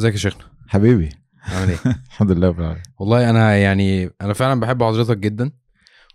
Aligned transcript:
ازيك 0.00 0.12
يا 0.12 0.18
شيخنا؟ 0.18 0.42
حبيبي. 0.68 1.08
عامل 1.42 1.68
إيه؟ 1.70 1.78
الحمد 2.10 2.30
لله 2.30 2.48
رب 2.48 2.60
العالمين. 2.60 2.82
والله 3.00 3.30
أنا 3.30 3.56
يعني 3.56 4.10
أنا 4.20 4.32
فعلا 4.32 4.60
بحب 4.60 4.82
حضرتك 4.82 5.18
جدا 5.18 5.50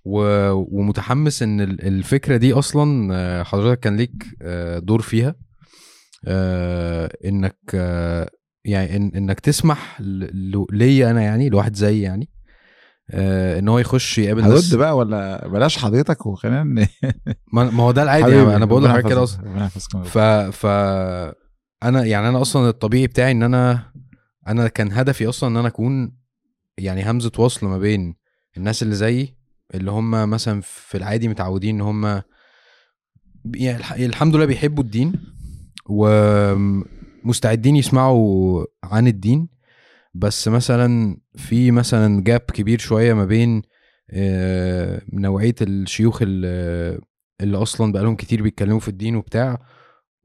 و... 0.06 0.20
ومتحمس 0.52 1.44
ان 1.44 1.62
ال- 1.62 1.88
الفكرة 1.88 2.38
دي 2.38 2.54
أصلا 2.54 3.10
آه، 3.16 3.44
حضرتك 3.44 3.80
كان 3.80 3.96
ليك 3.98 4.24
آه، 4.42 4.80
دور 4.80 5.02
فيها 5.02 5.36
آه، 6.28 7.10
انك 7.26 7.58
يعني 8.66 8.96
إن... 8.96 9.12
انك 9.16 9.40
تسمح 9.40 10.02
ل... 10.02 10.66
ليا 10.72 11.12
أنا 11.12 11.22
يعني 11.22 11.50
لواحد 11.50 11.76
زي 11.76 12.02
يعني 12.02 12.30
آه، 13.12 13.60
ان 13.60 13.68
هو 13.68 13.80
يخش 13.80 14.18
يقابل 14.18 14.42
هرد 14.44 14.76
بقى 14.76 14.98
ولا 14.98 15.48
بلاش 15.48 15.78
حضرتك 15.78 16.26
وخلينا 16.26 16.64
ما 17.54 17.84
هو 17.84 17.92
ده 17.92 18.04
العادي 18.04 18.32
يعني 18.36 18.56
أنا 18.56 18.66
بقول 18.66 18.84
لحضرتك 18.84 19.10
كده 19.10 19.24
أصلا. 19.24 19.68
ف 20.04 20.18
ف 20.66 20.66
أنا 21.84 22.06
يعني 22.06 22.30
أنا 22.30 22.42
أصلا 22.42 22.70
الطبيعي 22.70 23.08
بتاعي 23.08 23.32
إن 23.32 23.44
أنا 23.44 23.92
أنا 24.48 24.68
كان 24.68 24.92
هدفي 24.92 25.30
أصلا 25.30 25.50
إن 25.50 25.58
أنا 25.58 25.68
أكون 25.68 26.16
يعني 26.78 27.12
همزة 27.12 27.32
وصل 27.38 27.68
ما 27.68 27.78
بين 27.78 28.16
الناس 28.58 28.84
اللي 28.84 28.96
زيي 28.96 29.36
اللي 29.76 29.92
هم 29.92 30.30
مثلا 30.30 30.62
في 30.64 30.98
العادي 30.98 31.28
متعودين 31.28 31.76
إن 31.76 31.82
هم 31.82 32.22
يعني 33.56 33.78
الح- 33.78 33.94
الحمد 33.94 34.36
لله 34.36 34.46
بيحبوا 34.46 34.84
الدين 34.84 35.14
ومستعدين 37.24 37.76
يسمعوا 37.76 38.66
عن 38.84 39.08
الدين. 39.08 39.50
بس 40.14 40.48
مثلا 40.48 41.18
في 41.36 41.72
مثلا 41.72 42.24
جاب 42.24 42.40
كبير 42.40 42.80
شوية 42.80 43.14
ما 43.14 43.26
بين 43.26 43.62
آه، 44.12 45.02
نوعية 45.14 45.56
الشيوخ 45.62 46.20
اللي 46.22 47.02
أصلا 47.58 47.92
بقالهم 47.92 48.16
كتير 48.16 48.42
بيتكلموا 48.42 48.80
في 48.80 48.88
الدين 48.88 49.16
وبتاع 49.16 49.60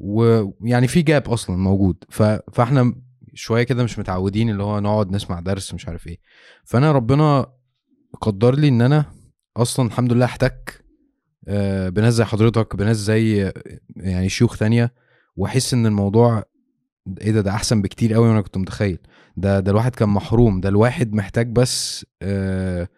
ويعني 0.00 0.88
في 0.88 1.02
جاب 1.02 1.28
أصلا 1.28 1.56
موجود. 1.56 2.04
ف... 2.08 2.22
فاحنا 2.52 2.94
شوية 3.34 3.62
كده 3.62 3.84
مش 3.84 3.98
متعودين 3.98 4.50
اللي 4.50 4.62
هو 4.62 4.80
نقعد 4.80 5.10
نسمع 5.10 5.40
درس 5.40 5.74
مش 5.74 5.88
عارف 5.88 6.06
إيه. 6.06 6.18
فأنا 6.64 6.92
ربنا 6.92 7.46
قدر 8.20 8.54
لي 8.54 8.68
إن 8.68 8.82
أنا 8.82 9.04
أصلا 9.56 9.86
الحمد 9.86 10.12
لله 10.12 10.24
احتك 10.24 10.84
آه، 11.48 11.88
بناس 11.88 12.14
زي 12.14 12.24
حضرتك 12.24 12.76
بناس 12.76 12.96
زي 12.96 13.52
يعني 13.96 14.28
شيوخ 14.28 14.58
تانية 14.58 14.94
وأحس 15.36 15.74
إن 15.74 15.86
الموضوع 15.86 16.44
إيه 17.20 17.32
ده؟ 17.32 17.40
ده 17.40 17.50
أحسن 17.50 17.82
بكتير 17.82 18.14
قوي 18.14 18.26
من 18.26 18.32
أنا 18.32 18.40
كنت 18.40 18.56
متخيل. 18.56 18.98
ده 19.36 19.60
ده 19.60 19.70
الواحد 19.70 19.94
كان 19.94 20.08
محروم. 20.08 20.60
ده 20.60 20.68
الواحد 20.68 21.12
محتاج 21.12 21.52
بس 21.52 22.06
آه، 22.22 22.88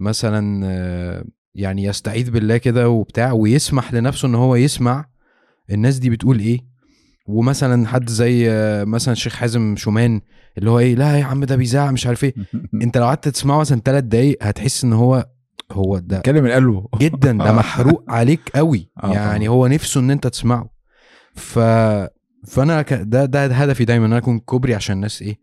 مثلا 0.00 0.60
آه، 0.64 1.24
يعني 1.54 1.84
يستعيذ 1.84 2.30
بالله 2.30 2.56
كده 2.56 2.88
وبتاع 2.88 3.32
ويسمح 3.32 3.94
لنفسه 3.94 4.28
إن 4.28 4.34
هو 4.34 4.56
يسمع 4.56 5.09
الناس 5.70 5.98
دي 5.98 6.10
بتقول 6.10 6.38
إيه؟ 6.38 6.58
ومثلا 7.26 7.88
حد 7.88 8.08
زي 8.08 8.48
مثلا 8.86 9.12
الشيخ 9.12 9.34
حازم 9.36 9.76
شومان 9.76 10.20
اللي 10.58 10.70
هو 10.70 10.78
إيه 10.78 10.94
لا 10.94 11.18
يا 11.18 11.24
عم 11.24 11.44
ده 11.44 11.56
بيزعق 11.56 11.90
مش 11.90 12.06
عارف 12.06 12.24
إيه. 12.24 12.34
أنت 12.82 12.98
لو 12.98 13.04
قعدت 13.04 13.28
تسمعه 13.28 13.58
مثلا 13.60 13.80
ثلاث 13.84 14.04
دايق 14.04 14.38
هتحس 14.42 14.84
إن 14.84 14.92
هو 14.92 15.26
هو 15.72 15.98
ده 15.98 16.18
اتكلم 16.18 16.44
من 16.44 16.50
قلبه 16.50 16.88
جدا 16.98 17.32
ده 17.38 17.48
آه. 17.50 17.52
محروق 17.52 18.04
عليك 18.08 18.40
قوي. 18.54 18.90
آه 19.04 19.12
يعني. 19.12 19.48
هو 19.48 19.66
نفسه 19.66 20.00
إن 20.00 20.10
أنت 20.10 20.26
تسمعه. 20.26 20.70
ف 21.34 21.58
فأنا 22.46 22.82
ك... 22.82 22.92
ده 22.92 23.24
ده 23.24 23.46
هدفي 23.46 23.84
دايما 23.84 24.06
إن 24.06 24.10
أنا 24.12 24.18
أكون 24.18 24.38
كوبري 24.38 24.74
عشان 24.74 24.96
الناس 24.96 25.22
إيه 25.22 25.38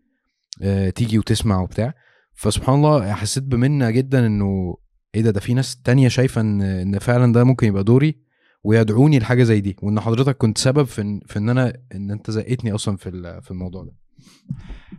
آه 0.62 0.90
تيجي 0.90 1.18
وتسمع 1.18 1.60
وبتاع. 1.60 1.94
فسبحان 2.34 2.74
الله 2.74 3.12
حسيت 3.12 3.42
بمنة 3.44 3.90
جدا 3.90 4.26
إنه 4.26 4.76
إيه 5.14 5.22
ده 5.22 5.30
ده 5.30 5.40
في 5.40 5.54
ناس 5.54 5.76
تانية 5.82 6.08
شايفة 6.08 6.40
إن 6.40 6.62
إن 6.62 6.98
فعلا 6.98 7.32
ده 7.32 7.44
ممكن 7.44 7.66
يبقى 7.66 7.84
دوري. 7.84 8.27
ويدعوني 8.64 9.18
لحاجة 9.18 9.42
زي 9.42 9.60
دي 9.60 9.76
وإن 9.82 10.00
حضرتك 10.00 10.36
كنت 10.36 10.58
سبب 10.58 10.84
في 10.84 11.00
ان, 11.02 11.20
في 11.26 11.38
إن 11.38 11.48
أنا 11.48 11.72
إن 11.94 12.10
أنت 12.10 12.30
زقتني 12.30 12.72
أصلا 12.72 12.96
في 12.96 13.08
ال- 13.08 13.42
في 13.42 13.50
الموضوع 13.50 13.84
ده. 13.84 13.92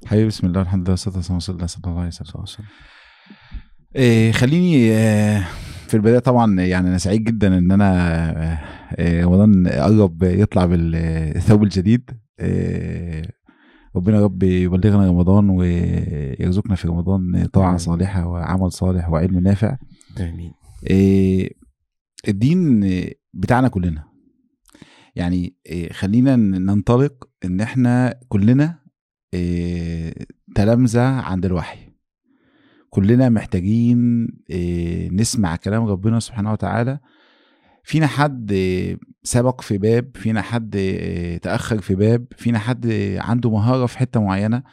حبيبي 0.05 0.27
بسم 0.27 0.47
الله 0.47 0.61
الحمد 0.61 0.81
لله 0.81 0.91
والصلاة 0.91 1.15
والسلام 1.15 1.35
على 1.38 1.38
رسول 1.38 1.55
الله 1.55 2.09
صلى 2.09 2.21
الله 2.21 2.33
عليه 2.35 2.41
وسلم. 2.43 2.65
إيه 3.95 4.31
خليني 4.31 4.91
آه، 4.93 5.45
في 5.87 5.93
البداية 5.93 6.19
طبعا 6.19 6.61
يعني 6.61 6.87
أنا 6.89 6.97
سعيد 6.97 7.23
جدا 7.23 7.58
إن 7.58 7.71
أنا 7.71 7.89
آه، 8.53 8.59
آه، 8.95 9.23
رمضان 9.23 9.67
قرب 9.67 10.23
يطلع 10.23 10.65
بالثوب 10.65 11.64
الجديد 11.64 12.09
آه، 12.39 13.30
ربنا 13.95 14.17
يا 14.17 14.23
رب 14.23 14.43
يبلغنا 14.43 15.08
رمضان 15.08 15.49
ويرزقنا 15.49 16.76
في 16.76 16.87
رمضان 16.87 17.45
طاعة. 17.53 17.77
صالحة 17.77 18.27
وعمل 18.27 18.71
صالح 18.71 19.09
وعلم 19.09 19.39
نافع. 19.39 19.77
آمين. 20.20 20.52
إيه، 20.89 21.49
الدين 22.27 22.83
بتاعنا 23.33 23.67
كلنا. 23.67 24.03
يعني 25.15 25.55
إيه، 25.65 25.93
خلينا 25.93 26.35
ننطلق 26.35 27.29
إن 27.45 27.61
إحنا 27.61 28.19
كلنا 28.29 28.79
إيه، 29.33 30.13
تلامذة 30.55 31.01
عند 31.01 31.45
الوحي. 31.45 31.79
كلنا 32.89 33.29
محتاجين 33.29 34.27
إيه، 34.49 35.09
نسمع 35.11 35.55
كلام 35.55 35.85
ربنا 35.85 36.19
سبحانه 36.19 36.51
وتعالى. 36.51 36.99
فينا 37.83 38.07
حد 38.07 38.53
سبق 39.23 39.61
في 39.61 39.77
باب 39.77 40.11
فينا 40.15 40.41
حد 40.41 40.77
تأخر 41.41 41.81
في 41.81 41.95
باب 41.95 42.25
فينا 42.37 42.59
حد 42.59 42.87
عنده 43.17 43.49
مهارة 43.49 43.85
في 43.85 43.97
حتة 43.97 44.19
معينة 44.21 44.63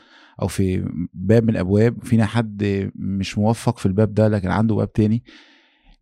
أو 0.42 0.48
في 0.48 0.88
باب 1.14 1.42
من 1.42 1.50
الأبواب 1.50 2.04
فينا 2.04 2.26
حد 2.26 2.90
مش 2.94 3.38
موفق 3.38 3.78
في 3.78 3.86
الباب 3.86 4.14
ده 4.14 4.28
لكن 4.28 4.50
عنده 4.50 4.74
باب 4.74 4.92
تاني. 4.92 5.24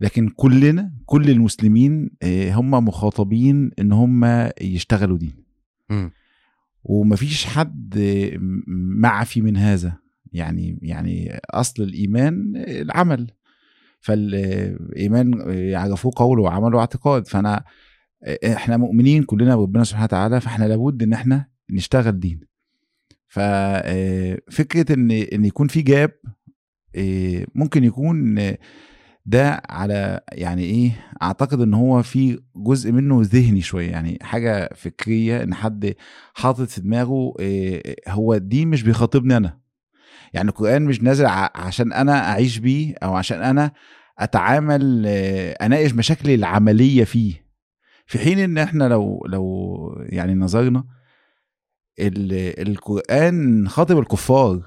لكن 0.05 0.29
كلنا 0.29 0.93
كل 1.07 1.31
المسلمين 1.31 2.11
آه، 2.23 2.53
هم 2.53 2.71
مخاطبين 2.71 3.71
إن 3.79 3.93
هم 3.93 4.49
يشتغلوا 4.61 5.19
دين. 5.19 5.45
ومفيش 6.85 7.47
حد 7.47 7.99
آه، 7.99 8.39
معفي 9.01 9.41
من 9.41 9.57
هذا. 9.57 9.99
يعني 10.33 10.79
يعني 10.83 11.41
أصل 11.51 11.83
الإيمان 11.83 12.57
آه، 12.57 12.83
العمل. 12.83 13.31
فالايمان 14.01 15.51
يعرفوه 15.51 16.13
قول 16.17 16.41
وعمل 16.41 16.75
واعتقاد. 16.75 17.29
فأنا 17.29 17.65
إحنا 18.45 18.77
مؤمنين 18.77 19.23
كلنا 19.23 19.57
بربنا 19.57 19.85
سبحانه 19.85 20.05
وتعالى 20.05 20.41
فإحنا 20.41 20.65
لابد 20.65 21.03
إن 21.03 21.13
إحنا 21.13 21.47
نشتغل 21.71 22.21
دين. 22.21 22.41
ففكره 23.29 24.95
إن 24.95 25.11
إن 25.11 25.45
يكون 25.45 25.69
في 25.69 25.83
جاب 25.83 26.11
ممكن 27.55 27.85
يكون 27.85 28.39
ده 29.27 29.63
على 29.69 30.21
يعني 30.33 30.63
إيه 30.65 30.91
أعتقد 31.23 31.61
إن 31.61 31.75
هو 31.75 32.03
في 32.03 32.41
جزء 32.57 32.93
منه 32.93 33.21
ذهني 33.23 33.61
شوية 33.61 33.91
يعني 33.91 34.19
حاجة 34.23 34.71
فكرية 34.75 35.43
إن 35.43 35.55
حد 35.55 35.95
حاطط 36.35 36.69
في 36.69 36.81
دماغه 36.81 37.35
إيه 37.41 37.97
هو 38.09 38.37
دي 38.37 38.67
مش 38.67 38.83
بيخاطبني 38.83 39.37
أنا 39.37 39.59
يعني 40.35 40.49
القرآن 40.49 40.83
مش 40.85 41.03
نازل 41.03 41.27
عشان 41.55 41.93
أنا 41.93 42.29
أعيش 42.31 42.59
بيه 42.59 42.95
أو 43.03 43.15
عشان 43.17 43.43
أنا 43.43 43.73
أتعامل 44.19 45.07
أناقش 45.63 45.93
مشاكلي 45.95 46.35
العملية 46.35 47.05
فيه 47.05 47.45
في 48.07 48.19
حين 48.19 48.39
إن 48.39 48.59
إحنا 48.59 48.85
لو 48.89 49.27
لو 49.29 49.79
يعني 50.07 50.35
نظرنا 50.35 50.85
ال- 51.99 52.69
القرآن 52.69 53.69
خاطب 53.69 53.99
الكفار. 53.99 54.61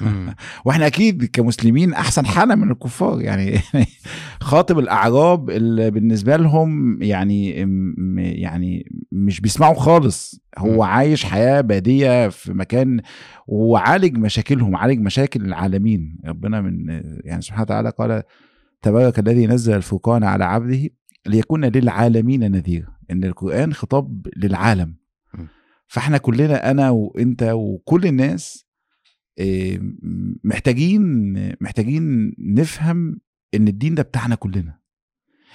وإحنا 0.64 0.86
أكيد 0.86 1.24
كمسلمين 1.24 1.92
احسن 1.92 2.26
حاله 2.26 2.54
من 2.54 2.70
الكفار 2.70 3.20
يعني 3.20 3.58
خاطب 4.40 4.78
الاعراب 4.78 5.50
اللي 5.50 5.90
بالنسبة 5.90 6.36
لهم 6.36 7.02
يعني 7.02 7.50
يعني 8.40 8.92
مش 9.12 9.40
بيسمعوا 9.40 9.74
خالص. 9.74 10.40
هو. 10.58 10.82
عايش 10.82 11.24
حياه 11.24 11.60
باديه 11.60 12.28
في 12.28 12.52
مكان 12.52 13.00
وعالج 13.46 14.18
مشاكلهم 14.18 14.76
عالج 14.76 15.00
مشاكل 15.00 15.44
العالمين. 15.44 16.18
ربنا 16.26 16.60
من 16.60 17.02
يعني 17.24 17.42
سبحانه 17.42 17.62
وتعالى 17.62 17.90
قال 17.90 18.22
تبارك 18.82 19.18
الذي 19.18 19.46
نزل 19.46 19.76
الفرقان 19.76 20.24
على 20.24 20.44
عبده 20.44 20.88
ليكون 21.26 21.64
للعالمين 21.64 22.52
نذيرا. 22.52 22.88
إن 23.10 23.24
القرآن 23.24 23.72
خطاب 23.72 24.26
للعالم. 24.36 25.00
فاحنا 25.86 26.18
كلنا 26.18 26.70
أنا 26.70 26.90
وأنت 26.90 27.42
وكل 27.42 28.06
الناس 28.06 28.69
محتاجين 30.44 31.32
محتاجين 31.60 32.34
نفهم 32.38 33.20
إن 33.54 33.68
الدين 33.68 33.94
ده 33.94 34.02
بتاعنا 34.02 34.34
كلنا. 34.34 34.78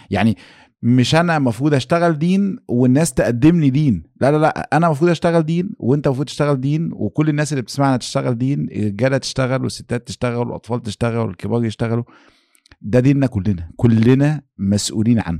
يعني 0.09 0.37
مش 0.81 1.15
أنا 1.15 1.37
المفروض 1.37 1.73
أشتغل 1.73 2.17
دين 2.19 2.57
والناس 2.67 3.13
تقدم 3.13 3.59
لي 3.59 3.69
دين. 3.69 4.03
لا 4.21 4.31
لا 4.31 4.37
لا 4.37 4.69
أنا 4.77 4.85
المفروض 4.87 5.11
أشتغل 5.11 5.43
دين 5.43 5.69
وأنت 5.79 6.07
المفروض 6.07 6.27
تشتغل 6.27 6.61
دين 6.61 6.89
وكل 6.93 7.29
الناس 7.29 7.53
اللي 7.53 7.61
بتسمعنا 7.61 7.97
تشتغل 7.97 8.37
دين 8.37 8.67
الرجالة 8.71 9.17
تشتغل 9.17 9.63
والستات 9.63 10.07
تشتغل 10.07 10.35
والأطفال 10.35 10.81
تشتغل 10.81 11.17
والكبار 11.27 11.65
يشتغلوا. 11.65 12.03
ده 12.81 12.99
ديننا 12.99 13.27
كلنا 13.27 13.71
كلنا 13.75 14.41
مسؤولين 14.57 15.19
عنه. 15.19 15.39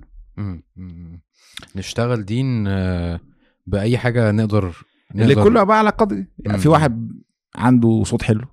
نشتغل 1.76 2.26
دين 2.26 2.68
آه، 2.68 3.20
بأي 3.68 3.98
حاجة 3.98 4.32
نقدر 4.32 4.76
اللي 5.16 5.26
نقدر- 5.36 5.44
كله 5.44 5.64
بقى 5.64 5.80
على 5.80 5.90
قدر. 5.90 6.26
يعني 6.40 6.58
في. 6.58 6.70
واحد 6.70 7.15
عنده 7.58 8.04
صوت 8.06 8.24
حلو 8.24 8.46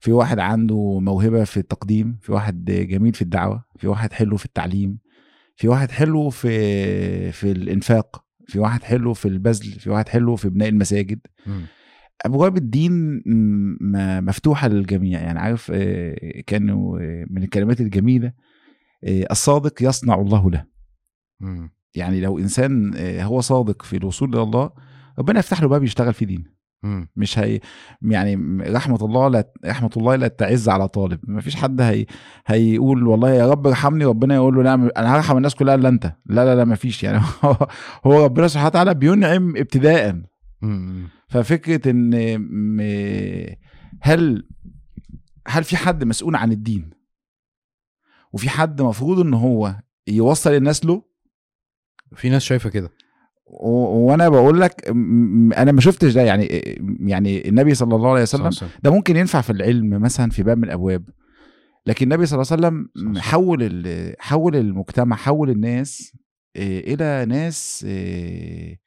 في 0.00 0.12
واحد 0.12 0.38
عنده 0.38 0.98
موهبة 1.00 1.44
في 1.44 1.56
التقديم 1.56 2.18
في 2.22 2.32
واحد 2.32 2.64
جميل 2.64 3.14
في 3.14 3.22
الدعوة 3.22 3.64
في 3.76 3.88
واحد 3.88 4.12
حلو 4.12 4.36
في 4.36 4.44
التعليم 4.44 4.98
في 5.56 5.68
واحد 5.68 5.90
حلو 5.90 6.30
في 6.30 7.32
في 7.32 7.50
الإنفاق 7.50 8.24
في 8.46 8.58
واحد 8.58 8.82
حلو 8.82 9.14
في 9.14 9.28
البذل 9.28 9.80
في 9.80 9.90
واحد 9.90 10.08
حلو 10.08 10.36
في 10.36 10.48
بناء 10.48 10.68
المساجد. 10.68 11.20
أبواب 12.26 12.56
الدين 12.56 13.22
مفتوحة 14.24 14.68
للجميع 14.68 15.20
يعني 15.20 15.38
عارف 15.38 15.70
آه، 15.74 16.40
كانوا 16.46 16.98
من 17.30 17.42
الكلمات 17.42 17.80
الجميلة 17.80 18.32
آه، 19.04 19.26
الصادق 19.30 19.82
يصنع 19.82 20.14
الله 20.14 20.50
له. 20.50 20.64
يعني 21.94 22.20
لو 22.20 22.38
إنسان 22.38 22.92
آه، 22.96 23.22
هو 23.22 23.40
صادق 23.40 23.82
في 23.82 23.96
الوصول 23.96 24.34
إلى 24.34 24.42
الله 24.42 24.70
ربنا 25.18 25.38
يفتح 25.38 25.62
له 25.62 25.68
باب 25.68 25.84
يشتغل 25.84 26.14
في 26.14 26.24
دين 26.24 26.38
مم. 26.38 26.57
مش 27.16 27.38
هي 27.38 27.60
يعني 28.02 28.62
رحمة 28.70 29.04
الله 29.04 29.28
لا 29.28 29.52
رحمة 29.66 29.90
الله 29.96 30.16
لا 30.16 30.28
تعز 30.28 30.68
على 30.68 30.88
طالب. 30.88 31.20
ما 31.22 31.40
فيش 31.40 31.56
حد 31.56 31.80
هي 31.80 32.06
هيقول 32.46 33.06
والله 33.06 33.30
يا 33.30 33.50
رب 33.50 33.66
ارحمني 33.66 34.04
ربنا 34.04 34.34
يقول 34.34 34.54
له 34.54 34.62
لا 34.62 34.74
أنا 34.74 35.16
هرحم 35.16 35.36
الناس 35.36 35.54
كلها 35.54 35.74
إلا 35.74 35.88
أنت. 35.88 36.12
لا 36.26 36.44
لا 36.44 36.54
لا 36.54 36.64
ما 36.64 36.74
فيش. 36.74 37.04
يعني 37.04 37.20
هو 38.06 38.24
ربنا 38.24 38.48
سبحانه 38.48 38.68
وتعالى 38.68 38.94
بينعم 38.94 39.56
ابتداء. 39.56 40.22
ففكرة 41.28 41.90
إن 41.90 42.14
هل 44.00 44.48
هل 45.46 45.64
في 45.64 45.76
حد 45.76 46.04
مسؤول 46.04 46.36
عن 46.36 46.52
الدين؟ 46.52 46.90
وفي 48.32 48.48
حد 48.50 48.82
مفروض 48.82 49.20
إن 49.20 49.34
هو 49.34 49.74
يوصل 50.08 50.50
الناس 50.50 50.84
له؟ 50.84 51.02
في 52.16 52.30
ناس 52.30 52.42
شايفة 52.42 52.70
كده. 52.70 52.90
وأنا 53.50 54.28
بقول 54.28 54.60
لك 54.60 54.88
أنا 55.58 55.72
ما 55.72 55.80
شفتش 55.80 56.12
ده 56.12 56.22
يعني 56.22 56.46
يعني 57.00 57.48
النبي 57.48 57.74
صلى 57.74 57.96
الله 57.96 58.10
عليه 58.10 58.22
وسلم. 58.22 58.50
ده 58.82 58.90
ممكن 58.90 59.16
ينفع 59.16 59.40
في 59.40 59.50
العلم 59.50 59.90
مثلا 60.02 60.30
في 60.30 60.42
باب 60.42 60.58
من 60.58 60.64
الأبواب 60.64 61.08
لكن 61.86 62.12
النبي 62.12 62.26
صلى 62.26 62.42
الله 62.42 62.52
عليه 62.52 62.78
وسلم. 62.96 63.18
حول 63.18 64.14
حول 64.18 64.56
المجتمع 64.56 65.16
حول 65.16 65.50
الناس 65.50 66.12
إيه، 66.56 66.94
إلى 66.94 67.24
ناس 67.28 67.84
إيه، 67.88 68.80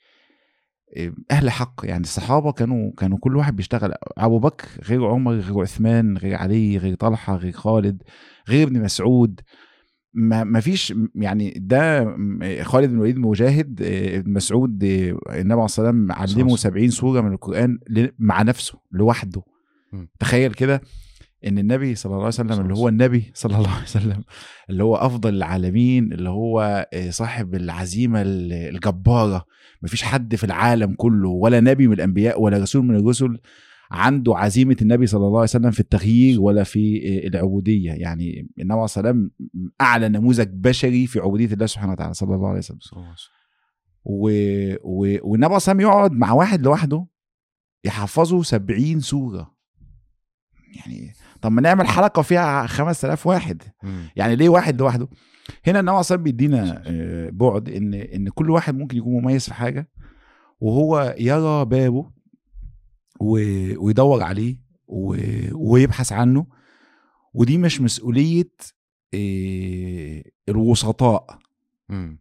إيه، 0.95 1.13
أهل 1.31 1.49
حق 1.49 1.81
يعني 1.83 2.03
الصحابة 2.03 2.51
كانوا 2.51 2.91
كانوا 2.97 3.17
كل 3.21 3.37
واحد 3.37 3.55
بيشتغل 3.55 3.93
أبو 4.17 4.39
بكر 4.39 4.67
غير 4.83 5.05
عمر 5.05 5.33
غير 5.33 5.61
عثمان 5.61 6.17
غير 6.17 6.35
علي 6.35 6.77
غير 6.77 6.95
طلحة 6.95 7.35
غير 7.35 7.51
خالد 7.51 8.03
غير 8.49 8.67
ابن 8.67 8.81
مسعود 8.81 9.41
ما 10.13 10.43
ما 10.43 10.59
فيش 10.59 10.93
يعني 11.15 11.53
ده 11.57 12.03
خالد 12.63 12.89
بن 12.89 12.95
الوليد 12.95 13.17
مجاهد 13.17 13.81
ابن 14.15 14.33
مسعود 14.33 14.83
إيه، 14.83 15.11
النبي 15.11 15.53
عليه 15.53 15.65
الصلاة 15.65 15.85
والسلام 15.87 16.11
علمه 16.11 16.55
صح. 16.55 16.61
70 16.63 16.89
سورة 16.89 17.21
من 17.21 17.31
القرآن 17.33 17.79
مع 18.19 18.41
نفسه 18.41 18.79
لوحده 18.91 19.41
م. 19.93 20.05
تخيل 20.19 20.53
كده 20.53 20.81
إن 21.47 21.57
النبي 21.57 21.95
صلى 21.95 22.09
الله 22.09 22.17
عليه 22.19 22.27
وسلم 22.27 22.61
اللي 22.61 22.73
هو 22.73 22.87
النبي 22.87 23.31
صلى 23.33 23.57
الله 23.57 23.69
عليه 23.71 23.83
وسلم 23.83 24.23
اللي 24.69 24.83
هو 24.83 24.95
أفضل 24.95 25.35
العالمين 25.35 26.13
اللي 26.13 26.29
هو 26.29 26.87
آه، 26.93 27.09
صاحب 27.09 27.55
العزيمة 27.55 28.21
ال- 28.21 28.53
الجبارة 28.53 29.45
مفيش 29.83 30.03
حد 30.03 30.35
في 30.35 30.43
العالم 30.43 30.93
كله 30.93 31.29
ولا 31.29 31.59
نبي 31.59 31.87
من 31.87 31.93
الأنبياء 31.93 32.41
ولا 32.41 32.57
رسول 32.57 32.85
من 32.85 32.95
الرسل 32.95 33.37
عنده 33.91 34.37
عزيمة 34.37 34.75
النبي 34.81 35.07
صلى 35.07 35.27
الله 35.27 35.39
عليه 35.39 35.43
وسلم 35.43 35.71
في 35.71 35.79
التغيير 35.79 36.41
ولا 36.41 36.63
في 36.63 36.97
آه، 37.23 37.27
العبودية. 37.27 37.91
يعني 37.91 38.39
النبي 38.39 38.73
عليه 38.73 38.81
والسلام 38.81 39.31
اعلى 39.81 40.09
نموذج 40.09 40.47
بشري 40.53 41.07
في 41.07 41.19
عبودية 41.19 41.53
الله 41.53 41.65
سبحانه 41.65 41.91
وتعالى 41.91 42.13
صلى 42.13 42.35
الله 42.35 42.47
عليه 42.47 42.57
وسلم. 42.57 42.79
و... 44.03 44.29
و... 44.83 45.17
والنبي 45.29 45.45
عليه 45.45 45.53
والسلام 45.53 45.79
يقعد 45.79 46.11
مع 46.11 46.31
واحد 46.31 46.61
لوحده 46.61 47.05
يحفظه 47.85 48.43
70 48.43 48.99
سورة. 48.99 49.55
يعني 50.75 51.13
طب 51.41 51.51
ما 51.51 51.61
نعمل 51.61 51.87
حلقة 51.87 52.21
فيها 52.21 52.67
5000 52.67 53.27
واحد. 53.27 53.63
يعني 54.15 54.35
ليه 54.35 54.49
واحد 54.49 54.81
لوحده؟ 54.81 55.07
هنا 55.67 55.79
النبي 55.79 55.91
عليه 55.91 55.99
الصلاه 55.99 56.17
بيدينا 56.19 56.83
آه، 56.85 57.29
بعد 57.29 57.69
إن 57.69 57.93
إن 57.93 58.29
كل 58.29 58.49
واحد 58.49 58.75
ممكن 58.75 58.97
يكون 58.97 59.13
مميز 59.13 59.45
في 59.45 59.53
حاجة 59.53 59.89
وهو 60.59 61.15
يرى 61.19 61.65
بابه 61.65 62.20
ويدور 63.21 64.23
عليه 64.23 64.57
و- 64.87 65.71
ويبحث 65.71 66.11
عنه. 66.11 66.45
ودي 67.33 67.57
مش 67.57 67.81
مسؤولية 67.81 68.51
آه، 69.13 70.23
الوسطاء. 70.49 71.39
مم. 71.89 72.19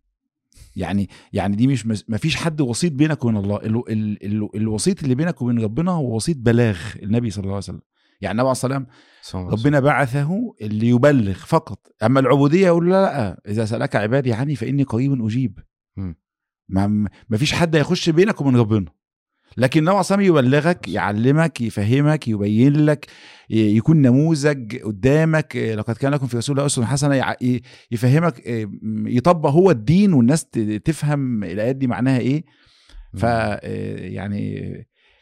يعني 0.76 1.08
يعني 1.32 1.56
دي 1.56 1.67
مش 1.67 1.87
مس... 1.87 2.05
مفيش 2.11 2.37
حد 2.37 2.61
وسيط 2.61 2.93
بينك 2.93 3.25
وبين 3.25 3.37
الله. 3.37 3.56
ال... 3.56 3.93
ال... 3.93 4.25
ال... 4.26 4.56
الوسيط 4.56 5.02
اللي 5.02 5.14
بينك 5.14 5.43
وبين 5.43 5.58
ربنا 5.58 5.91
هو 5.91 6.17
وسيط 6.17 6.37
بلاغ 6.37 6.79
النبي 7.03 7.31
صلى 7.31 7.43
الله 7.43 7.55
عليه 7.55 7.58
وسلم. 7.64 7.81
يعني 8.20 8.32
النبي 8.32 8.43
عليه 8.49 8.53
الصلاه 8.53 8.87
والسلام. 9.23 9.49
ربنا 9.49 9.81
بعثه 9.81 10.55
اللي 10.61 10.88
يبلغ 10.88 11.35
فقط. 11.35 11.87
أما 12.03 12.20
العبودية 12.20 12.67
يقول 12.67 12.91
لا 12.91 13.03
لا 13.03 13.41
إذا 13.49 13.64
سألك 13.64 13.96
عبادي 13.96 14.32
عني 14.32 14.56
فإني 14.56 14.82
قريب 14.82 15.25
أجيب. 15.25 15.58
مم. 15.96 16.17
ما 16.69 16.87
ما 17.29 17.37
فيش 17.37 17.53
حد 17.53 17.76
هيخش 17.76 18.11
بينك 18.11 18.41
وبين 18.41 18.56
ربنا. 18.56 18.87
لكن 19.56 19.79
النبي 19.81 19.91
عليه 19.91 20.00
الصلاه 20.00 20.19
والسلام 20.19 20.20
يبلغك 20.44 20.88
يعلمك 20.88 21.61
يفهمك 21.61 22.29
يبين 22.29 22.73
لك 22.87 23.06
يكون 23.50 24.02
نموذج 24.02 24.76
قدامك 24.76 25.56
إيه، 25.56 25.75
لقد 25.75 25.94
كان 25.97 26.12
لكم 26.12 26.26
في 26.26 26.37
رسول 26.37 26.56
الله 26.56 26.67
أسوة 26.67 26.85
حسنة 26.85 27.35
يفهمك 27.91 28.43
م- 28.82 29.06
يطبق 29.08 29.50
هو 29.50 29.70
الدين 29.70 30.12
والناس 30.12 30.44
تفهم 30.85 31.44
الايات 31.44 31.76
دي 31.76 31.87
معناها 31.87 32.19
إيه. 32.19 32.44
ف 33.17 33.25
إيه، 33.25 34.14
يعني 34.14 34.73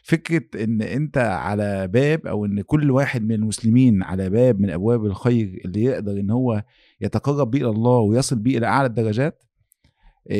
فكرة 0.03 0.63
إن 0.63 0.81
أنت 0.81 1.17
على 1.17 1.87
باب 1.87 2.27
أو 2.27 2.45
إن 2.45 2.61
كل 2.61 2.91
واحد 2.91 3.23
من 3.23 3.31
المسلمين 3.31 4.03
على 4.03 4.29
باب 4.29 4.59
من 4.59 4.69
أبواب 4.69 5.05
الخير 5.05 5.61
اللي 5.65 5.83
يقدر 5.83 6.11
إن 6.11 6.31
هو 6.31 6.63
يتقرب 7.01 7.51
بيه 7.51 7.59
إلى 7.61 7.69
الله 7.69 7.97
ويصل 7.99 8.39
بيه 8.39 8.57
إلى 8.57 8.65
أعلى 8.67 8.85
الدرجات 8.87 9.43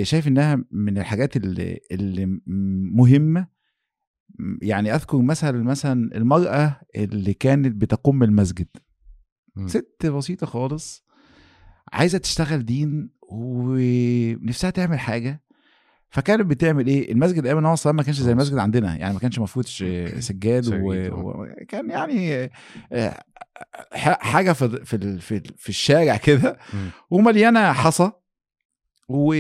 شايف 0.01 0.27
إنها 0.27 0.63
من 0.71 0.97
الحاجات 0.97 1.38
اللي, 1.38 1.80
مهمة 2.95 3.58
يعني 4.61 4.95
أذكر 4.95 5.17
مثلا 5.21 5.63
مثلا 5.63 6.15
المرأة 6.15 6.81
اللي 6.95 7.33
كانت 7.33 7.75
بتقوم 7.75 8.23
المسجد. 8.23 8.67
مم. 9.55 9.67
ست 9.67 10.05
بسيطة 10.05 10.45
خالص 10.47 11.05
عايزة 11.93 12.17
تشتغل 12.17 12.65
دين 12.65 13.09
ونفسها 13.31 14.69
تعمل 14.69 14.99
حاجة. 14.99 15.41
فكانت 16.11 16.41
بتعمل 16.45 16.87
إيه؟ 16.87 17.11
المسجد 17.11 17.45
أيام 17.45 17.57
النبي 17.57 17.75
صلى 17.75 17.93
ما 17.93 18.03
كانش 18.03 18.17
زي 18.21 18.31
المسجد 18.31 18.57
عندنا. 18.57 18.95
يعني 18.97 19.13
ما 19.13 19.19
كانش 19.19 19.39
مفروض 19.39 19.65
سجاد 19.65 20.19
سجاد، 20.29 20.67
و- 20.67 20.93
آه. 20.93 21.45
وكان 21.61 21.89
يعني 21.89 22.49
آه، 22.91 23.23
حاجة 24.19 24.51
في 24.51 24.85
في 24.85 25.19
في, 25.57 25.69
الشارع 25.69 26.17
كده. 26.17 26.57
ومليانة 27.09 27.73
حصى. 27.73 28.11
و... 29.09 29.33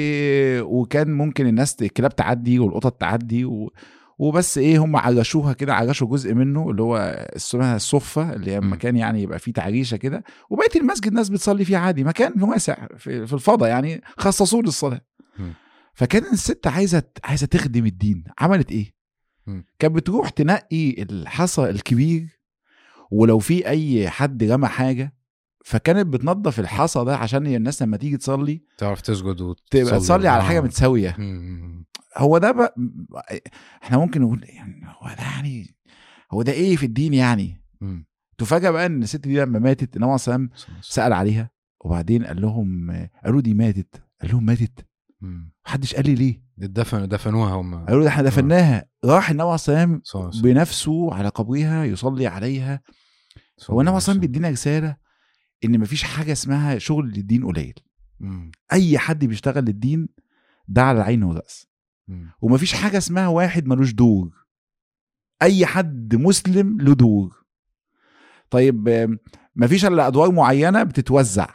وكان 0.61 1.11
ممكن 1.13 1.47
الناس 1.47 1.81
الكلاب 1.81 2.15
تعدي 2.15 2.59
والقطط 2.59 2.93
تعدي 3.01 3.45
و... 3.45 3.73
وبس 4.19 4.57
إيه 4.57 4.77
هم 4.83 4.95
عرشوها 4.95 5.53
كده 5.53 5.73
عرشوا 5.75 6.07
جزء 6.07 6.33
منه 6.33 6.69
اللي 6.69 6.81
هو 6.81 6.97
اسمها 7.35 7.75
الصفه 7.75 8.33
اللي 8.33 8.51
هي. 8.51 8.59
مكان 8.59 8.97
يعني 8.97 9.21
يبقى 9.21 9.39
فيه 9.39 9.53
تعريشه 9.53 9.97
كده 9.97 10.23
وبقيه 10.49 10.81
المسجد 10.81 11.13
ناس 11.13 11.29
بتصلي 11.29 11.65
فيه 11.65 11.77
عادي 11.77 12.03
مكان 12.03 12.43
واسع 12.43 12.87
في, 12.97 13.27
في 13.27 13.33
الفضاء 13.33 13.69
يعني 13.69 14.01
خصصوه 14.17 14.61
للصلاة. 14.63 15.01
فكان 15.93 16.23
الست 16.33 16.67
عايزة 16.67 17.03
عايزة 17.23 17.47
تخدم 17.47 17.85
الدين 17.85 18.23
عملت 18.39 18.71
إيه؟ 18.71 18.93
كانت 19.79 19.95
بتروح 19.95 20.29
تنقي 20.29 21.01
الحصى 21.01 21.69
الكبير 21.69 22.39
ولو 23.11 23.39
في 23.39 23.67
أي 23.67 24.09
حد 24.09 24.43
رمى 24.43 24.67
حاجة 24.67 25.13
فكانت 25.65 26.07
بتنظف 26.07 26.59
الحصى 26.59 27.03
ده 27.05 27.17
عشان 27.17 27.47
الناس 27.47 27.81
لما 27.81 27.97
تيجي 27.97 28.17
تصلي 28.17 28.61
تعرف 28.77 29.01
تسجد 29.01 29.41
وتصلي 29.41 29.83
تبقى 29.83 29.99
تصلي 29.99 30.27
على. 30.27 30.43
حاجة 30.43 30.61
متساوية. 30.61 31.15
هو 32.17 32.37
ده 32.37 32.51
بقى 32.51 32.75
إحنا 33.83 33.97
ممكن 33.97 34.21
نقول 34.21 34.43
يعني 34.43 34.85
هو 34.85 35.07
ده 35.07 35.23
يعني 35.23 35.75
هو 36.31 36.41
ده 36.41 36.51
إيه 36.51 36.75
في 36.75 36.85
الدين 36.85 37.13
يعني 37.13 37.61
مم. 37.81 38.05
تفاجأ 38.37 38.71
بقى 38.71 38.85
إن 38.85 39.03
الست 39.03 39.27
دي 39.27 39.39
لما 39.39 39.59
ماتت 39.59 39.95
النبي 39.95 40.17
صلى 40.17 40.35
الله 40.35 40.45
عليه 40.47 40.55
وسلم. 40.55 40.81
سأل 40.81 41.13
عليها 41.13 41.49
وبعدين 41.79 42.25
قال 42.25 42.41
لهم 42.41 42.91
قالوا 43.25 43.41
دي 43.41 43.53
ماتت 43.53 44.03
قال 44.21 44.31
لهم 44.31 44.45
ماتت. 44.45 44.85
محدش 45.65 45.95
قال 45.95 46.05
لي 46.05 46.15
ليه 46.15 46.41
دفن 46.57 47.07
دفنوها 47.07 47.53
هم 47.53 47.85
قالوا 47.85 48.07
إحنا 48.07 48.23
دفناها 48.23 48.85
راح 49.05 49.29
النبي 49.29 49.43
عليه 49.43 49.55
الصلاه 49.55 49.77
والسلام 49.77 50.01
صح، 50.03 50.29
صح. 50.29 50.43
بنفسه 50.43 51.13
على 51.13 51.29
قبرها 51.29 51.83
يصلي 51.85 52.27
عليها 52.27 52.81
هو 53.69 53.81
النبي 53.81 53.99
صح. 53.99 54.03
أصلا 54.03 54.19
بيدينا 54.19 54.49
رسالة 54.49 54.97
إن 55.65 55.79
مفيش 55.79 56.03
حاجة 56.03 56.31
اسمها 56.31 56.77
شغل 56.77 57.07
للدين 57.07 57.45
قليل. 57.45 57.73
أي 58.73 58.97
حد 58.97 59.25
بيشتغل 59.25 59.65
للدين 59.65 60.09
ده 60.67 60.83
على 60.83 60.97
العين 60.97 61.23
والرأس. 61.23 61.68
ومفيش 62.41 62.73
حاجة 62.73 62.97
اسمها 62.97 63.27
واحد 63.27 63.65
ملوش 63.67 63.91
دور 63.93 64.45
أي 65.41 65.65
حد 65.65 66.15
مسلم 66.15 66.81
له 66.81 66.93
دور 66.95 67.45
طيب 68.49 68.89
مفيش 69.55 69.85
إلا 69.85 70.07
أدوار 70.07 70.31
معينة 70.31 70.83
بتتوزع. 70.83 71.47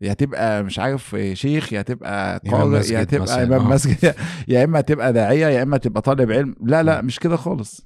يا 0.00 0.12
تبقى 0.14 0.62
مش 0.64 0.78
عارف 0.78 1.16
شيخ 1.32 1.72
يا 1.72 1.82
تبقى 1.82 2.38
قارئ 2.50 2.92
يا 2.92 3.04
تبقى 3.04 3.42
إمام 3.42 3.60
آه. 3.60 3.68
مسجد 3.74 4.14
يا 4.48 4.64
إما 4.64 4.80
تبقى 4.80 5.12
داعية 5.12 5.46
يا 5.46 5.62
إما 5.62 5.76
تبقى 5.76 6.02
طالب 6.02 6.32
علم. 6.32 6.54
لا 6.60 6.82
لا. 6.82 7.00
مش 7.02 7.18
كده 7.18 7.36
خالص. 7.36 7.84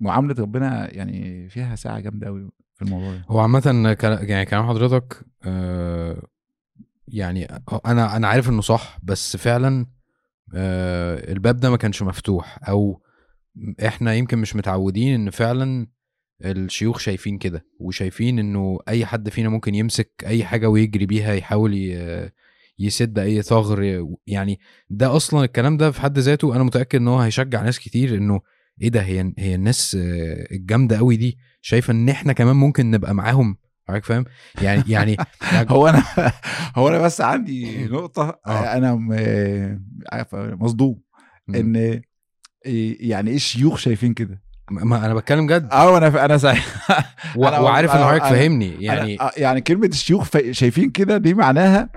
معاملة 0.00 0.34
ربنا 0.38 0.94
يعني 0.94 1.48
فيها 1.48 1.76
ساعة 1.76 2.00
جامدة 2.00 2.26
قوي 2.26 2.50
في 2.74 2.82
الموضوع 2.82 3.12
ده. 3.12 3.24
هو 3.28 3.40
كلا- 3.94 4.22
يعني 4.22 4.46
كلام 4.46 4.68
حضرتك 4.68 5.26
آه، 5.44 6.22
يعني 7.08 7.44
أنا 7.86 8.16
أنا 8.16 8.28
عارف 8.28 8.48
إنه 8.48 8.60
صح 8.60 8.98
بس 9.02 9.36
فعلا 9.36 9.86
الباب 10.54 11.56
ده 11.56 11.70
ما 11.70 11.76
كانش 11.76 12.02
مفتوح 12.02 12.68
أو 12.68 13.02
إحنا 13.86 14.14
يمكن 14.14 14.38
مش 14.38 14.56
متعودين 14.56 15.14
إن 15.14 15.30
فعلا 15.30 15.86
الشيوخ 16.44 16.98
شايفين 16.98 17.38
كده 17.38 17.66
وشايفين 17.80 18.38
إنه 18.38 18.78
أي 18.88 19.06
حد 19.06 19.28
فينا 19.28 19.48
ممكن 19.48 19.74
يمسك 19.74 20.24
أي 20.26 20.44
حاجة 20.44 20.68
ويجري 20.68 21.06
بيها 21.06 21.34
يحاول 21.34 21.74
يسد 22.78 23.18
أي 23.18 23.42
ثغر 23.42 24.06
يعني 24.26 24.60
ده 24.90 25.16
أصلا 25.16 25.44
الكلام 25.44 25.76
ده 25.76 25.90
في 25.90 26.00
حد 26.00 26.18
ذاته 26.18 26.56
أنا 26.56 26.64
متأكد 26.64 26.98
إن 26.98 27.08
هو 27.08 27.18
هيشجع 27.18 27.62
ناس 27.62 27.78
كتير 27.78 28.14
إنه 28.14 28.40
إيه 28.82 28.88
ده 28.88 29.00
هي 29.00 29.32
هي 29.38 29.54
الناس 29.54 29.94
آه، 30.00 30.46
الجامدة 30.52 30.96
قوي 30.98 31.16
دي 31.16 31.38
شايفة 31.60 31.90
إن 31.92 32.08
إحنا 32.08 32.32
كمان 32.32 32.56
ممكن 32.56 32.90
نبقى 32.90 33.14
معاهم 33.14 33.56
حضرتك 33.90 34.04
فاهم؟ 34.04 34.24
يعني 34.62 34.82
يعني 34.88 35.16
يعني 35.52 35.70
هو 35.70 35.88
أنا 35.88 36.02
هو 36.76 36.88
أنا 36.88 36.98
بس 36.98 37.20
عندي 37.20 37.84
نقطة 37.84 38.40
آه. 38.46 38.76
أنا 38.76 38.94
م- 38.94 39.82
عارف 40.12 40.34
مصدوم 40.34 41.00
إن 41.54 42.00
يعني 43.00 43.30
إيه 43.30 43.36
الشيوخ 43.36 43.76
شايفين 43.78 44.14
كده؟ 44.14 44.42
ما 44.70 45.06
أنا 45.06 45.14
بتكلم 45.14 45.46
جد. 45.46 45.68
آه 45.72 45.98
أنا 45.98 46.24
أنا 46.24 46.38
سعيد 46.38 46.62
وعارف 47.36 47.90
إن 47.90 48.04
حضرتك 48.04 48.24
فاهمني 48.24 48.84
يعني 48.84 49.14
يعني 49.14 49.30
يعني 49.36 49.60
كلمة 49.60 49.86
الشيوخ 49.86 50.28
شايفين 50.50 50.90
كده 50.90 51.18
دي 51.18 51.34
معناها 51.34 51.88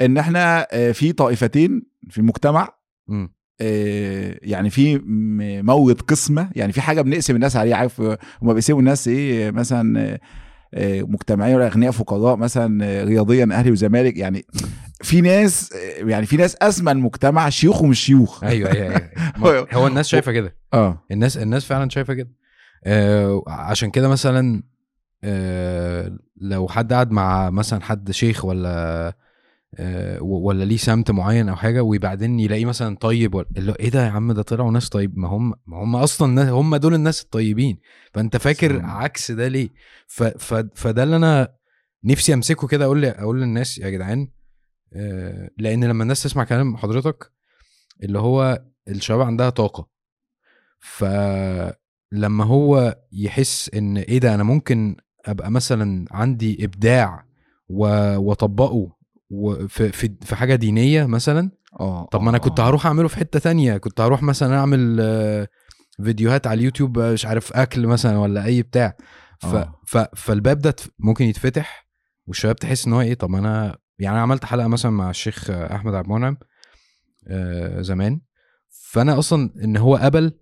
إن 0.00 0.18
إحنا 0.18 0.66
آه، 0.72 0.92
في 0.92 1.12
طائفتين 1.12 1.82
في 2.10 2.18
المجتمع 2.18 2.68
مم. 3.08 3.34
آه، 3.60 4.38
يعني 4.42 4.70
في 4.70 4.96
م- 4.98 5.66
مورد 5.66 6.00
قسمة 6.00 6.50
يعني 6.56 6.72
في 6.72 6.80
حاجة 6.80 7.00
بنقسم 7.02 7.34
الناس 7.34 7.56
عليها 7.56 7.76
عارف؟ 7.76 8.00
هم 8.42 8.52
بيقسموا 8.52 8.78
الناس 8.80 9.08
إيه 9.08 9.50
مثلا 9.50 10.18
آه، 10.74 11.02
مجتمعيا 11.02 11.56
ولا 11.56 11.66
أغنياء 11.66 11.92
فقراء 11.92 12.36
مثلا 12.36 12.84
آه، 12.84 13.04
رياضيا 13.04 13.48
أهلي 13.52 13.70
وزمالك 13.70 14.16
يعني 14.16 14.46
في 15.02 15.20
ناس 15.20 15.72
آه، 15.72 16.04
يعني 16.08 16.26
في 16.26 16.36
ناس 16.36 16.56
اسمى 16.62 16.92
المجتمع 16.92 17.48
شيوخ 17.48 17.82
ومش 17.82 18.00
شيوخ. 18.00 18.44
أيوه 18.44 18.70
أيوه 18.72 18.86
أيوه. 18.88 19.10
ما- 19.38 19.66
هو 19.74 19.86
الناس 19.86 20.08
شايفة 20.08 20.32
كده. 20.32 20.56
آه. 20.74 21.04
الناس 21.10 21.36
الناس 21.38 21.64
فعلا 21.64 21.88
شايفة 21.90 22.14
كده. 22.14 22.30
آه 22.84 23.42
عشان 23.48 23.90
كده 23.90 24.08
مثلا 24.08 24.62
آه 25.24 26.16
لو 26.36 26.68
حد 26.68 26.92
قعد 26.92 27.10
مع 27.10 27.50
مثلا 27.50 27.82
حد 27.82 28.10
شيخ 28.10 28.44
ولا 28.44 28.68
آه 29.08 29.14
ولا 30.20 30.64
ليه 30.64 30.76
سمت 30.76 31.10
معين 31.10 31.48
أو 31.48 31.56
حاجة 31.56 31.80
وبعدين 31.82 32.40
يلاقيه 32.40 32.64
مثلا 32.64 32.96
طيب 32.96 33.34
ولا 33.34 33.46
اللي 33.56 33.74
إيه 33.80 33.88
ده 33.90 34.06
يا 34.06 34.10
عم 34.10 34.32
ده 34.32 34.42
طلعوا 34.42 34.70
ناس 34.70 34.88
طيب 34.88 35.18
ما 35.18 35.28
هم 35.28 35.54
ما 35.66 35.82
هم 35.82 35.96
أصلا 35.96 36.50
هم 36.50 36.76
دول 36.76 36.94
الناس 36.94 37.22
الطيبين. 37.22 37.78
فأنت 38.14 38.36
فاكر 38.36 38.78
صح. 38.78 38.84
عكس 38.84 39.30
ده 39.30 39.48
ليه؟ 39.48 39.68
ف 40.06 40.22
ف 40.22 40.54
فده 40.74 41.02
اللي 41.02 41.16
أنا 41.16 41.54
نفسي 42.04 42.34
أمسكه 42.34 42.66
كده 42.68 42.84
أقول 42.84 43.04
أقول 43.04 43.40
للناس 43.40 43.78
يا 43.78 43.90
جدعان 43.90 44.28
آه 44.92 45.50
لأن 45.58 45.84
لما 45.84 46.02
الناس 46.02 46.22
تسمع 46.22 46.44
كلام 46.44 46.76
حضرتك 46.76 47.32
اللي 48.02 48.18
هو 48.18 48.62
الشباب 48.88 49.20
عندها 49.20 49.50
طاقة. 49.50 49.88
فلما 50.80 52.44
هو 52.44 52.98
يحس 53.12 53.70
إن 53.74 53.96
إيه 53.96 54.18
ده 54.18 54.34
أنا 54.34 54.42
ممكن 54.42 54.96
أبقى 55.26 55.50
مثلا 55.50 56.06
عندي 56.10 56.64
إبداع 56.64 57.24
وأطبقه 57.68 58.96
و- 59.30 59.66
في 59.68 59.92
في 60.22 60.36
حاجة 60.36 60.54
دينية 60.54 61.06
مثلا 61.06 61.50
آه 61.80 62.04
طب 62.12 62.22
ما 62.22 62.30
أنا 62.30 62.38
كنت 62.38 62.60
آه. 62.60 62.68
هروح 62.68 62.86
أعمله 62.86 63.08
في 63.08 63.16
حتة 63.16 63.38
تانية 63.38 63.76
كنت 63.76 64.00
هروح 64.00 64.22
مثلا 64.22 64.56
أعمل 64.58 64.96
آه، 65.00 65.48
فيديوهات 66.04 66.46
على 66.46 66.58
اليوتيوب 66.58 66.98
آه، 66.98 67.12
مش 67.12 67.26
عارف 67.26 67.52
أكل 67.52 67.86
مثلا 67.86 68.18
ولا 68.18 68.44
أي 68.44 68.62
بتاع 68.62 68.96
ف. 69.40 69.46
ف 69.86 69.96
فالباب 70.16 70.58
ده 70.58 70.74
ممكن 70.98 71.24
يتفتح 71.24 71.88
والشباب 72.26 72.56
تحس 72.56 72.86
إن 72.86 72.92
هو 72.92 73.00
إيه 73.00 73.14
طب 73.14 73.34
أنا 73.34 73.78
يعني 73.98 74.14
أنا 74.14 74.22
عملت 74.22 74.44
حلقة 74.44 74.68
مثلا 74.68 74.90
مع 74.92 75.10
الشيخ 75.10 75.50
أحمد 75.50 75.94
عبد 75.94 76.06
المنعم 76.06 76.36
آه، 77.28 77.80
زمان 77.82 78.20
فأنا 78.70 79.18
أصلا 79.18 79.50
إن 79.64 79.76
هو 79.76 79.96
قبل 79.96 80.32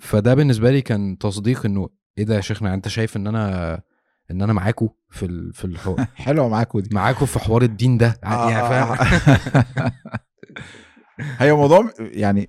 فده 0.00 0.34
بالنسبة 0.34 0.70
لي 0.70 0.82
كان 0.82 1.18
تصديق 1.18 1.66
إنه 1.66 1.88
إيه 2.18 2.24
ده 2.24 2.34
يا 2.36 2.40
شيخنا 2.40 2.74
أنت 2.74 2.88
شايف 2.88 3.16
إن 3.16 3.26
أنا 3.26 3.82
إن 4.32 4.42
أنا 4.42 4.52
معاكو 4.52 4.90
في 5.10 5.26
ال... 5.26 5.52
في 5.52 5.64
الحوار. 5.64 6.06
حلوة 6.14 6.48
معاكوا 6.48 6.80
دي. 6.80 6.94
معاكو 6.94 7.26
في 7.26 7.38
حوار 7.38 7.62
الدين 7.62 7.98
ده. 7.98 8.20
آه، 8.24 8.50
يعني 8.50 8.62
آه، 8.62 8.68
فاهم؟ 8.68 9.08
آه. 9.78 9.92
هي 11.44 11.52
موضوع 11.52 11.92
يعني 11.98 12.46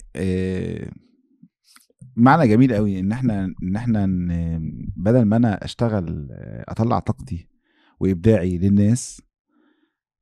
معنى 2.16 2.48
جميل 2.48 2.74
قوي 2.74 3.00
إن 3.00 3.12
إحنا 3.12 3.54
إن 3.64 3.76
إحنا 3.76 4.06
بدل 4.98 5.22
ما 5.26 5.38
أنا 5.38 5.66
أشتغل 5.66 6.28
أطلع 6.68 7.00
طاقتي 7.00 7.48
وإبداعي 8.00 8.58
للناس 8.58 9.22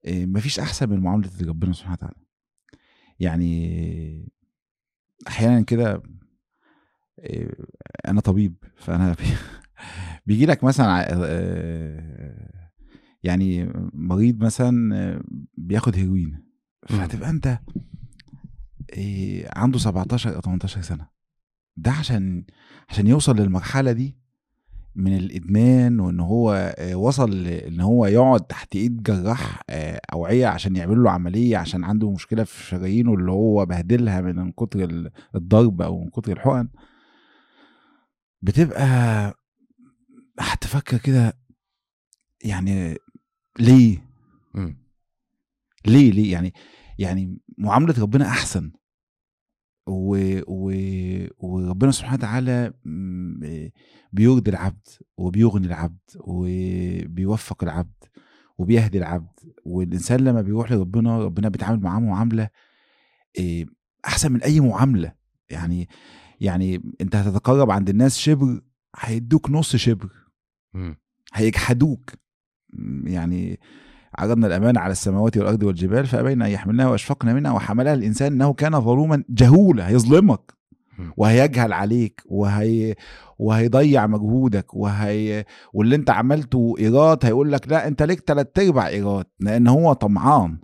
مفيش 0.08 0.60
أحسن 0.60 0.90
من 0.90 1.00
معاملة 1.00 1.30
ربنا 1.42 1.74
سبحانه 1.74 1.94
وتعالى. 1.94 2.16
يعني 3.20 4.32
أحيانا 5.28 5.62
كده 5.62 6.04
أنا 8.08 8.22
طبيب 8.22 8.56
فأنا 8.76 9.16
بيجي 10.26 10.46
لك 10.46 10.64
مثلا 10.64 11.08
آه، 11.26 12.62
يعني 13.24 13.74
مريض 13.94 14.44
مثلا 14.44 14.96
آه، 14.96 15.22
بياخد 15.58 15.96
هيروين 15.96 16.44
فهتبقى 16.88 17.30
أنت 17.30 17.60
إيه، 18.94 19.48
عنده 19.56 19.80
17 19.80 20.36
أو 20.36 20.42
18 20.42 20.82
سنة. 20.82 21.08
ده 21.78 21.92
عشان 21.92 22.44
عشان 22.90 23.08
يوصل 23.08 23.36
للمرحلة 23.36 23.92
دي 23.92 24.18
من 24.96 25.18
الإدمان 25.18 26.00
وإن 26.00 26.20
هو 26.20 26.74
آه، 26.78 26.96
وصل 26.96 27.48
إن 27.48 27.80
هو 27.82 28.06
يقعد 28.06 28.42
تحت 28.42 28.76
إيد 28.76 29.04
جراح 29.04 29.62
آه، 29.70 30.02
أوعية 30.14 30.48
عشان 30.48 30.76
يعمل 30.76 31.04
له 31.04 31.12
عملية 31.12 31.58
عشان 31.58 31.84
عنده 31.84 32.12
مشكلة 32.12 32.44
في 32.44 32.64
شرايينه 32.64 33.14
اللي 33.14 33.32
هو 33.32 33.66
بهدلها 33.66 34.22
من 34.22 34.52
كتر 34.52 34.84
ال- 34.84 35.12
الضرب 35.36 35.82
أو 35.82 36.04
من 36.04 36.10
كتر 36.10 36.32
الحقن. 36.32 36.68
بتبقى 38.42 39.34
هتفكر 40.40 40.98
كده 40.98 41.38
يعني 42.44 42.98
ليه؟ 43.60 44.06
مم. 44.54 44.78
ليه؟ 45.86 46.12
ليه؟ 46.12 46.32
يعني 46.32 46.54
يعني 47.00 47.38
معاملة 47.58 48.02
ربنا 48.02 48.26
أحسن. 48.28 48.72
و 49.88 50.40
و 50.48 50.72
وربنا 51.38 51.92
سبحانه 51.92 52.14
وتعالى 52.16 52.74
بيرضي 54.14 54.52
العبد 54.52 54.88
وبيغني 55.18 55.68
العبد 55.68 56.00
وبيوفق 56.16 57.64
العبد 57.64 58.04
وبيهدي 58.58 58.98
العبد. 58.98 59.40
والإنسان 59.66 60.20
لما 60.20 60.42
بيروح 60.42 60.72
لربنا 60.72 61.20
ربنا 61.20 61.50
بيتعامل 61.50 61.80
معاه 61.82 62.00
معاملة 62.00 62.50
إيه، 63.38 63.66
أحسن 64.06 64.32
من 64.32 64.42
أي 64.44 64.60
معاملة. 64.60 65.14
يعني 65.50 65.90
يعني 66.42 66.82
أنت 67.02 67.16
هتتقرب 67.16 67.72
عند 67.72 67.90
الناس 67.90 68.18
شبر 68.18 68.62
هيدوك 69.00 69.50
نص 69.50 69.76
شبر. 69.76 70.10
هيجحدوك. 71.34 72.12
يعني 73.04 73.60
عرضنا 74.18 74.48
الأمانة 74.48 74.80
على 74.80 74.92
السماوات 74.92 75.38
والأرض 75.38 75.64
والجبال 75.64 76.06
فأبين 76.08 76.42
أن 76.42 76.50
يحملنها 76.52 76.88
وأشفقنا 76.88 77.34
منها 77.34 77.52
وحملها 77.52 77.94
الإنسان 77.94 78.34
إنه 78.34 78.54
كان 78.54 78.82
ظلوما 78.82 79.24
جهولا 79.30 79.88
هيظلمك. 79.88 80.62
وهيجهل 81.18 81.74
عليك 81.74 82.22
وهي 82.26 82.96
وهيضيع 83.40 84.08
مجهودك 84.08 84.74
وهي 84.74 85.46
واللي 85.74 85.96
أنت 85.96 86.10
عملته 86.10 86.76
إيراد 86.80 87.26
هيقول 87.26 87.52
لك 87.52 87.68
لا 87.68 87.88
أنت 87.88 88.04
ليك 88.04 88.20
تلات 88.20 88.60
أرباع 88.60 88.88
إيراد 88.88 89.26
لأن 89.40 89.68
هو 89.68 89.94
طمعان. 89.94 90.60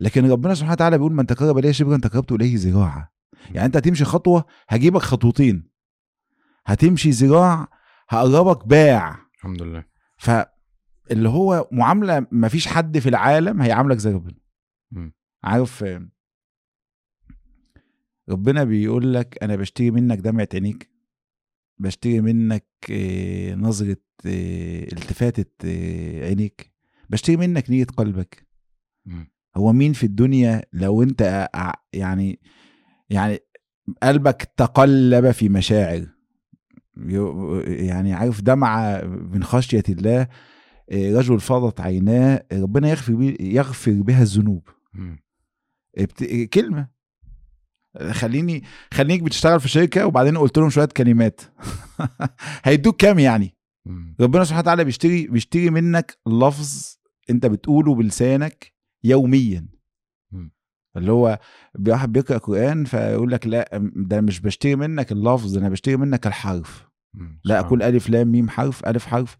لكن 0.00 0.30
ربنا 0.30 0.54
سبحانه 0.54 0.72
وتعالى 0.72 0.98
بيقول 0.98 1.12
من 1.12 1.26
تقرب 1.26 1.58
إليه 1.58 1.72
شبرا 1.72 1.96
تقربت 1.96 2.32
إليه 2.32 2.56
ذراعا 2.56 3.08
يعني 3.50 3.66
أنت 3.66 3.76
هتمشي 3.76 4.04
خطوة 4.04 4.44
هجيبك 4.68 5.02
خطوتين. 5.02 5.68
هتمشي 6.66 7.10
ذراع 7.10 7.68
هقربك 8.08 8.66
باع. 8.66 9.18
الحمد 9.34 9.62
لله. 9.62 9.84
فاللي 10.16 11.28
هو 11.28 11.68
معاملة 11.72 12.26
ما 12.30 12.48
فيش 12.48 12.66
حد 12.66 12.98
في 12.98 13.08
العالم 13.08 13.62
هيعاملك 13.62 13.98
زي 13.98 14.12
ربنا. 14.12 14.34
عارف 15.44 15.84
ربنا 18.28 18.64
بيقول 18.64 19.14
لك 19.14 19.38
أنا 19.42 19.56
بشتري 19.56 19.90
منك 19.90 20.18
دمعه 20.18 20.48
عينيك 20.54 20.90
بشتري 21.78 22.20
منك 22.20 22.66
آه، 22.90 23.54
نظرة 23.54 23.96
آه، 24.26 24.82
التفاتة 24.84 25.50
آه، 25.64 26.24
عينيك 26.26 26.72
بشتري 27.10 27.36
منك 27.36 27.70
نية 27.70 27.84
قلبك. 27.84 28.46
هو 29.56 29.72
مين 29.72 29.92
في 29.92 30.04
الدنيا 30.04 30.62
لو 30.72 31.02
انت 31.02 31.48
يعني 31.92 32.40
يعني 33.10 33.38
قلبك 34.02 34.52
تقلب 34.56 35.30
في 35.30 35.48
مشاعر؟ 35.48 36.06
يعني 37.66 38.12
عارف 38.12 38.40
دمعة 38.40 39.00
من 39.04 39.44
خشية 39.44 39.82
الله 39.88 40.28
آه، 40.90 41.12
رجل 41.16 41.40
فاضت 41.40 41.80
عيناه 41.80 42.44
ربنا 42.52 42.88
يغفر 42.90 43.36
يغفر 43.40 43.92
بها 43.92 44.22
الذنوب 44.22 44.68
مم. 44.94 45.18
بت... 45.98 46.24
كلمة 46.52 46.88
خليني 48.10 48.62
خليك 48.94 49.22
بتشتغل 49.22 49.60
في 49.60 49.68
شركة 49.68 50.06
وبعدين 50.06 50.38
قلت 50.38 50.58
لهم 50.58 50.70
شوية 50.70 50.88
كلمات 50.96 51.40
هيدوك 52.64 53.00
كام 53.00 53.18
يعني. 53.18 53.54
ربنا 54.20 54.44
سبحانه 54.44 54.60
وتعالى 54.60 54.84
بيشتري 54.84 55.26
بيشتري 55.26 55.70
منك 55.70 56.18
لفظ 56.28 56.98
انت 57.30 57.46
بتقوله 57.46 57.94
بلسانك 57.94 58.72
يوميا. 59.04 59.68
اللي 60.96 61.12
هو 61.12 61.38
واحد 61.88 62.12
بيقرأ 62.12 62.38
قرآن 62.38 62.84
فيقول 62.84 63.30
لك 63.30 63.46
لا 63.46 63.90
ده 63.96 64.20
مش 64.20 64.40
بشتري 64.40 64.76
منك 64.76 65.12
اللفظ 65.12 65.58
أنا 65.58 65.68
بشتري 65.68 65.96
منك 65.96 66.26
الحرف. 66.26 66.87
لا 67.44 67.60
أقول 67.60 67.82
ألف 67.82 68.10
لام 68.10 68.32
ميم 68.32 68.48
حرف 68.48 68.86
ألف 68.86 69.06
حرف 69.06 69.36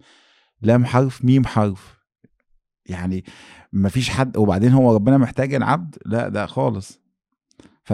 لام 0.63 0.85
حرف 0.85 1.25
ميم 1.25 1.47
حرف. 1.47 1.99
يعني 2.87 3.25
ما 3.73 3.89
فيش 3.89 4.11
حد 4.11 4.37
وبعدين 4.37 4.73
هو 4.73 4.95
ربنا 4.95 5.19
محتاج 5.19 5.55
العبد 5.55 5.97
لا 6.07 6.29
ده 6.29 6.47
خالص. 6.47 7.01
ف 7.85 7.93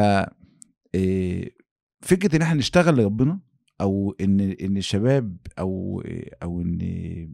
إيه، 0.95 1.55
فكرة 2.01 2.37
إن 2.37 2.43
إحنا 2.43 2.59
نشتغل 2.59 2.97
لربنا 2.97 3.41
أو 3.81 4.17
إن 4.21 4.41
إن 4.41 4.77
الشباب 4.77 5.37
أو 5.59 6.03
أو 6.43 6.61
إن 6.61 6.79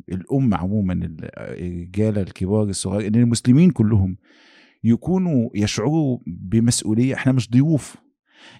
الامه 0.09 0.57
عموما 0.57 1.17
الرجاله 1.39 2.21
الكبار 2.23 2.63
الصغار 2.63 3.07
إن 3.07 3.15
المسلمين 3.15 3.71
كلهم 3.71 4.17
يكونوا 4.85 5.51
يشعروا 5.55 6.19
بمسؤولية 6.27 7.15
إحنا 7.15 7.33
مش 7.33 7.51
ضيوف. 7.51 7.97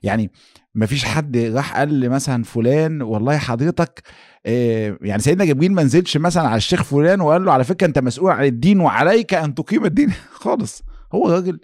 يعني 0.03 0.31
ما 0.75 0.87
فيش 0.87 1.05
حد 1.05 1.37
راح 1.37 1.77
قال 1.77 2.11
مثلا 2.11 2.45
فلان 2.45 3.03
والله 3.03 3.39
حضرتك 3.39 4.03
آه، 4.47 4.99
يعني 5.03 5.23
سيدنا 5.23 5.45
جبريل 5.45 5.73
ما 5.73 5.83
نزلش 5.83 6.17
مثلا 6.17 6.49
على 6.49 6.57
الشيخ 6.57 6.83
فلان 6.83 7.21
وقال 7.21 7.45
له 7.45 7.53
على 7.53 7.65
فكرة 7.65 7.87
أنت 7.87 7.99
مسؤول 7.99 8.31
عن 8.31 8.45
الدين 8.45 8.81
وعليك 8.81 9.35
أن 9.35 9.55
تقيم 9.55 9.85
الدين. 9.85 10.11
خالص. 10.43 10.83
هو 11.13 11.29
راجل 11.29 11.61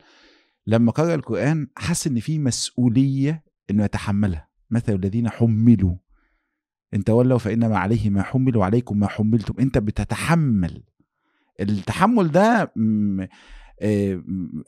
لما 0.67 0.93
قرأ 0.93 1.15
القرآن 1.15 1.69
حس 1.77 2.07
إن 2.07 2.21
في 2.21 2.39
مسؤولية 2.39 3.45
إنه 3.71 3.85
يتحملها. 3.85 4.49
مثل 4.71 4.95
الذين 4.95 5.29
حملوا. 5.31 5.95
ان 6.95 7.05
تولوا 7.05 7.39
فانما 7.39 7.79
عليه 7.79 8.11
ما 8.11 8.23
حمل 8.23 8.57
وعليكم 8.57 8.99
ما 8.99 9.09
حملتم. 9.09 9.55
أنت 9.61 9.79
بتتحمل. 9.79 10.83
التحمل 11.61 12.31
ده 12.31 12.73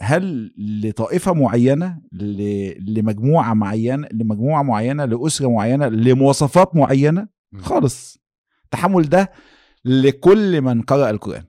هل 0.01 0.55
لطائفة 0.59 1.33
معينة 1.33 2.01
لمجموعة 2.13 3.55
معينة 3.55 4.09
لمجموعة 4.13 4.63
معينة 4.63 5.05
لأسرة 5.05 5.49
معينة 5.49 5.89
لمواصفات 5.89 6.77
معينة. 6.77 7.29
خالص. 7.59 8.19
التحمل 8.65 9.03
ده 9.09 9.33
لكل 9.85 10.61
من 10.61 10.83
قرأ 10.83 11.11
القرآن. 11.11 11.45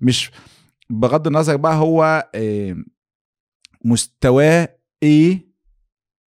مش 0.00 0.30
بغض 0.90 1.26
النظر 1.26 1.56
بقى 1.56 1.74
هو 1.76 2.30
آه، 2.34 2.76
مستواه 3.84 4.76
إيه 5.02 5.46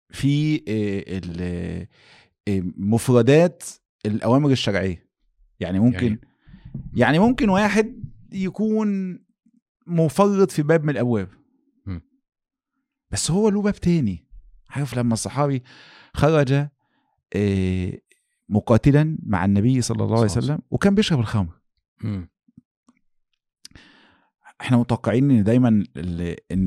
في 0.09 0.63
آه، 0.67 1.87
آه، 2.47 2.63
مفردات 2.77 3.63
الأوامر 4.05 4.51
الشرعية. 4.51 5.09
يعني 5.59 5.79
ممكن 5.79 6.05
يعني- 6.05 6.19
يعني 6.93 7.19
ممكن 7.19 7.49
واحد 7.49 8.03
يكون 8.31 9.19
مفرط 9.87 10.51
في 10.51 10.63
باب 10.63 10.83
من 10.83 10.89
الأبواب. 10.89 11.27
بس 13.11 13.31
هو 13.31 13.49
له 13.49 13.61
باب 13.61 13.73
تاني. 13.73 14.27
عارف 14.69 14.97
لما 14.97 15.13
الصحابي 15.13 15.63
خرج 16.13 16.67
آه، 17.35 17.99
مقاتلا 18.49 19.17
مع 19.23 19.45
النبي 19.45 19.81
صلى 19.81 20.03
الله 20.03 20.15
عليه 20.15 20.25
وسلم 20.25 20.59
وكان 20.71 20.95
بيشرب 20.95 21.19
الخمر. 21.19 21.59
إحنا 24.61 24.77
متوقعين 24.77 25.31
إن 25.31 25.43
دايما 25.43 25.67
إن 25.69 25.83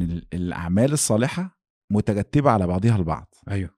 ال- 0.02 0.26
الأعمال 0.34 0.92
الصالحة 0.92 1.58
مترتبة 1.90 2.50
على 2.50 2.66
بعضها 2.66 2.96
البعض. 2.96 3.34
أيوه. 3.50 3.70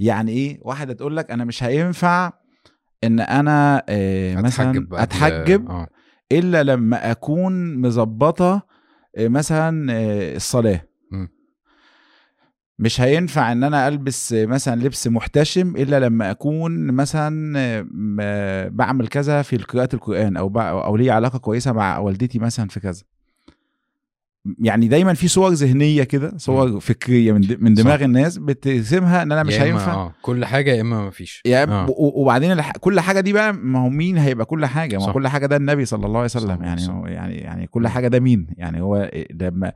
يعني 0.00 0.32
إيه؟ 0.32 0.58
واحدة 0.62 0.92
تقول 0.92 1.16
لك 1.16 1.30
أنا 1.30 1.44
مش 1.44 1.62
هينفع 1.62 2.32
إن 3.04 3.20
أنا 3.20 3.84
آه، 3.88 4.34
مثلا 4.36 4.70
أتحجب 4.70 4.94
أتحجب 4.94 5.70
آه. 5.70 5.88
إلا 6.32 6.62
لما 6.62 7.10
أكون 7.10 7.76
مظبطة 7.80 8.54
آه، 8.54 8.62
مثلا 9.18 9.92
آه، 9.92 10.36
الصلاة. 10.36 10.80
مش 12.78 13.00
هينفع 13.00 13.52
إن 13.52 13.64
أنا 13.64 13.88
ألبس 13.88 14.32
آه، 14.32 14.46
مثلا 14.46 14.80
لبس 14.80 15.08
محتشم 15.08 15.76
إلا 15.76 16.00
لما 16.00 16.30
أكون 16.30 16.86
مثلا 16.86 17.58
آه، 18.20 18.68
بعمل 18.68 19.08
كذا 19.08 19.42
في 19.42 19.56
قراءة 19.56 19.88
القرآن 19.94 20.36
أو 20.36 20.48
أو 20.60 20.96
لي 20.96 21.10
علاقة 21.10 21.38
كويسة 21.38 21.72
مع 21.72 21.98
والدتي 21.98 22.38
مثلا 22.38 22.68
في 22.68 22.80
كذا 22.80 23.02
يعني 24.58 24.88
دايما 24.88 25.14
في 25.14 25.28
صور 25.28 25.50
ذهنية 25.52 26.02
كده 26.02 26.32
صور 26.36 26.80
فكرية 26.80 27.32
من 27.32 27.40
من 27.60 27.76
صح. 27.76 27.82
دماغ 27.82 28.04
الناس 28.04 28.38
بترسمها 28.38 29.22
إن 29.22 29.32
أنا 29.32 29.42
مش 29.42 29.60
هينفع 29.60 29.92
آه 29.94 30.14
كل 30.22 30.44
حاجة 30.44 30.70
يا 30.70 30.80
إما 30.80 31.02
ما 31.04 31.10
فيش 31.10 31.42
يعني 31.44 31.72
آه. 31.72 31.86
وبعدين 31.98 32.52
الح- 32.52 32.72
كل 32.80 33.00
حاجة 33.00 33.20
دي 33.20 33.32
بقى 33.32 33.52
ما 33.52 33.78
هو 33.78 33.88
مين 33.88 34.18
هيبقى 34.18 34.46
كل 34.46 34.66
حاجة 34.66 34.96
ما 34.96 35.02
هو 35.02 35.06
صح. 35.06 35.12
كل 35.14 35.28
حاجة 35.28 35.46
ده 35.46 35.56
النبي 35.56 35.84
صلى 35.84 36.06
الله 36.06 36.16
عليه 36.18 36.24
وسلم 36.24 36.50
الله 36.50 36.64
يعني 36.66 36.82
وسلم. 36.82 37.06
يعني 37.06 37.34
يعني 37.36 37.66
كل. 37.66 37.88
حاجة 37.88 38.08
ده 38.08 38.20
مين 38.20 38.46
يعني 38.56 38.80
هو 38.82 39.10
لما 39.40 39.72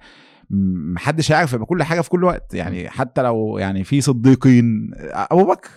محدش 0.94 1.32
هيعرف 1.32 1.52
يبقى 1.52 1.66
كل 1.66 1.82
حاجة 1.82 2.00
في 2.00 2.10
كل 2.10 2.24
وقت 2.24 2.54
يعني 2.54 2.90
حتى 2.90 3.22
لو 3.22 3.58
يعني 3.58 3.84
في 3.84 4.00
صديقين 4.00 4.90
أبو 5.12 5.44
بكر. 5.46 5.70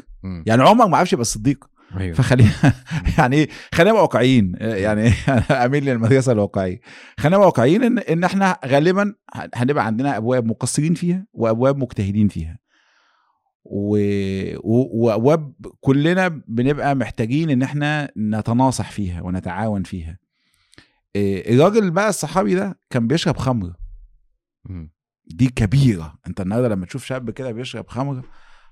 يعني 0.45 0.63
عمر 0.63 0.87
ما 0.87 0.97
عرفش 0.97 1.13
يبقى 1.13 1.21
الصديق 1.21 1.65
أيوه. 1.99 2.15
فخلينا 2.15 2.51
يعني 3.17 3.49
خلينا 3.73 3.93
واقعيين. 3.99 4.55
يعني 4.59 5.11
أنا 5.27 5.65
أميل 5.65 5.85
للمدرسة 5.85 6.31
الواقعية. 6.31 6.79
خلينا 7.19 7.37
واقعيين 7.37 7.83
ان 7.83 7.99
إن 7.99 8.23
إحنا 8.23 8.59
غالبا 8.65 9.15
هنبقى 9.55 9.85
عندنا 9.85 10.17
أبواب 10.17 10.45
مقصرين 10.45 10.93
فيها 10.93 11.27
وأبواب 11.33 11.77
مجتهدين 11.77 12.27
فيها. 12.27 12.59
و... 13.63 13.97
و... 14.57 15.05
وأبواب 15.05 15.53
كلنا 15.81 16.27
بنبقى 16.47 16.95
محتاجين 16.95 17.49
إن 17.49 17.61
إحنا 17.63 18.11
نتناصح 18.17 18.91
فيها 18.91 19.21
ونتعاون 19.21 19.83
فيها. 19.83 20.17
إيه، 21.15 21.55
الراجل 21.55 21.91
بقى 21.91 22.09
الصحابي 22.09 22.55
ده 22.55 22.79
كان 22.89 23.07
بيشرب 23.07 23.37
خمر. 23.37 23.73
دي 25.27 25.47
كبيرة. 25.49 26.19
أنت 26.27 26.41
النهارده 26.41 26.67
لما 26.67 26.85
تشوف 26.85 27.05
شاب 27.05 27.31
كده 27.31 27.51
بيشرب 27.51 27.87
خمر 27.87 28.21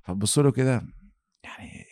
فتبص 0.03 0.39
له 0.39 0.51
كده 0.51 0.81
يعني 1.43 1.82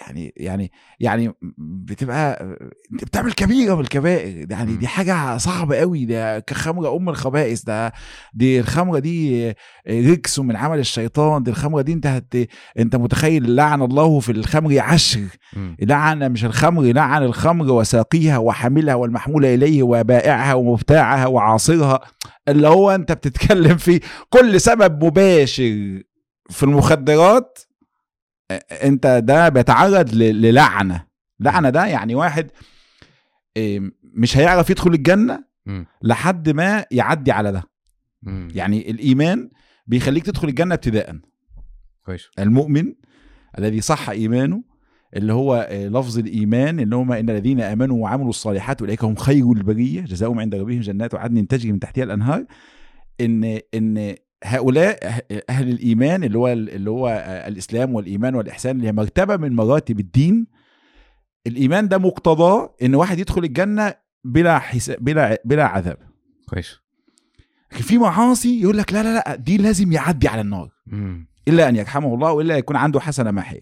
يعني 0.00 0.34
يعني 0.36 0.72
يعني 1.00 1.32
بتبقى 1.58 2.42
أنت 2.92 3.04
بتعمل 3.04 3.32
كبيره 3.32 3.74
من 3.74 3.80
الكبائر 3.80 4.46
يعني. 4.50 4.76
دي 4.76 4.86
حاجة 4.86 5.36
صعبة 5.36 5.76
قوي 5.76 6.04
ده 6.04 6.38
كخمره 6.38 6.96
أم 6.96 7.08
الخبائث 7.08 7.62
ده 7.62 7.92
دي 8.34 8.60
الخمرة 8.60 8.98
دي 8.98 9.52
رجس 9.88 10.38
من 10.38 10.56
عمل 10.56 10.78
الشيطان 10.78 11.42
دي 11.42 11.50
الخمرة 11.50 11.82
دي 11.82 11.92
أنت 11.92 12.06
هت 12.06 12.34
أنت 12.78 12.96
متخيل 12.96 13.54
لعن 13.56 13.82
الله 13.82 14.20
في 14.20 14.32
الخمر 14.32 14.78
عشر 14.80 15.20
مم. 15.56 15.76
لعن 15.82 16.32
مش 16.32 16.44
الخمر 16.44 16.82
لعن 16.82 17.22
الخمر 17.22 17.72
وساقيها 17.72 18.38
وحاملها 18.38 18.94
والمحمول 18.94 19.44
إليه 19.44 19.82
وبائعها 19.82 20.54
ومبتاعها 20.54 21.26
وعاصرها 21.26 22.00
اللي 22.48 22.68
هو 22.68 22.90
أنت 22.90 23.12
بتتكلم 23.12 23.76
فيه 23.76 24.00
كل 24.30 24.60
سبب 24.60 25.04
مباشر 25.04 26.02
في 26.50 26.62
المخدرات 26.62 27.58
انت 28.82 29.06
ده 29.24 29.48
بيتعرض 29.48 30.14
للعنة. 30.14 31.06
لعنة 31.40 31.70
ده 31.70 31.86
يعني 31.86 32.14
واحد 32.14 32.50
إيه، 33.56 33.80
مش 34.02 34.36
هيعرف 34.36 34.70
يدخل 34.70 34.90
الجنة. 34.90 35.44
لحد 36.02 36.50
ما 36.50 36.84
يعدي 36.90 37.32
على 37.32 37.52
ده. 37.52 37.62
يعني 38.54 38.90
الإيمان 38.90 39.50
بيخليك 39.86 40.26
تدخل 40.26 40.48
الجنة 40.48 40.74
ابتداء. 40.74 41.16
كويس. 42.04 42.28
المؤمن 42.38 42.94
الذي 43.58 43.80
صح 43.80 44.10
إيمانه 44.10 44.64
اللي 45.16 45.32
هو 45.32 45.66
آه، 45.70 45.88
لفظ 45.88 46.18
الإيمان 46.18 46.78
ان 46.80 46.92
هم 46.92 47.12
إن 47.12 47.30
الذين 47.30 47.60
آمنوا 47.60 48.02
وعملوا 48.02 48.28
الصالحات 48.28 48.80
أولئك 48.80 49.04
هم 49.04 49.14
خير 49.14 49.52
البرية 49.52 50.00
جزاؤهم 50.00 50.40
عند 50.40 50.54
ربهم 50.54 50.80
جنات 50.80 51.14
عدن 51.14 51.48
تجري 51.48 51.72
من 51.72 51.80
تحتها 51.80 52.04
الأنهار. 52.04 52.44
إن 53.20 53.60
إن 53.74 54.14
هؤلاء 54.44 54.98
أه- 55.10 55.42
أهل 55.50 55.68
الإيمان 55.68 56.24
اللي 56.24 56.38
هو 56.38 56.48
اللي 56.48 56.90
هو 56.90 57.08
الإسلام 57.46 57.94
والإيمان 57.94 58.34
والإحسان 58.34 58.76
اللي 58.76 58.88
هي 58.88 58.92
مرتبة 58.92 59.36
من 59.36 59.52
مراتب 59.56 60.00
الدين 60.00 60.46
الإيمان 61.46 61.88
ده 61.88 61.98
مقتضاه 61.98 62.74
إن 62.82 62.94
واحد 62.94 63.18
يدخل 63.18 63.44
الجنة 63.44 63.94
بلا 64.24 64.58
حساب 64.58 64.96
بلا 65.04 65.42
بلا 65.44 65.64
عذاب. 65.64 65.98
كويس. 66.48 66.78
لكن 67.72 67.82
في 67.82 67.98
معاصي 67.98 68.60
يقول 68.62 68.78
لك 68.78 68.92
لا 68.92 69.02
لا 69.02 69.14
لا 69.14 69.34
دي 69.34 69.56
لازم 69.56 69.92
يعدي 69.92 70.28
على 70.28 70.40
النار. 70.40 70.70
مم. 70.86 71.28
إلا 71.48 71.68
أن 71.68 71.76
يرحمه 71.76 72.14
الله 72.14 72.32
وإلا 72.32 72.56
يكون 72.56 72.76
عنده 72.76 73.00
حسنة 73.00 73.30
ماحيه 73.30 73.60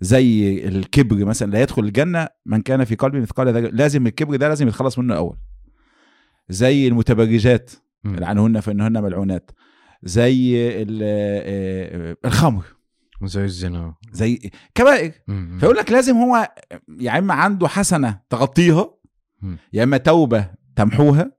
زي 0.00 0.58
الكبر 0.68 1.24
مثلا 1.24 1.50
لا 1.50 1.62
يدخل 1.62 1.84
الجنة 1.84 2.28
من 2.46 2.62
كان 2.62 2.84
في 2.84 2.94
قلبه 2.94 3.20
مثقال 3.20 3.76
لازم 3.76 4.06
الكبر 4.06 4.36
ده 4.36 4.48
لازم 4.48 4.68
يتخلص 4.68 4.98
منه 4.98 5.16
اول 5.16 5.36
زي 6.48 6.88
المتبرجات. 6.88 7.70
لعنهن 8.04 8.60
فإنهن 8.60 9.02
ملعونات. 9.02 9.50
زي 10.04 10.68
ال- 10.82 11.00
آه، 11.02 12.16
الخمر 12.24 12.64
زي 13.22 13.44
الزنا 13.44 13.94
زي 14.12 14.50
كبائر. 14.74 15.12
فيقول 15.60 15.76
لك 15.76 15.92
لازم 15.92 16.16
هو 16.16 16.54
يا 17.00 17.18
إما 17.18 17.34
عنده 17.34 17.68
حسنة 17.68 18.20
تغطيها. 18.30 18.94
يا 19.72 19.84
إما 19.84 19.96
توبة 19.96 20.50
تمحوها 20.76 21.32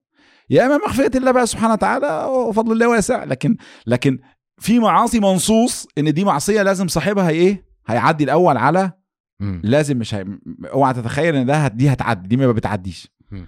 يا 0.50 0.66
إما 0.66 0.78
مغفرة 0.78 1.18
الله 1.18 1.32
بقى 1.32 1.48
سبحانه 1.48 1.74
وتعالى 1.74 2.26
وفضل 2.26 2.72
الله 2.72 2.90
واسع 2.90 3.24
لكن 3.24 3.58
لكن 3.88 4.20
في 4.60 4.80
معاصي 4.80 5.20
منصوص 5.20 5.88
إن 5.98 6.14
دي 6.14 6.24
معصية 6.24 6.62
لازم 6.62 6.88
صاحبها 6.88 7.30
إيه 7.30 7.66
هيعدي 7.88 8.24
الأول 8.24 8.58
على 8.58 8.92
مم. 9.40 9.62
لازم 9.64 9.98
مش 9.98 10.16
هي... 10.16 10.26
اوعى 10.74 10.94
تتخيل 10.94 11.36
إن 11.36 11.46
ده 11.46 11.68
دي 11.68 11.90
هتعدي 11.90 12.28
دي 12.28 12.38
ما 12.38 12.52
بتعديش 12.52 13.08
مم. 13.32 13.48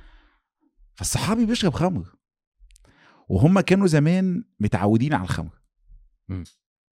فالصحابي 0.96 1.46
بيشرب 1.46 1.74
خمر 1.74 2.04
وهم 3.28 3.60
كانوا 3.60 3.88
زمان 3.88 4.44
متعودين 4.60 5.14
على 5.14 5.24
الخمر. 5.24 5.60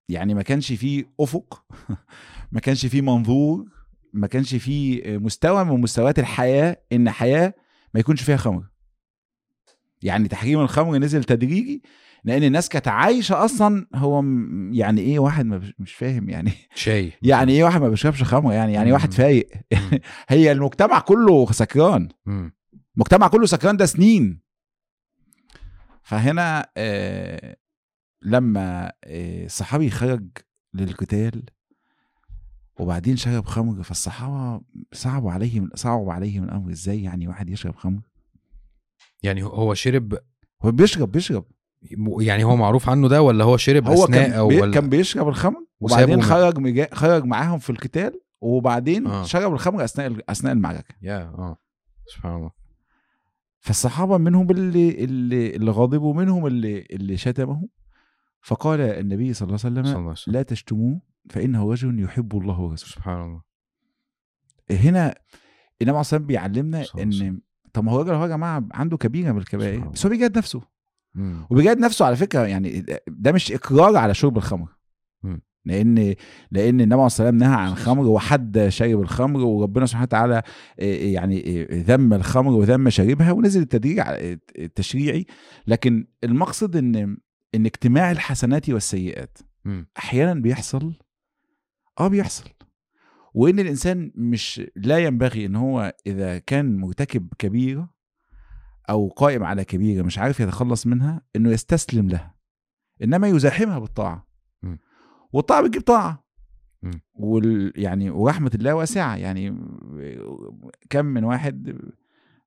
يعني 0.10 0.34
ما 0.34 0.42
كانش 0.42 0.72
فيه 0.74 1.14
أفق 1.20 1.64
ما 2.52 2.60
كانش 2.60 2.86
فيه 2.86 3.02
منظور 3.02 3.66
ما 4.14 4.28
كانش 4.28 4.56
فيه 4.56 5.18
مستوى 5.18 5.64
من 5.64 5.82
مستويات 5.82 6.20
الحياة 6.20 6.78
إن 6.94 7.10
حياة 7.10 7.54
ما 7.94 8.00
يكونش 8.00 8.22
فيها 8.22 8.38
خمر 8.38 8.64
يعني 10.02 10.28
تحريم 10.28 10.60
الخمر 10.60 10.98
نزل 10.98 11.24
تدريجي 11.24 11.84
لأن 12.24 12.44
الناس 12.44 12.70
كانت 12.70 12.88
عايشة 12.88 13.46
أصلا 13.46 13.88
هو 13.96 14.24
يعني 14.72 15.02
إيه 15.02 15.20
واحد 15.20 15.46
ما 15.46 15.58
بش- 15.58 15.74
مش 15.80 15.94
فاهم 15.94 16.30
يعني 16.30 16.52
شاي 16.76 17.12
يعني 17.22 17.52
إيه 17.54 17.64
واحد 17.64 17.82
ما 17.82 17.90
بيشربش 17.90 18.24
خمر 18.24 18.54
يعني 18.54 18.74
يعني 18.74 18.88
مم. 18.88 18.94
واحد 18.94 19.14
فايق. 19.14 19.48
هي 20.30 20.52
المجتمع 20.52 21.00
كله 21.00 21.52
سكران 21.52 22.10
مم. 22.26 22.54
المجتمع 22.96 23.28
كله 23.28 23.46
سكران 23.46 23.78
ده 23.78 23.86
سنين 23.86 24.43
فهنا 26.04 26.70
آه 26.78 27.56
لما 28.22 28.92
آه 29.04 29.46
الصحابي 29.46 29.90
خرج 29.90 30.28
للقتال 30.74 31.44
وبعدين 32.80 33.16
شرب 33.18 33.46
خمر 33.46 33.84
فالصحابة 33.84 34.62
صعبوا 34.94 35.32
عليهم 35.32 35.70
صعبوا 35.76 36.14
عليهم 36.14 36.44
الأمر 36.44 36.72
إزاي 36.72 37.04
يعني 37.04 37.28
واحد 37.28 37.50
يشرب 37.50 37.76
خمر 37.76 38.02
يعني 39.24 39.44
هو 39.44 39.74
شرب 39.74 40.18
هو 40.62 40.72
بيشرب 40.72 41.12
بيشرب 41.12 41.46
يعني 42.20 42.44
هو 42.44 42.56
معروف 42.56 42.90
عنه 42.90 43.08
ده 43.08 43.22
ولا 43.22 43.44
هو 43.44 43.58
شرب 43.58 43.88
هو 43.88 44.04
أثناء 44.04 44.24
كان 44.24 44.34
أو 44.34 44.48
بي 44.48 44.62
ولا 44.62 44.74
كان 44.74 44.90
بيشرب 44.90 45.28
الخمر 45.28 45.66
وبعدين 45.80 46.16
من- 46.16 46.24
خرج 46.24 46.58
مجا... 46.60 46.88
خرج 46.94 47.24
معاهم 47.26 47.60
في 47.60 47.70
القتال 47.70 48.20
وبعدين. 48.42 49.08
آه. 49.08 49.24
شرب 49.24 49.54
الخمر 49.54 49.84
أثناء 49.84 50.18
أثناء 50.30 50.54
المعركة 50.54 50.96
يا 51.02 51.18
آه 51.22 51.58
سبحان 52.16 52.36
الله 52.36 52.52
فالصحابة 53.64 54.18
منهم 54.18 54.52
اللي 54.52 55.04
اللي, 55.04 55.56
اللي 55.56 55.72
غضبوا 55.72 56.14
منهم 56.14 56.48
اللي 56.48 56.88
اللي 56.92 57.18
شتمه 57.18 57.68
فقال 58.42 58.80
النبي 58.82 59.34
صلى 59.34 59.46
الله 59.46 59.60
عليه 59.64 59.74
صلى 59.74 59.82
وسلم 59.82 59.86
الله 59.86 60.00
عليه 60.00 60.12
وسلم 60.12 60.34
لا 60.34 60.44
تشتموه 60.44 61.02
فإنه 61.30 61.72
رجل 61.72 62.04
يحب 62.04 62.38
الله 62.38 62.60
ورسوله 62.60 62.92
سبحان 62.92 63.22
الله 63.22 63.42
هنا 64.72 65.16
النبي 65.82 65.98
عليه 65.98 66.26
بيعلمنا 66.26 66.84
صلى 66.84 67.04
الله 67.04 67.16
عليه 67.18 67.30
إن 67.30 67.42
طب 67.74 67.84
ما 67.84 67.92
هو 67.92 68.02
الراجل 68.02 68.14
هو 68.14 68.24
يا 68.24 68.28
جماعة 68.28 68.68
عنده 68.72 68.98
كبيرة 68.98 69.32
من 69.32 69.38
الكبائر. 69.38 69.88
بس 69.88 70.06
هو 70.06 70.10
بيجاهد 70.10 70.38
نفسه 70.38 70.62
مم. 71.16 71.48
وبيجاهد 71.50 71.78
نفسه 71.78 72.06
على 72.06 72.16
فكرة 72.16 72.40
يعني 72.48 72.86
ده 73.08 73.32
مش 73.32 73.52
إقرار 73.52 73.98
على 73.98 74.14
شرب 74.14 74.38
الخمر. 74.38 74.70
لأن 75.66 76.16
لأن 76.52 76.82
النبي 76.82 76.94
عليه 76.94 77.04
والسلام 77.04 77.38
نهى 77.38 77.56
عن 77.56 77.72
الخمر 77.72 78.08
وحد 78.08 78.66
شارب 78.70 79.02
الخمر 79.02 79.40
وربنا 79.40 79.86
سبحانه 79.86 80.04
وتعالى 80.04 80.42
إيه، 80.80 81.14
يعني 81.14 81.38
إيه، 81.38 81.84
ذم 81.88 82.14
الخمر 82.14 82.52
وذم 82.52 82.90
شاربها 82.90 83.32
ونزل 83.32 83.62
التدريج 83.62 84.00
التشريعي 84.58 85.26
لكن 85.68 86.08
المقصد 86.24 86.76
ان 86.76 87.18
إن 87.56 87.66
اجتماع 87.66 88.12
الحسنات 88.12 88.70
والسيئات. 88.70 89.38
أحيانا 89.98 90.34
بيحصل 90.34 90.94
آه 92.00 92.08
بيحصل 92.08 92.50
وإن 93.34 93.60
الإنسان 93.60 94.12
مش 94.16 94.62
لا 94.76 94.98
ينبغي 94.98 95.46
إن 95.46 95.56
هو 95.56 95.94
إذا 96.08 96.40
كان 96.40 96.78
مرتكب 96.78 97.28
كبيرة 97.40 97.94
أو 98.90 99.08
قائم 99.08 99.44
على 99.44 99.66
كبيرة 99.66 100.04
مش 100.04 100.20
عارف 100.20 100.40
يتخلص 100.40 100.88
منها 100.88 101.22
إنه 101.36 101.52
يستسلم 101.52 102.10
لها 102.10 102.36
إنما 103.04 103.28
يزاحمها 103.28 103.80
بالطاعة. 103.80 104.33
والطاعه 105.34 105.62
بتجيب 105.64 105.82
طاعة. 105.82 106.24
وال 107.14 107.74
يعني 107.76 108.10
ورحمة 108.10 108.52
الله 108.56 108.74
واسعة 108.74 109.16
يعني 109.16 109.58
كم 110.90 111.06
من 111.06 111.24
واحد 111.24 111.78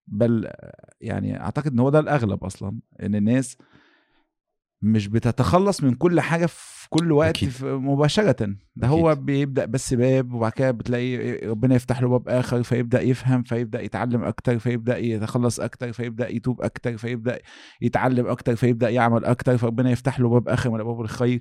بل 0.07 0.51
يعني 1.01 1.41
أعتقد 1.41 1.73
إن 1.73 1.79
هو 1.79 1.91
ده 1.91 1.99
الأغلب 1.99 2.45
أصلا 2.45 2.79
إن 3.03 3.15
الناس 3.15 3.57
مش 4.83 5.09
بتتخلص 5.09 5.83
من 5.83 5.95
كل 5.95 6.21
حاجة 6.21 6.47
في 6.47 6.89
كل 6.91 7.13
وقت 7.13 7.37
أكيد. 7.37 7.53
مباشرة 7.65 8.57
ده 8.77 8.89
هو 8.89 9.13
أكيد. 9.13 9.25
بيبدأ 9.27 9.65
بس 9.65 9.95
باب 9.95 10.33
وبعد 10.33 10.53
كده 10.53 10.71
بتلاقي 10.71 11.37
ربنا 11.49 11.75
يفتح 11.75 12.03
له 12.03 12.09
باب 12.09 12.29
آخر 12.29 12.63
فيبدأ 12.63 13.01
يفهم 13.01 13.43
فيبدأ 13.43 13.81
يتعلم 13.83 14.25
أكتر 14.25 14.59
فيبدأ 14.59 14.99
يتخلص 14.99 15.61
أكتر 15.61 15.93
فيبدأ 15.93 16.29
يتوب 16.29 16.63
أكتر 16.63 16.97
فيبدأ 16.97 17.39
يتعلم 17.83 18.27
أكتر 18.27 18.57
فيبدأ 18.57 18.91
يعمل 18.91 19.25
أكتر 19.25 19.59
فربنا 19.59 19.91
يفتح 19.91 20.21
له 20.21 20.29
باب 20.29 20.49
آخر 20.49 20.71
من 20.71 20.81
أبواب 20.81 21.01
الخير 21.01 21.41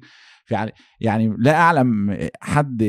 يعني 0.51 0.71
يعني 0.99 1.35
لا 1.37 1.55
أعلم 1.55 2.17
حد 2.41 2.81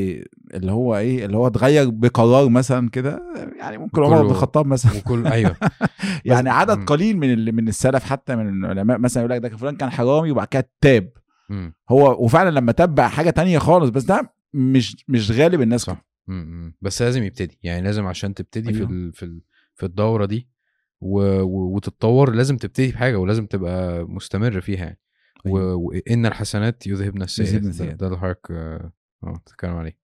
اللي 0.55 0.73
هو 0.73 0.97
إيه 0.97 1.25
اللي 1.25 1.37
هو 1.37 1.47
اتغير 1.47 1.91
بقرار 1.91 2.49
مثلا 2.49 2.91
كده 2.91 3.23
يعني 3.59 3.79
ممكن 3.79 4.03
عمر 4.03 4.23
بن 4.23 4.31
الخطاب 4.31 4.67
مثلا 4.67 4.93
وكل 4.99 5.27
أيوه 5.27 5.57
يعني 6.25 6.51
عدد. 6.51 6.85
قليل 6.85 7.17
من 7.17 7.33
ال- 7.33 7.55
من 7.55 7.69
السلف 7.69 8.05
حتى 8.05 8.37
من 8.37 8.65
العلماء 8.65 8.99
مثلا 8.99 9.23
يقول 9.23 9.33
لك 9.37 9.41
ده 9.51 9.57
فلان 9.57 9.77
كان 9.77 9.91
حرامي 9.91 10.31
وبعد 10.31 10.47
كده 10.47 10.71
تاب. 10.81 11.11
هو 11.91 12.25
وفعلا 12.25 12.51
لما 12.51 12.73
تاب 12.73 12.95
بقى 12.95 13.11
حاجة 13.11 13.31
تانية 13.31 13.59
خالص 13.59 13.91
بس 13.91 14.05
ده 14.05 14.33
مش 14.55 15.05
مش 15.09 15.31
غالب 15.31 15.61
الناس 15.61 15.81
صح. 15.81 16.07
بس 16.83 17.03
لازم 17.03 17.23
يبتدي 17.23 17.59
يعني 17.63 17.83
لازم 17.83 18.07
عشان 18.07 18.35
تبتدي 18.35 18.73
في 18.73 18.79
أيوه. 18.79 18.91
ال... 18.91 19.13
في 19.13 19.23
ال... 19.25 19.41
في 19.75 19.87
الدورة 19.87 20.25
دي 20.27 20.49
و... 21.01 21.21
و... 21.41 21.75
وتتطور 21.77 22.31
لازم 22.35 22.57
تبتدي 22.57 22.93
بحاجه 22.93 23.17
ولازم 23.17 23.47
تبقى 23.47 24.05
مستمر 24.09 24.61
فيها 24.61 24.85
يعني. 24.85 25.01
وان 25.47 26.27
الحسنات 26.27 26.87
يذهبن 26.87 27.23
السيئات 27.23 27.53
يذهبن 27.53 27.97
ده, 27.97 28.17
حضرتك 28.17 28.51
آه 28.51 28.93
بتتكلم 29.23 29.77
عليه. 29.77 29.99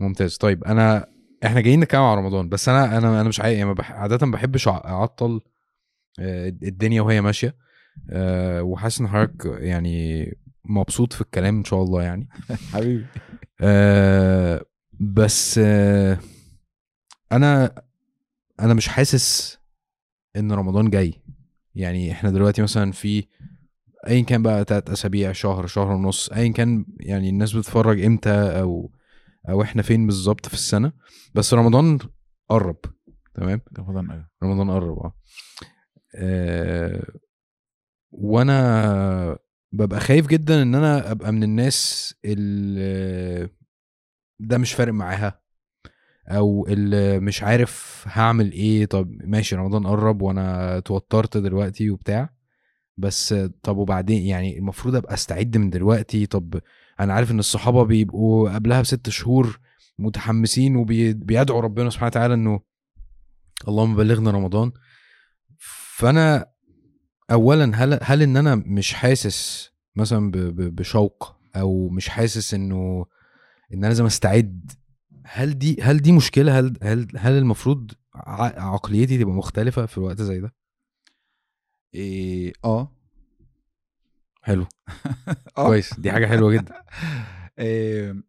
ممتاز. 0.00 0.36
طيب 0.36 0.64
أنا 0.64 1.06
إحنا 1.44 1.60
جايين 1.60 1.80
نتكلم 1.80 2.00
على 2.00 2.20
رمضان 2.20 2.48
بس 2.48 2.68
أنا 2.68 2.98
أنا 2.98 3.20
أنا 3.20 3.28
مش 3.28 3.40
عايز 3.40 3.58
يعني 3.58 3.74
بح... 3.74 3.92
عادة 3.92 4.26
ما 4.26 4.32
بحبش 4.32 4.68
أعطل 4.68 5.40
آه، 6.18 6.48
الدنيا 6.48 7.02
وهي 7.02 7.20
ماشية 7.20 7.56
آه، 8.10 8.62
وحاسس 8.62 9.00
إن 9.00 9.08
حضرتك 9.08 9.46
يعني 9.60 10.26
مبسوط 10.64 11.12
في 11.12 11.20
الكلام 11.20 11.58
إن 11.58 11.64
شاء 11.64 11.82
الله 11.82 12.02
يعني. 12.02 12.28
حبيبي. 12.72 13.06
آه 13.60 14.64
بس 15.00 15.58
أنا 17.32 17.74
أنا 18.60 18.74
مش 18.74 18.88
حاسس 18.88 19.58
إن 20.36 20.52
رمضان 20.52 20.90
جاي. 20.90 21.14
يعني 21.74 22.12
إحنا 22.12 22.30
دلوقتي 22.30 22.62
مثلا 22.62 22.92
في 22.92 23.24
ايا 24.06 24.22
كان 24.24 24.42
بقى 24.42 24.64
تلات 24.64 24.90
أسابيع 24.90 25.32
شهر 25.32 25.66
شهر 25.66 25.90
ونص 25.90 26.28
ايا 26.28 26.52
كان 26.52 26.86
يعني 27.00 27.28
الناس 27.28 27.52
بتتفرج 27.52 28.04
إمتى 28.04 28.30
أو 28.60 28.92
أو 29.48 29.62
إحنا 29.62 29.82
فين 29.82 30.06
بالظبط 30.06 30.48
في 30.48 30.54
السنة. 30.54 30.92
بس 31.34 31.54
رمضان 31.54 31.98
قرب 32.48 32.76
تمام؟ 33.34 33.60
رمضان 33.78 34.10
أيوه. 34.10 34.28
رمضان 34.42 34.70
قرب 34.70 34.98
آه. 34.98 35.14
آه، 36.14 37.02
وأنا 38.10 39.38
ببقى 39.72 40.00
خايف 40.00 40.26
جدا 40.26 40.62
إن 40.62 40.74
أنا 40.74 41.10
أبقى 41.10 41.32
من 41.32 41.42
الناس 41.42 42.14
اللي 42.24 43.48
ده 44.40 44.58
مش 44.58 44.72
فارق 44.72 44.92
معاها 44.92 45.40
أو 46.28 46.66
اللي 46.68 47.20
مش 47.20 47.42
عارف 47.42 48.04
هعمل 48.08 48.52
إيه. 48.52 48.86
طب 48.86 49.10
ماشي 49.24 49.56
رمضان 49.56 49.86
قرب 49.86 50.22
وأنا 50.22 50.78
اتوترت 50.78 51.36
دلوقتي 51.36 51.90
وبتاع. 51.90 52.34
بس 53.02 53.34
طب 53.62 53.76
وبعدين 53.76 54.22
يعني 54.22 54.58
المفروض 54.58 54.94
أبقى 54.96 55.14
أستعد 55.14 55.56
من 55.56 55.70
دلوقتي؟ 55.70 56.26
طب 56.26 56.60
أنا 57.00 57.14
عارف 57.14 57.30
إن 57.30 57.38
الصحابة 57.38 57.84
بيبقوا 57.84 58.50
قبلها 58.54 58.80
بست 58.80 59.08
شهور 59.10 59.60
متحمسين 59.98 60.76
وبيدعوا 60.76 61.60
ربنا 61.60 61.90
سبحانه 61.90 62.06
وتعالى 62.06 62.34
إنه 62.34 62.60
اللهم 63.68 63.96
بلغنا 63.96 64.30
رمضان. 64.30 64.72
فأنا 65.96 66.46
اولا 67.30 67.72
هل 67.74 67.98
هل 68.02 68.22
إن 68.22 68.36
أنا 68.36 68.54
مش 68.54 68.94
حاسس 68.94 69.70
مثلا 69.96 70.30
بشوق 70.54 71.36
أو 71.56 71.88
مش 71.88 72.08
حاسس 72.08 72.54
إنه 72.54 73.06
إن 73.72 73.78
أنا 73.78 73.86
لازم 73.86 74.06
أستعد؟ 74.06 74.70
هل 75.26 75.58
دي 75.58 75.82
هل 75.82 75.98
دي 75.98 76.12
مشكلة؟ 76.12 76.58
هل 76.58 76.76
هل 76.82 77.06
هل 77.16 77.32
المفروض 77.38 77.90
عقليتي 78.56 79.18
تبقى 79.18 79.34
مختلفة 79.34 79.86
في 79.86 79.98
الوقت 79.98 80.22
زي 80.22 80.40
ده؟ 80.40 80.54
إيه 81.94 82.52
آه 82.64 82.92
حلو 84.42 84.66
آه. 85.58 85.66
كويس 85.66 86.00
دي 86.00 86.12
حاجة 86.12 86.26
حلوة 86.26 86.52
جدا 86.52 86.82
إيه 87.58 88.22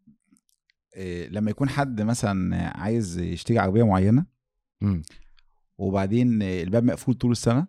إيه 0.96 1.28
لما 1.28 1.50
يكون 1.50 1.68
حد 1.68 2.02
مثلا 2.02 2.56
عايز 2.80 3.18
يشتري 3.18 3.58
عربية 3.58 3.82
معينة 3.82 4.26
مم. 4.80 5.02
وبعدين 5.78 6.42
الباب 6.42 6.84
مقفول 6.84 7.14
طول 7.14 7.30
السنة 7.32 7.66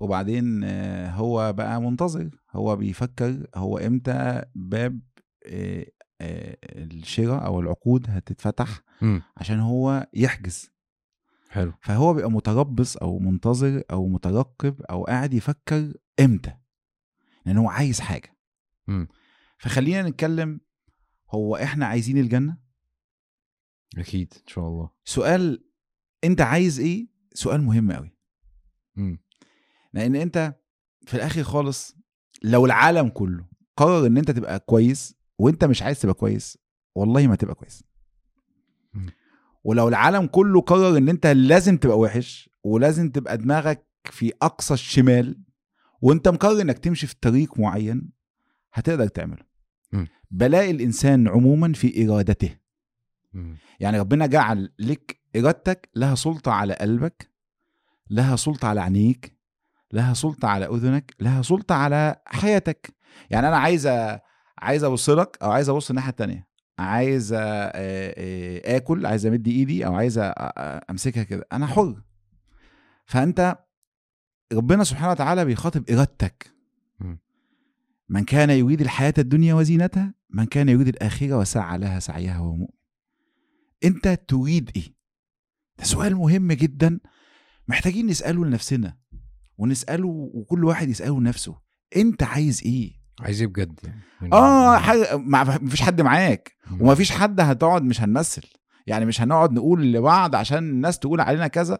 وبعدين 0.00 0.64
هو 1.08 1.52
بقى 1.52 1.80
منتظر 1.80 2.30
هو 2.50 2.76
بيفكر 2.76 3.46
هو 3.54 3.78
إمتى 3.78 4.42
باب 4.54 5.00
آه، 5.46 5.86
الشراء 6.20 7.44
أو 7.46 7.60
العقود 7.60 8.06
هتتفتح 8.10 8.80
مم. 9.02 9.22
عشان 9.36 9.60
هو 9.60 10.06
يحجز 10.14 10.70
حلو. 11.48 11.72
فهو 11.82 12.14
بيبقى 12.14 12.30
متربص 12.30 12.96
أو 12.96 13.18
منتظر 13.18 13.82
أو 13.90 14.08
مترقب 14.08 14.82
أو 14.82 15.04
قاعد 15.04 15.34
يفكر 15.34 15.92
إمتى؟ 16.20 16.54
لأن 17.46 17.56
هو 17.56 17.68
عايز 17.68 18.00
حاجة. 18.00 18.36
مم. 18.86 19.08
فخلينا 19.58 20.08
نتكلم 20.08 20.60
هو 21.30 21.56
إحنا 21.56 21.86
عايزين 21.86 22.18
الجنة؟ 22.18 22.58
أكيد 23.98 24.34
إن 24.36 24.46
شاء 24.46 24.68
الله. 24.68 24.90
سؤال 25.04 25.64
أنت 26.24 26.40
عايز 26.40 26.80
إيه؟ 26.80 27.08
سؤال 27.34 27.62
مهم 27.62 27.92
قوي. 27.92 28.16
لأن 29.92 30.16
أنت 30.16 30.60
في 31.06 31.14
الآخر 31.14 31.42
خالص 31.42 31.96
لو 32.42 32.66
العالم 32.66 33.08
كله 33.08 33.48
قرر 33.76 34.06
إن 34.06 34.18
أنت 34.18 34.30
تبقى 34.30 34.60
كويس 34.60 35.14
وأنت 35.38 35.64
مش 35.64 35.82
عايز 35.82 36.00
تبقى 36.00 36.14
كويس 36.14 36.58
والله 36.94 37.26
ما 37.26 37.36
تبقى 37.36 37.54
كويس. 37.54 37.84
ولو 39.68 39.88
العالم 39.88 40.26
كله 40.26 40.60
قرر 40.60 40.96
إن 40.96 41.08
أنت 41.08 41.26
لازم 41.26 41.76
تبقى 41.76 41.98
وحش 41.98 42.50
ولازم 42.64 43.10
تبقى 43.10 43.38
دماغك 43.38 43.86
في 44.04 44.32
أقصى 44.42 44.74
الشمال 44.74 45.38
وأنت 46.02 46.28
مقرر 46.28 46.60
إنك 46.60 46.78
تمشي 46.78 47.06
في 47.06 47.14
طريق 47.20 47.58
معين 47.58 48.10
هتقدر 48.72 49.06
تعمله 49.06 49.42
مم. 49.92 50.06
بلاء 50.30 50.70
الإنسان 50.70 51.28
عموما 51.28 51.72
في 51.72 52.06
إرادته 52.08 52.56
مم. 53.32 53.56
يعني 53.80 54.00
ربنا 54.00 54.26
جعل 54.26 54.72
لك 54.78 55.20
إرادتك 55.36 55.88
لها 55.94 56.14
سلطة 56.14 56.52
على 56.52 56.74
قلبك 56.74 57.30
لها 58.10 58.36
سلطة 58.36 58.68
على 58.68 58.80
عينيك 58.80 59.38
لها 59.92 60.14
سلطة 60.14 60.48
على 60.48 60.66
أذنك 60.66 61.14
لها 61.20 61.42
سلطة 61.42 61.74
على 61.74 62.22
حياتك 62.26 62.94
يعني 63.30 63.48
أنا 63.48 63.56
عايز 63.56 63.86
عايز 64.58 64.84
أبص 64.84 65.10
لك 65.10 65.38
أو 65.42 65.50
عايز 65.50 65.68
أبص 65.68 65.90
الناحية 65.90 66.10
التانية 66.10 66.47
عايز 66.78 67.32
آكل 68.64 69.06
عايز 69.06 69.26
أمد 69.26 69.48
إيدي 69.48 69.86
أو 69.86 69.94
عايز 69.94 70.20
أمسكها 70.90 71.22
كده. 71.22 71.46
أنا 71.52 71.66
حر. 71.66 72.02
فأنت 73.06 73.58
ربنا 74.52 74.84
سبحانه 74.84 75.10
وتعالى 75.10 75.44
بيخاطب 75.44 75.90
إرادتك. 75.90 76.54
من 78.08 78.24
كان 78.24 78.50
يريد 78.50 78.80
الحياة 78.80 79.14
الدنيا 79.18 79.54
وزينتها 79.54 80.14
من 80.30 80.44
كان 80.46 80.68
يريد 80.68 80.88
الآخرة 80.88 81.38
وسعى 81.38 81.78
لها 81.78 81.98
سعيها 82.00 82.38
وهو 82.38 82.54
مؤمن. 82.54 82.78
أنت 83.84 84.08
تريد 84.28 84.70
إيه؟ 84.76 84.94
ده 85.78 85.84
سؤال 85.84 86.16
مهم 86.16 86.52
جدا. 86.52 87.00
محتاجين 87.68 88.06
نسأله 88.06 88.44
لنفسنا 88.44 88.98
ونسأله 89.58 90.08
وكل 90.34 90.64
واحد 90.64 90.88
يسأله 90.88 91.20
لنفسه. 91.20 91.60
أنت 91.96 92.22
عايز 92.22 92.62
إيه؟ 92.64 92.97
عايز 93.20 93.40
إيه 93.40 93.48
بجد؟ 93.48 93.80
يعني 94.20 94.32
آه 94.32 94.76
حاجة 94.76 95.16
ما 95.16 95.44
فيش 95.44 95.82
حد 95.82 96.00
معاك. 96.00 96.52
وما 96.80 96.94
فيش 96.94 97.12
حد 97.12 97.40
هتقعد 97.40 97.82
مش 97.82 98.00
هنمثل. 98.00 98.42
يعني 98.86 99.04
مش 99.04 99.20
هنقعد 99.20 99.52
نقول 99.52 99.92
لبعض 99.92 100.34
عشان 100.34 100.58
الناس 100.58 100.98
تقول 100.98 101.20
علينا 101.20 101.46
كذا. 101.46 101.78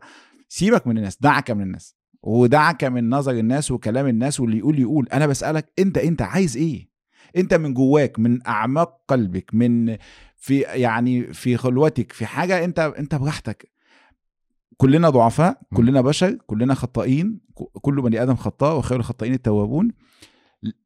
سيبك 0.48 0.86
من 0.86 0.98
الناس 0.98 1.18
دعك 1.20 1.50
من 1.50 1.62
الناس. 1.62 1.94
ودعك 2.22 2.84
من 2.84 3.10
نظر 3.10 3.32
الناس 3.32 3.70
وكلام 3.70 4.06
الناس 4.06 4.40
واللي 4.40 4.58
يقول 4.58 4.78
يقول. 4.78 5.08
أنا 5.12 5.26
بسألك 5.26 5.72
أنت 5.78 5.98
أنت 5.98 6.22
عايز 6.22 6.56
إيه؟ 6.56 6.88
أنت 7.36 7.54
من 7.54 7.74
جواك 7.74 8.18
من 8.18 8.46
أعماق 8.46 9.00
قلبك 9.08 9.50
من 9.52 9.96
في 10.36 10.60
يعني 10.60 11.32
في 11.32 11.56
خلوتك 11.56 12.12
في 12.12 12.26
حاجة 12.26 12.64
أنت 12.64 12.78
أنت 12.98 13.14
براحتك. 13.14 13.70
كلنا 14.76 15.10
ضعفاء. 15.10 15.60
كلنا 15.74 16.00
بشر 16.00 16.38
كلنا 16.46 16.74
خطائين 16.74 17.40
كل 17.82 18.02
بني 18.02 18.22
آدم 18.22 18.34
خطاء 18.34 18.78
وخير 18.78 18.98
الخطائين 18.98 19.34
التوابون. 19.34 19.92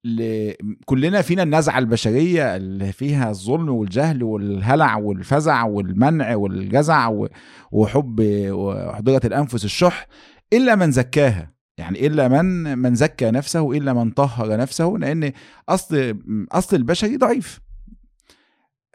ل... 0.04 0.52
كلنا 0.84 1.22
فينا 1.22 1.42
النزعة 1.42 1.78
البشرية 1.78 2.56
اللي 2.56 2.92
فيها 2.92 3.30
الظلم 3.30 3.68
والجهل 3.68 4.22
والهلع 4.22 4.96
والفزع 4.96 5.64
والمنع 5.64 6.36
والجزع 6.36 7.08
و... 7.08 7.28
وحب 7.72 8.20
وحضره 8.50 9.20
الأنفس 9.24 9.64
الشح 9.64 10.06
إلا 10.52 10.74
من 10.74 10.90
زكاها. 10.90 11.52
يعني 11.78 12.06
إلا 12.06 12.28
من 12.28 12.78
من 12.78 12.94
زكى 12.94 13.30
نفسه 13.30 13.72
الا 13.72 13.92
من 13.92 14.10
طهر 14.10 14.56
نفسه 14.56 14.94
لأن 14.98 15.32
أصل 15.68 16.18
أصل 16.52 16.76
البشري 16.76 17.16
ضعيف. 17.16 17.60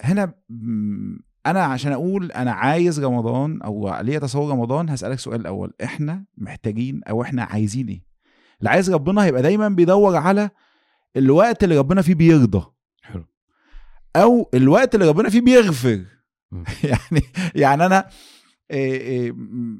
هنا 0.01 0.33
أنا 1.45 1.63
عشان 1.63 1.91
أقول 1.91 2.31
أنا 2.31 2.51
عايز 2.51 2.99
رمضان 2.99 3.61
أو 3.61 3.97
ليا 4.01 4.19
تصور 4.19 4.51
رمضان 4.51 4.89
هسألك 4.89 5.19
سؤال 5.19 5.41
الأول. 5.41 5.73
إحنا 5.83 6.25
محتاجين 6.37 7.01
أو 7.09 7.21
إحنا 7.21 7.43
عايزين 7.43 7.87
إيه؟ 7.87 8.03
اللي 8.59 8.69
عايز 8.69 8.89
ربنا 8.91 9.23
هيبقى 9.23 9.41
دايما 9.41 9.69
بيدور 9.69 10.15
على 10.15 10.49
الوقت 11.15 11.63
اللي 11.63 11.77
ربنا 11.77 12.01
فيه 12.01 12.15
بيرضى. 12.15 12.65
حلو. 13.01 13.25
أو 14.15 14.49
الوقت 14.53 14.95
اللي 14.95 15.09
ربنا 15.09 15.29
فيه 15.29 15.41
بيغفر. 15.41 16.05
يعني 16.83 17.21
يعني 17.55 17.85
أنا 17.85 18.09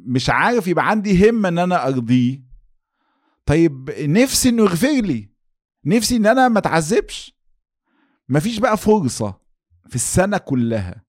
مش 0.07 0.29
عارف 0.29 0.67
يبقى 0.67 0.89
عندي 0.89 1.29
همة 1.29 1.49
إن 1.49 1.59
أنا 1.59 1.87
أرضيه. 1.87 2.43
طيب 3.45 3.89
نفسي 3.99 4.49
إنه 4.49 4.63
يغفر 4.63 5.01
لي. 5.01 5.31
نفسي 5.85 6.15
إن 6.15 6.25
أنا 6.25 6.47
ما 6.47 6.59
أتعذبش. 6.59 7.37
مفيش 8.29 8.59
بقى 8.59 8.77
فرصة 8.77 9.41
في 9.89 9.95
السنة 9.95 10.37
كلها. 10.37 11.05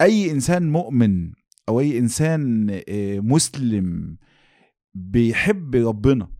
أي 0.00 0.30
إنسان 0.30 0.70
مؤمن 0.70 1.32
أو 1.68 1.80
أي 1.80 1.98
إنسان 1.98 2.66
مسلم 3.28 4.16
بيحب 4.94 5.76
ربنا 5.76 6.32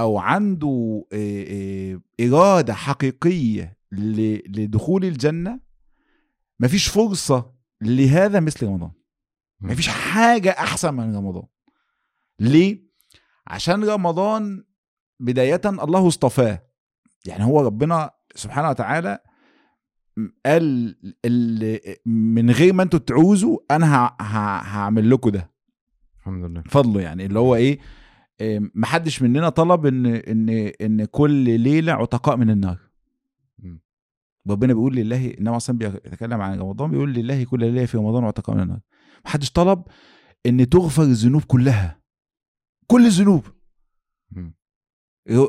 أو 0.00 0.18
عنده 0.18 1.04
إيه، 1.12 1.46
إيه، 1.46 2.28
إرادة 2.28 2.74
حقيقية 2.74 3.76
لدخول 3.92 5.04
الجنة 5.04 5.60
مفيش 6.60 6.88
فرصة 6.88 7.52
لهذا 7.80 8.40
مثل 8.40 8.66
رمضان. 8.66 8.90
مفيش 9.60 9.88
حاجة 9.88 10.50
أحسن 10.50 10.94
من 10.94 11.16
رمضان. 11.16 11.42
ليه؟ 12.40 12.82
عشان 13.46 13.84
رمضان 13.84 14.64
بداية 15.20 15.60
الله 15.64 16.08
اصطفاه. 16.08 16.62
يعني 17.26 17.44
هو 17.44 17.60
ربنا 17.60 18.10
سبحانه 18.34 18.70
وتعالى 18.70 19.18
قال 20.46 20.96
ال- 21.24 21.96
من 22.06 22.50
غير 22.50 22.72
ما 22.72 22.82
أنتوا 22.82 22.98
تعوزوا 22.98 23.58
أنا 23.70 24.16
هعمل 24.20 25.10
لكم 25.10 25.30
ده. 25.30 25.50
الحمد 26.18 26.44
لله. 26.44 26.62
فضله 26.68 27.00
يعني 27.00 27.26
اللي 27.26 27.38
هو 27.38 27.54
إيه 27.54 27.62
إيه، 27.70 27.78
محدش 28.74 29.22
مننا 29.22 29.48
طلب 29.48 29.86
إن 29.86 30.06
إن 30.06 30.48
إن 30.80 31.04
كل 31.04 31.60
ليلة 31.60 31.92
عتقاء 31.92 32.36
من 32.36 32.50
النار. 32.50 32.78
ربنا 34.48 34.72
بيقول 34.72 34.96
لله 34.96 35.34
عليه 35.40 35.50
وسلم 35.50 35.78
بيتكلم 35.78 36.40
عن 36.40 36.58
رمضان 36.58 36.90
بيقول 36.90 37.14
لله 37.14 37.44
كل 37.44 37.60
ليلة 37.60 37.86
في 37.86 37.96
رمضان 37.96 38.24
عتقاء 38.24 38.56
من 38.56 38.62
النار. 38.62 38.80
محدش 39.24 39.50
طلب 39.50 39.82
إن 40.46 40.68
تغفر 40.68 41.02
الذنوب 41.02 41.44
كلها. 41.44 42.00
كل 42.86 43.06
الذنوب. 43.06 43.46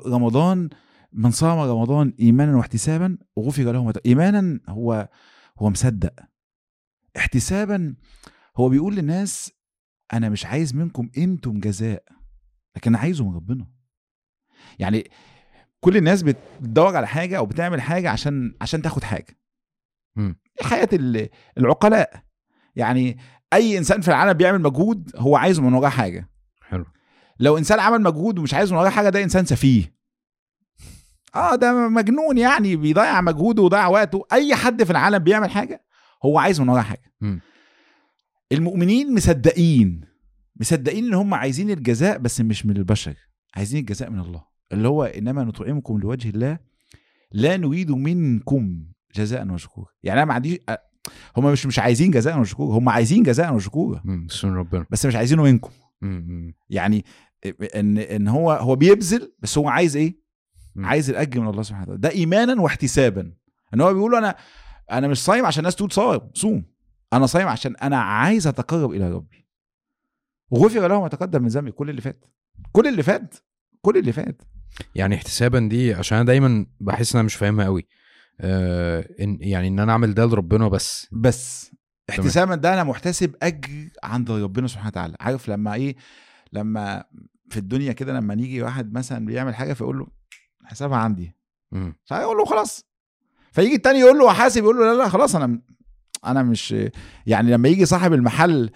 رمضان 0.08 0.70
من 1.14 1.32
صام 1.32 1.60
رمضان 1.60 2.14
ايمانا 2.20 2.58
واحتسابا 2.58 3.18
غفر 3.40 3.64
له 3.64 3.94
ايمانا 4.06 4.60
هو 4.70 5.10
هو 5.60 5.70
مصدق. 5.70 6.14
احتسابا 7.18 7.96
هو 8.58 8.70
بيقول 8.70 8.96
للناس 8.96 9.52
أنا 10.14 10.30
مش 10.30 10.46
عايز 10.46 10.76
منكم 10.76 11.10
أنتم 11.18 11.60
جزاء. 11.60 12.04
لكن 12.76 12.92
أنا 12.96 13.04
عايزه 13.04 13.30
من 13.30 13.36
ربنا. 13.36 13.68
يعني 14.80 15.12
كل 15.80 15.98
الناس 15.98 16.22
بتدور 16.24 16.98
على 16.98 17.08
حاجة 17.08 17.38
أو 17.38 17.46
بتعمل 17.46 17.82
حاجة 17.82 18.10
عشان 18.10 18.56
عشان 18.62 18.82
تاخد 18.82 19.04
حاجة. 19.04 19.38
مم. 20.16 20.36
حياه 20.62 20.90
ال- 20.94 21.30
العقلاء. 21.58 22.24
يعني 22.76 23.18
أي 23.54 23.78
إنسان 23.78 24.02
في 24.02 24.08
العالم 24.08 24.34
بيعمل 24.34 24.62
مجهود 24.62 25.12
هو 25.16 25.36
عايزه 25.36 25.62
من 25.62 25.74
وراه 25.74 25.90
حاجة. 25.90 26.30
حلو. 26.68 26.86
لو 27.40 27.58
إنسان 27.58 27.80
عمل 27.80 28.02
مجهود 28.02 28.40
ومش 28.40 28.54
عايز 28.54 28.72
من 28.72 28.78
وراه 28.78 28.90
حاجة 28.90 29.10
ده 29.10 29.24
إنسان 29.24 29.46
سفيه. 29.46 29.96
آه 31.36 31.56
ده 31.56 31.88
مجنون 31.90 32.38
يعني 32.38 32.76
بيضيع 32.76 33.22
مجهوده 33.22 33.62
ويضيع 33.62 33.88
وقته. 33.88 34.26
أي 34.34 34.56
حد 34.56 34.84
في 34.84 34.92
العالم 34.92 35.20
بيعمل 35.20 35.50
حاجة 35.50 35.86
هو 36.26 36.40
عايز 36.40 36.62
من 36.62 36.70
وراه 36.70 36.82
حاجة. 36.82 37.14
مم. 37.22 37.40
المؤمنين 38.52 39.16
مصدقين. 39.16 40.02
مصدقين 40.62 41.06
إن 41.06 41.14
هم 41.14 41.34
عايزين 41.34 41.70
الجزاء 41.70 42.18
بس 42.18 42.42
مش 42.42 42.66
من 42.66 42.78
البشر 42.78 43.16
عايزين 43.56 43.80
الجزاء 43.80 44.10
من 44.10 44.20
الله. 44.20 44.44
اللي 44.72 44.88
هو 44.88 45.04
إنما 45.04 45.44
نطعمكم 45.44 45.98
لوجه 45.98 46.30
الله 46.30 46.60
لا 47.32 47.58
نريد 47.58 47.92
منكم 47.92 48.86
جزاء 49.16 49.48
وشكورا. 49.48 49.88
يعني 50.04 50.20
أنا 50.20 50.26
ما 50.26 50.34
عنديش 50.34 50.60
هم 51.38 51.52
مش 51.52 51.66
مش 51.66 51.80
عايزين 51.80 52.12
جزاء 52.12 52.40
وشكورا 52.40 52.78
هم 52.78 52.90
عايزين 52.90 53.24
جزاء 53.24 53.54
وشكورا. 53.54 54.04
بس 54.30 54.46
من 54.46 54.54
ربنا. 54.54 54.86
بس 54.90 55.06
مش 55.06 55.16
عايزينه 55.16 55.44
منكم. 55.44 55.72
يعني 56.70 57.06
إن 57.76 57.98
إن 57.98 58.28
هو 58.28 58.52
هو 58.52 58.76
بيبذل 58.76 59.34
بس 59.40 59.58
هو 59.58 59.70
عايز 59.70 59.96
إيه؟ 59.96 60.22
عايز 60.78 61.10
الأجر 61.10 61.42
من 61.42 61.48
الله 61.48 61.64
سبحانه 61.64 61.84
وتعالى. 61.84 62.02
ده 62.02 62.10
ايمانا 62.10 62.62
واحتسابا. 62.62 63.34
إن 63.74 63.82
هو 63.82 63.94
بيقول 63.94 64.16
أنا 64.16 64.36
أنا 64.92 65.08
مش 65.08 65.24
صايم 65.24 65.46
عشان 65.46 65.60
الناس 65.60 65.76
تقول 65.76 65.92
صايم 65.92 66.22
صوم. 66.34 66.66
أنا 67.14 67.26
صايم 67.26 67.48
عشان 67.48 67.76
أنا 67.76 67.98
عايز 67.98 68.48
أتقرب 68.48 68.92
إلى 68.92 69.12
ربي. 69.12 69.48
وغفر 70.52 70.88
له 70.88 71.02
ما 71.02 71.08
تقدم 71.08 71.42
من 71.42 71.48
ذنبي. 71.48 71.72
كل 71.72 71.90
اللي 71.90 72.02
فات 72.02 72.26
كل 72.72 72.88
اللي 72.88 73.04
فات 73.04 73.36
كل 73.82 73.98
اللي 73.98 74.12
فات. 74.12 74.42
يعني 74.96 75.16
احتسابا 75.16 75.60
دي 75.60 75.94
عشان 75.94 76.18
أنا 76.18 76.26
دايما 76.26 76.66
بحس 76.80 77.16
إن 77.16 77.20
أنا 77.20 77.26
مش 77.26 77.36
فاهمها 77.36 77.66
قوي 77.66 77.88
آه 78.42 79.08
إن 79.20 79.38
يعني 79.42 79.68
إن 79.68 79.80
أنا 79.80 79.92
أعمل 79.92 80.14
ده 80.14 80.26
لربنا 80.26 80.68
بس. 80.68 81.08
بس 81.12 81.72
احتسابا 82.10 82.56
ده 82.56 82.74
أنا 82.74 82.84
محتسب 82.84 83.36
أجر 83.44 83.90
عند 84.04 84.32
ربنا 84.32 84.68
سبحانه 84.68 84.88
وتعالى. 84.88 85.16
عارف 85.20 85.50
لما 85.50 85.74
إيه؟ 85.74 85.96
لما 86.54 87.04
في 87.50 87.58
الدنيا 87.58 87.94
كده 87.94 88.14
لما 88.14 88.36
نيجي 88.36 88.62
واحد 88.62 88.94
مثلا 88.94 89.26
بيعمل 89.26 89.56
حاجة 89.56 89.74
فيقول 89.74 90.00
له 90.00 90.08
حسابها 90.66 90.98
عندي. 90.98 91.36
فيقول 92.06 92.38
له 92.38 92.46
خلاص. 92.46 92.86
فيجي 93.52 93.76
التاني 93.76 94.00
يقول 94.00 94.18
له 94.18 94.34
حاسب 94.34 94.64
يقول 94.64 94.78
له 94.78 94.94
لا 94.94 94.98
لا 94.98 95.10
خلاص 95.10 95.36
أنا 95.36 95.62
أنا 96.26 96.44
مش 96.44 96.76
يعني 97.26 97.52
لما 97.52 97.70
يجي 97.70 97.86
صاحب 97.86 98.14
المحل 98.14 98.70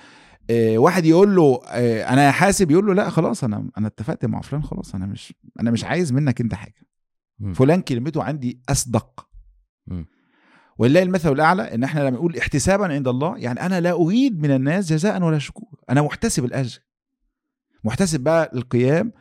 واحد 0.77 1.05
يقول 1.05 1.36
له 1.36 1.60
آه، 1.67 2.03
أنا 2.10 2.31
حاسب 2.31 2.71
يقول 2.71 2.86
له 2.86 2.93
لا 2.93 3.10
خلاص 3.10 3.43
أنا 3.43 3.69
أنا 3.77 3.88
اتفقت 3.88 4.25
مع 4.25 4.41
فلان 4.41 4.63
خلاص 4.63 4.95
أنا 4.95 5.05
مش 5.05 5.34
أنا 5.60 5.71
مش 5.71 5.84
عايز 5.84 6.13
منك 6.13 6.41
أنت 6.41 6.53
حاجة 6.53 6.88
مم. 7.39 7.53
فلان 7.53 7.81
كلمته 7.81 8.23
عندي 8.23 8.62
أصدق. 8.69 9.27
ولله 10.77 11.03
المثل 11.03 11.31
الأعلى 11.31 11.75
إن 11.75 11.84
إحنا 11.84 11.99
لما 11.99 12.10
نقول 12.10 12.38
احتسابا 12.38 12.93
عند 12.93 13.08
الله 13.08 13.38
يعني 13.38 13.62
أنا 13.65 13.81
لا 13.81 13.91
أريد 13.91 14.39
من 14.41 14.51
الناس 14.51 14.89
جزاء 14.93 15.23
ولا 15.23 15.39
شكور 15.39 15.79
أنا 15.89 16.01
محتسب 16.01 16.45
الأجر 16.45 16.79
محتسب 17.84 18.19
بقى 18.19 18.51
القيام 18.55 19.12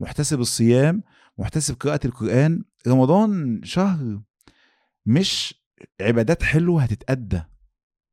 محتسب 0.00 0.40
الصيام 0.40 1.02
محتسب 1.38 1.74
قراءة 1.80 2.06
القرآن 2.06 2.62
رمضان 2.88 3.60
شهر 3.64 4.20
مش 5.06 5.54
عبادات 6.00 6.42
حلوة 6.42 6.82
هتتأدى 6.82 7.42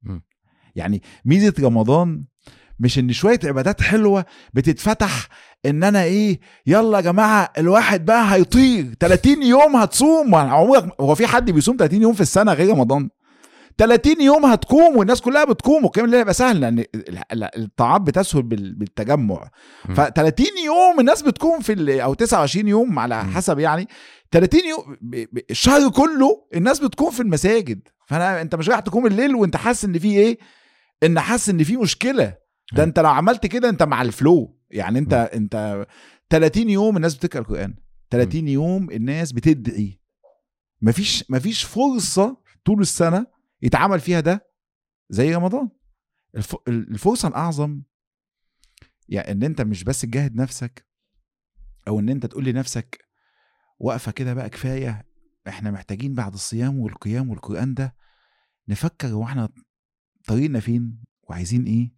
مم. 0.04 0.22
يعني 0.76 1.02
ميزة 1.26 1.54
رمضان 1.60 2.26
مش 2.82 3.00
إن 3.00 3.12
شوية 3.14 3.40
عبادات 3.44 3.82
حلوة 3.82 4.26
بتتفتح 4.54 5.28
إن 5.66 5.84
أنا 5.84 6.04
إيه 6.04 6.40
يلا 6.68 6.98
يا 6.98 7.04
جماعة 7.04 7.52
الواحد 7.58 8.06
بقى 8.06 8.34
هيطير. 8.34 8.86
30 9.00 9.44
يوم 9.44 9.76
هتصوم. 9.76 10.36
عمرك 10.36 11.02
هو 11.02 11.16
في 11.16 11.28
حد 11.28 11.52
بيصوم 11.52 11.76
30 11.80 12.02
يوم 12.02 12.14
في 12.14 12.22
السنة 12.22 12.54
غير 12.54 12.70
رمضان؟ 12.70 13.10
30 13.78 14.22
يوم 14.22 14.46
هتقوم 14.46 14.98
والناس 14.98 15.22
كلها 15.22 15.44
بتقوم 15.46 15.84
والكلام 15.84 16.06
اللي 16.06 16.18
هيبقى 16.18 16.34
سهل 16.34 16.62
لأن 16.62 16.80
ال- 16.80 16.88
ال- 17.32 17.60
الطاعات 17.62 18.02
بتسهل 18.02 18.42
بال- 18.44 18.76
بالتجمع. 18.76 19.50
ف 19.96 20.02
30 20.02 20.46
يوم 20.66 21.00
الناس 21.00 21.22
بتقوم 21.22 21.60
في 21.60 21.74
ال- 21.74 22.00
أو 22.00 22.14
29 22.14 22.68
يوم 22.68 23.00
على. 23.00 23.24
حسب 23.24 23.60
يعني. 23.60 23.88
30 24.32 24.62
يوم 24.70 24.98
الشهر 25.50 25.90
كله 25.90 26.46
الناس 26.56 26.80
بتقوم 26.80 27.12
في 27.12 27.20
المساجد. 27.20 27.80
فأنا 28.08 28.42
أنت 28.42 28.56
مش 28.56 28.70
رايح 28.70 28.80
تقوم 28.80 29.06
الليل 29.06 29.36
وأنت 29.36 29.56
حاسس 29.58 29.86
إن 29.86 30.00
في 30.00 30.08
إيه؟ 30.08 30.38
إن 31.04 31.20
حاسس 31.20 31.50
إن 31.50 31.64
في 31.64 31.78
مشكلة. 31.78 32.41
ده. 32.74 32.84
انت 32.84 33.00
لو 33.00 33.10
عملت 33.10 33.46
كده 33.48 33.70
انت 33.70 33.84
مع 33.84 34.02
الفلو. 34.02 34.60
يعني 34.72 35.00
انت 35.00 35.14
مم. 35.14 35.40
انت 35.40 35.86
30 36.30 36.70
يوم 36.70 36.96
الناس 36.98 37.16
بتقرأ 37.16 37.42
القرآن. 37.42 37.76
30 38.10 38.48
يوم 38.48 38.92
الناس 38.92 39.32
بتدعي. 39.32 40.00
مفيش 40.82 41.24
مفيش 41.30 41.64
فرصة 41.64 42.38
طول 42.66 42.82
السنة 42.82 43.28
يتعمل 43.62 44.00
فيها 44.00 44.20
ده 44.20 44.48
زي 45.10 45.36
رمضان. 45.36 45.70
الف... 46.36 46.56
الفرصة 46.68 47.28
الأعظم 47.28 47.82
يعني 49.10 49.32
إن 49.32 49.44
أنت 49.44 49.62
مش 49.62 49.84
بس 49.84 50.02
تجاهد 50.02 50.36
نفسك 50.36 50.88
أو 51.88 52.00
إن 52.00 52.10
أنت 52.10 52.26
تقول 52.26 52.46
لنفسك 52.46 53.06
وقفه 53.80 54.12
كده 54.12 54.34
بقى 54.34 54.50
كفاية 54.50 55.06
إحنا 55.48 55.72
محتاجين 55.72 56.14
بعد 56.14 56.34
الصيام 56.34 56.80
والقيام 56.80 57.30
والقرآن 57.30 57.74
ده 57.74 57.96
نفكر 58.68 59.08
هو 59.08 59.24
إحنا 59.24 59.50
طريقنا 60.28 60.60
فين 60.60 61.04
وعايزين 61.24 61.64
إيه. 61.64 61.94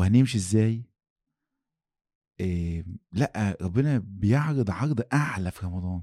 وهنمشي 0.00 0.38
إزاي؟ 0.38 0.82
إيه 2.40 2.84
لأ 3.12 3.56
ربنا 3.60 3.98
بيعرض 3.98 4.70
عرض 4.70 5.06
أعلى 5.12 5.50
في 5.50 5.66
رمضان. 5.66 6.02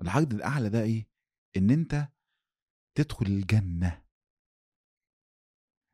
العرض 0.00 0.34
الأعلى 0.34 0.68
ده 0.68 0.82
إيه؟ 0.82 1.08
إن 1.56 1.70
أنت 1.70 2.08
تدخل 2.94 3.26
الجنة. 3.26 4.02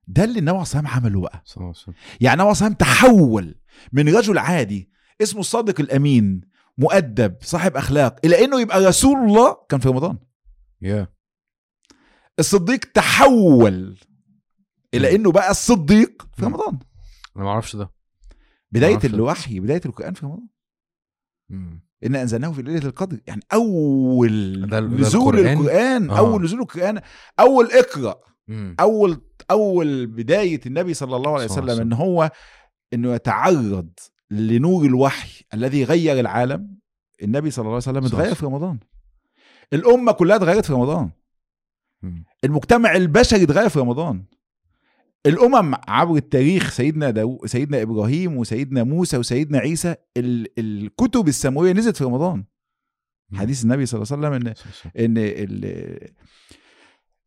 ده 0.07 0.25
اللي 0.25 0.39
النبي 0.39 0.59
عليه 0.59 0.87
عمله 0.87 1.21
بقى. 1.21 1.43
صلى 1.45 1.57
الله 1.57 1.67
عليه 1.69 1.79
وسلم. 1.79 1.95
يعني 2.21 2.43
النبي 2.43 2.55
عليه 2.55 2.77
تحول 2.77 3.61
من 3.93 4.17
رجل 4.17 4.39
عادي 4.39 4.91
اسمه 5.23 5.41
الصادق 5.41 5.81
الأمين 5.81 6.41
مؤدب 6.79 7.37
صاحب 7.43 7.77
أخلاق 7.77 8.27
إلى 8.27 8.45
إنه 8.45 8.61
يبقى 8.61 8.85
رسول 8.85 9.19
الله 9.19 9.67
كان 9.69 9.81
في 9.81 9.89
رمضان. 9.89 10.19
يا 10.81 11.09
الصديق 12.39 12.93
تحول 12.93 13.99
إلى. 14.95 15.15
إنه 15.15 15.33
بقى 15.33 15.51
الصديق 15.51 16.29
في. 16.37 16.45
رمضان 16.45 16.79
أنا 17.37 17.45
ما 17.45 17.51
أعرفش 17.51 17.77
ده 17.77 17.91
بداية. 18.73 18.99
الوحي 19.05 19.61
بداية 19.61 19.81
القرآن 19.87 20.15
في 20.15 20.27
رمضان. 20.27 20.49
ان 22.05 22.17
أنزلناه 22.17 22.53
في 22.53 22.63
ليلة 22.63 22.87
القدر 22.89 23.21
يعني 23.27 23.41
أول 23.53 24.67
ده 24.69 24.79
ال- 24.79 24.97
ده 24.97 24.97
نزول 24.97 25.39
القرآن؟ 25.39 25.57
القرآن 25.59 26.11
آه. 26.11 26.19
أول 26.19 26.43
نزول 26.45 26.61
القرآن 26.61 27.01
أول 27.41 27.69
اقرأ 27.73 28.21
مم. 28.49 28.77
أول 28.81 29.21
أول 29.51 30.07
بداية 30.07 30.61
النبي 30.67 30.95
صلى 30.95 31.17
الله 31.17 31.35
عليه 31.35 31.45
وسلم 31.45 31.81
إن 31.81 31.93
هو 31.93 32.31
إنه 32.93 33.15
يتعرض 33.15 33.91
لنور 34.31 34.85
الوحي 34.85 35.45
الذي 35.55 35.85
غير 35.85 36.21
العالم 36.21 36.79
النبي 37.23 37.51
صلى 37.51 37.63
الله 37.63 37.73
عليه 37.87 37.99
وسلم 37.99 38.05
اتغير 38.05 38.35
في 38.35 38.47
رمضان 38.47 38.79
الأمة 39.73 40.13
كلها 40.13 40.37
اتغيرت 40.37 40.65
في 40.67 40.73
رمضان 40.73 41.11
مم. 42.03 42.25
المجتمع 42.45 42.97
البشري 42.97 43.43
اتغير 43.43 43.69
في 43.69 43.79
رمضان 43.79 44.25
الأمم 45.27 45.75
عبر 45.89 46.17
التاريخ 46.17 46.71
سيدنا 46.71 47.11
داو 47.11 47.43
سيدنا 47.47 47.83
إبراهيم 47.83 48.37
وسيدنا 48.37 48.83
موسى 48.85 49.17
وسيدنا 49.17 49.59
عيسى 49.59 49.95
ال... 50.17 50.47
الكتب 50.59 51.29
السماوية 51.29 51.73
نزلت 51.73 51.97
في 51.97 52.05
رمضان. 52.05 52.45
حديث 53.35 53.65
النبي 53.65 53.87
صلى 53.87 54.03
الله 54.03 54.27
عليه 54.27 54.37
وسلم 54.37 54.49
إن. 54.49 54.55
إن 55.05 55.15
ال- 55.19 56.09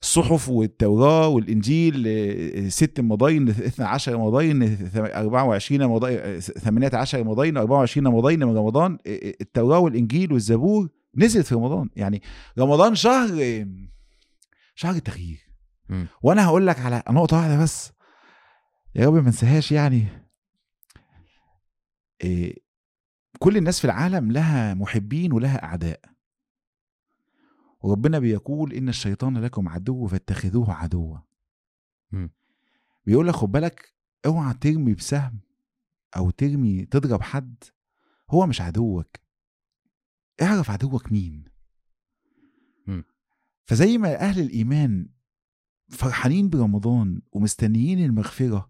الصحف 0.03 0.49
والتوراة 0.49 1.27
والإنجيل 1.27 2.03
آه، 2.07 2.69
ست 2.69 2.99
مضاين 2.99 3.49
12 3.49 4.17
مضاين 4.17 4.77
24 4.95 5.87
مضاين 5.87 6.39
18 6.39 7.23
مضاين 7.23 7.57
24 7.57 8.07
مضاين 8.07 8.39
من 8.43 8.57
رمضان 8.57 8.97
آه، 9.07 9.33
التوراة 9.41 9.79
والإنجيل 9.79 10.33
والزبور 10.33 10.89
نزلت 11.15 11.45
في 11.45 11.55
رمضان 11.55 11.89
يعني 11.95 12.21
رمضان 12.59 12.95
شهر 12.95 13.29
آه، 13.41 13.67
شهر 14.75 14.95
التغيير 14.95 15.50
وأنا 16.21 16.45
هقول 16.45 16.67
لك 16.67 16.79
على 16.79 17.03
نقطة 17.09 17.37
واحدة 17.37 17.63
بس. 17.63 17.91
يا 18.95 19.07
رب 19.07 19.13
ما 19.13 19.27
انساهاش 19.27 19.71
يعني. 19.71 20.07
آه، 22.23 22.53
كل 23.39 23.57
الناس 23.57 23.79
في 23.79 23.85
العالم 23.85 24.31
لها 24.31 24.73
محبين 24.73 25.33
ولها 25.33 25.63
أعداء. 25.63 26.01
وربنا 27.81 28.19
بيقول 28.19 28.73
إن 28.73 28.89
الشيطان 28.89 29.37
لكم 29.37 29.69
عدو 29.69 30.07
فاتخذوه 30.07 30.73
عدوا. 30.73 31.17
بيقول 33.05 33.27
لك 33.27 33.35
خد 33.35 33.51
بالك 33.51 33.95
اوعى 34.25 34.53
ترمي 34.53 34.93
بسهم 34.93 35.39
أو 36.17 36.29
ترمي 36.29 36.85
تضرب 36.85 37.21
حد 37.21 37.63
هو 38.29 38.45
مش 38.45 38.61
عدوك. 38.61 39.17
اعرف 40.41 40.71
عدوك 40.71 41.11
مين؟ 41.11 41.45
مم. 42.87 43.03
فزي 43.65 43.97
ما 43.97 44.15
أهل 44.15 44.39
الإيمان 44.39 45.09
فرحانين 45.91 46.49
برمضان 46.49 47.21
ومستنيين 47.31 48.05
المغفرة 48.05 48.69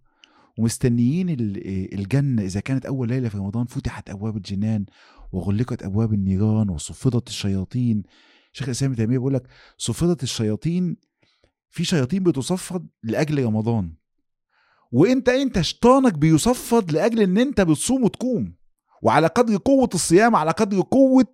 ومستنيين 0.57 1.29
ال- 1.29 1.93
الجنة. 1.99 2.41
إذا 2.41 2.59
كانت 2.59 2.85
أول 2.85 3.07
ليلة 3.07 3.29
في 3.29 3.37
رمضان 3.37 3.65
فتحت 3.65 4.09
أبواب 4.09 4.37
الجنان 4.37 4.85
وغلقت 5.31 5.83
أبواب 5.83 6.13
النيران 6.13 6.69
وصفدت 6.69 7.27
الشياطين. 7.27 8.03
شيخ 8.53 8.67
الإسلام 8.67 8.91
ابن 8.91 8.97
تيمية 8.97 9.17
بيقول 9.17 9.33
لك 9.33 9.47
صفدت 9.77 10.23
الشياطين 10.23 10.97
في 11.69 11.83
شياطين 11.83 12.23
بتصفد 12.23 12.87
لأجل 13.03 13.45
رمضان. 13.45 13.93
وانت 14.91 15.29
إنت 15.29 15.61
شيطانك 15.61 16.13
بيصفد 16.13 16.91
لأجل 16.91 17.19
إن 17.21 17.37
إنت 17.37 17.61
بتصوم 17.61 18.03
وتقوم. 18.03 18.55
وعلى 19.01 19.27
قدر 19.27 19.57
قوة 19.57 19.89
الصيام 19.93 20.35
على 20.35 20.51
قدر 20.51 20.81
قوة. 20.81 21.25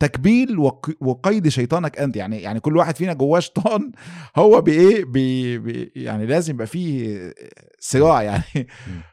تكبيل 0.00 0.58
وق- 0.58 0.90
وقيد 1.00 1.48
شيطانك 1.48 1.98
انت 1.98 2.16
يعني 2.16 2.42
يعني 2.42 2.60
كل 2.60 2.76
واحد 2.76 2.96
فينا 2.96 3.12
جواه 3.12 3.40
شيطان 3.40 3.92
هو 4.36 4.60
بايه 4.60 5.04
بي 5.04 5.58
بي 5.58 5.92
يعني 5.96 6.26
لازم 6.26 6.54
يبقى 6.54 6.66
فيه 6.66 7.34
صراع 7.80 8.22
يعني. 8.22 8.66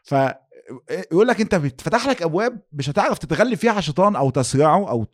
ف 0.04 0.16
يقول 1.12 1.28
لك 1.28 1.42
انت 1.42 1.56
بتفتح 1.56 2.08
لك 2.08 2.22
ابواب 2.22 2.62
مش 2.74 2.90
هتعرف 2.90 3.18
تتغلب 3.18 3.54
فيها 3.58 3.72
على 3.72 3.80
الشيطان 3.80 4.16
أو 4.16 4.30
تصرعه 4.30 4.90
أو 4.90 5.06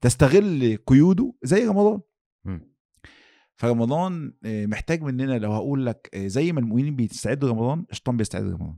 تستغل 0.00 0.78
قيوده 0.86 1.32
زي 1.42 1.64
رمضان. 1.66 2.00
فرمضان 3.56 4.32
آه، 4.44 4.66
محتاج 4.66 5.02
مننا 5.02 5.38
لو 5.38 5.52
هقول 5.52 5.86
لك 5.86 6.10
آه، 6.14 6.26
زي 6.26 6.52
ما 6.52 6.60
المؤمنين 6.60 6.96
بيستعدوا 6.96 7.50
رمضان 7.50 7.84
الشيطان 7.90 8.16
بيستعد 8.16 8.42
رمضان. 8.44 8.74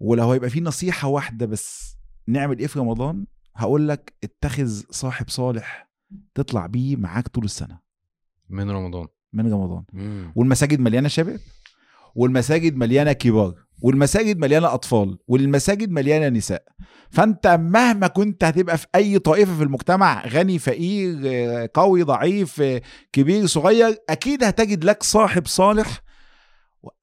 ولو 0.00 0.30
هيبقى 0.32 0.50
في 0.50 0.60
نصيحة 0.60 1.08
واحدة 1.08 1.46
بس 1.46 1.96
نعمل 2.26 2.58
إيه 2.58 2.66
في 2.66 2.78
رمضان 2.78 3.26
هقول 3.56 3.88
لك 3.88 4.12
اتخذ 4.24 4.82
صاحب 4.90 5.28
صالح 5.28 5.90
تطلع 6.34 6.66
بيه 6.66 6.96
معاك 6.96 7.28
طول 7.28 7.44
السنة. 7.44 7.78
من 8.48 8.70
رمضان. 8.70 9.06
من 9.32 9.52
رمضان. 9.52 9.84
مم. 9.92 10.32
والمساجد 10.36 10.80
مليانة 10.80 11.08
شباب 11.08 11.40
والمساجد 12.14 12.76
مليانة 12.76 13.12
كبار 13.12 13.54
والمساجد 13.82 14.38
مليانة 14.38 14.74
أطفال 14.74 15.18
والمساجد 15.28 15.90
مليانة 15.90 16.28
نساء. 16.38 16.64
فأنت 17.10 17.46
مهما 17.46 18.06
كنت 18.06 18.44
هتبقى 18.44 18.78
في 18.78 18.86
أي 18.94 19.18
طائفة 19.18 19.56
في 19.56 19.62
المجتمع 19.62 20.26
غني 20.26 20.58
فقير 20.58 21.16
قوي 21.74 22.02
ضعيف 22.02 22.62
كبير 23.12 23.46
صغير 23.46 23.96
أكيد 24.10 24.44
هتجد 24.44 24.84
لك 24.84 25.02
صاحب 25.02 25.46
صالح 25.46 26.00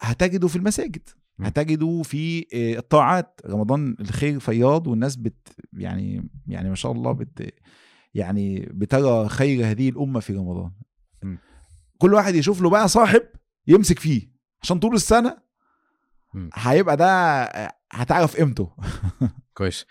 هتجده 0.01 0.47
في 0.47 0.55
المساجد. 0.55 1.09
م. 1.39 1.45
هتجده 1.45 2.01
في 2.01 2.39
آه، 2.53 2.79
الطاعات. 2.79 3.41
رمضان 3.45 3.95
الخير 3.99 4.39
فياض 4.39 4.88
والناس 4.88 5.15
بت 5.15 5.47
يعني 5.73 6.29
يعني 6.47 6.69
ما 6.69 6.75
شاء 6.75 6.91
الله 6.91 7.11
بت 7.11 7.53
يعني 8.13 8.69
بترى 8.73 9.29
خير 9.29 9.65
هذه 9.65 9.89
الأمة 9.89 10.19
في 10.19 10.33
رمضان. 10.33 10.71
م. 11.23 11.35
كل 11.97 12.13
واحد 12.13 12.35
يشوف 12.35 12.61
له 12.61 12.69
بقى 12.69 12.88
صاحب 12.88 13.21
يمسك 13.67 13.99
فيه. 13.99 14.31
عشان 14.61 14.79
طول 14.79 14.95
السنة. 14.95 15.38
هيبقى 16.53 16.97
ده 16.97 17.43
هتعرف 17.91 18.35
قيمته. 18.38 18.71
كويس. 19.57 19.85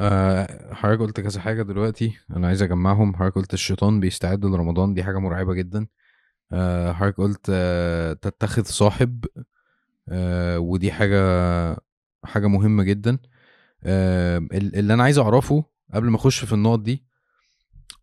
آه، 0.00 0.74
حضرتك 0.74 1.00
قلت 1.00 1.20
كذا 1.20 1.40
حاجة 1.40 1.62
دلوقتي 1.62 2.18
أنا 2.36 2.46
عايز 2.46 2.62
أجمعهم. 2.62 3.16
حضرتك 3.16 3.34
قلت 3.34 3.54
الشيطان 3.54 4.00
بيستعد 4.00 4.44
لرمضان 4.44 4.94
دي 4.94 5.04
حاجة 5.04 5.18
مرعبة 5.18 5.54
جدا. 5.54 5.86
آه، 6.52 6.92
حضرتك 6.92 7.16
قلت 7.16 7.46
آه، 7.50 8.12
تتخذ 8.12 8.62
صاحب 8.64 9.24
آه، 9.36 9.44
ودي 10.58 10.92
حاجة 10.92 11.22
حاجة 12.24 12.46
مهمة 12.46 12.82
جدا. 12.82 13.18
آه، 13.84 14.38
ال- 14.38 14.76
اللي 14.76 14.94
أنا 14.94 15.02
عايز 15.02 15.18
أعرفه 15.18 15.64
قبل 15.94 16.08
ما 16.08 16.16
أخش 16.16 16.44
في 16.44 16.52
النقط 16.52 16.80
دي 16.80 17.04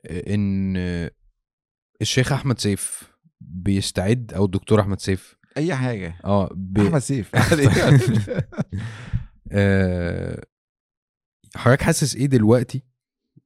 آه، 0.05 0.23
آه، 0.77 1.11
الشيخ 2.01 2.31
أحمد 2.31 2.59
سيف 2.59 3.13
بيستعد 3.41 4.33
أو 4.33 4.45
الدكتور 4.45 4.81
أحمد 4.81 4.99
سيف 4.99 5.35
أي 5.57 5.75
حاجة. 5.75 6.19
آه 6.25 6.49
بي... 6.55 6.87
أحمد 6.87 6.99
سيف. 6.99 7.31
آه، 9.51 10.43
حضرتك 11.55 11.81
حاسس 11.81 12.15
إيه 12.15 12.25
دلوقتي 12.25 12.83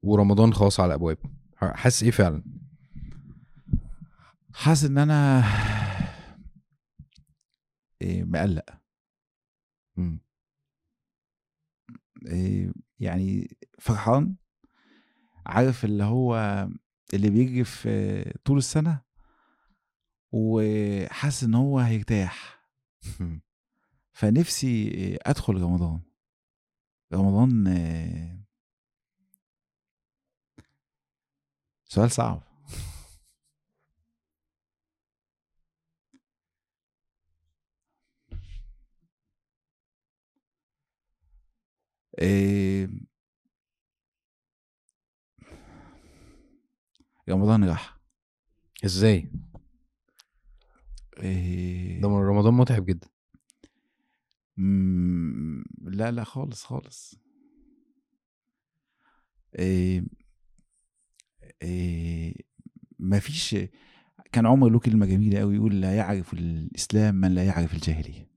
ورمضان 0.01 0.53
خلاص 0.53 0.79
على 0.79 0.87
الابواب 0.87 1.17
حاسس 1.55 2.03
إيه 2.03 2.11
فعلا؟ 2.11 2.43
حاسس 4.53 4.83
إن 4.85 4.97
أنا 4.97 5.43
مقلق. 8.05 8.65
مم. 9.95 10.19
إيه، 12.25 12.73
يعني 12.99 13.57
فرحان 13.79 14.35
عارف 15.45 15.85
اللي 15.85 16.03
هو 16.03 16.35
اللي 17.13 17.29
بيجي 17.29 17.63
في 17.63 18.23
طول 18.45 18.57
السنة 18.57 19.01
وحاسس 20.31 21.43
إن 21.43 21.55
هو 21.55 21.79
هيرتاح. 21.79 22.67
فنفسي 24.13 25.17
أدخل 25.21 25.61
رمضان. 25.61 26.01
رمضان 27.13 27.67
سؤال 31.85 32.11
صعب. 32.11 32.52
رمضان 47.30 47.64
راح 47.64 47.99
إزاي؟ 48.86 49.32
إيه، 51.18 52.01
ده 52.01 52.07
رمضان 52.07 52.53
متعب 52.53 52.86
جدا. 52.86 53.07
مم، 54.57 55.64
لا 55.82 56.11
لا 56.11 56.24
خالص 56.24 56.64
خالص. 56.64 57.16
إيه 59.59 60.03
إيه 61.61 62.34
مفيش 62.99 63.55
كان 64.32 64.45
عمر 64.45 64.70
له 64.70 64.80
كلمة 64.80 65.05
جميلة 65.05 65.39
قوي 65.39 65.55
يقول 65.55 65.82
لا 65.82 65.95
يعرف 65.95 66.34
الإسلام 66.34 67.16
من 67.16 67.36
لا 67.36 67.45
يعرف 67.45 67.74
الجاهلية. 67.74 68.14
إيه 68.14 68.32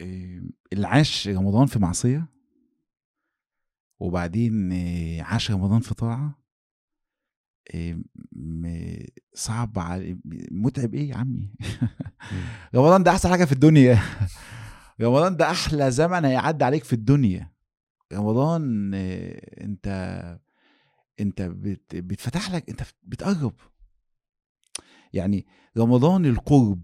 اللي 0.00 0.86
عاش 0.86 1.28
رمضان 1.28 1.66
في 1.66 1.78
معصية 1.78 2.26
وبعدين 4.00 4.72
إيه 4.72 5.22
عاش 5.22 5.50
رمضان 5.50 5.80
في 5.80 5.94
طاعة. 5.94 6.44
م- 8.32 9.04
صعب 9.34 9.78
على 9.78 10.18
متعب 10.50 10.94
إيه 10.94 11.08
يا 11.10 11.16
عمي؟ 11.16 11.54
رمضان 12.74 13.02
ده 13.02 13.10
أحسن 13.10 13.28
حاجة 13.30 13.44
في 13.44 13.52
الدنيا. 13.52 13.98
رمضان 15.00 15.36
ده 15.36 15.50
أحلى 15.50 15.90
زمن 15.90 16.24
هيعدي 16.24 16.64
عليك 16.64 16.84
في 16.84 16.92
الدنيا. 16.92 17.52
رمضان 18.12 18.92
آه، 18.94 19.64
أنت 19.64 19.86
أنت 21.20 21.42
بت- 21.42 21.96
بيتفتح 21.96 22.50
لك 22.50 22.70
أنت 22.70 22.82
بتقرب. 23.02 23.54
يعني 25.12 25.46
رمضان 25.78 26.26
القرب 26.26 26.82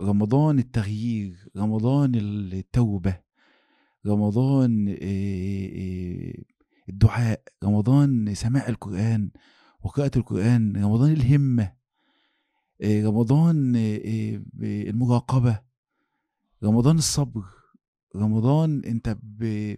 رمضان 0.00 0.58
التغيير 0.58 1.48
رمضان 1.56 2.14
التوبة 2.14 3.20
رمضان 4.06 4.96
الدعاء 6.88 7.42
رمضان 7.64 8.34
سماع 8.34 8.68
القرآن 8.68 9.30
وقراءه 9.82 10.18
القرآن 10.18 10.84
رمضان 10.84 11.12
الهمة 11.12 11.72
آه، 12.82 13.04
رمضان 13.06 13.72
المراقبة 14.62 15.60
رمضان 16.64 16.98
الصبر 16.98 17.44
رمضان 18.16 18.82
أنت 18.84 19.16
ب... 19.22 19.74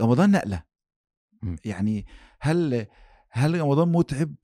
رمضان 0.00 0.30
نقلة. 0.30 0.62
مم. 1.42 1.56
يعني 1.64 2.06
هل 2.40 2.86
هل 3.30 3.60
رمضان 3.60 3.92
متعب؟ 3.92 4.34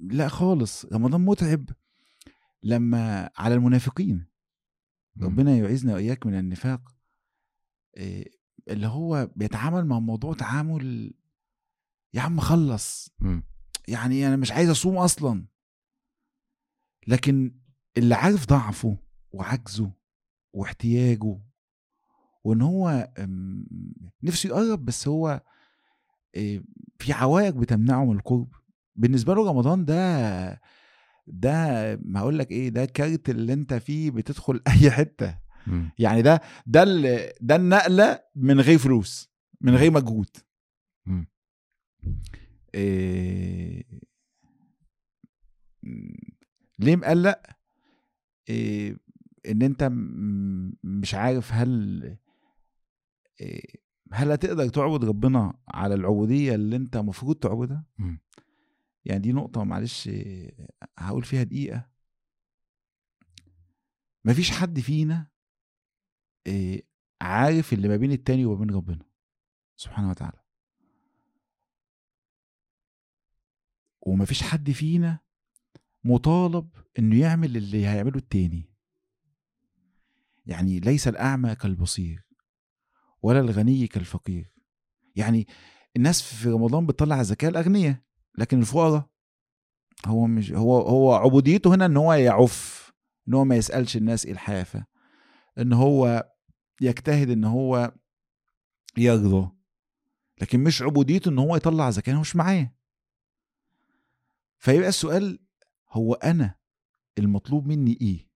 لا 0.00 0.28
خالص 0.28 0.86
رمضان 0.92 1.20
متعب. 1.20 1.64
لما 2.66 3.30
على 3.36 3.54
المنافقين. 3.54 4.26
ربنا 5.22 5.56
يعيذنا 5.56 5.94
وإياك 5.94 6.26
من 6.26 6.38
النفاق. 6.38 6.94
اللي 8.68 8.86
هو 8.86 9.30
بيتعامل 9.36 9.86
مع 9.86 9.98
الموضوع 9.98 10.34
تعامل 10.34 11.14
يا 12.14 12.20
عم 12.20 12.40
خلص. 12.40 13.10
مم. 13.18 13.42
يعني 13.88 14.26
أنا 14.26 14.36
مش 14.36 14.52
عايز 14.52 14.70
أصوم 14.70 14.96
أصلا. 14.96 15.46
لكن 17.06 17.60
اللي 17.96 18.14
عارف 18.14 18.46
ضعفه 18.46 18.98
وعجزه 19.30 19.92
واحتياجه 20.52 21.40
وإن 22.44 22.62
هو 22.62 23.12
أم، 23.18 23.66
نفسه 24.22 24.48
يقرب 24.48 24.84
بس 24.84 25.08
هو 25.08 25.42
في 26.98 27.12
عوائق 27.12 27.54
بتمنعه 27.54 28.04
من 28.04 28.16
القرب. 28.16 28.54
بالنسبة 28.96 29.34
له 29.34 29.50
رمضان 29.50 29.84
ده 29.84 30.60
ده 31.26 31.96
ما 32.04 32.20
أقول 32.20 32.38
لك 32.38 32.50
إيه 32.50 32.68
ده 32.68 32.84
كارت 32.84 33.30
اللي 33.30 33.52
أنت 33.52 33.74
فيه 33.74 34.10
بتدخل 34.10 34.60
أي 34.68 34.90
حتة 34.90 35.38
مم. 35.66 35.90
يعني 35.98 36.22
ده 36.22 36.40
ده 36.66 36.84
ده 37.40 37.56
النقلة 37.56 38.20
من 38.36 38.60
غير 38.60 38.78
فلوس 38.78 39.30
من 39.60 39.74
غير 39.74 39.90
مجهود. 39.90 40.28
إيه 42.74 43.84
ليه 46.78 46.96
مقلق 46.96 47.40
إيه 48.48 48.96
إن 49.48 49.62
أنت 49.62 49.84
م- 49.84 50.72
مش 50.84 51.14
عارف 51.14 51.52
هل 51.52 52.02
إيه 53.40 53.86
هل 54.12 54.32
هتقدر 54.32 54.68
تعبد 54.68 55.04
ربنا 55.04 55.54
على 55.68 55.94
العبودية 55.94 56.54
اللي 56.54 56.76
أنت 56.76 56.96
المفروض 56.96 57.36
تعبدها. 57.36 57.84
يعني 59.06 59.20
دي 59.20 59.32
نقطة 59.32 59.64
معلش 59.64 60.10
هقول 60.98 61.24
فيها 61.24 61.42
دقيقة. 61.42 61.88
مفيش 64.24 64.50
حد 64.50 64.80
فينا 64.80 65.30
إيه 66.46 66.86
عارف 67.20 67.72
اللي 67.72 67.88
ما 67.88 67.96
بين 67.96 68.12
التاني 68.12 68.44
وما 68.44 68.64
بين 68.64 68.70
ربنا. 68.76 69.04
سبحانه 69.76 70.10
وتعالى. 70.10 70.42
ومفيش 74.00 74.42
حد 74.42 74.70
فينا 74.70 75.18
مطالب 76.04 76.70
إنه 76.98 77.20
يعمل 77.20 77.56
اللي 77.56 77.86
هيعمله 77.86 78.16
التاني. 78.16 78.72
يعني 80.46 80.80
ليس 80.80 81.08
الأعمى 81.08 81.54
كالبصير 81.54 82.26
ولا 83.22 83.40
الغني 83.40 83.86
كالفقير. 83.86 84.52
يعني 85.16 85.46
الناس 85.96 86.22
في 86.22 86.48
رمضان 86.48 86.86
بتطلع 86.86 87.22
زكاة 87.22 87.48
الأغنياء. 87.48 88.06
لكن 88.38 88.60
الفقراء 88.60 89.08
هو 90.06 90.26
مش 90.26 90.52
هو 90.52 90.80
هو 90.80 91.14
عبوديته 91.14 91.74
هنا 91.74 91.86
إن 91.86 91.96
هو 91.96 92.12
يعف 92.12 92.92
إن 93.28 93.34
هو 93.34 93.44
ما 93.44 93.56
يسألش 93.56 93.96
الناس 93.96 94.26
الحافه 94.26 94.86
إن 95.58 95.72
هو 95.72 96.28
يجتهد 96.80 97.30
إن 97.30 97.44
هو 97.44 97.92
يرضى 98.96 99.50
لكن 100.42 100.64
مش 100.64 100.82
عبوديته 100.82 101.28
إن 101.28 101.38
هو 101.38 101.56
يطلع 101.56 101.90
زكاة 101.90 102.14
هو 102.14 102.20
مش 102.20 102.36
معاه. 102.36 102.72
فيبقى 104.58 104.88
السؤال 104.88 105.38
هو 105.90 106.14
أنا 106.14 106.54
المطلوب 107.18 107.66
مني 107.66 107.98
إيه؟ 108.00 108.26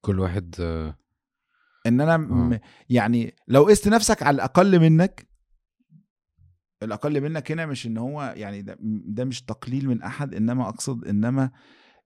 كل 0.00 0.20
واحد 0.20 0.54
آه، 0.60 0.98
إن 1.86 2.00
أنا 2.00 2.16
م... 2.16 2.52
آه. 2.52 2.60
يعني 2.90 3.34
لو 3.48 3.64
قست 3.64 3.88
نفسك 3.88 4.22
على 4.22 4.34
الأقل 4.34 4.80
منك 4.80 5.27
الأقل 6.82 7.20
منك 7.20 7.52
هنا 7.52 7.66
مش 7.66 7.86
إن 7.86 7.98
هو 7.98 8.34
يعني 8.36 8.62
ده, 8.62 8.76
ده 9.06 9.24
مش 9.24 9.42
تقليل 9.42 9.88
من 9.88 10.02
أحد 10.02 10.34
إنما 10.34 10.68
أقصد 10.68 11.04
إنما 11.04 11.50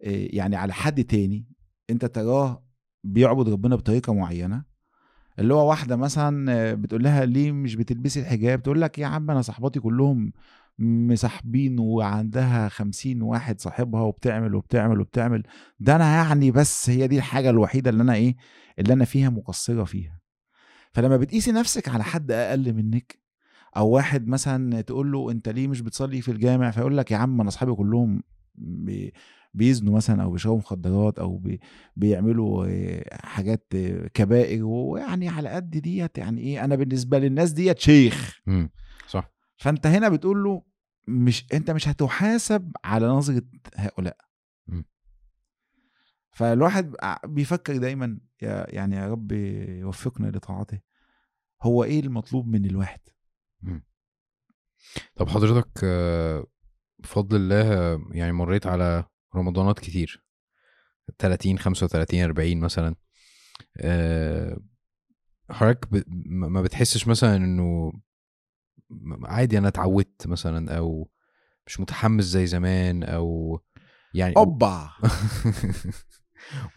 إيه، 0.02 0.36
يعني 0.36 0.56
على 0.56 0.72
حد 0.72 1.04
تاني 1.04 1.46
أنت 1.90 2.04
تراه 2.04 2.64
بيعبد 3.04 3.48
ربنا 3.48 3.76
بطريقة 3.76 4.14
معينة 4.14 4.64
اللي 5.38 5.54
هو 5.54 5.68
واحدة 5.68 5.96
مثلا 5.96 6.52
آه، 6.52 6.74
بتقول 6.74 7.04
لها 7.04 7.24
ليه 7.24 7.52
مش 7.52 7.74
بتلبسي 7.74 8.20
الحجاب؟ 8.20 8.62
تقول 8.62 8.80
لك 8.80 8.98
يا 8.98 9.06
عم 9.06 9.30
أنا 9.30 9.42
صحباتي 9.42 9.80
كلهم 9.80 10.32
مصاحبين 10.78 11.78
وعندها 11.78 12.68
خمسين 12.68 13.22
واحد 13.22 13.60
صاحبها 13.60 14.00
وبتعمل 14.02 14.54
وبتعمل 14.54 15.00
وبتعمل. 15.00 15.42
ده 15.80 15.96
أنا 15.96 16.14
يعني 16.14 16.50
بس 16.50 16.90
هي 16.90 17.06
دي 17.06 17.16
الحاجة 17.18 17.50
الوحيدة 17.50 17.90
اللي 17.90 18.02
أنا 18.02 18.14
إيه 18.14 18.36
اللي 18.78 18.92
أنا 18.92 19.04
فيها 19.04 19.30
مقصرة 19.30 19.84
فيها. 19.84 20.20
فلما 20.92 21.16
بتقيسي 21.16 21.52
نفسك 21.52 21.88
على 21.88 22.04
حد 22.04 22.30
أقل 22.30 22.74
منك 22.74 23.21
أو 23.76 23.88
واحد 23.88 24.28
مثلا 24.28 24.80
تقول 24.80 25.12
له 25.12 25.30
أنت 25.30 25.48
ليه 25.48 25.68
مش 25.68 25.80
بتصلي 25.80 26.20
في 26.20 26.30
الجامع؟ 26.32 26.70
فيقول 26.70 26.96
لك 26.96 27.10
يا 27.10 27.16
عم 27.16 27.40
أنا 27.40 27.48
أصحابي 27.48 27.74
كلهم 27.74 28.22
بي 28.54 29.12
بيزنوا 29.54 29.96
مثلا 29.96 30.22
أو 30.22 30.30
بيشربوا 30.30 30.58
مخدرات 30.58 31.18
أو 31.18 31.36
بي 31.36 31.60
بيعملوا 31.96 32.66
حاجات 33.26 33.66
كبائر 34.14 34.64
ويعني 34.64 35.28
على 35.28 35.48
قد 35.48 35.70
ديت 35.70 36.18
يعني 36.18 36.40
إيه 36.40 36.64
أنا 36.64 36.76
بالنسبة 36.76 37.18
للناس 37.18 37.52
ديت 37.52 37.78
شيخ. 37.78 38.40
مم. 38.46 38.70
صح. 39.08 39.32
فأنت 39.56 39.86
هنا 39.86 40.08
بتقول 40.08 40.44
له 40.44 40.62
مش 41.08 41.46
أنت 41.52 41.70
مش 41.70 41.88
هتحاسب 41.88 42.72
على 42.84 43.06
نظرة 43.06 43.42
هؤلاء. 43.76 44.16
مم. 44.66 44.84
فالواحد 46.32 46.94
بيفكر 47.24 47.76
دايما 47.76 48.18
يا 48.42 48.66
يعني 48.68 48.96
يا 48.96 49.08
رب 49.08 49.32
يوفقنا 49.32 50.26
لطاعته. 50.26 50.78
هو 51.62 51.84
إيه 51.84 52.00
المطلوب 52.00 52.46
من 52.46 52.66
الواحد؟ 52.66 53.00
طب 55.16 55.28
حضرتك 55.28 55.84
بفضل 56.98 57.36
الله 57.36 58.00
يعني 58.12 58.32
مريت 58.32 58.66
على 58.66 59.04
رمضانات 59.36 59.78
كتير. 59.78 60.24
30 61.18 61.58
35 61.58 62.24
40 62.24 62.60
مثلا. 62.60 62.94
آه، 63.76 64.60
حضرتك 65.50 66.04
ما 66.26 66.62
بتحسش 66.62 67.08
مثلا 67.08 67.36
إنه 67.36 67.92
عادي 69.24 69.58
أنا 69.58 69.68
اتعودت 69.68 70.26
مثلا 70.26 70.78
أو 70.78 71.10
مش 71.66 71.80
متحمس 71.80 72.24
زي 72.24 72.46
زمان 72.46 73.02
أو 73.02 73.60
يعني 74.14 74.36
أوبا! 74.36 74.90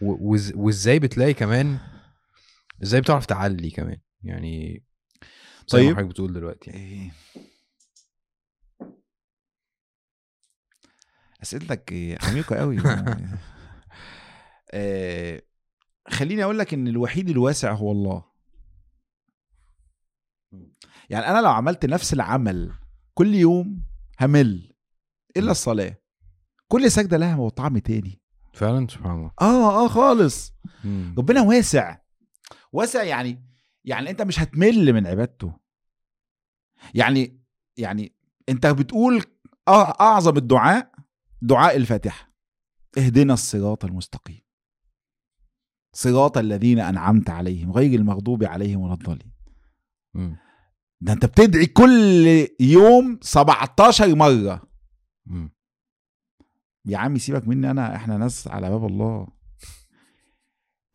وإزاي 0.54 0.98
بتلاقي 0.98 1.34
كمان 1.34 1.78
إزاي 2.82 3.00
بتعرف 3.00 3.26
تعلي 3.26 3.70
كمان؟ 3.70 4.00
يعني 4.22 4.84
زي 5.66 5.78
ما 5.78 5.84
طيب. 5.84 5.96
حضرتك 5.96 6.10
بتقول 6.10 6.32
دلوقتي 6.32 6.70
يعني. 6.70 6.82
إيه. 6.82 7.12
أسئلتك 11.42 11.92
عميقة 12.22 12.56
قوي 12.56 12.78
آه، 14.70 15.42
خليني 16.08 16.44
أقول 16.44 16.58
لك 16.58 16.74
إن 16.74 16.88
الوحيد 16.88 17.28
الواسع 17.28 17.72
هو 17.72 17.92
الله 17.92 18.24
يعني 21.10 21.26
أنا 21.26 21.40
لو 21.40 21.50
عملت 21.50 21.86
نفس 21.86 22.12
العمل 22.12 22.72
كل 23.14 23.34
يوم 23.34 23.82
همل 24.20 24.72
إلا 25.36 25.50
الصلاة 25.50 25.96
كل 26.68 26.90
سجدة 26.90 27.16
لها 27.16 27.48
طعم 27.48 27.78
تاني 27.78 28.20
فعلا 28.54 28.86
سبحان 28.90 29.12
الله 29.18 29.30
آه 29.40 29.84
آه 29.84 29.88
خالص 29.88 30.54
مم. 30.84 31.14
ربنا 31.18 31.42
واسع 31.42 31.98
واسع 32.72 33.02
يعني 33.02 33.46
يعني 33.86 34.10
انت 34.10 34.22
مش 34.22 34.40
هتمل 34.40 34.92
من 34.92 35.06
عبادته. 35.06 35.60
يعني 36.94 37.40
يعني 37.76 38.16
انت 38.48 38.66
بتقول 38.66 39.22
أعظم 39.68 40.36
الدعاء 40.36 40.92
دعاء 41.42 41.76
الفاتحة. 41.76 42.32
اهدنا 42.98 43.34
الصراط 43.34 43.84
المستقيم. 43.84 44.40
صراط 45.92 46.38
الذين 46.38 46.78
أنعمت 46.78 47.30
عليهم 47.30 47.72
غير 47.72 48.00
المغضوب 48.00 48.44
عليهم 48.44 48.80
ولا 48.80 48.92
الضالين. 48.94 49.32
ده 51.00 51.12
انت 51.12 51.26
بتدعي 51.26 51.66
كل 51.66 52.26
يوم 52.60 53.18
17 53.22 54.14
مرة. 54.14 54.68
مم. 55.26 55.52
يا 56.84 56.98
عمي 56.98 57.18
سيبك 57.18 57.48
مني 57.48 57.70
أنا 57.70 57.96
إحنا 57.96 58.16
ناس 58.16 58.48
على 58.48 58.70
باب 58.70 58.86
الله. 58.86 59.28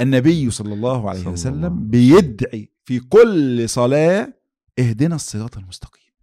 النبي 0.01 0.51
صلى 0.51 0.73
الله 0.73 1.09
عليه 1.09 1.19
صلى 1.19 1.27
الله 1.27 1.39
وسلم. 1.39 1.65
عليه 1.65 1.89
بيدعي 1.89 2.70
في 2.85 2.99
كل 2.99 3.69
صلاة 3.69 4.33
اهدنا 4.79 5.15
الصراط 5.15 5.57
المستقيم. 5.57 6.13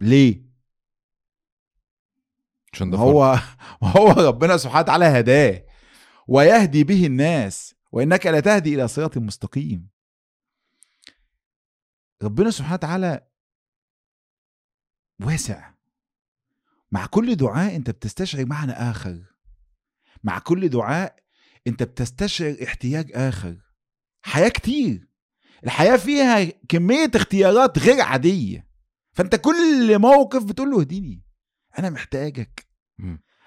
ليه؟ 0.00 0.42
عشان 2.72 2.90
ده 2.90 2.98
هو 2.98 3.38
هو 3.96 4.10
ربنا 4.10 4.56
سبحانه 4.56 4.80
وتعالى 4.80 5.04
هداه. 5.04 5.66
ويهدي 6.28 6.84
به 6.84 7.06
الناس 7.06 7.74
وإنك 7.92 8.26
لا 8.26 8.40
تهدي 8.40 8.74
إلى 8.74 8.88
صراط 8.88 9.18
مستقيم. 9.18 9.88
ربنا 12.22 12.50
سبحانه 12.50 12.74
وتعالى 12.74 13.26
واسع. 15.20 15.72
مع 16.92 17.06
كل 17.06 17.36
دعاء 17.36 17.76
أنت 17.76 17.90
بتستشعر 17.90 18.46
معنى 18.46 18.72
آخر. 18.72 19.24
مع 20.24 20.38
كل 20.38 20.68
دعاء 20.68 21.16
أنت 21.66 21.82
بتستشعر 21.82 22.56
احتياج 22.64 23.10
آخر. 23.14 23.71
حياة 24.22 24.48
كتير. 24.48 25.08
الحياة 25.64 25.96
فيها 25.96 26.44
كمية 26.68 27.10
اختيارات 27.14 27.78
غير 27.78 28.00
عادية. 28.00 28.66
فأنت 29.12 29.36
كل 29.36 29.98
موقف 29.98 30.44
بتقول 30.44 30.70
له 30.70 30.80
اهديني. 30.80 31.22
أنا 31.78 31.90
محتاجك. 31.90 32.66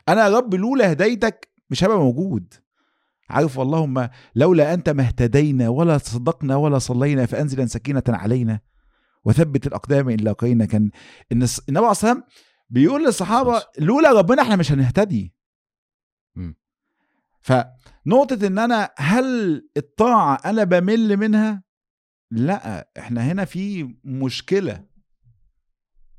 أنا 0.09 0.23
يا 0.23 0.37
رب 0.37 0.55
لولا 0.55 0.91
هدايتك 0.91 1.49
مش 1.69 1.83
هبقى 1.83 1.97
موجود. 1.97 2.53
عارف 3.29 3.59
اللهم 3.59 4.09
لولا 4.35 4.73
أنت 4.73 4.89
ما 4.89 5.03
اهتدينا 5.03 5.69
ولا 5.69 5.97
تصدقنا 5.97 6.55
ولا 6.55 6.79
صلينا 6.79 7.25
فانزلا 7.25 7.65
سكينة 7.65 8.03
علينا. 8.07 8.59
وثبت 9.23 9.67
الأقدام 9.67 10.09
إن 10.09 10.19
لاقينا 10.19 10.65
كان 10.65 10.91
إن 11.31 11.43
النبي 11.43 11.49
عليه 11.69 11.75
الصلاه 11.75 11.87
والسلام 11.87 12.23
بيقول 12.69 13.05
للصحابة 13.05 13.63
لولا 13.79 14.11
ربنا 14.11 14.41
إحنا 14.41 14.55
مش 14.55 14.71
هنهتدي. 14.71 15.33
مم. 17.49 17.63
فنقطة 18.05 18.47
إن 18.47 18.59
أنا 18.59 18.91
هل 18.97 19.69
الطاعة 19.77 20.35
أنا 20.45 20.63
بمل 20.63 21.17
منها؟ 21.17 21.63
لأ 22.31 22.89
إحنا 22.97 23.21
هنا 23.31 23.45
في 23.45 23.95
مشكلة. 24.03 24.85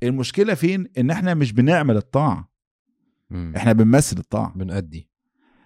المشكلة 0.02 0.54
فين؟ 0.54 0.92
إن 0.98 1.10
إحنا 1.10 1.34
مش 1.34 1.52
بنعمل 1.52 1.96
الطاعة. 1.96 2.52
مم. 3.30 3.52
إحنا 3.56 3.72
بنمثل 3.72 4.18
الطاعة. 4.18 4.52
بنأدي. 4.52 5.10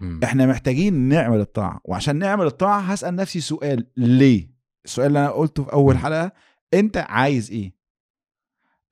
مم. 0.01 0.21
إحنا 0.25 0.47
محتاجين 0.47 0.95
نعمل 0.95 1.41
الطاعة. 1.41 1.81
وعشان 1.85 2.17
نعمل 2.17 2.47
الطاعة 2.47 2.81
هسأل 2.81 3.15
نفسي 3.17 3.41
سؤال 3.41 3.87
ليه؟ 3.97 4.51
السؤال 4.85 5.07
اللي 5.07 5.19
أنا 5.19 5.31
قلته 5.31 5.65
في 5.65 5.73
أول 5.73 5.95
م. 5.95 5.99
حلقة 5.99 6.33
أنت 6.75 6.97
عايز 6.97 7.51
إيه؟ 7.51 7.75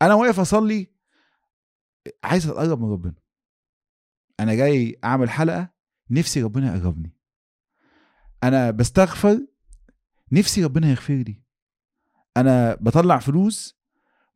أنا 0.03 0.15
واقف 0.15 0.41
أصلي 0.41 0.87
عايز 2.25 2.47
أتقرب 2.47 2.81
من 2.81 2.93
ربنا. 2.93 3.15
أنا 4.41 4.55
جاي 4.55 4.99
أعمل 5.05 5.31
حلقة 5.31 5.78
نفسي 6.11 6.43
ربنا 6.43 6.77
يقربني. 6.77 7.15
أنا 8.45 8.71
بستغفر 8.71 9.47
نفسي 10.33 10.65
ربنا 10.65 10.91
يغفر 10.91 11.15
لي. 11.15 11.43
أنا 12.37 12.75
بطلع 12.75 13.19
فلوس 13.19 13.79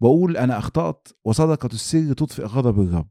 بقول 0.01 0.37
أنا 0.37 0.59
أخطأت 0.59 1.09
وصدقة 1.25 1.67
السر 1.67 2.13
تطفئ 2.13 2.45
غضب 2.45 2.81
الرب. 2.81 3.09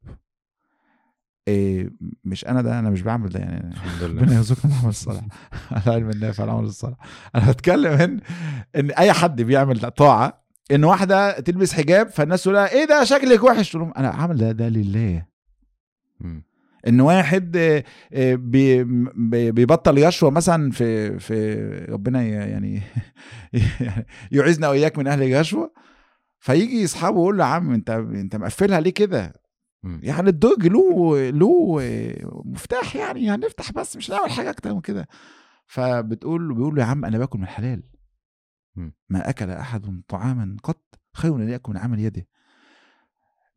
إيه 1.47 1.91
مش 2.23 2.45
أنا 2.45 2.61
ده 2.61 2.79
أنا 2.79 2.89
مش 2.89 3.01
بعمل 3.01 3.29
ده 3.29 3.39
يعني. 3.39 3.73
الحمد 3.73 4.03
ربنا 4.03 4.21
لله 4.21 4.35
يرزقنا 4.35 4.71
العمل 4.73 4.89
الصالح. 4.89 5.25
العلم 5.87 6.09
النافع 6.09 6.43
العمل 6.43 6.63
الصالح. 6.63 6.97
أنا 7.35 7.51
بتكلم 7.51 7.91
إن 7.91 8.19
إن 8.75 8.91
أي 8.91 9.13
حد 9.13 9.41
بيعمل 9.41 9.91
طاعة 9.91 10.41
إن 10.71 10.83
واحدة 10.83 11.39
تلبس 11.39 11.73
حجاب 11.73 12.09
فالناس 12.09 12.43
تقول 12.43 12.57
إيه 12.57 12.85
ده؟ 12.85 13.03
شكلك 13.03 13.43
وحش. 13.43 13.69
تقول 13.71 13.81
لهم 13.83 13.93
أنا 13.97 14.09
عامل 14.09 14.37
ده 14.37 14.51
ده 14.51 14.69
لله. 14.69 15.25
إن 16.87 17.01
واحد 17.01 17.57
آه، 17.57 17.83
آه، 18.13 18.35
بي- 18.35 18.83
بي- 19.15 19.51
بيبطل 19.51 20.07
رشوه 20.07 20.29
مثلا 20.29 20.71
في 20.71 21.19
في 21.19 21.55
ربنا 21.89 22.21
يعني 22.23 22.81
يعيذنا 24.31 24.69
وإياك 24.69 24.97
من 24.97 25.07
أهل 25.07 25.23
الرشوه 25.23 25.73
فيجي 26.39 26.85
أصحابه 26.85 27.17
يقول 27.17 27.37
له 27.37 27.43
يا 27.43 27.49
عم 27.49 27.71
أنت 27.73 27.89
أنت 27.89 28.35
مقفلها 28.35 28.79
ليه 28.79 28.93
كده. 28.93 29.41
يعني 29.83 30.29
الدرج 30.29 30.67
له 30.67 31.15
له 31.29 31.77
مفتاح 32.45 32.95
يعني 32.95 33.31
هنفتح 33.31 33.71
بس 33.71 33.97
مش 33.97 34.11
هنعمل 34.11 34.31
حاجة 34.31 34.49
أكتر 34.49 34.73
من 34.73 34.81
كده 34.81 35.07
فبتقول 35.65 36.49
له 36.49 36.55
بيقول 36.55 36.75
له 36.75 36.81
يا 36.81 36.87
عم 36.87 37.05
أنا 37.05 37.17
باكل 37.17 37.37
من 37.39 37.43
الحلال. 37.43 37.83
ما 39.09 39.29
أكل 39.29 39.49
أحد 39.49 40.01
طعاما 40.07 40.57
قط 40.63 40.99
خير 41.13 41.35
ان 41.35 41.49
ياكل 41.49 41.71
من 41.73 41.77
عمل 41.77 41.99
يده 41.99 42.27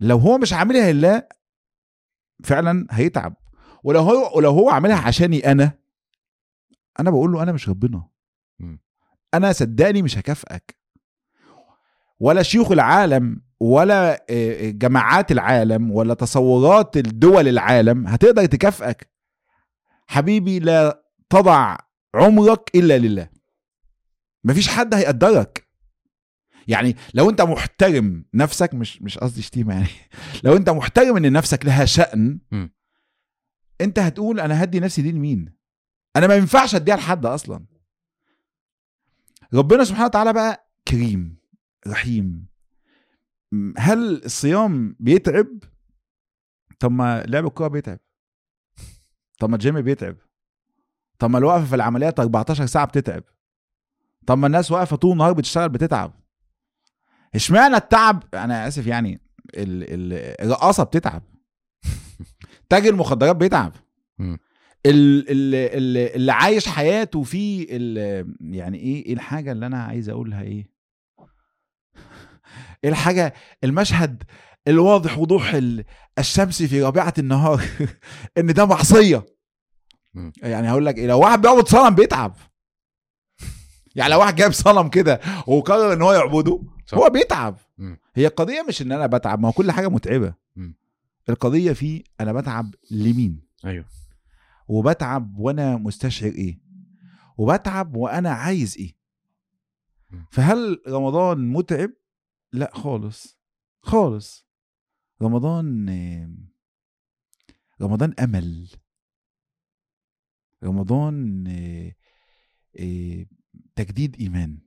لو 0.01 0.19
هو 0.19 0.39
مش 0.39 0.53
عاملها 0.53 0.93
لله 0.93 1.23
فعلا 2.45 2.87
هيتعب. 2.91 3.37
ولو 3.85 4.01
هو 4.01 4.37
ولو 4.37 4.51
هو 4.51 4.71
عاملها 4.71 4.97
عشاني 4.97 5.53
أنا 5.53 5.73
أنا 7.01 7.11
بقول 7.11 7.33
له 7.33 7.43
أنا 7.43 7.53
مش 7.53 7.69
ربنا. 7.69 8.09
أنا 9.35 9.53
صدقني 9.53 10.03
مش 10.03 10.19
هكافئك. 10.19 10.77
ولا 12.21 12.43
شيوخ 12.43 12.73
العالم 12.73 13.43
ولا 13.61 14.25
آه، 14.31 14.71
جماعات 14.71 15.33
العالم 15.33 15.91
ولا 15.91 16.15
تصورات 16.15 16.97
الدول 16.97 17.49
العالم 17.49 18.07
هتقدر 18.07 18.47
تكافئك. 18.47 19.11
حبيبي 20.07 20.59
لا 20.59 21.05
تضع 21.31 21.77
عمرك 22.15 22.71
إلا 22.75 22.99
لله. 22.99 23.29
مفيش 24.45 24.69
حد 24.69 24.95
هيقدرك. 24.95 25.64
يعني 26.69 26.97
لو 27.15 27.31
انت 27.31 27.43
محترم 27.43 28.25
نفسك 28.35 28.75
مش 28.75 29.03
مش 29.03 29.19
قصدي 29.19 29.43
شتيمة 29.43 29.75
يعني. 29.75 29.89
لو 30.45 30.57
انت 30.57 30.71
محترم 30.71 31.17
ان 31.17 31.33
نفسك 31.33 31.65
لها 31.67 31.85
شأن 31.85 32.41
م. 32.53 32.69
انت 33.81 33.99
هتقول 33.99 34.41
أنا 34.41 34.63
هدي 34.65 34.81
نفسي 34.81 35.03
دي 35.03 35.13
لمين؟ 35.13 35.55
أنا 36.17 36.27
ما 36.27 36.35
ينفعش 36.35 36.75
اديها 36.75 36.97
لحد 36.97 37.27
أصلا. 37.27 37.67
ربنا 39.55 39.85
سبحانه 39.85 40.07
وتعالى 40.07 40.33
بقى 40.33 40.71
كريم 40.89 41.37
رحيم. 41.89 42.47
هل 43.79 44.25
الصيام 44.25 44.97
بيتعب؟ 45.01 45.47
طب 46.79 46.93
ما 46.93 47.23
لعب 47.23 47.47
الكورة 47.47 47.69
بيتعب. 47.69 47.99
طب 49.39 49.49
ما 49.51 49.57
الجيم 49.57 49.81
بيتعب. 49.81 50.17
طب 51.19 51.31
ما 51.31 51.39
الوقفة 51.39 51.65
في 51.65 51.75
العمليات 51.75 52.21
14 52.21 52.67
ساعة 52.67 52.87
بتتعب. 52.87 53.25
طب 54.27 54.39
ما 54.39 54.47
الناس 54.47 54.71
واقفة 54.71 54.97
طول 54.97 55.13
النهار 55.13 55.33
بتشتغل 55.33 55.69
بتتعب. 55.69 56.24
اشمعنى 57.35 57.77
التعب؟ 57.77 58.23
أنا 58.35 58.69
آسف 58.69 58.87
يعني 58.87 59.21
ال- 59.55 59.83
ال- 60.13 60.45
الرقاصة 60.47 60.85
بتتعب. 60.85 61.23
تاجر 62.71 62.91
المخدرات 62.91 63.37
بيتعب. 63.37 63.73
مم. 64.19 64.39
ال- 64.87 65.31
ال- 65.31 65.55
ال- 65.55 66.15
اللي 66.17 66.33
عايش 66.33 66.69
حياته 66.69 67.23
في 67.23 67.63
يعني 68.41 68.79
إيه؟ 68.79 69.07
إيه 69.07 69.15
الحاجة 69.15 69.53
اللي 69.53 69.67
أنا 69.67 69.83
عايز 69.83 70.09
أقولها 70.09 70.43
إيه؟ 70.43 70.67
إيه 72.85 72.91
الحاجة؟ 72.91 73.35
المشهد 73.65 74.23
الواضح 74.69 75.19
وضوح 75.19 75.55
ال- 75.55 75.85
الشمس 76.19 76.63
في 76.63 76.83
رابعه 76.83 77.15
النهار. 77.19 77.63
إن 78.39 78.47
ده 78.47 78.65
معصيه. 78.67 79.27
يعني 80.43 80.71
هقول 80.71 80.87
لك 80.87 80.99
إيه 80.99 81.07
لو 81.07 81.21
واحد 81.21 81.41
بيعبد 81.43 81.69
صنم 81.69 81.95
بيتعب. 81.95 82.37
يعني 83.97 84.11
لو 84.13 84.21
واحد 84.21 84.35
جايب 84.37 84.53
صنم 84.53 84.89
كده 84.89 85.21
وقرر 85.47 85.93
إن 85.93 86.03
هو 86.03 86.13
يعبده 86.13 86.63
صح. 86.87 86.99
هو 86.99 87.11
بيتعب. 87.11 87.57
مم. 87.79 87.99
هي 88.15 88.27
القضية 88.27 88.63
مش 88.69 88.83
إن 88.83 88.93
أنا 88.93 89.07
بتعب 89.07 89.41
ما 89.41 89.49
هو 89.49 89.53
كل 89.53 89.73
حاجة 89.73 89.89
متعبة. 89.89 90.35
مم. 90.57 90.75
القضية 91.29 91.73
في 91.73 92.05
أنا 92.21 92.33
بتعب 92.33 92.75
لمين؟ 92.91 93.43
أيوه. 93.65 93.85
وبتعب 94.69 95.39
وأنا 95.39 95.77
مستشعر 95.77 96.31
إيه؟ 96.33 96.61
وبتعب 97.39 97.97
وأنا 97.97 98.31
عايز 98.31 98.77
إيه. 98.79 98.97
فهل 100.31 100.83
رمضان 100.89 101.53
متعب؟ 101.53 101.91
لا 102.53 102.71
خالص. 102.75 103.39
خالص. 103.83 104.47
رمضان 105.23 105.89
رمضان 107.83 108.15
أمل. 108.19 108.69
رمضان 110.65 111.45
آه، 111.49 111.95
آه، 112.81 113.27
تجديد 113.77 114.17
إيمان. 114.21 114.59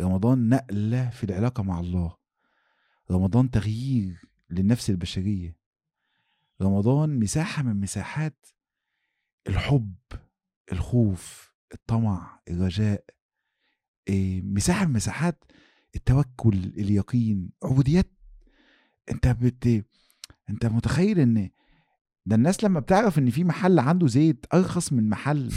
رمضان 0.00 0.48
نقلة 0.48 1.10
في 1.10 1.24
العلاقة 1.24 1.62
مع 1.62 1.80
الله. 1.80 2.16
رمضان 3.10 3.50
تغيير 3.50 4.22
للنفس 4.50 4.90
البشرية. 4.90 5.56
رمضان 6.62 7.20
مساحة 7.20 7.62
من 7.62 7.80
مساحات 7.80 8.46
الحب 9.48 9.94
الخوف 10.72 11.54
الطمع 11.74 12.40
الرجاء 12.50 13.04
إيه، 14.08 14.42
مساحة 14.42 14.86
من 14.86 14.92
مساحات 14.92 15.44
التوكل 15.96 16.54
اليقين 16.56 17.50
عبوديات. 17.62 18.12
انت 19.10 19.28
بت 19.28 19.84
انت 20.50 20.66
متخيل 20.66 21.20
ان 21.20 21.50
ده 22.26 22.36
الناس 22.36 22.64
لما 22.64 22.80
بتعرف 22.80 23.18
ان 23.18 23.30
في 23.30 23.44
محل 23.44 23.78
عنده 23.78 24.06
زيت 24.06 24.46
أرخص 24.54 24.92
من 24.92 25.08
محل 25.08 25.52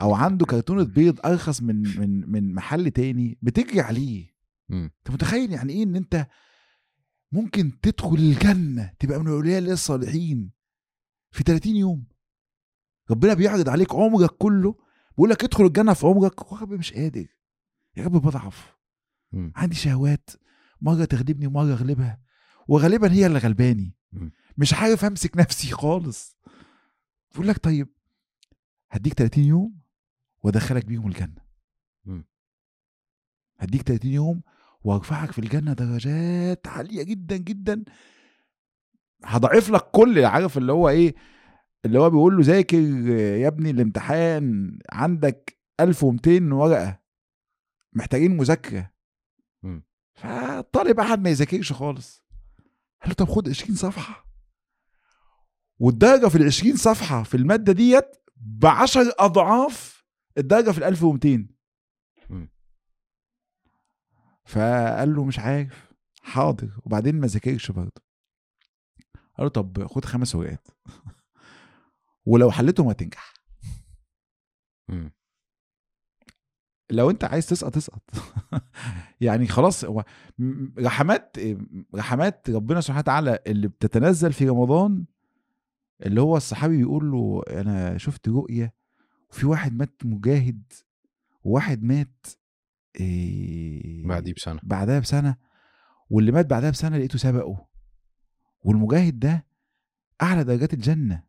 أو 0.00 0.14
عنده 0.14 0.46
كرتونه 0.46 0.84
بيض 0.84 1.26
أرخص 1.26 1.62
من 1.62 1.82
من 2.00 2.30
من 2.30 2.54
محل 2.54 2.90
تاني 2.90 3.38
بتجري 3.42 3.80
عليه. 3.80 4.34
أنت 4.84 5.10
متخيل 5.10 5.52
يعني 5.52 5.72
إيه 5.72 5.82
إن 5.82 5.96
أنت 5.96 6.26
ممكن 7.32 7.80
تدخل 7.80 8.14
الجنة 8.14 8.92
تبقى 8.98 9.20
من 9.20 9.28
أولياء 9.28 9.58
الله 9.58 9.72
الصالحين 9.72 10.50
في 11.30 11.42
30 11.42 11.76
يوم؟ 11.76 12.06
ربنا 13.10 13.34
بيعرض 13.34 13.68
عليك 13.68 13.94
عمرك 13.94 14.30
كله 14.30 14.74
بيقول 15.10 15.30
لك 15.30 15.44
ادخل 15.44 15.64
الجنة 15.66 15.92
في 15.92 16.06
عمرك. 16.06 16.32
يا 16.52 16.56
رب 16.58 16.72
مش 16.72 16.92
قادر. 16.92 17.26
يا 17.96 18.04
رب 18.04 18.12
بضعف. 18.12 18.74
مم. 19.32 19.52
عندي 19.56 19.74
شهوات. 19.74 20.30
مرة 20.80 21.04
تغلبني 21.04 21.46
ومرة 21.46 21.72
أغلبها. 21.72 22.20
وغالبا 22.68 23.12
هي 23.12 23.26
اللي 23.26 23.38
غلباني. 23.38 23.96
مم. 24.12 24.32
مش 24.58 24.74
عارف 24.74 25.04
أمسك 25.04 25.36
نفسي 25.36 25.70
خالص. 25.70 26.36
بيقول 27.32 27.48
لك 27.48 27.58
طيب 27.58 27.88
هديك 28.94 29.14
30 29.14 29.44
يوم 29.44 29.80
وادخلك 30.42 30.84
بيهم 30.84 31.06
الجنة. 31.06 31.44
هديك 33.58 33.82
30 33.82 34.10
يوم 34.10 34.42
وارفعك 34.84 35.32
في 35.32 35.38
الجنة 35.38 35.72
درجات 35.72 36.66
عالية 36.66 37.02
جدا 37.02 37.36
جدا. 37.36 37.84
هضعف 39.24 39.70
لك 39.70 39.82
كل 39.90 40.24
عارف 40.24 40.58
اللي 40.58 40.72
هو 40.72 40.88
إيه؟ 40.88 41.14
اللي 41.84 41.98
هو 41.98 42.10
بيقول 42.10 42.36
له 42.36 42.42
ذاكر 42.42 42.78
يا 43.38 43.48
ابني 43.48 43.70
الامتحان 43.70 44.78
عندك 44.92 45.58
1200 45.80 46.54
ورقة 46.54 47.00
محتاجين 47.92 48.36
مذاكرة. 48.36 48.90
فالطالب 50.14 51.00
قعد 51.00 51.20
ما 51.20 51.30
يذاكرش 51.30 51.72
خالص. 51.72 52.24
قال 53.00 53.08
له 53.08 53.14
طب 53.14 53.28
خد 53.28 53.48
20 53.48 53.76
صفحة. 53.76 54.26
والدرجة 55.78 56.28
في 56.28 56.36
ال 56.38 56.46
20 56.46 56.76
صفحة 56.76 57.22
في 57.22 57.36
المادة 57.36 57.72
ديت 57.72 58.16
ب 58.36 58.66
10 58.66 59.14
أضعاف 59.18 60.04
الدرجة 60.38 60.70
في 60.70 60.78
ال 60.78 60.84
1200 60.84 61.48
مم. 62.30 62.50
فقال 64.44 65.14
له 65.14 65.24
مش 65.24 65.38
عارف. 65.38 65.94
حاضر. 66.22 66.80
وبعدين 66.84 67.20
ما 67.20 67.26
ذاكرش 67.26 67.70
برضه. 67.70 68.02
قال 69.14 69.44
له 69.44 69.48
طب 69.48 69.86
خد 69.86 70.04
خمس 70.04 70.34
ورقات. 70.34 70.68
ولو 72.26 72.50
حلتهم 72.50 72.88
هتنجح. 72.88 73.34
لو 76.90 77.10
انت 77.10 77.24
عايز 77.24 77.46
تسقط 77.46 77.74
تسقط 77.74 78.02
يعني 79.20 79.46
خلاص 79.46 79.84
هو 79.84 80.04
رحمات 80.78 81.36
رحمات 81.94 82.50
ربنا 82.50 82.80
سبحانه 82.80 83.00
وتعالى 83.00 83.38
اللي 83.46 83.68
بتتنزل 83.68 84.32
في 84.32 84.48
رمضان 84.48 85.04
اللي 86.04 86.20
هو 86.20 86.36
الصحابي 86.36 86.76
بيقول 86.76 87.10
له 87.10 87.42
أنا 87.50 87.98
شفت 87.98 88.28
رؤية 88.28 88.74
وفي 89.30 89.46
واحد 89.46 89.74
مات 89.76 89.94
مجاهد 90.04 90.62
وواحد 91.44 91.82
مات 91.82 92.26
إيه 93.00 94.06
بعديه 94.06 94.34
بسنة. 94.34 94.60
بعدها 94.62 94.98
بسنة 94.98 95.36
واللي 96.10 96.32
مات 96.32 96.46
بعدها 96.46 96.70
بسنة 96.70 96.96
لقيته 96.98 97.18
سبقه. 97.18 97.66
والمجاهد 98.60 99.18
ده 99.18 99.46
أعلى 100.22 100.44
درجات 100.44 100.74
الجنة 100.74 101.22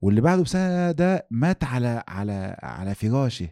واللي 0.00 0.20
بعده 0.20 0.42
بسنة 0.42 0.90
ده 0.92 1.26
مات 1.30 1.64
على 1.64 2.04
على 2.08 2.56
على 2.62 2.94
فراشه. 2.94 3.48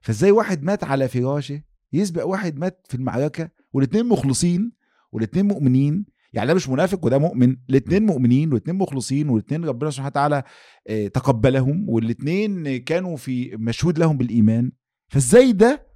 فإزاي 0.00 0.30
واحد 0.30 0.62
مات 0.62 0.84
على 0.84 1.08
فراشه 1.08 1.62
يسبق 1.92 2.26
واحد 2.26 2.56
مات 2.58 2.86
في 2.88 2.94
المعركة 2.94 3.50
والاثنين 3.72 4.08
مخلصين 4.08 4.72
والاثنين 5.12 5.48
مؤمنين؟ 5.48 6.06
يعني 6.32 6.48
ده 6.48 6.54
مش 6.54 6.68
منافق 6.68 7.04
وده 7.04 7.18
مؤمن 7.18 7.56
الاثنين 7.70 8.06
مؤمنين 8.06 8.48
والاثنين 8.52 8.76
مخلصين 8.76 9.28
والاثنين 9.28 9.64
ربنا 9.64 9.90
سبحانه 9.90 10.08
وتعالى 10.08 10.42
آه، 10.88 11.06
تقبلهم 11.08 11.88
والاثنين 11.90 12.76
كانوا 12.76 13.16
في 13.16 13.56
مشهود 13.56 13.98
لهم 13.98 14.16
بالإيمان. 14.16 14.72
فإزاي 15.08 15.52
ده 15.52 15.86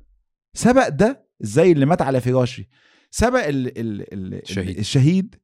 سبق 0.54 0.88
ده؟ 0.88 1.28
إزاي 1.44 1.72
اللي 1.72 1.86
مات 1.86 2.02
على 2.02 2.20
فراشه؟ 2.20 2.64
سبق 3.10 3.46
ال 3.46 3.78
ال 3.78 4.12
ال 4.12 4.34
الشهيد. 4.42 4.78
الشهيد 4.78 5.34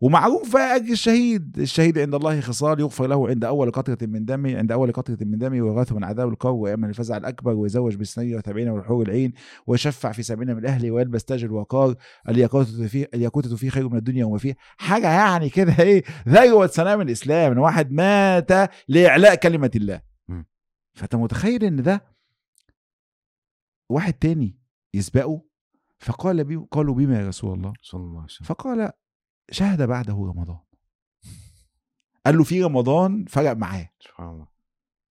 ومعروف 0.00 0.56
أجر 0.56 0.92
الشهيد. 0.92 1.58
الشهيد 1.58 1.98
عند 1.98 2.14
الله 2.14 2.40
خصال 2.40 2.80
يغفر 2.80 3.06
له 3.06 3.28
عند 3.28 3.44
أول 3.44 3.70
قطرة 3.70 3.98
من 4.02 4.24
دمه 4.24 4.58
عند 4.58 4.72
أول 4.72 4.92
قطرة 4.92 5.18
من 5.20 5.38
دمه 5.38 5.62
ويغاث 5.62 5.92
من 5.92 6.04
عذاب 6.04 6.28
القبر 6.28 6.52
ويأمن 6.52 6.88
الفزع 6.88 7.16
الأكبر 7.16 7.54
ويزوج 7.54 7.94
بالسنين 7.96 8.36
وتابعين 8.36 8.68
والحور 8.68 9.06
العين 9.06 9.32
ويشفع 9.66 10.12
في 10.12 10.22
سبعين 10.22 10.56
من 10.56 10.66
أهله 10.66 10.90
ويلبس 10.90 11.24
تاج 11.24 11.44
الوقار 11.44 11.94
الياقوتة 12.28 12.86
فيه 12.86 13.08
الياقوتة 13.14 13.56
فيه 13.56 13.68
خير 13.68 13.88
من 13.88 13.96
الدنيا 13.96 14.24
وما 14.24 14.38
فيها. 14.38 14.54
حاجة 14.76 15.10
يعني 15.10 15.48
كده 15.48 15.76
إيه؟ 15.78 16.02
ذروه 16.28 16.66
سلام 16.66 17.00
الإسلام 17.00 17.52
إن 17.52 17.58
واحد 17.58 17.92
مات 17.92 18.70
لإعلاء 18.88 19.34
كلمة 19.34 19.70
الله. 19.76 20.00
فأنت 20.94 21.14
متخيل 21.14 21.64
إن 21.64 21.82
ده 21.82 22.04
واحد 23.88 24.12
تاني 24.12 24.58
يسبقه؟ 24.94 25.42
فقال 25.98 26.44
بي 26.44 26.56
قالوا 26.70 26.94
بما 26.94 27.20
يا 27.20 27.28
رسول 27.28 27.58
الله. 27.58 27.72
صلى 27.82 28.00
الله 28.00 28.16
عليه 28.16 28.24
وسلم. 28.24 28.46
فقال 28.46 28.90
شهد 29.50 29.82
بعده 29.82 30.12
رمضان. 30.12 30.58
قال 32.26 32.38
له 32.38 32.44
في 32.44 32.62
رمضان 32.62 33.24
فرق 33.24 33.52
معاه. 33.52 33.90
سبحان 34.00 34.28
الله. 34.28 34.46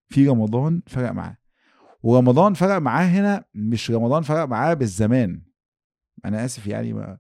في 0.07 0.27
رمضان 0.27 0.81
فرق 0.87 1.11
معاه. 1.11 1.37
ورمضان 2.03 2.53
فرق 2.53 2.77
معاه 2.77 3.05
هنا 3.05 3.45
مش 3.53 3.91
رمضان 3.91 4.23
فرق 4.23 4.43
معاه 4.43 4.73
بالزمان. 4.73 5.41
أنا 6.25 6.45
آسف 6.45 6.67
يعني 6.67 6.93
ما 6.93 7.17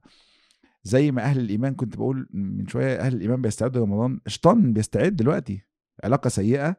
زي 0.83 1.11
ما 1.11 1.21
أهل 1.21 1.39
الإيمان 1.39 1.75
كنت 1.75 1.97
بقول 1.97 2.29
من 2.33 2.67
شوية 2.67 2.99
أهل 2.99 3.15
الإيمان 3.15 3.41
بيستعدوا 3.41 3.85
رمضان 3.85 4.19
شيطان 4.27 4.73
بيستعد 4.73 5.15
دلوقتي. 5.15 5.61
علاقة 6.03 6.27
سيئة 6.27 6.75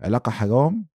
علاقة 0.00 0.30
حرام 0.30 0.86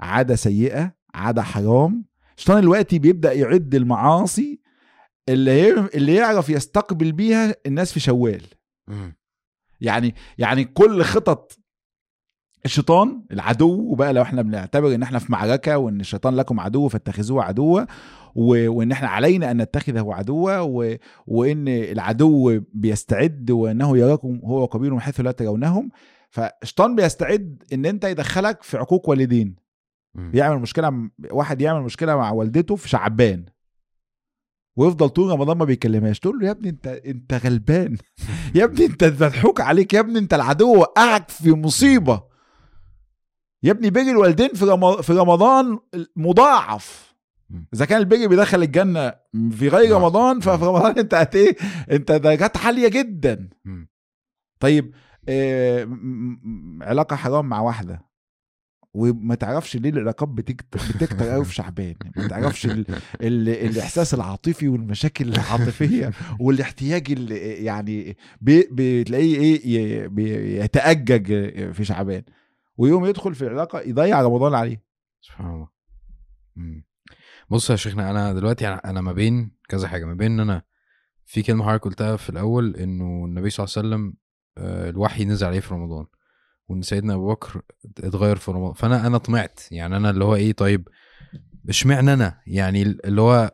عادة 0.00 0.34
سيئة 0.34 0.94
عادة 1.14 1.42
حرام. 1.42 2.04
شيطان 2.36 2.60
دلوقتي 2.60 2.98
بيبدأ 2.98 3.32
يعد 3.32 3.74
المعاصي 3.74 4.61
اللي 5.28 5.70
اللي 5.94 6.14
يعرف 6.14 6.48
يستقبل 6.50 7.12
بيها 7.12 7.54
الناس 7.66 7.92
في 7.92 8.00
شوال. 8.00 8.42
يعني 9.80 10.14
يعني 10.38 10.64
كل 10.64 11.02
خطط 11.02 11.58
الشيطان 12.64 13.22
العدو 13.32 13.92
وبقى 13.92 14.12
لو 14.12 14.22
إحنا 14.22 14.42
بنعتبر 14.42 14.94
إن 14.94 15.02
إحنا 15.02 15.18
في 15.18 15.32
معركة 15.32 15.78
وإن 15.78 16.00
الشيطان 16.00 16.34
لكم 16.36 16.60
عدو 16.60 16.88
فاتخذوه 16.88 17.44
عدوا. 17.44 17.80
وإن 18.34 18.92
إحنا 18.92 19.08
علينا 19.08 19.50
أن 19.50 19.62
نتخذه 19.62 20.06
عدوا 20.12 20.58
و... 20.58 20.96
وإن 21.26 21.68
العدو 21.68 22.60
بيستعد 22.72 23.50
وإنه 23.50 23.98
يراكم 23.98 24.40
هو 24.44 24.64
قبيل 24.64 24.90
من 24.92 25.00
حيث 25.00 25.20
لا 25.20 25.32
ترونهم 25.32 25.90
فالشيطان 26.30 26.96
بيستعد 26.96 27.62
إن 27.72 27.86
أنت 27.86 28.04
يدخلك 28.04 28.62
في 28.62 28.76
عقوق 28.78 29.08
والدين. 29.08 29.56
بيعمل 30.14 30.58
مشكلة 30.58 31.10
واحد 31.30 31.60
يعمل 31.60 31.82
مشكلة 31.82 32.16
مع 32.16 32.30
والدته 32.30 32.76
في 32.76 32.88
شعبان 32.88 33.44
ويفضل 34.76 35.08
طول 35.08 35.30
رمضان 35.30 35.56
ما 35.58 35.64
بيكلمهاش. 35.64 36.20
تقول 36.20 36.38
له 36.38 36.46
يا 36.46 36.50
ابني 36.50 36.68
انت 36.68 36.86
انت 36.86 37.34
غلبان. 37.34 37.96
يا 38.54 38.64
ابني 38.64 38.86
انت 38.86 39.04
مضحوك 39.04 39.60
عليك. 39.60 39.94
يا 39.94 40.00
ابني 40.00 40.18
انت 40.18 40.34
العدو 40.34 40.76
وقعك 40.76 41.28
في 41.28 41.50
مصيبة. 41.52 42.22
يا 43.62 43.70
ابني 43.70 43.90
بر 43.90 44.00
الوالدين 44.00 44.48
في 44.48 44.98
في 45.02 45.12
رمضان 45.12 45.78
مضاعف. 46.16 47.12
إذا 47.74 47.84
كان 47.84 47.98
البر 47.98 48.26
بيدخل 48.26 48.62
الجنة 48.62 49.14
في 49.50 49.68
غير. 49.68 49.96
رمضان 49.96 50.40
ففي 50.40 50.64
رمضان 50.64 50.98
انت 50.98 51.14
هت 51.14 51.36
إيه؟ 51.36 51.56
انت 51.90 52.12
درجات 52.12 52.56
عالية 52.56 52.88
جدا. 52.88 53.48
طيب 54.60 54.94
آه، 55.28 55.88
علاقة 56.82 57.16
حرام 57.16 57.48
مع 57.48 57.60
واحدة. 57.60 58.11
وما 58.94 59.34
تعرفش 59.34 59.76
ليه 59.76 59.90
العلاقات 59.90 60.28
بتكتر 60.28 60.80
بتكتر 60.94 61.28
قوي 61.28 61.44
في 61.44 61.54
شعبان. 61.54 61.94
ما 62.16 62.28
تعرفش 62.28 62.66
ال... 62.66 62.84
ال... 63.20 63.48
الإحساس 63.48 64.14
العاطفي 64.14 64.68
والمشاكل 64.68 65.28
العاطفية 65.28 66.12
والاحتياج 66.40 67.12
اللي 67.12 67.36
يعني 67.64 68.16
بي... 68.40 68.68
بتلاقيه 68.72 69.36
إيه 69.36 69.66
ي... 69.66 70.08
بيتأجج 70.08 71.26
في 71.72 71.84
شعبان. 71.84 72.22
ويوم 72.76 73.06
يدخل 73.06 73.34
في 73.34 73.42
العلاقة 73.42 73.80
يضيع 73.80 74.22
رمضان 74.22 74.54
عليه. 74.54 74.82
سبحان 75.20 75.54
الله. 75.54 75.68
بص 77.50 77.70
يا 77.70 77.76
شيخنا 77.76 78.10
أنا 78.10 78.32
دلوقتي 78.32 78.68
أنا 78.68 79.00
ما 79.00 79.12
بين 79.12 79.50
كذا 79.68 79.88
حاجة. 79.88 80.04
ما 80.04 80.14
بين 80.14 80.32
إن 80.32 80.40
أنا 80.40 80.62
في 81.24 81.42
كلمة 81.42 81.64
حضرتك 81.64 81.84
قلتها 81.84 82.16
في 82.16 82.30
الأول 82.30 82.76
إنه 82.76 83.24
النبي 83.24 83.50
صلى 83.50 83.64
الله 83.64 83.74
عليه 83.76 83.88
وسلم 83.88 84.14
آه، 84.58 84.90
الوحي 84.90 85.24
نزل 85.24 85.46
عليه 85.46 85.60
في 85.60 85.74
رمضان. 85.74 86.06
وإن 86.68 86.82
سيدنا 86.82 87.14
أبو 87.14 87.28
بكر 87.28 87.62
اتغير 87.98 88.36
في 88.36 88.50
رمضان. 88.50 88.72
فأنا 88.74 89.06
أنا 89.06 89.18
طمعت. 89.18 89.60
يعني 89.70 89.96
أنا 89.96 90.10
اللي 90.10 90.24
هو 90.24 90.34
إيه 90.34 90.52
طيب 90.52 90.88
اشمعنى 91.68 92.12
أنا؟ 92.12 92.40
يعني 92.46 92.82
اللي 92.82 93.20
هو 93.20 93.50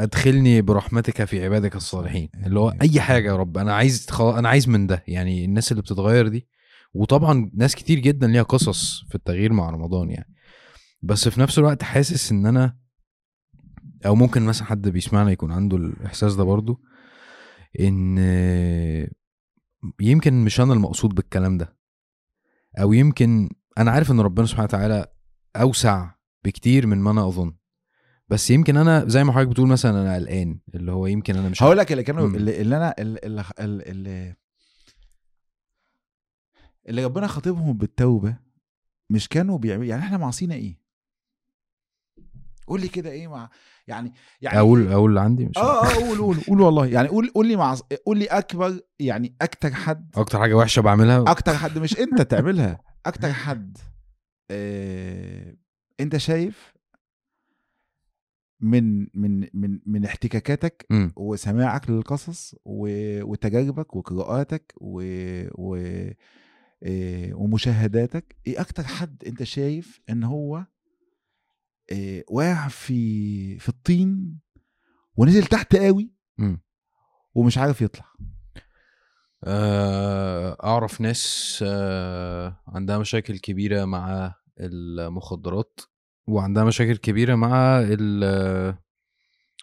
أدخلني 0.00 0.62
برحمتك 0.62 1.24
في 1.24 1.44
عبادك 1.44 1.76
الصالحين. 1.76 2.28
اللي 2.46 2.60
هو 2.60 2.74
أي 2.82 3.00
حاجة 3.00 3.28
يا 3.28 3.36
رب. 3.36 3.58
أنا 3.58 3.74
عايز 3.74 4.06
أنا 4.20 4.48
عايز 4.48 4.68
من 4.68 4.86
ده. 4.86 5.04
يعني 5.08 5.44
الناس 5.44 5.72
اللي 5.72 5.82
بتتغير 5.82 6.28
دي 6.28 6.48
وطبعا 6.94 7.50
ناس 7.54 7.74
كتير 7.74 7.98
جدا 7.98 8.26
ليها 8.26 8.42
قصص 8.42 9.04
في 9.08 9.14
التغيير 9.14 9.52
مع 9.52 9.70
رمضان 9.70 10.10
يعني. 10.10 10.34
بس 11.02 11.28
في 11.28 11.40
نفس 11.40 11.58
الوقت 11.58 11.82
حاسس 11.82 12.32
إن 12.32 12.46
أنا 12.46 12.76
أو 14.06 14.14
ممكن 14.14 14.42
مثلا 14.42 14.66
حد 14.66 14.88
بيسمعنا 14.88 15.30
يكون 15.30 15.52
عنده 15.52 15.76
الإحساس 15.76 16.34
ده 16.34 16.44
برضو 16.44 16.80
إن 17.80 18.18
يمكن 20.00 20.44
مش 20.44 20.60
أنا 20.60 20.72
المقصود 20.72 21.14
بالكلام 21.14 21.58
ده. 21.58 21.77
أو 22.78 22.92
يمكن 22.92 23.48
أنا 23.78 23.90
عارف 23.90 24.10
إن 24.10 24.20
ربنا 24.20 24.46
سبحانه 24.46 24.64
وتعالى 24.64 25.06
أوسع 25.56 26.10
بكتير 26.44 26.86
من 26.86 26.98
ما 26.98 27.10
أنا 27.10 27.28
أظن 27.28 27.54
بس 28.28 28.50
يمكن 28.50 28.76
أنا 28.76 29.04
زي 29.08 29.24
ما 29.24 29.32
حضرتك 29.32 29.48
بتقول 29.48 29.68
مثلا 29.68 30.02
أنا 30.02 30.14
قلقان 30.14 30.60
اللي 30.74 30.92
هو 30.92 31.06
يمكن 31.06 31.36
أنا 31.36 31.48
مش 31.48 31.62
هقول 31.62 31.78
لك 31.78 31.92
اللي 31.92 32.02
كانوا. 32.02 32.26
اللي, 32.26 32.60
اللي 32.60 32.76
أنا 32.76 32.94
اللي, 32.98 33.20
اللي, 33.24 33.44
اللي, 33.58 34.34
اللي 36.88 37.04
ربنا 37.04 37.26
خاطبهم 37.26 37.78
بالتوبة 37.78 38.36
مش 39.10 39.28
كانوا 39.28 39.58
بيعملوا 39.58 39.86
يعني 39.86 40.02
إحنا 40.02 40.16
معصينا 40.18 40.54
إيه؟ 40.54 40.78
قول 42.66 42.80
لي 42.80 42.88
كده 42.88 43.10
إيه 43.10 43.28
مع 43.28 43.50
يعني 43.88 44.12
يعني 44.40 44.58
أقول 44.58 44.92
أقول 44.92 45.10
اللي 45.10 45.20
عندي 45.20 45.46
مش 45.46 45.58
آه 45.58 45.84
آه 45.84 45.94
قول 45.94 46.18
قول 46.18 46.36
قول 46.48 46.60
والله. 46.60 46.86
يعني 46.86 47.08
قول 47.08 47.30
قول 47.34 47.48
لي 47.48 47.56
مع 47.56 47.76
قول 48.06 48.18
لي 48.18 48.24
أكبر 48.26 48.80
يعني 48.98 49.36
أكتر 49.42 49.72
حد 49.72 50.10
أكتر 50.16 50.38
حاجة 50.38 50.54
وحشة 50.54 50.82
بعملها؟ 50.82 51.24
أكتر 51.30 51.54
حد 51.54 51.78
مش 51.78 51.98
أنت 51.98 52.22
تعملها. 52.22 52.80
أكتر 53.06 53.32
حد 53.32 53.78
آه 54.50 55.56
أنت 56.00 56.16
شايف 56.16 56.72
من 58.60 59.06
من 59.14 59.48
من 59.54 59.78
من 59.86 60.04
احتكاكاتك 60.04 60.86
مم. 60.90 61.12
وسماعك 61.16 61.90
للقصص 61.90 62.54
وتجاربك 62.64 63.96
وقراءاتك 63.96 64.72
و, 64.80 65.02
و 65.54 65.76
آه، 66.82 67.34
ومشاهداتك 67.34 68.36
إيه 68.46 68.60
أكتر 68.60 68.82
حد 68.84 69.22
أنت 69.26 69.42
شايف 69.42 70.00
إن 70.10 70.24
هو 70.24 70.64
واقع 72.30 72.68
في 72.68 73.58
في 73.58 73.68
الطين 73.68 74.38
ونزل 75.16 75.44
تحت 75.44 75.76
قوي. 75.76 76.12
ومش 77.34 77.58
عارف 77.58 77.82
يطلع 77.82 78.04
آه، 79.44 80.56
أعرف 80.64 81.00
ناس 81.00 81.58
آه، 81.66 82.60
عندها 82.66 82.98
مشاكل 82.98 83.38
كبيرة 83.38 83.84
مع 83.84 84.34
المخدرات 84.60 85.80
وعندها 86.26 86.64
مشاكل 86.64 86.96
كبيرة 86.96 87.34
مع 87.34 87.80
ال- 87.80 88.74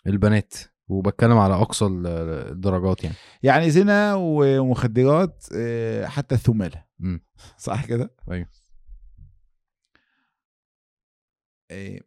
البنات 0.07 0.53
وبتكلم 0.87 1.37
على 1.37 1.53
أقصى 1.53 1.85
ال- 1.85 2.07
الدرجات 2.51 3.03
يعني 3.03 3.15
يعني 3.43 3.69
زنا 3.71 4.13
ومخدرات 4.15 5.45
آه، 5.55 6.05
حتى 6.05 6.35
الثمالة 6.35 6.83
مم. 6.99 7.25
صح 7.57 7.85
كده؟ 7.85 8.15
أيوة. 11.71 11.99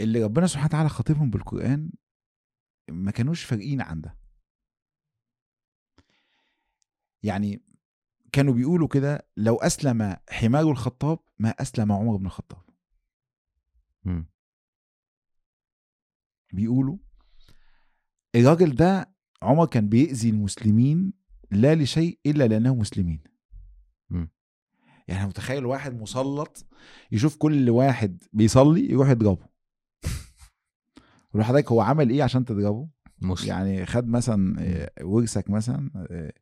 اللي 0.00 0.22
ربنا 0.24 0.46
سبحانه 0.46 0.66
وتعالى 0.66 0.88
خاطبهم 0.88 1.30
بالقرآن 1.30 1.90
ما 2.90 3.10
كانوش 3.10 3.44
فارقين 3.44 3.80
عن 3.80 4.00
ده 4.00 4.18
يعني 7.22 7.62
كانوا 8.32 8.54
بيقولوا 8.54 8.88
كده 8.88 9.28
لو 9.36 9.56
أسلم 9.56 10.16
حمار 10.30 10.70
الخطاب 10.70 11.18
ما 11.38 11.48
أسلم 11.48 11.92
عمر 11.92 12.16
بن 12.16 12.26
الخطاب. 12.26 12.62
بيقولوا 16.52 16.98
الراجل 18.34 18.74
ده 18.74 19.14
عمر 19.42 19.66
كان 19.66 19.88
بيأذي 19.88 20.30
المسلمين 20.30 21.12
لا 21.50 21.74
لشيء 21.74 22.18
إلا 22.26 22.48
لأنهم 22.48 22.78
مسلمين 22.78 23.20
مم. 24.10 24.30
يعني 25.08 25.26
متخيل 25.28 25.66
واحد 25.66 26.00
مسلط 26.00 26.66
يشوف 27.12 27.36
كل 27.36 27.70
واحد 27.70 28.24
بيصلي 28.32 28.90
يروح 28.90 29.08
يضربه 29.08 29.46
حضرتك 31.44 31.72
هو 31.72 31.80
عمل 31.80 32.10
إيه 32.10 32.22
عشان 32.22 32.44
تضربه؟ 32.44 32.88
مسلم. 33.22 33.48
يعني 33.48 33.86
خد 33.86 34.08
مثلا 34.08 34.56
آه، 34.60 34.90
ورثك 35.02 35.50
مثلا 35.50 35.90
آه، 36.10 36.32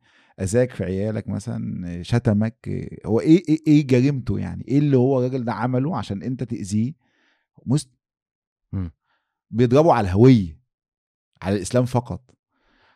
أذاك 0.40 0.70
في 0.70 0.84
عيالك 0.84 1.28
مثلا 1.28 1.88
آه، 1.88 2.02
شتمك 2.02 2.88
هو 3.06 3.20
إيه 3.20 3.42
إيه 3.48 3.58
إيه 3.66 3.86
جريمته 3.86 4.38
يعني؟ 4.38 4.64
إيه 4.68 4.78
اللي 4.78 4.96
هو 4.96 5.18
الراجل 5.18 5.44
ده 5.44 5.52
عمله 5.52 5.96
عشان 5.96 6.22
أنت 6.22 6.42
تأذيه؟ 6.42 6.94
مسلم. 7.66 7.94
بيضربوا 9.50 9.94
على 9.94 10.04
الهوية 10.04 10.60
على 11.42 11.56
الإسلام 11.56 11.84
فقط. 11.84 12.34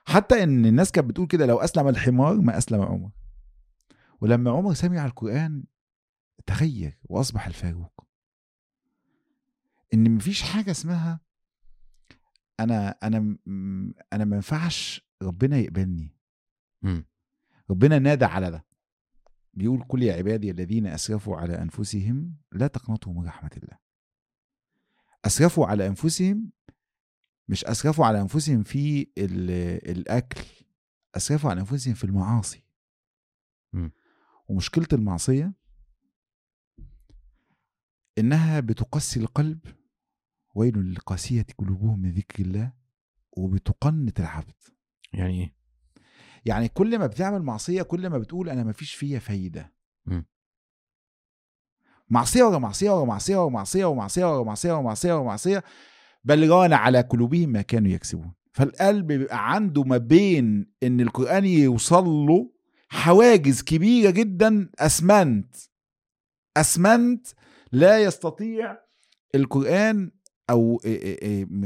حتى 0.04 0.42
إن 0.42 0.66
الناس 0.66 0.92
كانت 0.92 1.08
بتقول 1.08 1.26
كده 1.26 1.46
لو 1.46 1.58
أسلم 1.58 1.88
الحمار 1.88 2.34
ما 2.34 2.58
أسلم 2.58 2.82
عمر. 2.82 3.10
ولما 4.20 4.50
عمر 4.50 4.74
سمع 4.74 5.06
القرآن 5.06 5.64
تغير 6.46 6.98
وأصبح 7.04 7.46
الفاروق. 7.46 8.06
إن 9.94 10.10
مفيش 10.14 10.42
حاجة 10.42 10.70
اسمها 10.70 11.20
أنا 12.60 12.88
أنا 12.90 13.36
أنا 14.12 14.24
ما 14.24 14.36
ينفعش 14.36 15.08
ربنا 15.22 15.56
يقبلني 15.56 16.14
مم. 16.82 17.04
ربنا 17.70 17.98
نادى 17.98 18.24
على 18.24 18.50
ده 18.50 18.66
بيقول 19.54 19.82
كل 19.88 20.02
يا 20.02 20.14
عبادي 20.14 20.50
الذين 20.50 20.86
أسرفوا 20.86 21.36
على 21.36 21.62
أنفسهم 21.62 22.36
لا 22.52 22.66
تقنطوا 22.66 23.12
من 23.12 23.26
رحمة 23.26 23.50
الله 23.56 23.78
أسرفوا 25.24 25.66
على 25.66 25.86
أنفسهم 25.86 26.50
مش 27.48 27.64
أسرفوا 27.64 28.06
على 28.06 28.20
أنفسهم 28.20 28.62
في 28.62 29.02
ال- 29.18 29.90
الأكل 29.90 30.44
أسرفوا 31.16 31.50
على 31.50 31.60
أنفسهم 31.60 31.94
في 31.94 32.04
المعاصي 32.04 32.64
مم. 33.72 33.92
ومشكلة 34.48 34.86
المعصية 34.92 35.52
إنها 38.18 38.60
بتقسي 38.60 39.20
القلب 39.20 39.58
ويل 40.58 40.78
للقاسيه 40.78 41.46
قلوبهم 41.58 42.00
من 42.02 42.12
ذكر 42.12 42.42
الله 42.42 42.72
وبتقنط 43.32 44.20
العبد. 44.20 44.54
يعني 45.12 45.40
إيه؟ 45.42 45.54
يعني 46.44 46.68
كل 46.68 46.98
ما 46.98 47.06
بتعمل 47.06 47.42
معصية 47.42 47.82
كل 47.82 48.08
ما 48.08 48.18
بتقول 48.18 48.48
أنا 48.48 48.64
مفيش 48.64 48.94
فيا 48.94 49.18
فايدة. 49.18 49.72
مم. 50.06 50.26
معصية 52.10 52.42
ورا 52.44 52.58
معصية 52.58 52.90
ورا 52.90 53.04
معصية 53.04 53.36
ورا 53.36 53.50
معصية 53.50 53.84
ورا 53.84 53.94
معصية 53.94 54.24
ورا 54.34 54.42
معصية 54.42 54.72
ورا 54.72 54.82
معصية 54.82 55.14
ورا 55.14 55.22
معصية 55.22 55.64
بل 56.24 56.50
ران 56.50 56.72
على 56.72 57.00
قلوبهم 57.00 57.48
ما 57.48 57.62
كانوا 57.62 57.90
يكسبون. 57.90 58.34
فالقلب 58.52 59.06
بيبقى 59.06 59.54
عنده 59.54 59.84
ما 59.84 59.96
بين 59.96 60.72
إن 60.82 61.00
القرآن 61.00 61.44
يوصل 61.44 62.04
له 62.04 62.52
حواجز 62.88 63.62
كبيرة 63.62 64.10
جدا 64.10 64.70
أسمنت. 64.78 65.56
أسمنت 66.56 67.26
لا 67.72 67.98
يستطيع 67.98 68.78
القرآن 69.34 70.10
أو 70.50 70.80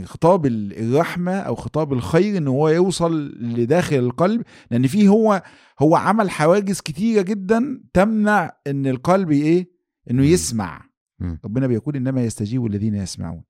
خطاب 0.05 0.47
الرحمة 0.47 1.33
أو 1.39 1.55
خطاب 1.55 1.93
الخير 1.93 2.37
إن 2.37 2.49
هو 2.49 2.69
يوصل 2.69 3.29
لداخل 3.41 3.97
القلب 3.97 4.43
لأن 4.71 4.87
فيه 4.87 5.09
هو 5.09 5.43
هو 5.83 5.97
عمل 5.97 6.31
حواجز 6.31 6.81
كتيرة 6.81 7.23
جدا 7.23 7.83
تمنع 7.95 8.57
إن 8.67 8.87
القلب 8.87 9.31
إيه؟ 9.31 9.71
إنه. 10.11 10.25
يسمع. 10.25 10.89
ربنا 11.45 11.67
بيقول 11.67 11.97
إنما 11.97 12.25
يستجيب 12.25 12.67
الذين 12.67 12.95
يسمعون. 12.95 13.43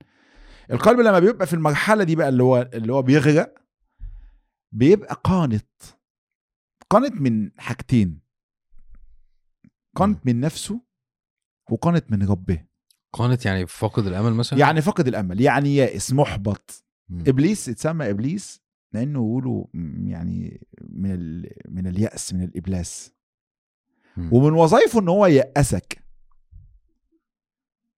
القلب 0.71 1.01
لما 1.01 1.19
بيبقى 1.19 1.47
في 1.47 1.55
المرحلة 1.55 2.05
دي 2.05 2.17
بقى 2.17 2.29
اللي 2.29 2.43
هو 2.43 2.71
اللي 2.75 2.93
هو 2.93 3.03
بيغرق 3.03 3.55
بيبقى 4.73 5.21
قانط 5.25 5.99
قانط 6.91 7.13
من 7.13 7.51
حاجتين. 7.59 8.21
قانط 9.97 10.27
من 10.27 10.41
نفسه 10.41 10.81
وقانط 11.71 12.05
من 12.11 12.23
ربه. 12.29 12.65
قانت 13.13 13.45
يعني 13.47 13.67
فاقد 13.67 14.07
الأمل 14.07 14.35
مثلا؟ 14.35 14.59
يعني 14.59 14.83
فقد 14.83 15.09
الأمل. 15.09 15.41
يعني 15.41 15.77
يائس 15.77 16.13
محبط. 16.13 16.85
مم. 17.09 17.25
إبليس 17.27 17.69
اتسمى 17.69 18.11
إبليس 18.11 18.63
لأنه 18.93 19.19
يقولوا 19.19 19.65
م- 19.75 20.09
يعني 20.09 20.67
من 20.89 21.13
ال... 21.13 21.51
من 21.69 21.87
اليأس 21.87 22.35
من 22.35 22.43
الإبلاس. 22.45 23.13
مم. 24.17 24.29
ومن 24.33 24.53
وظائفه 24.53 25.01
إن 25.01 25.09
هو 25.09 25.27
يأسك. 25.27 26.03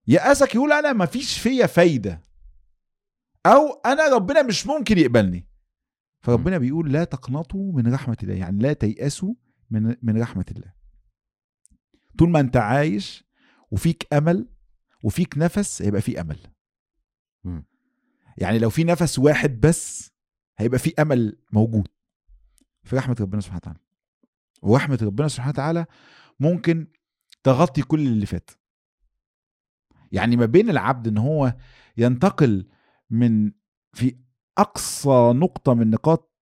يأسك 0.06 0.54
يقول 0.54 0.72
أنا 0.72 0.92
ما 0.92 1.06
فيش 1.06 1.38
فيا 1.38 1.66
فايدة. 1.66 2.20
أو 3.46 3.80
أنا 3.86 4.08
ربنا 4.14 4.42
مش 4.42 4.66
ممكن 4.66 4.98
يقبلني. 4.98 5.46
فربنا 6.20 6.58
بيقول 6.58 6.92
لا 6.92 7.04
تقنطوا 7.04 7.72
من 7.72 7.94
رحمة 7.94 8.16
الله. 8.22 8.34
يعني 8.34 8.62
لا 8.62 8.72
تيأسوا 8.72 9.34
من 9.70 9.96
من 10.02 10.20
رحمة 10.22 10.44
الله. 10.56 10.72
طول 12.18 12.30
ما 12.30 12.40
أنت 12.40 12.56
عايش 12.56 13.24
وفيك 13.70 14.06
أمل 14.14 14.48
وفيك 15.04 15.38
نفس 15.38 15.82
هيبقى 15.82 16.00
في 16.00 16.20
أمل. 16.20 16.38
يعني 18.38 18.58
لو 18.58 18.70
في 18.70 18.84
نفس 18.84 19.18
واحد 19.18 19.60
بس 19.60 20.12
هيبقى 20.58 20.78
في 20.78 20.94
أمل 20.98 21.38
موجود. 21.52 21.88
في 22.82 22.96
رحمة 22.96 23.16
ربنا 23.20 23.40
سبحانه 23.40 23.56
وتعالى. 23.62 23.78
ورحمة 24.62 24.98
ربنا 25.02 25.28
سبحانه 25.28 25.50
وتعالى 25.50 25.86
ممكن 26.40 26.86
تغطي 27.42 27.82
كل 27.82 28.00
اللي 28.00 28.26
فات. 28.26 28.50
يعني 30.12 30.36
ما 30.36 30.46
بين 30.46 30.70
العبد 30.70 31.08
إن 31.08 31.18
هو 31.18 31.56
ينتقل 31.96 32.68
من 33.10 33.52
في 33.92 34.16
أقصى 34.58 35.32
نقطة 35.34 35.74
من 35.74 35.90
نقاط 35.90 36.33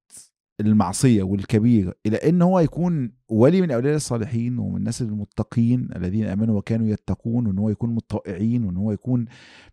المعصية 0.66 1.22
والكبيرة 1.22 1.94
إلى 2.06 2.16
إن 2.16 2.42
هو 2.42 2.60
يكون 2.60 3.12
ولي 3.28 3.60
من 3.60 3.70
أولياء 3.70 3.96
الصالحين 3.96 4.58
ومن 4.58 4.76
الناس 4.76 5.02
المتقين 5.02 5.88
الذين 5.96 6.26
آمنوا 6.26 6.58
وكانوا 6.58 6.86
يتقون 6.88 7.46
وإن 7.46 7.58
هو 7.58 7.68
يكون 7.70 7.94
متطائعين 7.94 8.64
وإن 8.64 8.76
هو 8.76 8.92
يكون 8.92 9.24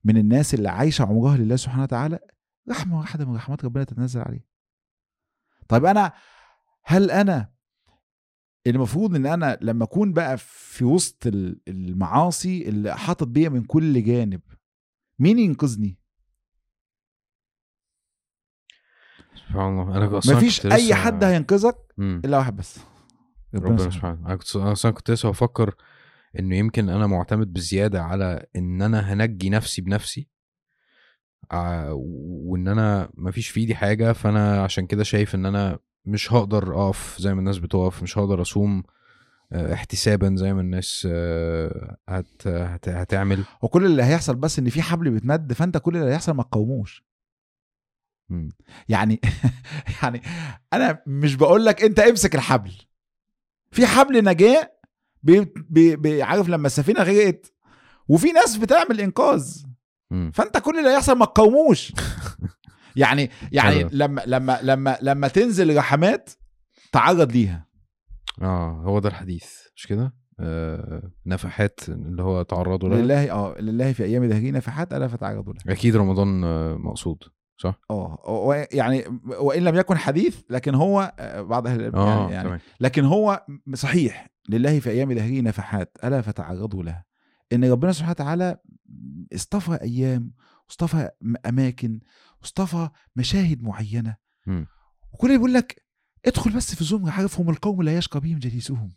من 0.03 0.17
الناس 0.17 0.53
اللي 0.53 0.69
عايشة 0.69 1.05
عمرها 1.05 1.37
لله 1.37 1.55
سبحانه 1.55 1.83
وتعالى 1.83 2.19
رحمة 2.69 2.97
واحدة 2.99 3.25
من 3.25 3.35
رحمات 3.35 3.65
ربنا 3.65 3.83
تتنزل 3.83 4.21
عليه. 4.21 4.45
طيب 5.67 5.85
أنا 5.85 6.13
هل 6.83 7.11
أنا 7.11 7.49
المفروض 8.67 9.15
إن 9.15 9.25
أنا 9.25 9.57
لما 9.61 9.83
أكون 9.83 10.13
بقى 10.13 10.37
في 10.39 10.85
وسط 10.85 11.27
ال- 11.27 11.61
المعاصي 11.67 12.69
اللي 12.69 12.97
حاطط 12.97 13.27
بيا 13.27 13.49
من 13.49 13.63
كل 13.63 14.03
جانب 14.03 14.41
مين 15.19 15.39
ينقذني؟ 15.39 15.98
سبحان 19.47 19.61
الله 19.81 19.97
أنا 19.97 20.17
أصلا 20.17 20.35
مفيش 20.35 20.61
كنت 20.61 20.71
أي 20.73 20.93
حد 20.93 21.23
هينقذك. 21.23 21.75
إلا 21.99 22.37
واحد 22.37 22.55
بس 22.55 22.79
ربنا 23.55 23.77
سبحانه. 23.77 24.25
أنا 24.27 24.35
كنت 24.35 24.55
أصلا 24.55 24.91
كنت 24.91 25.11
لسه 25.11 25.29
بفكر 25.29 25.75
إنه 26.39 26.55
يمكن 26.55 26.89
أنا 26.89 27.07
معتمد 27.07 27.53
بزيادة 27.53 28.03
على 28.03 28.45
إن 28.55 28.81
أنا 28.81 29.13
هنجي 29.13 29.49
نفسي 29.49 29.81
بنفسي 29.81 30.27
ع- 31.51 31.89
وإن 31.91 32.67
أنا 32.67 33.09
مفيش 33.13 33.49
في 33.49 33.59
إيدي 33.59 33.75
حاجة 33.75 34.11
فأنا 34.13 34.63
عشان 34.63 34.85
كده 34.87 35.03
شايف 35.03 35.35
إن 35.35 35.45
أنا 35.45 35.79
مش 36.05 36.33
هقدر 36.33 36.75
أقف 36.87 37.15
زي 37.19 37.33
ما 37.33 37.39
الناس 37.39 37.57
بتقف 37.57 38.03
مش 38.03 38.17
هقدر 38.17 38.41
أصوم 38.41 38.83
آه، 39.51 39.73
احتسابا 39.73 40.35
زي 40.35 40.53
ما 40.53 40.61
الناس 40.61 41.07
آه، 41.11 41.97
هت 42.09 42.47
هت 42.47 42.89
هتعمل 42.89 43.43
وكل 43.61 43.85
اللي 43.85 44.03
هيحصل 44.03 44.35
بس 44.35 44.59
إن 44.59 44.69
في 44.69 44.81
حبل 44.81 45.11
بيتمد 45.11 45.53
فأنت 45.53 45.77
كل 45.77 45.97
اللي 45.97 46.11
هيحصل 46.11 46.31
ما 46.31 46.43
تقاوموش. 46.43 47.08
يعني 48.89 49.19
يعني 50.03 50.21
أنا 50.73 51.01
مش 51.07 51.35
بقول 51.35 51.65
لك 51.65 51.83
أنت 51.83 51.99
امسك 51.99 52.35
الحبل. 52.35 52.71
في 53.71 53.85
حبل 53.87 54.23
نجاة 54.23 54.71
بي 55.23 55.53
بي 55.69 55.95
بي 55.95 56.23
عارف 56.23 56.49
لما 56.49 56.67
السفينة 56.67 57.03
غرقت 57.03 57.53
وفي 58.07 58.31
ناس 58.31 58.57
بتعمل 58.57 59.01
إنقاذ. 59.01 59.63
فأنت 60.33 60.57
كل 60.57 60.79
اللي 60.79 60.89
هيحصل 60.89 61.17
ما 61.17 61.25
تقاوموش. 61.25 61.93
يعني 62.95 63.29
يعني. 63.51 63.83
لما 63.91 64.21
لما 64.25 64.59
لما 64.63 64.97
لما 65.01 65.27
تنزل 65.27 65.77
رحمات 65.77 66.29
تعرض 66.91 67.31
ليها. 67.31 67.67
آه 68.41 68.81
هو 68.85 68.99
ده 68.99 69.09
الحديث. 69.09 69.47
مش 69.75 69.87
كده؟ 69.87 70.13
آه 70.39 71.11
نفحات 71.25 71.79
اللي 71.89 72.23
هو 72.23 72.41
تعرضوا 72.41 72.89
لها. 72.89 72.97
لله 73.01 73.31
آه 73.31 73.55
لله 73.61 73.93
في 73.93 74.03
أيام 74.03 74.25
دهري 74.25 74.51
نفحات 74.51 74.93
ألا 74.93 75.07
فتعرضوا 75.07 75.53
لها. 75.53 75.73
أكيد 75.73 75.95
رمضان 75.95 76.43
آه، 76.43 76.75
مقصود. 76.75 77.23
صح؟ 77.61 77.79
آه 77.91 78.67
يعني 78.71 79.03
وإن 79.39 79.63
لم 79.63 79.75
يكن 79.75 79.97
حديث 79.97 80.37
لكن 80.49 80.75
هو 80.75 81.13
آه، 81.19 81.41
بعض 81.41 81.67
أهل 81.67 81.79
العلم 81.79 81.95
آه 81.95 82.19
يعني, 82.21 82.33
يعني 82.33 82.47
تمام. 82.47 82.59
لكن 82.79 83.05
هو 83.05 83.45
صحيح 83.73 84.29
لله 84.49 84.79
في 84.79 84.89
أيام 84.89 85.13
دهره 85.13 85.41
نفحات 85.41 85.97
ألا 86.03 86.21
فتعرضوا 86.21 86.83
لها 86.83 87.05
إن 87.53 87.71
ربنا 87.71 87.91
سبحانه 87.91 88.11
وتعالى 88.11 88.57
اصطفى 89.35 89.79
أيام 89.81 90.31
واصطفى 90.67 91.09
م- 91.21 91.35
أماكن 91.45 91.99
واصطفى 92.41 92.89
مشاهد 93.15 93.61
معينة. 93.63 94.15
وكل 95.13 95.27
اللي 95.27 95.37
بيقول 95.37 95.53
لك 95.53 95.83
ادخل 96.25 96.51
بس 96.51 96.75
في 96.75 96.83
زمره 96.83 97.11
عارفهم 97.11 97.49
القوم 97.49 97.81
لا 97.81 97.97
يشقى 97.97 98.19
بهم 98.19 98.39
جليسهم. 98.39 98.91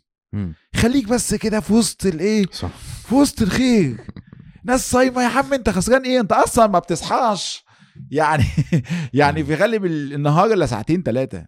خليك 0.75 1.07
بس 1.07 1.33
كده 1.35 1.59
في 1.59 1.73
وسط 1.73 2.05
الإيه؟ 2.05 2.45
صح. 2.51 2.71
في 3.07 3.15
وسط 3.15 3.41
الخير. 3.41 3.97
ناس 4.65 4.91
صايمة 4.91 5.21
يا 5.23 5.27
عم 5.27 5.53
أنت 5.53 5.69
خسران 5.69 6.01
إيه؟ 6.03 6.19
أنت 6.19 6.31
أصلا 6.31 6.67
ما 6.67 6.79
بتصحاش. 6.79 7.65
يعني 8.11 8.43
يعني 9.13 9.43
في 9.43 9.55
غالب 9.55 9.85
النهار 9.85 10.53
إلا 10.53 10.65
ساعتين 10.65 11.03
ثلاثة. 11.03 11.47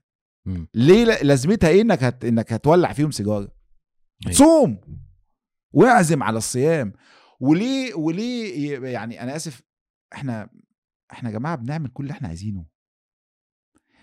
ليه 0.74 1.04
لازمتها 1.04 1.70
إيه 1.70 1.82
إنك 1.82 2.04
هت... 2.04 2.26
إنك 2.26 2.54
هتولع 2.54 2.94
فيهم 2.94 3.12
سيجارة؟ 3.12 3.52
أيوة. 4.26 4.38
صوم! 4.38 4.82
واعزم 5.72 6.24
على 6.24 6.38
الصيام! 6.38 6.94
وليه 7.40 7.94
وليه 7.94 8.80
يعني 8.88 9.24
أنا 9.24 9.36
آسف 9.36 9.62
إحنا 10.14 10.50
إحنا 11.12 11.30
يا 11.30 11.34
جماعة 11.34 11.56
بنعمل 11.56 11.90
كل 11.90 12.04
اللي 12.04 12.14
إحنا 12.14 12.28
عايزينه. 12.28 12.66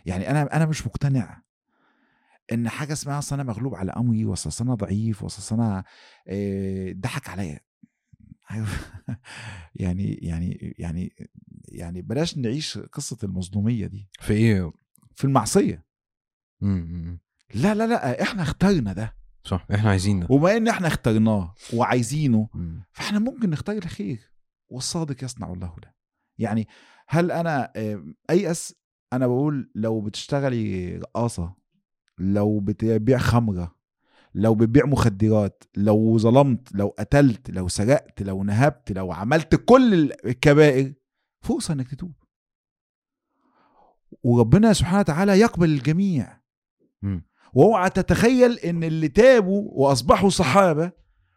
يعني 0.06 0.30
أنا 0.30 0.56
أنا 0.56 0.66
مش 0.66 0.86
مقتنع 0.86 1.42
إن 2.52 2.68
حاجة 2.68 2.92
اسمها 2.92 3.18
اصل 3.18 3.34
أنا 3.34 3.44
مغلوب 3.44 3.74
على 3.74 3.92
أمري 3.92 4.24
واصل 4.24 4.64
أنا 4.64 4.74
ضعيف 4.74 5.22
واصل 5.22 5.54
أنا 5.54 5.84
ضحك 7.00 7.28
عليا. 7.28 7.60
عارف؟ 8.44 8.92
يعني 9.74 10.12
يعني 10.14 10.74
يعني 10.78 11.12
يعني 11.68 12.02
بلاش 12.02 12.38
نعيش 12.38 12.78
قصة 12.78 13.16
المظلومية 13.24 13.86
دي 13.86 14.08
في 14.20 14.32
إيه 14.32 14.72
في 15.14 15.24
المعصية 15.24 15.84
مم. 16.60 16.86
مم. 16.90 17.20
لا 17.54 17.74
لا 17.74 17.86
لا 17.86 18.22
إحنا 18.22 18.42
اخترنا 18.42 18.92
ده 18.92 19.16
صح 19.44 19.66
إحنا 19.74 19.90
عايزين 19.90 20.20
ده 20.20 20.26
وبما 20.30 20.56
إن 20.56 20.68
إحنا 20.68 20.86
اخترناه 20.86 21.54
وعايزينه 21.74 22.48
مم. 22.54 22.82
فإحنا 22.92 23.18
ممكن 23.18 23.50
نختار 23.50 23.76
الخير 23.76 24.32
والصادق 24.68 25.24
يصنع 25.24 25.52
الله 25.52 25.74
له 25.82 25.92
يعني 26.38 26.68
هل 27.08 27.30
أنا 27.30 27.72
آه، 27.76 28.04
أيأس 28.30 28.74
أنا 29.12 29.26
بقول 29.26 29.70
لو 29.74 30.00
بتشتغلي 30.00 30.96
رقاصة 30.96 31.54
لو 32.18 32.60
بتبيع 32.60 33.18
خمرة 33.18 33.76
لو 34.34 34.54
بتبيع 34.54 34.86
مخدرات 34.86 35.64
لو 35.76 36.18
ظلمت 36.18 36.74
لو 36.74 36.94
قتلت 36.98 37.50
لو 37.50 37.68
سرقت 37.68 38.22
لو 38.22 38.44
نهبت 38.44 38.92
لو 38.92 39.12
عملت 39.12 39.54
كل 39.54 40.12
الكبائر 40.24 40.94
فرصه 41.40 41.74
إنك 41.74 41.90
تتوب. 41.90 42.12
وربنا 44.22 44.72
سبحانه 44.72 45.00
وتعالى 45.00 45.40
يقبل 45.40 45.70
الجميع. 45.70 46.42
وأوعى 47.54 47.90
تتخيل 47.90 48.58
إن 48.58 48.84
اللي 48.84 49.08
تابوا 49.08 49.70
وأصبحوا 49.72 50.28
صحابة 50.30 50.92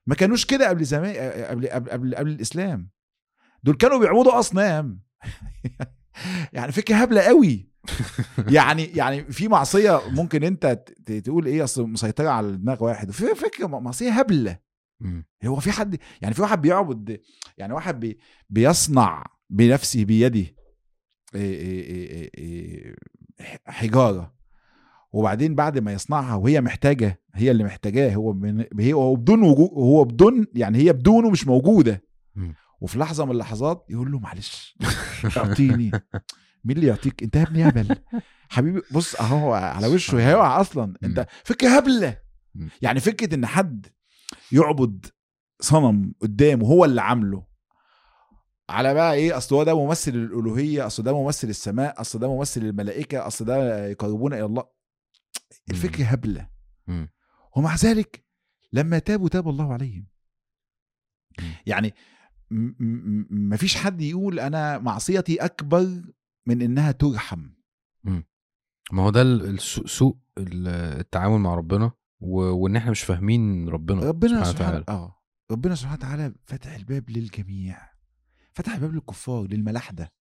ما 0.07 0.15
كانوش 0.15 0.45
كده 0.45 0.69
قبل 0.69 0.85
زمان 0.85 1.15
قبل 1.45 1.67
قبل 1.67 1.89
قبل, 1.89 2.15
قبل 2.15 2.29
الإسلام. 2.29 2.89
دول 3.63 3.75
كانوا 3.75 3.99
بيعبدوا 3.99 4.39
أصنام. 4.39 5.01
يعني 6.53 6.71
فكرة 6.71 6.95
هبلة 6.95 7.21
قوي. 7.21 7.69
يعني 8.49 8.83
يعني 8.83 9.23
في 9.31 9.47
معصية 9.47 10.01
ممكن 10.09 10.43
انت 10.43 10.83
تقول 11.23 11.45
إيه 11.45 11.63
اصل 11.63 11.89
مسيطرة 11.89 12.29
على 12.29 12.57
دماغ 12.57 12.83
واحد. 12.83 13.09
وفي 13.09 13.35
فكرة 13.35 13.67
معصية 13.67 14.11
هبلة. 14.11 14.59
هو 15.45 15.59
في 15.59 15.71
حد 15.71 15.97
يعني 16.21 16.33
في 16.33 16.41
واحد 16.41 16.61
بيعبد 16.61 17.21
يعني 17.57 17.73
واحد 17.73 17.99
بي 17.99 18.17
بيصنع 18.49 19.23
بنفسه 19.49 20.03
بيده 20.05 20.39
إيه 20.39 20.55
إيه 21.35 21.83
إيه 21.83 22.09
إيه 22.11 22.31
إيه 22.37 22.95
حجارة. 23.65 24.35
وبعدين 25.11 25.55
بعد 25.55 25.79
ما 25.79 25.93
يصنعها 25.93 26.35
وهي 26.35 26.61
محتاجة 26.61 27.21
هي 27.35 27.51
اللي 27.51 27.63
محتاجاه 27.63 28.15
هو 28.15 28.33
من 28.33 28.65
هي 28.79 28.93
هو 28.93 29.15
بدون 29.15 29.41
وجود 29.43 29.69
هو 29.73 30.03
بدون 30.03 30.45
يعني 30.53 30.77
هي 30.77 30.93
بدونه 30.93 31.29
مش 31.29 31.47
موجودة. 31.47 32.03
وفي 32.85 32.99
لحظة 32.99 33.25
من 33.25 33.31
اللحظات 33.31 33.85
يقول 33.89 34.11
له 34.11 34.19
معلش. 34.19 34.77
اعطيني 35.37 35.91
مين 36.63 36.77
اللي 36.77 36.87
يعطيك؟ 36.87 37.23
انت 37.23 37.35
يا 37.35 37.43
ابني 37.43 37.69
هبل 37.69 37.95
حبيبي 38.49 38.81
بص 38.91 39.15
اهو 39.15 39.53
على 39.53 39.87
وشه 39.87 40.27
هيقع 40.29 40.61
أصلا. 40.61 40.93
انت. 41.03 41.27
فكره 41.43 41.69
هبلة. 41.69 42.17
يعني 42.81 42.99
فكرة 42.99 43.35
إن 43.35 43.45
حد 43.45 43.87
يعبد 44.51 45.05
صنم 45.61 46.13
قدامه 46.21 46.67
هو 46.67 46.85
اللي 46.85 47.01
عامله. 47.01 47.45
على 48.69 48.93
بقى 48.93 49.13
إيه؟ 49.13 49.37
أصل 49.37 49.55
هو 49.55 49.63
ده 49.63 49.85
ممثل 49.85 50.11
الألوهية 50.11 50.87
أصل 50.87 51.03
ده 51.03 51.13
ممثل 51.23 51.49
السماء 51.49 52.01
أصل 52.01 52.19
ده 52.19 52.35
ممثل 52.35 52.61
الملائكة 52.61 53.27
أصل 53.27 53.45
ده 53.45 53.87
يقربونا 53.87 54.35
إلى 54.35 54.45
الله. 54.45 54.63
الفكرة 55.71 56.05
هبلة. 56.05 56.49
ومع 57.55 57.75
ذلك 57.75 58.25
لما 58.73 58.99
تابوا 58.99 59.29
تاب 59.29 59.49
الله 59.49 59.73
عليهم. 59.73 60.07
يعني 61.65 61.93
مفيش 63.29 63.75
حد 63.75 64.01
يقول 64.01 64.39
أنا 64.39 64.77
معصيتي 64.77 65.35
أكبر 65.35 66.01
من 66.45 66.61
إنها 66.61 66.91
ترحم. 66.91 67.49
ما 68.91 69.03
هو 69.03 69.09
ده 69.09 69.55
سوء 69.85 70.17
ال- 70.37 70.67
التعامل 70.99 71.37
مع 71.39 71.55
ربنا. 71.55 71.91
وإن 72.19 72.75
إحنا 72.75 72.91
مش 72.91 73.01
فاهمين 73.01 73.69
ربنا 73.69 74.01
ربنا 74.01 74.43
سبحانه 74.43 74.49
وتعالى. 74.69 74.85
آه. 74.89 75.21
ربنا 75.51 75.75
سبحانه 75.75 75.97
وتعالى 75.97 76.35
فتح 76.45 76.73
الباب 76.73 77.09
للجميع. 77.09 77.89
فتح 78.53 78.73
الباب 78.73 78.93
للكفار 78.93 79.47
للملاحده. 79.47 80.13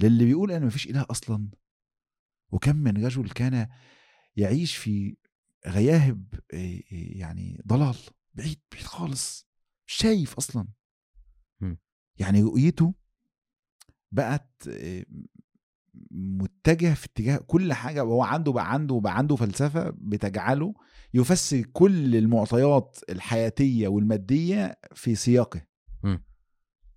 للي 0.00 0.24
بيقول 0.24 0.52
أنا 0.52 0.66
مفيش 0.66 0.86
إله 0.86 1.06
أصلا. 1.10 1.50
وكم 2.52 2.76
من 2.76 3.04
رجل 3.04 3.28
كان 3.28 3.68
يعيش 4.36 4.76
في 4.76 5.16
غياهب 5.66 6.34
يعني 6.90 7.62
ضلال 7.66 7.96
بعيد 8.34 8.58
بعيد 8.72 8.84
خالص. 8.86 9.48
مش 9.86 9.94
شايف 9.94 10.34
أصلا. 10.34 10.68
مم. 11.60 11.78
يعني 12.18 12.42
رؤيته 12.42 12.94
بقت 14.12 14.68
إيه، 14.68 15.06
متجه 16.10 16.94
في 16.94 17.06
اتجاه 17.06 17.36
كل 17.36 17.72
حاجة 17.72 18.04
وهو 18.04 18.22
عنده 18.22 18.52
بقى 18.52 18.72
عنده 18.72 19.00
بقى 19.00 19.18
عنده 19.18 19.36
فلسفة 19.36 19.90
بتجعله 19.98 20.74
يفسر 21.14 21.62
كل 21.72 22.16
المعطيات 22.16 22.98
الحياتية 23.08 23.88
والمادية 23.88 24.78
في 24.94 25.14
سياقه 25.14 25.66
مم. 26.02 26.24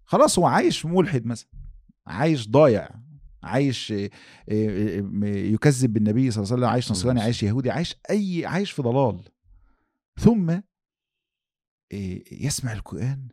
خلاص 0.05 0.39
هو 0.39 0.45
عايش 0.45 0.86
ملحد 0.86 1.26
مثلا 1.26 1.49
عايش 2.07 2.49
ضايع 2.49 2.89
عايش 3.43 3.93
يكذب 5.28 5.93
بالنبي 5.93 6.32
صلى 6.32 6.43
الله 6.43 6.53
عليه 6.53 6.61
وسلم 6.64 6.70
عايش 6.70 6.91
نصراني 6.91 7.22
عايش 7.22 7.43
يهودي 7.43 7.72
عايش 7.72 7.95
أي 8.09 8.45
عايش 8.45 8.72
في 8.72 8.82
ضلال 8.82 9.22
ثم 10.20 10.59
يسمع 12.32 12.74
القرآن 12.74 13.28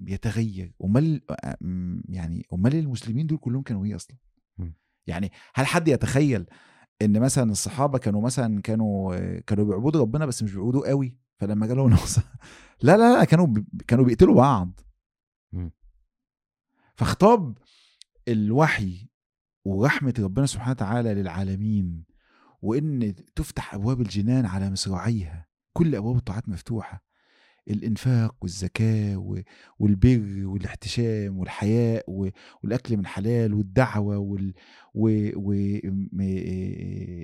يتغير 0.00 0.72
أمال 0.84 1.20
أم، 1.62 2.02
يعني 2.08 2.46
أمال 2.52 2.74
المسلمين 2.74 3.26
دول 3.26 3.38
كلهم 3.38 3.62
كانوا 3.62 3.84
إيه 3.84 3.96
أصلا. 3.96 4.16
يعني 5.06 5.32
هل 5.54 5.66
حد 5.66 5.88
يتخيل 5.88 6.46
إن 7.02 7.20
مثلا 7.20 7.50
الصحابة 7.52 7.98
كانوا 7.98 8.22
مثلا 8.22 8.60
كانوا 8.62 9.16
كانوا 9.40 9.64
بيعبدوا 9.64 10.00
ربنا 10.00 10.26
بس 10.26 10.42
مش 10.42 10.54
بيعبدوه 10.54 10.88
قوي؟ 10.88 11.16
فلما 11.38 11.66
جالهم 11.66 11.90
نص 11.90 12.18
لا 12.82 12.96
لا 12.96 13.18
لا 13.18 13.24
كانوا 13.24 13.48
كانوا 13.86 14.04
بيقتلوا 14.04 14.34
بعض. 14.34 14.80
فخطاب 16.94 17.58
الوحي 18.28 19.08
ورحمة 19.64 20.14
ربنا 20.18 20.46
سبحانه 20.46 20.70
وتعالى 20.70 21.14
للعالمين 21.14 22.04
وإن 22.62 23.14
تفتح 23.34 23.74
أبواب 23.74 24.00
الجنان 24.00 24.46
على 24.46 24.70
مصراعيها 24.70 25.46
كل 25.72 25.94
أبواب 25.94 26.16
الطاعات 26.16 26.48
مفتوحة. 26.48 27.05
الإنفاق 27.70 28.34
والزكاة 28.42 29.16
و- 29.16 29.40
والبر 29.78 30.42
والاحتشام 30.46 31.38
والحياء 31.38 32.04
و- 32.08 32.28
والأكل 32.62 32.96
من 32.96 33.06
حلال 33.06 33.54
والدعوة 33.54 34.18
وال 34.18 34.54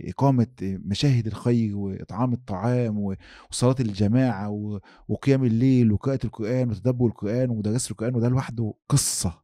واقامه 0.07 0.47
مشاهد 0.63 1.27
الخير 1.27 1.77
وإطعام 1.77 2.33
الطعام 2.33 2.99
و- 2.99 3.15
وصلاة 3.51 3.77
الجماعة 3.81 4.51
و- 4.51 4.79
وقيام 5.09 5.45
الليل 5.45 5.93
وقراءة 5.93 6.27
القرآن 6.27 6.71
وتدبر 6.71 7.07
القرآن 7.07 7.51
ومدرسة 7.51 7.91
القرآن 7.91 8.15
وده 8.15 8.29
لوحده 8.29 8.75
قصة. 8.89 9.43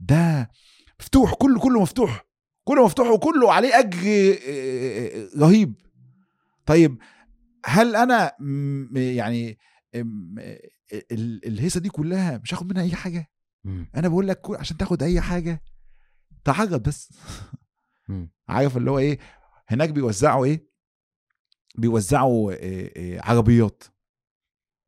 ده 0.00 0.50
مفتوح 1.00 1.34
كله 1.34 1.60
كله 1.60 1.80
مفتوح 1.82 2.26
كله 2.64 2.84
مفتوح 2.84 3.08
وكله 3.08 3.52
عليه 3.52 3.78
أجر 3.78 3.98
رهيب. 5.38 5.74
طيب 6.66 6.98
هل 7.66 7.96
أنا 7.96 8.32
يعني 8.94 9.58
الهيصة 9.94 11.80
دي 11.80 11.88
كلها 11.88 12.38
مش 12.38 12.54
هاخد 12.54 12.70
منها 12.72 12.82
أي 12.82 12.94
حاجة. 12.94 13.30
مم. 13.64 13.90
أنا 13.94 14.08
بقول 14.08 14.28
لك 14.28 14.40
عشان 14.50 14.76
تاخد 14.76 15.02
أي 15.02 15.20
حاجة 15.20 15.62
تعرض 16.44 16.82
بس. 16.82 17.12
مم. 18.08 18.30
عارف 18.48 18.76
اللي 18.76 18.90
هو 18.90 18.98
إيه؟ 18.98 19.18
هناك 19.68 19.90
بيوزعوا 19.90 20.44
إيه؟ 20.44 20.68
بيوزعوا 21.74 22.52
إيه 22.52 22.96
إيه 22.96 23.20
عربيات. 23.20 23.82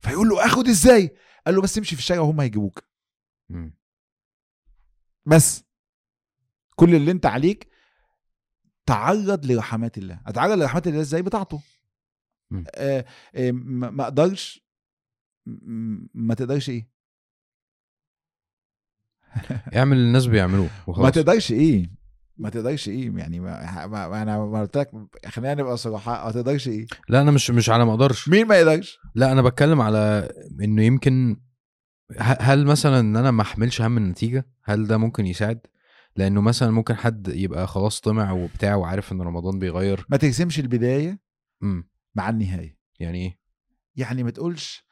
فيقول 0.01 0.29
له 0.29 0.47
آخد 0.47 0.69
إزاي؟ 0.69 1.17
قال 1.47 1.55
له 1.55 1.63
بس 1.63 1.79
امشي 1.79 1.97
في 1.97 2.03
الشارع 2.03 2.21
وهم 2.21 2.41
هيجيبوك. 2.41 2.85
مم. 3.49 3.75
بس. 5.27 5.65
كل 6.77 6.95
اللي 6.95 7.11
أنت 7.11 7.27
عليك 7.27 7.69
تعرض 8.87 9.47
لرحمات 9.47 9.99
الله. 9.99 10.21
أتعرض 10.27 10.59
لرحمات 10.59 10.87
الله 10.87 11.01
إزاي؟ 11.01 11.23
بتاعته. 11.23 11.63
آه 12.75 13.05
آه 13.35 13.51
ما 13.53 14.05
أقدرش 14.05 14.70
ما 16.15 16.35
تقدرش 16.35 16.71
إيه 16.71 16.89
اعمل 19.77 19.97
اللي 19.97 20.07
الناس 20.09 20.27
بيعملوه 20.27 20.65
ما 20.65 20.71
وخلاص 20.87 21.15
تقدرش 21.15 21.53
إيه 21.53 21.91
ما 22.37 22.51
تقدرش 22.51 22.89
إيه 22.89 23.13
يعني 23.17 23.41
ما, 23.41 23.87
ما, 23.87 24.09
ما 24.09 24.23
أنا 24.23 24.39
ما 24.45 24.61
قلت 24.61 24.77
لك 24.77 24.91
خلينا 25.27 25.55
نبقى 25.55 25.77
صراحة 25.77 26.25
ما 26.25 26.33
تقدرش 26.33 26.69
إيه 26.69 26.87
لا 27.09 27.21
أنا 27.21 27.31
مش 27.31 27.51
مش 27.51 27.71
على 27.71 27.85
ما 27.85 27.91
أقدرش 27.91 28.29
مين 28.29 28.47
ما 28.47 28.57
يقدرش 28.57 28.99
لا 29.15 29.33
أنا 29.33 29.43
بتكلم 29.43 29.81
على 29.81 30.29
انه 30.63 30.83
يمكن 30.83 31.37
هل 32.19 32.65
مثلا 32.67 33.01
ان 33.01 33.17
أنا 33.17 33.31
ما 33.31 33.43
احملش 33.43 33.83
هم 33.83 33.97
النتيجه 33.97 34.47
هل 34.65 34.87
ده 34.87 34.99
ممكن 34.99 35.27
يساعد 35.27 35.61
لأنه 36.17 36.41
مثلا 36.41 36.71
ممكن 36.71 36.95
حد 36.95 37.29
يبقى 37.29 37.67
خلاص 37.67 38.01
طمع 38.01 38.33
وبتاع 38.33 38.75
وعارف 38.75 39.13
ان 39.13 39.23
رمضان 39.23 39.59
بيغير 39.59 40.07
ما 40.09 40.17
ترسمش 40.17 40.61
البدايه 40.61 41.21
امم 41.63 41.89
مع 42.15 42.29
النهايه 42.29 42.79
يعني 43.01 43.19
إيه 43.19 43.39
يعني 43.97 44.23
ما 44.23 44.31
تقولش 44.31 44.85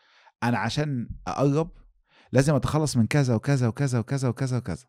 أنا 0.43 0.59
عشان 0.59 1.09
أقرب 1.27 1.71
لازم 2.33 2.55
أتخلص 2.55 2.97
من 2.97 3.07
كذا 3.07 3.35
وكذا 3.35 3.69
وكذا 3.69 3.99
وكذا 3.99 4.29
وكذا 4.29 4.57
وكذا 4.57 4.87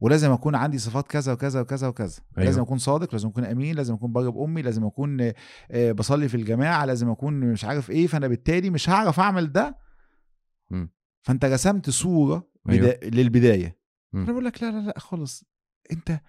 ولازم 0.00 0.30
أكون 0.30 0.54
عندي 0.54 0.78
صفات 0.78 1.06
كذا 1.06 1.32
وكذا 1.32 1.60
وكذا 1.60 1.88
وكذا 1.88 2.06
أيوة. 2.06 2.38
أيوه. 2.38 2.46
لازم 2.46 2.62
أكون 2.62 2.78
صادق 2.78 3.12
لازم 3.12 3.28
أكون 3.28 3.44
أمين 3.44 3.76
لازم 3.76 3.94
أكون 3.94 4.12
بر 4.12 4.30
بامي 4.30 4.62
لازم 4.62 4.84
أكون 4.84 5.20
آه، 5.20 5.34
آه، 5.70 5.92
بصلي 5.92 6.28
في 6.28 6.34
الجماعة 6.34 6.84
لازم 6.84 7.10
أكون 7.10 7.40
مش 7.40 7.64
عارف 7.64 7.90
إيه 7.90 8.06
فأنا 8.06 8.28
بالتالي 8.28 8.70
مش 8.70 8.90
هعرف 8.90 9.20
أعمل 9.20 9.52
ده 9.52 9.78
مم. 10.70 10.90
فأنت 11.22 11.44
رسمت 11.44 11.90
صورة 11.90 12.50
أيوة. 12.68 12.86
بدا... 12.86 13.08
للبداية 13.10 13.78
مم. 14.12 14.22
أنا 14.22 14.32
بقول 14.32 14.44
لك 14.44 14.62
لا 14.62 14.70
لا 14.70 14.80
لا 14.86 14.98
خالص 14.98 15.44
أنت 15.92 16.20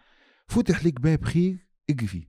فتح 0.47 0.83
ليك 0.83 1.01
باب 1.01 1.23
خير 1.25 1.67
اجري 1.89 2.07
فيه 2.07 2.28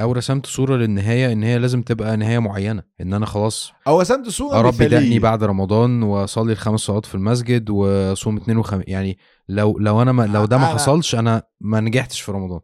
أو 0.00 0.12
رسمت 0.12 0.46
صورة 0.46 0.76
للنهاية 0.76 1.32
إن 1.32 1.42
هي 1.42 1.58
لازم 1.58 1.82
تبقى 1.82 2.16
نهاية 2.16 2.38
معينة 2.38 2.82
إن 3.00 3.14
أنا 3.14 3.26
خلاص 3.26 3.72
أو 3.86 4.00
رسمت 4.00 4.28
صورة 4.28 4.58
اربي. 4.58 4.88
دقني 4.88 5.18
بعد 5.18 5.44
رمضان 5.44 6.02
وأصلي 6.02 6.52
الخمس 6.52 6.80
صلوات 6.80 7.06
في 7.06 7.14
المسجد 7.14 7.70
وأصوم 7.70 8.36
اثنين 8.36 8.56
وخميس 8.56 8.84
يعني 8.88 9.18
لو 9.48 9.78
لو 9.78 10.02
أنا 10.02 10.12
ما 10.12 10.22
لو 10.26 10.44
ده 10.44 10.58
ما 10.58 10.64
أنا- 10.64 10.74
حصلش 10.74 11.14
أنا 11.14 11.42
ما 11.60 11.80
نجحتش 11.80 12.20
في 12.20 12.32
رمضان 12.32 12.60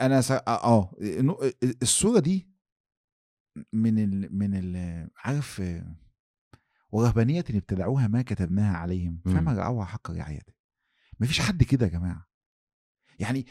أنا 0.00 0.20
سا... 0.20 0.42
آه 0.48 0.92
إنه 1.02 1.36
الصورة 1.82 2.18
دي 2.20 2.48
من 3.72 3.98
ال... 3.98 4.38
من 4.38 4.54
ال... 4.54 5.08
عارف 5.24 5.60
آه، 5.60 5.96
ورهبانية 6.92 7.44
ابتدعوها 7.50 8.08
ما 8.08 8.22
كتبناها 8.22 8.76
عليهم. 8.76 9.20
فما 9.24 9.52
رعوها 9.52 9.84
حق 9.84 10.10
رعايته 10.10 10.52
مفيش 11.20 11.40
حد 11.40 11.62
كده 11.62 11.86
يا 11.86 11.90
جماعة 11.90 12.26
يعني 13.18 13.46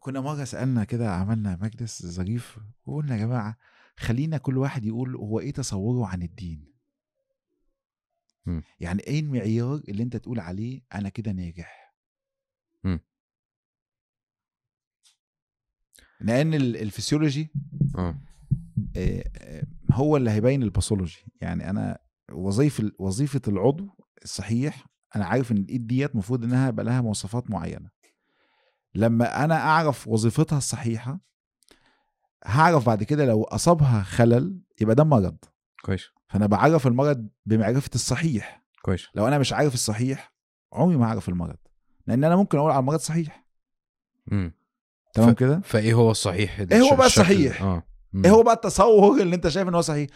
كنا 0.00 0.20
مرة 0.20 0.44
سألنا 0.44 0.84
كده 0.84 1.10
عملنا 1.14 1.58
مجلس 1.62 2.06
ظريف 2.06 2.58
وقلنا 2.86 3.16
يا 3.16 3.20
جماعة 3.26 3.56
خلينا 3.96 4.38
كل 4.38 4.58
واحد 4.58 4.84
يقول 4.84 5.16
هو 5.16 5.40
إيه 5.40 5.52
تصوره 5.52 6.06
عن 6.06 6.22
الدين. 6.22 6.72
مم. 8.46 8.62
يعني 8.80 9.02
إيه 9.02 9.20
المعيار 9.20 9.74
اللي 9.88 10.02
أنت 10.02 10.16
تقول 10.16 10.40
عليه 10.40 10.80
أنا 10.94 11.08
كده 11.08 11.32
ناجح؟ 11.32 11.94
مم. 12.84 13.00
لأن 16.20 16.54
ال- 16.54 16.76
الفسيولوجي 16.76 17.48
آه، 18.96 19.66
هو 19.92 20.16
اللي 20.16 20.30
هيبين 20.30 20.62
ال 20.62 20.68
pathology 20.68 21.24
يعني 21.40 21.70
أنا 21.70 21.98
وظيفه 22.32 22.92
وظيفة 22.98 23.40
العضو 23.48 23.88
الصحيح 24.24 24.86
أنا 25.16 25.24
عارف 25.26 25.52
إن 25.52 25.56
الإيد 25.56 25.86
ديت 25.86 26.10
المفروض 26.12 26.44
إنها 26.44 26.68
يبقى 26.68 26.84
لها 26.84 27.00
مواصفات 27.00 27.50
معينة. 27.50 27.90
لما 28.98 29.44
أنا 29.44 29.54
أعرف 29.54 30.08
وظيفتها 30.08 30.58
الصحيحة 30.58 31.20
هعرف 32.44 32.86
بعد 32.86 33.02
كده 33.02 33.24
لو 33.26 33.42
أصابها 33.42 34.02
خلل 34.02 34.60
يبقى 34.80 34.94
ده 34.94 35.04
مرض. 35.04 35.36
كويس. 35.84 36.04
فأنا 36.28 36.46
بعرف 36.46 36.86
المرض 36.86 37.28
بمعرفة 37.46 37.90
الصحيح. 37.94 38.64
كويس. 38.82 39.06
لو 39.14 39.28
أنا 39.28 39.38
مش 39.38 39.52
عارف 39.52 39.74
الصحيح 39.74 40.32
عمري 40.72 40.96
ما 40.96 41.06
هعرف 41.06 41.28
المرض. 41.28 41.56
لأن 42.06 42.24
أنا 42.24 42.36
ممكن 42.36 42.58
أقول 42.58 42.70
على 42.70 42.80
المرض 42.80 42.98
صحيح. 43.00 43.44
مم. 44.26 44.52
تمام 45.14 45.34
ف- 45.34 45.38
كده؟ 45.38 45.60
فإيه 45.64 45.94
هو 45.94 46.10
الصحيح؟ 46.10 46.60
إيه 46.60 46.80
هو 46.80 46.96
بقى 46.96 47.06
الصحيح؟ 47.06 47.62
آه. 47.62 47.82
مم. 48.12 48.24
إيه 48.24 48.30
هو 48.30 48.42
بقى 48.42 48.54
التصور 48.54 49.20
اللي 49.20 49.36
أنت 49.36 49.48
شايف 49.48 49.68
إن 49.68 49.74
هو 49.74 49.80
صحيح؟ 49.80 50.08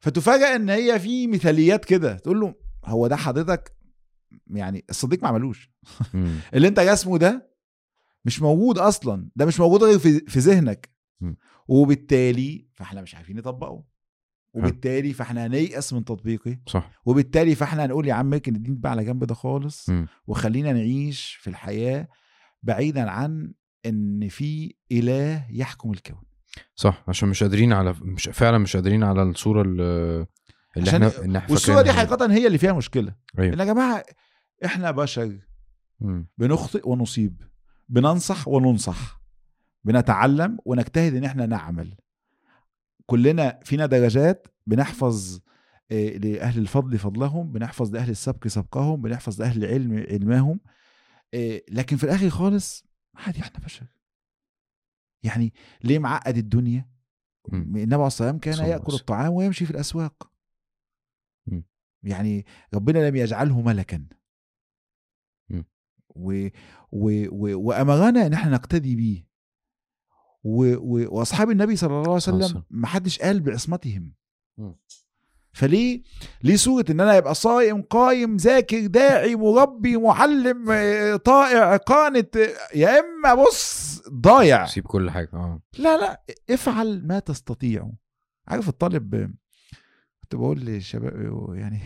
فتفاجئ 0.00 0.56
إن 0.56 0.70
هي 0.70 1.00
في 1.00 1.26
مثاليات 1.26 1.84
كده. 1.84 2.14
تقول 2.14 2.40
له 2.40 2.54
هو 2.84 3.06
ده 3.06 3.16
حضرتك؟ 3.16 3.72
يعني 4.46 4.84
الصديق 4.90 5.22
ما 5.22 5.28
عملوش. 5.28 5.70
اللي 6.54 6.68
أنت 6.68 6.78
رسمه 6.78 7.18
ده 7.18 7.47
مش 8.24 8.42
موجود 8.42 8.78
أصلا. 8.78 9.28
ده 9.36 9.46
مش 9.46 9.60
موجود 9.60 9.82
غير 9.84 9.98
في 9.98 10.20
في 10.20 10.38
ذهنك. 10.38 10.90
وبالتالي 11.68 12.66
فإحنا 12.74 13.02
مش 13.02 13.14
عارفين 13.14 13.36
نطبقه. 13.36 13.84
وبالتالي 14.54 15.12
فإحنا 15.12 15.46
هنيأس 15.46 15.92
من 15.92 16.04
تطبيقه. 16.04 16.58
صح. 16.66 16.90
وبالتالي 17.04 17.54
فإحنا 17.54 17.84
هنقول 17.84 18.08
يا 18.08 18.14
عم 18.14 18.32
اركن 18.32 18.56
الدين 18.56 18.78
بقى 18.78 18.90
على 18.92 19.04
جنب 19.04 19.24
ده 19.24 19.34
خالص 19.34 19.88
مم. 19.90 20.06
وخلينا 20.26 20.72
نعيش 20.72 21.38
في 21.40 21.50
الحياة 21.50 22.08
بعيدا 22.62 23.10
عن 23.10 23.52
إن 23.86 24.28
في 24.28 24.74
إله 24.92 25.46
يحكم 25.50 25.90
الكون. 25.90 26.22
صح. 26.74 27.04
عشان 27.08 27.28
مش 27.28 27.42
قادرين 27.42 27.72
على 27.72 27.94
مش 28.02 28.28
فعلا 28.32 28.58
مش 28.58 28.76
قادرين 28.76 29.02
على 29.04 29.22
الصورة 29.22 29.62
اللي, 29.62 30.26
عشان- 30.76 31.02
إحنا 31.02 31.24
اللي 31.24 31.38
إحنا 31.38 31.50
والصورة 31.50 31.82
دي. 31.82 31.92
حقيقه 31.92 32.32
هي 32.32 32.46
اللي 32.46 32.58
فيها 32.58 32.72
مشكلة. 32.72 33.14
أيوه. 33.38 33.54
ان 33.54 33.58
يا 33.58 33.64
جماعة 33.64 34.02
إحنا 34.64 34.90
بشر. 34.90 35.38
بنخطئ 36.38 36.88
ونصيب. 36.88 37.42
بننصح 37.88 38.48
وننصح 38.48 39.20
بنتعلم 39.84 40.58
ونجتهد 40.64 41.14
إن 41.14 41.24
إحنا 41.24 41.46
نعمل 41.46 41.94
كلنا 43.06 43.60
فينا 43.64 43.86
درجات 43.86 44.46
بنحفظ 44.66 45.40
آه، 45.90 46.08
لأهل 46.08 46.58
الفضل 46.58 46.98
فضلهم 46.98 47.52
بنحفظ 47.52 47.94
لأهل 47.94 48.10
السبق 48.10 48.46
سبقهم 48.46 49.02
بنحفظ 49.02 49.40
لأهل 49.40 49.64
العلم 49.64 50.06
علمهم 50.10 50.60
آه، 51.34 51.62
لكن 51.70 51.96
في 51.96 52.04
الآخر 52.04 52.30
خالص 52.30 52.84
عادي 53.14 53.40
إحنا 53.40 53.58
بشر 53.64 53.86
يعني 55.22 55.52
ليه 55.84 55.98
معقد 55.98 56.36
الدنيا. 56.36 56.88
النبي 57.52 57.94
عليه 57.94 58.06
الصلاه 58.06 58.32
والسلام 58.32 58.38
كان 58.38 58.54
وسلم. 58.54 58.96
الطعام 58.96 59.32
ويمشي 59.32 59.64
في 59.64 59.70
الأسواق 59.70 60.30
مم. 61.46 61.64
يعني 62.02 62.46
ربنا 62.74 63.08
لم 63.08 63.16
يجعله 63.16 63.60
ملكا. 63.60 64.06
و 66.18 66.48
و 66.92 67.26
و 67.30 67.58
وامرنا 67.68 68.26
إن 68.26 68.32
إحنا 68.32 68.50
نقتدي 68.52 68.96
بيه. 68.96 69.28
وأصحاب 70.44 71.50
النبي 71.50 71.76
صلى 71.76 71.90
الله 71.90 72.00
عليه 72.00 72.12
وسلم. 72.12 72.62
ما 72.70 72.86
حدش 72.86 73.18
قال 73.18 73.40
بعصمتهم. 73.40 74.14
فليه؟ 75.52 76.02
ليه 76.42 76.56
صورة 76.56 76.84
إن 76.90 77.00
أنا 77.00 77.18
ابقى 77.18 77.34
صائم 77.34 77.82
قايم 77.82 78.36
ذاكر 78.36 78.86
داعي 78.86 79.36
مربي 79.36 79.96
معلم 79.96 80.70
آه، 80.70 81.16
طائع 81.16 81.76
قانت 81.76 82.36
يا 82.74 83.00
إما 83.00 83.34
بص 83.34 84.02
ضايع. 84.08 84.66
سيب 84.66 84.86
كل 84.86 85.10
حاجة. 85.10 85.30
آه. 85.32 85.62
لا 85.78 85.96
لا 85.98 86.22
افعل 86.50 87.06
ما 87.06 87.18
تستطيع. 87.18 87.90
عارف 88.48 88.68
الطالب 88.68 89.34
كنت 90.28 90.40
بقول 90.40 90.60
للشباب 90.60 91.54
يعني 91.54 91.80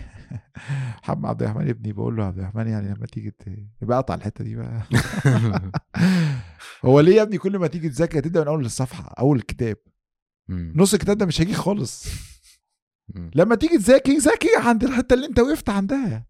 محمد 1.03 1.27
عبد 1.27 1.43
الرحمن 1.43 1.69
ابني 1.69 1.93
بقول 1.93 2.17
له 2.17 2.25
عبد 2.25 2.39
الرحمن 2.39 2.69
يعني 2.69 2.95
لما 2.95 3.07
تيجي 3.07 3.35
يبقى 3.83 3.99
اقطع 3.99 4.15
الحتة 4.15 4.45
دي 4.45 4.57
بقى 4.57 4.83
هو 6.85 7.01
ليه 7.01 7.17
يا 7.17 7.23
ابني 7.23 7.39
كل 7.39 7.59
ما 7.59 7.67
تيجي 7.67 7.89
تذاكر 7.89 8.21
تبدأ 8.21 8.41
من 8.41 8.47
أول 8.47 8.65
الصفحة 8.65 9.15
أول 9.19 9.37
الكتاب 9.37 9.77
مم. 10.49 10.73
نص 10.77 10.95
الكتاب 10.95 11.19
ده 11.19 11.27
مش 11.27 11.41
هيجي 11.41 11.55
خالص 11.55 12.07
مم. 13.09 13.31
لما 13.35 13.55
تيجي 13.55 13.79
تذاكر 13.79 14.13
ذاكر 14.13 14.49
عند 14.59 14.85
الحتة 14.85 15.15
اللي 15.15 15.27
انت 15.27 15.39
وقفت 15.39 15.69
عندها 15.69 16.27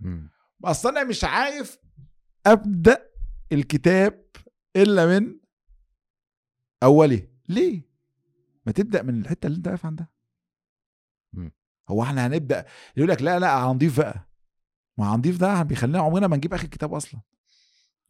مم. 0.00 0.30
أصل 0.64 0.88
أنا 0.88 1.04
مش 1.04 1.24
عارف 1.24 1.78
أبدأ 2.46 3.08
الكتاب 3.52 4.24
إلا 4.76 5.20
من 5.20 5.38
اوله 6.82 7.28
ليه 7.48 7.88
ما 8.66 8.72
تبدأ 8.72 9.02
من 9.02 9.20
الحتة 9.20 9.46
اللي 9.46 9.56
انت 9.56 9.68
واقف 9.68 9.86
عندها. 9.86 10.17
هو 11.88 12.02
إحنا 12.02 12.26
هنبدأ؟ 12.26 12.64
يقول 12.96 13.10
لك 13.10 13.22
لا 13.22 13.38
لا 13.38 13.64
هنضيف 13.64 13.98
بقى. 13.98 14.28
ما 14.98 15.14
هنضيف 15.14 15.38
ده 15.38 15.62
بيخلينا 15.62 15.98
عمرنا 15.98 16.26
ما 16.26 16.36
نجيب 16.36 16.54
آخر 16.54 16.64
الكتاب 16.64 16.94
أصلا. 16.94 17.20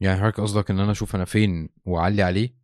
يعني 0.00 0.20
حضرتك 0.20 0.40
قصدك 0.40 0.70
إن 0.70 0.80
أنا 0.80 0.90
أشوف 0.92 1.14
أنا 1.16 1.24
فين 1.24 1.68
وأعلي 1.84 2.22
عليه؟ 2.22 2.54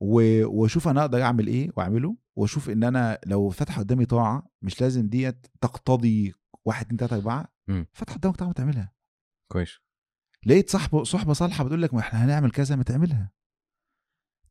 و- 0.00 0.46
وأشوف 0.60 0.88
أنا 0.88 1.00
أقدر 1.00 1.22
أعمل 1.22 1.46
إيه 1.46 1.70
وأعمله 1.76 2.16
وأشوف 2.36 2.70
إن 2.70 2.84
أنا 2.84 3.18
لو 3.26 3.48
فتح 3.50 3.78
قدامي 3.78 4.04
طاعة 4.06 4.48
مش 4.62 4.80
لازم 4.80 5.08
ديت 5.08 5.46
تقتضي 5.60 6.34
واحد 6.64 6.84
اتنين 6.84 6.96
تلاتة 6.98 7.14
أربعة. 7.16 7.52
فتح 7.92 8.14
قدامك 8.14 8.36
طاعة 8.36 8.48
ما 8.48 8.54
تعملها 8.54 8.92
كويس. 9.48 9.78
لقيت 10.46 10.70
صاحبة 10.70 11.04
صحبه 11.04 11.32
صالحة 11.32 11.64
بتقول 11.64 11.82
لك 11.82 11.94
ما 11.94 12.00
إحنا 12.00 12.24
هنعمل 12.24 12.50
كذا 12.50 12.76
ما 12.76 12.82
تعملها. 12.82 13.30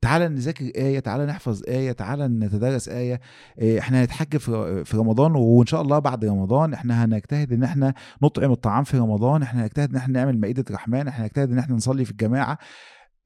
تعالى 0.01 0.27
نذاكر 0.29 0.65
آية 0.65 0.99
تعالى 0.99 1.25
نحفظ 1.25 1.61
آية 1.67 1.91
تعالى 1.91 2.27
نتدرس 2.27 2.89
آية. 2.89 3.21
إيه، 3.59 3.79
إحنا 3.79 4.01
هنتحج 4.03 4.37
في 4.37 4.91
رمضان 4.93 5.35
وإن 5.35 5.65
شاء 5.65 5.81
الله 5.81 5.99
بعد 5.99 6.25
رمضان 6.25 6.73
إحنا 6.73 7.05
هنجتهد 7.05 7.53
إن 7.53 7.63
إحنا 7.63 7.93
نطعم 8.23 8.51
الطعام 8.51 8.83
في 8.83 8.97
رمضان 8.97 9.41
إحنا 9.43 9.61
هنجتهد 9.63 9.89
إن 9.89 9.95
إحنا 9.95 10.13
نعمل 10.13 10.39
مائدة 10.39 10.65
رحمن 10.71 11.07
إحنا 11.07 11.23
هنجتهد 11.25 11.51
إن 11.51 11.59
إحنا 11.59 11.75
نصلي 11.75 12.05
في 12.05 12.11
الجماعة. 12.11 12.57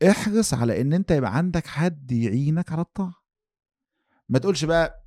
احرص 0.09 0.53
على 0.53 0.81
إن 0.81 0.93
أنت 0.93 1.11
يبقى 1.11 1.37
عندك 1.37 1.67
حد 1.67 2.11
يعينك 2.11 2.71
على 2.71 2.81
الطاعة. 2.81 3.13
ما 4.29 4.39
تقولش 4.39 4.65
بقى 4.65 5.03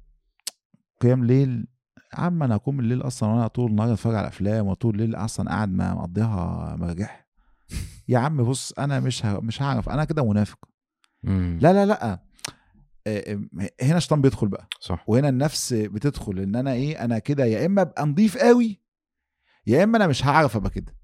قيام 1.01 1.25
ليل. 1.25 1.67
عم 2.15 2.43
أنا 2.43 2.57
هقوم 2.57 2.81
الليل 2.81 3.03
أصلا 3.03 3.29
وأنا 3.29 3.47
طول 3.47 3.71
النهار 3.71 3.93
أتفرج 3.93 4.15
على 4.15 4.29
أفلام 4.29 4.67
وطول 4.67 4.95
الليل 4.95 5.15
أصلا 5.15 5.51
قاعد 5.51 5.69
ما 5.69 5.95
مقضيها 5.95 6.77
مراجح 6.79 7.29
يا 8.09 8.19
عم 8.19 8.45
بص 8.45 8.73
أنا 8.73 9.01
مش. 9.01 9.25
مش 9.25 9.63
هعرف. 9.63 9.89
أنا 9.89 10.05
كده 10.05 10.25
منافق. 10.31 10.59
مم. 11.23 11.59
لا 11.63 11.73
لا 11.73 11.87
لا. 11.87 12.21
آه، 13.07 13.41
هنا 13.83 13.97
الشيطان 13.97 14.21
بيدخل 14.21 14.49
بقى. 14.49 14.69
صح. 14.81 15.05
وهنا 15.09 15.29
النفس 15.29 15.73
بتدخل 15.73 16.39
إن 16.39 16.57
أنا 16.57 16.73
إيه 16.73 17.05
أنا 17.05 17.19
كده 17.19 17.45
يا 17.45 17.67
إما 17.67 17.83
أبقى 17.83 18.07
نضيف 18.07 18.37
قوي 18.39 18.81
يا 19.67 19.85
إما 19.85 19.97
أنا 19.97 20.07
مش 20.07 20.27
هعرف 20.27 20.57
أبقى 20.57 20.71
كده. 20.71 20.95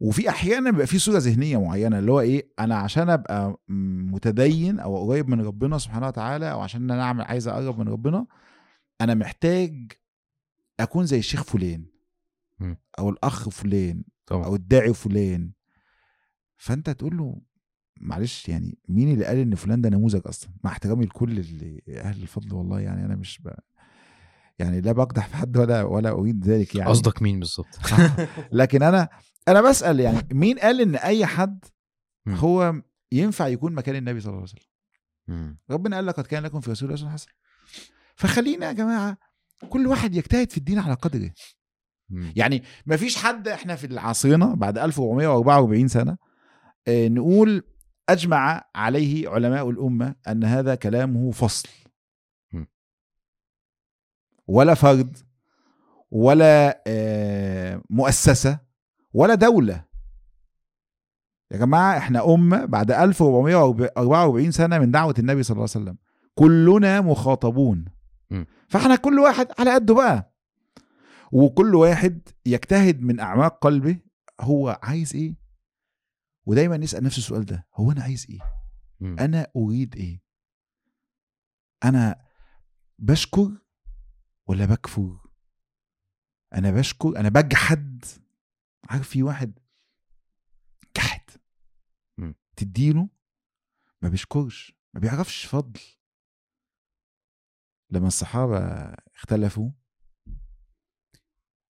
وفي 0.00 0.28
أحيانا 0.28 0.70
بيبقى 0.70 0.86
في 0.86 0.98
صورة 0.98 1.18
ذهنية 1.18 1.60
معينة 1.60 1.98
اللي 1.98 2.12
هو 2.12 2.20
إيه 2.20 2.52
أنا 2.58 2.76
عشان 2.76 3.10
أبقى 3.10 3.60
متدين 3.68 4.80
أو 4.80 5.10
قريب 5.10 5.28
من 5.28 5.40
ربنا 5.40 5.78
سبحانه 5.78 6.06
وتعالى 6.06 6.52
أو 6.52 6.60
عشان 6.60 6.90
أنا 6.90 7.02
أعمل 7.02 7.24
عايز 7.24 7.48
أقرب 7.48 7.78
من 7.78 7.88
ربنا 7.88 8.26
أنا 9.00 9.14
محتاج 9.14 9.92
أكون 10.80 11.06
زي 11.06 11.18
الشيخ 11.18 11.42
فلان. 11.44 11.86
أو 12.98 13.10
الأخ 13.10 13.48
فلان 13.48 14.04
طبعا. 14.26 14.44
أو 14.44 14.54
الداعي 14.54 14.94
فلان. 14.94 15.52
فأنت 16.56 16.90
تقول 16.90 17.16
له 17.16 17.40
معلش 18.00 18.48
يعني 18.48 18.78
مين 18.88 19.12
اللي 19.12 19.24
قال 19.24 19.36
إن 19.36 19.54
فلان 19.54 19.80
ده 19.80 19.88
نموذج 19.88 20.20
أصلا 20.26 20.50
مع 20.64 20.70
احترامي 20.70 21.04
لكل 21.04 21.38
اللي 21.38 21.82
أهل 21.88 22.22
الفضل 22.22 22.54
والله 22.54 22.80
يعني 22.80 23.04
أنا 23.04 23.16
مش 23.16 23.38
ب... 23.42 23.48
يعني 24.58 24.80
لا 24.80 24.92
بقدح 24.92 25.28
في 25.28 25.36
حد 25.36 25.56
ولا 25.56 25.82
ولا 25.82 26.10
اريد 26.10 26.44
ذلك 26.44 26.74
يعني 26.74 26.90
قصدك 26.90 27.22
مين 27.22 27.38
بالظبط 27.38 27.78
لكن 28.52 28.82
أنا 28.82 29.08
أنا 29.48 29.60
بسأل 29.60 30.00
يعني 30.00 30.18
مين 30.32 30.58
قال 30.58 30.80
إن 30.80 30.96
أي 30.96 31.26
حد. 31.26 31.64
هو 32.28 32.74
ينفع 33.12 33.48
يكون 33.48 33.72
مكان 33.72 33.96
النبي 33.96 34.20
صلى 34.20 34.30
الله 34.30 34.42
عليه 34.42 34.52
وسلم. 34.52 35.56
ربنا 35.70 35.96
قال 35.96 36.06
لقد 36.06 36.26
كان 36.26 36.42
لكم 36.42 36.60
في 36.60 36.70
رسول 36.70 36.92
الله 36.92 37.10
حسنه 37.10 37.32
فخلينا 38.16 38.66
يا 38.66 38.72
جماعة 38.72 39.18
كل 39.68 39.86
واحد 39.86 40.14
يجتهد 40.14 40.50
في 40.50 40.58
الدين 40.58 40.78
على 40.78 40.94
قدره. 40.94 41.30
يعني 42.36 42.62
ما 42.86 42.96
فيش 42.96 43.16
حد 43.16 43.48
إحنا 43.48 43.76
في 43.76 43.98
عصرنا 43.98 44.54
بعد 44.54 44.78
1444 44.78 45.88
سنة 45.88 46.16
آه، 46.88 47.08
نقول 47.08 47.62
أجمع 48.08 48.64
عليه 48.74 49.28
علماء 49.28 49.70
الأمة 49.70 50.14
أن 50.28 50.44
هذا 50.44 50.74
كلامه 50.74 51.30
فصل. 51.30 51.68
ولا 54.46 54.74
فرد 54.74 55.16
ولا 56.10 56.82
آه، 56.86 57.82
مؤسسة 57.90 58.58
ولا 59.12 59.34
دولة. 59.34 59.84
يا 61.50 61.56
جماعة 61.58 61.98
إحنا 61.98 62.34
أمة 62.34 62.64
بعد 62.64 62.90
1444 62.90 64.50
سنة 64.50 64.78
من 64.78 64.90
دعوة 64.90 65.14
النبي 65.18 65.42
صلى 65.42 65.54
الله 65.54 65.68
عليه 65.74 65.84
وسلم. 65.84 65.96
كلنا 66.34 67.00
مخاطبون. 67.00 67.84
فإحنا 68.68 68.96
كل 68.96 69.18
واحد 69.18 69.48
على 69.58 69.74
قده 69.74 69.94
بقى. 69.94 70.34
وكل 71.32 71.74
واحد 71.74 72.28
يجتهد 72.46 73.02
من 73.02 73.20
أعماق 73.20 73.58
قلبه 73.58 73.96
هو 74.40 74.80
عايز 74.82 75.14
إيه؟ 75.14 75.34
ودايما 76.46 76.76
نسأل 76.76 77.04
نفس 77.04 77.18
السؤال 77.18 77.44
ده 77.44 77.66
هو 77.74 77.92
أنا 77.92 78.02
عايز 78.02 78.26
إيه؟ 78.30 78.40
مم. 79.00 79.18
أنا 79.18 79.46
أريد 79.56 79.96
إيه؟ 79.96 80.22
أنا 81.84 82.24
بشكر 82.98 83.50
ولا 84.46 84.64
بكفر؟ 84.64 85.18
أنا 86.54 86.70
بشكر 86.70 87.08
أنا 87.16 87.28
بجحد؟ 87.28 88.04
عارف 88.84 89.08
في 89.08 89.22
واحد 89.22 89.58
جحد. 90.96 91.30
مم. 92.18 92.34
تديله 92.56 93.08
ما 94.02 94.08
بيشكرش 94.08 94.74
ما 94.94 95.00
بيعرفش 95.00 95.46
فضل. 95.46 95.80
لما 97.90 98.06
الصحابة 98.06 98.58
اختلفوا 99.14 99.70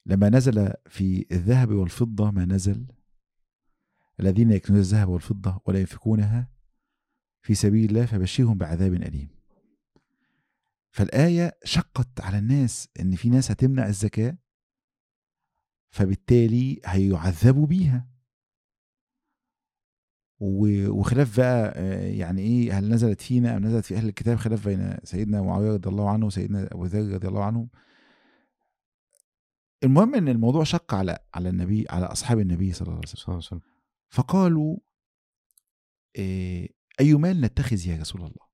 لما 0.06 0.28
نزل 0.28 0.72
في 0.88 1.26
الذهب 1.32 1.70
والفضة 1.70 2.30
ما 2.30 2.44
نزل. 2.44 2.86
الذين 4.20 4.50
يكنزون 4.50 4.78
الذهب 4.78 5.08
والفضة 5.08 5.60
ولا 5.66 5.80
ينفقونها 5.80 6.48
في 7.42 7.54
سبيل 7.54 7.90
الله 7.90 8.06
فبشرهم 8.06 8.58
بعذاب 8.58 8.94
أليم. 8.94 9.28
فالآية 10.90 11.58
شقت 11.64 12.20
على 12.20 12.38
الناس 12.38 12.88
إن 13.00 13.14
في 13.16 13.28
ناس 13.28 13.50
هتمنع 13.50 13.86
الزكاة 13.86 14.38
فبالتالي 15.90 16.80
هيعذبوا 16.86 17.66
بيها. 17.66 18.08
وخلاف 20.88 21.36
بقى 21.36 21.72
آه، 21.76 22.06
يعني 22.06 22.40
إيه 22.42 22.78
هل 22.78 22.88
نزلت 22.88 23.20
فينا 23.20 23.56
ام 23.56 23.64
نزلت 23.66 23.84
في 23.84 23.96
أهل 23.96 24.08
الكتاب 24.08 24.36
خلاف 24.38 24.68
بين 24.68 24.96
سيدنا 25.04 25.42
معاوية 25.42 25.72
رضي 25.72 25.88
الله 25.88 26.10
عنه 26.10 26.26
وسيدنا 26.26 26.68
أبو 26.72 26.84
ذر 26.84 27.14
رضي 27.14 27.28
الله 27.28 27.44
عنه. 27.44 27.68
المهم 29.84 30.14
إن 30.14 30.28
الموضوع 30.28 30.64
شق 30.64 30.94
على 30.94 31.18
على 31.34 31.48
النبي 31.48 31.86
على 31.90 32.06
أصحاب 32.06 32.38
النبي 32.38 32.72
صلى 32.72 32.88
الله 32.88 33.00
عليه 33.28 33.36
وسلم. 33.38 33.60
فقالوا 34.14 34.76
إيه 36.16 36.68
أي 37.00 37.14
مال 37.14 37.40
نتخذ 37.40 37.86
يا 37.86 38.00
رسول 38.00 38.20
الله؟ 38.20 38.46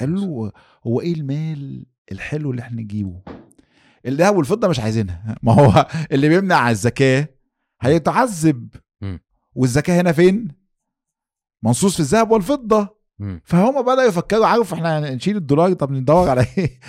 قال 0.00 0.14
له 0.14 0.52
هو 0.86 1.00
إيه 1.00 1.14
المال 1.14 1.86
الحلو 2.12 2.50
اللي 2.50 2.62
إحنا 2.62 2.82
نجيبه؟ 2.82 3.22
الذهب 4.06 4.36
والفضة 4.36 4.68
مش 4.68 4.80
عايزينها. 4.80 5.36
ما 5.42 5.52
هو 5.52 5.86
اللي 6.12 6.28
بيمنع 6.28 6.56
على 6.56 6.70
الزكاه 6.70 7.28
هيتعذب. 7.80 8.68
مم. 9.00 9.20
والزكاة 9.54 10.00
هنا 10.00 10.12
فين؟ 10.12 10.48
منصوص 11.62 11.94
في 11.94 12.00
الذهب 12.00 12.30
والفضة. 12.30 12.96
مم. 13.18 13.40
فهم 13.44 13.82
بدأوا 13.82 14.08
يفكروا 14.08 14.46
عارف 14.46 14.74
إحنا 14.74 15.14
نشيل 15.14 15.36
الدولار؟ 15.36 15.72
طب 15.72 15.92
ندور 15.92 16.28
على 16.28 16.46
إيه؟ 16.58 16.80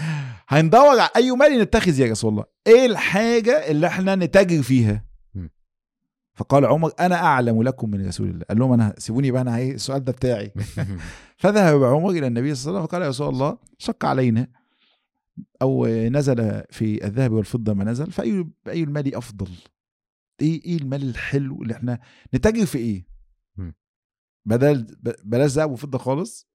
هندور 0.47 0.99
على 0.99 1.09
أي 1.15 1.31
مال 1.31 1.59
نتخذ 1.59 1.99
يا 1.99 2.11
رسول 2.11 2.31
الله؟ 2.31 2.45
إيه 2.67 2.85
الحاجة 2.85 3.71
اللي 3.71 3.87
إحنا 3.87 4.15
نتاجر 4.15 4.63
فيها. 4.63 5.12
فقال 6.34 6.65
عمر 6.65 6.91
أنا 6.99 7.15
أعلم 7.15 7.64
لكم 7.64 7.89
من 7.89 8.07
رسول 8.07 8.30
الله. 8.30 8.45
قال 8.49 8.60
لهم 8.60 8.73
أنا 8.73 8.95
سيبوني 8.97 9.31
بقى 9.31 9.41
أنا 9.41 9.57
إيه 9.57 9.73
السؤال 9.73 10.03
ده 10.03 10.11
بتاعي. 10.11 10.53
فذهب 11.38 11.84
عمر 11.84 12.10
إلى 12.10 12.27
النبي 12.27 12.55
صلى 12.55 12.69
الله 12.69 12.80
عليه 12.80 12.84
وسلم 12.84 12.88
فقال 12.88 13.01
يا 13.01 13.07
رسول 13.10 13.30
الله 13.30 13.57
شق 13.77 14.05
علينا. 14.05 14.47
أو 15.61 15.88
نزل 15.88 16.64
في 16.69 17.05
الذهب 17.05 17.31
والفضة 17.31 17.73
ما 17.73 17.84
نزل 17.84 18.11
فأي 18.11 18.47
أي 18.68 18.84
المال 18.84 19.15
أفضل؟ 19.15 19.49
إيه 20.41 20.64
إيه 20.65 20.77
المال 20.77 21.03
الحلو 21.10 21.61
اللي 21.64 21.73
إحنا 21.73 21.99
نتاجر 22.35 22.65
في 22.65 22.77
إيه. 22.77 23.07
بدل 24.45 24.97
بلاش 25.23 25.51
ذهب 25.51 25.72
وفضة 25.72 25.97
خالص. 25.97 26.49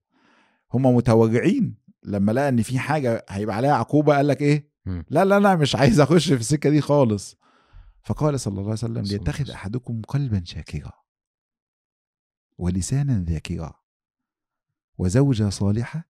هم 0.75 0.87
متوجعين. 0.97 1.77
لما 2.05 2.33
لقى 2.33 2.49
إن 2.49 2.63
في 2.63 2.79
حاجة 2.79 3.25
هيبقى 3.29 3.57
عليها 3.57 3.75
عقوبة 3.75 4.17
قال 4.17 4.29
لك 4.29 4.43
إيه. 4.43 4.69
لا 5.11 5.25
لا 5.25 5.37
أنا 5.37 5.57
مش 5.57 5.77
عايز 5.77 6.01
أخش 6.01 6.33
في 6.33 6.41
السكة 6.41 6.71
دي 6.71 6.81
خالص. 6.81 7.38
فقال 8.09 8.41
صلى 8.41 8.53
الله 8.53 8.63
عليه 8.63 8.73
وسلم 8.73 9.03
ليتخذ. 9.03 9.51
أحدكم 9.51 10.03
قلبا 10.03 10.45
شاكرا 10.45 10.93
ولسانا 12.59 13.25
ذاكرا 13.25 13.75
وزوجة 14.99 15.49
صالحة 15.49 16.09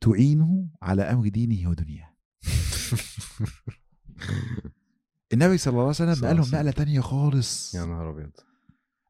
تعينه 0.00 0.68
على 0.82 1.02
أمر 1.02 1.28
دينه 1.28 1.70
ودنياه. 1.70 2.16
النبي 5.32 5.58
صلى 5.58 5.72
الله 5.72 5.82
عليه 5.82 5.90
وسلم 5.90 6.26
قال 6.26 6.36
لهم 6.36 6.48
نقلة 6.48 6.70
تانية 6.70 7.00
خالص. 7.00 7.74
يا 7.74 7.84
نهار 7.84 8.10
أبيض. 8.10 8.32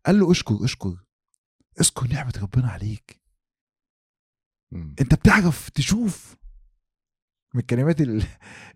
قال 0.07 0.19
له 0.19 0.31
اشكر 0.31 0.65
اشكر. 0.65 1.05
اشكر 1.79 2.07
نعمة 2.07 2.33
ربنا 2.43 2.71
عليك. 2.71 3.21
انت 4.73 5.15
بتعرف 5.15 5.69
تشوف 5.69 6.37
من 7.55 7.61
الكلمات 7.61 8.01
ال- 8.01 8.23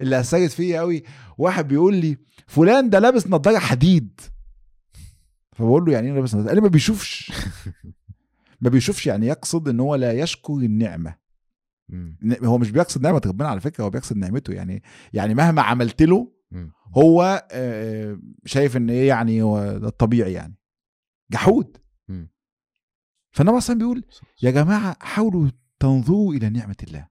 اللي 0.00 0.20
اثرت 0.20 0.50
فيا 0.50 0.80
قوي 0.80 1.02
واحد 1.38 1.68
بيقول 1.68 1.94
لي 1.96 2.16
فلان 2.46 2.90
ده 2.90 2.98
لابس 2.98 3.26
نظاره 3.26 3.58
حديد. 3.58 4.20
فبقول 5.52 5.84
له 5.84 5.92
يعني 5.92 6.08
إيه 6.08 6.14
لابس 6.14 6.34
نظاره 6.34 6.46
قال 6.48 6.54
لي 6.56 6.60
ما 6.62 6.68
بيشوفش. 6.68 7.32
ما 8.60 8.70
بيشوفش 8.70 9.06
يعني 9.06 9.26
يقصد 9.26 9.68
إن 9.68 9.80
هو 9.80 9.94
لا 9.94 10.12
يشكر 10.12 10.52
النعمة. 10.54 11.14
هو 12.44 12.58
مش 12.58 12.70
بيقصد 12.70 13.02
نعمة 13.02 13.22
ربنا 13.26 13.48
على 13.48 13.60
فكرة 13.60 13.84
هو 13.84 13.90
بيقصد 13.90 14.16
نعمته. 14.16 14.52
يعني 14.52 14.82
يعني 15.12 15.34
مهما 15.34 15.62
عملت 15.62 16.02
له. 16.02 16.32
هو 16.96 17.46
شايف 18.44 18.76
إن 18.76 18.90
إيه 18.90 19.08
يعني 19.08 19.42
هو 19.42 19.78
ده 19.78 19.88
الطبيعي 19.88 20.32
يعني. 20.32 20.54
جحود. 21.32 21.76
فالنبي 23.32 23.58
أصلا 23.58 23.78
بيقول 23.78 24.04
يا 24.42 24.50
جماعة 24.50 24.96
حاولوا 25.00 25.48
تنظروا 25.80 26.34
إلى 26.34 26.48
نعمة 26.48 26.76
الله. 26.82 27.08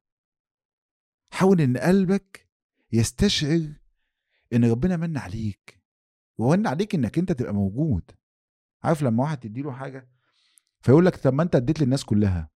حاول 1.34 1.62
إن 1.62 1.78
قلبك 1.78 2.50
يستشعر 2.92 3.74
إن 4.54 4.72
ربنا 4.72 4.98
من 4.98 5.18
عليك 5.18 5.84
ومن 6.38 6.68
عليك 6.68 6.96
إنك 6.96 7.18
أنت 7.18 7.32
تبقى 7.32 7.54
موجود. 7.54 8.12
عارف 8.84 9.02
لما 9.04 9.24
واحد 9.24 9.40
تديله 9.40 9.72
حاجة 9.72 10.10
فيقول 10.82 11.06
لك 11.06 11.16
طب 11.16 11.34
ما 11.34 11.44
أنت 11.44 11.56
اديت 11.56 11.80
للناس 11.80 12.04
كلها. 12.06 12.50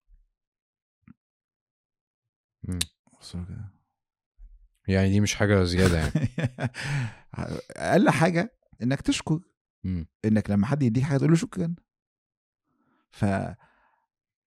مم. 2.63 2.79
بص 3.19 3.35
له 3.35 3.45
كده. 3.45 3.69
يعني 4.87 5.09
دي 5.09 5.19
مش 5.19 5.35
حاجة 5.35 5.63
زيادة 5.63 5.97
يعني. 5.97 6.29
أقل 7.75 8.09
حاجة 8.09 8.57
إنك 8.81 9.01
تشكر. 9.01 9.39
مم. 9.83 10.07
إنك 10.25 10.49
لما 10.49 10.65
حد 10.67 10.83
يديك 10.83 11.03
حاجة 11.03 11.17
تقول 11.17 11.29
له 11.29 11.35
شكرا. 11.35 11.75
ف 13.09 13.25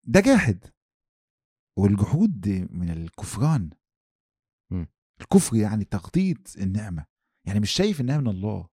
ده 0.05 0.21
جاحد 0.21 0.65
والجحود 1.77 2.49
من 2.71 2.91
الكفران. 2.91 3.71
مم. 4.71 4.89
الكفر 5.21 5.57
يعني 5.57 5.85
تغطية 5.85 6.35
النعمة 6.59 7.07
يعني 7.45 7.61
مش 7.61 7.71
شايف 7.71 8.01
إنها 8.01 8.19
من 8.19 8.29
الله. 8.29 8.69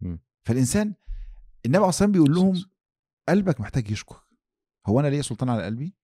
مم. 0.00 0.18
فالإنسان 0.44 0.94
النبي 1.66 1.84
أصلا 1.84 2.12
بيقول 2.12 2.34
لهم 2.34 2.64
قلبك 3.28 3.60
محتاج 3.60 3.90
يشكر. 3.90 4.26
هو 4.86 5.00
أنا 5.00 5.08
ليا 5.08 5.22
سلطان 5.22 5.48
على 5.48 5.64
قلبي؟ 5.64 5.94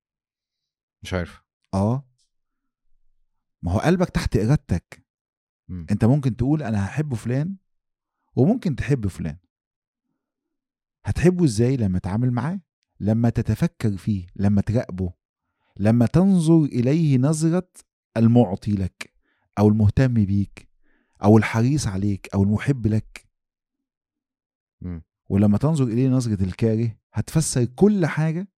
مش 1.02 1.14
عارف. 1.14 1.42
آه. 1.74 2.08
ما 3.62 3.72
هو 3.72 3.78
قلبك 3.78 4.10
تحت 4.10 4.36
إرادتك. 4.36 5.06
أنت 5.70 6.04
ممكن 6.04 6.36
تقول 6.36 6.62
أنا 6.62 6.86
هحب 6.86 7.14
فلان 7.14 7.56
وممكن 8.36 8.76
تحب 8.76 9.06
فلان. 9.06 9.38
هتحبه 11.04 11.44
إزاي 11.44 11.76
لما 11.76 11.98
تتعامل 11.98 12.30
معاه؟ 12.30 12.60
لما 13.00 13.30
تتفكر 13.30 13.96
فيه 13.96 14.26
لما 14.36 14.60
تراقبه 14.60 15.12
لما 15.76 16.06
تنظر 16.06 16.64
إليه 16.64 17.18
نظرة 17.18 17.70
المعطي 18.18 18.72
لك 18.72 19.12
أو 19.58 19.68
المهتم 19.68 20.14
بيك 20.14 20.68
أو 21.22 21.38
الحريص 21.38 21.86
عليك 21.86 22.28
أو 22.34 22.42
المحب 22.42 22.86
لك. 22.86 23.28
ولما 25.28 25.58
تنظر 25.58 25.84
إليه 25.84 26.08
نظرة 26.08 26.44
الكاره 26.44 26.96
هتفسر 27.12 27.64
كل 27.64 28.06
حاجة 28.06 28.48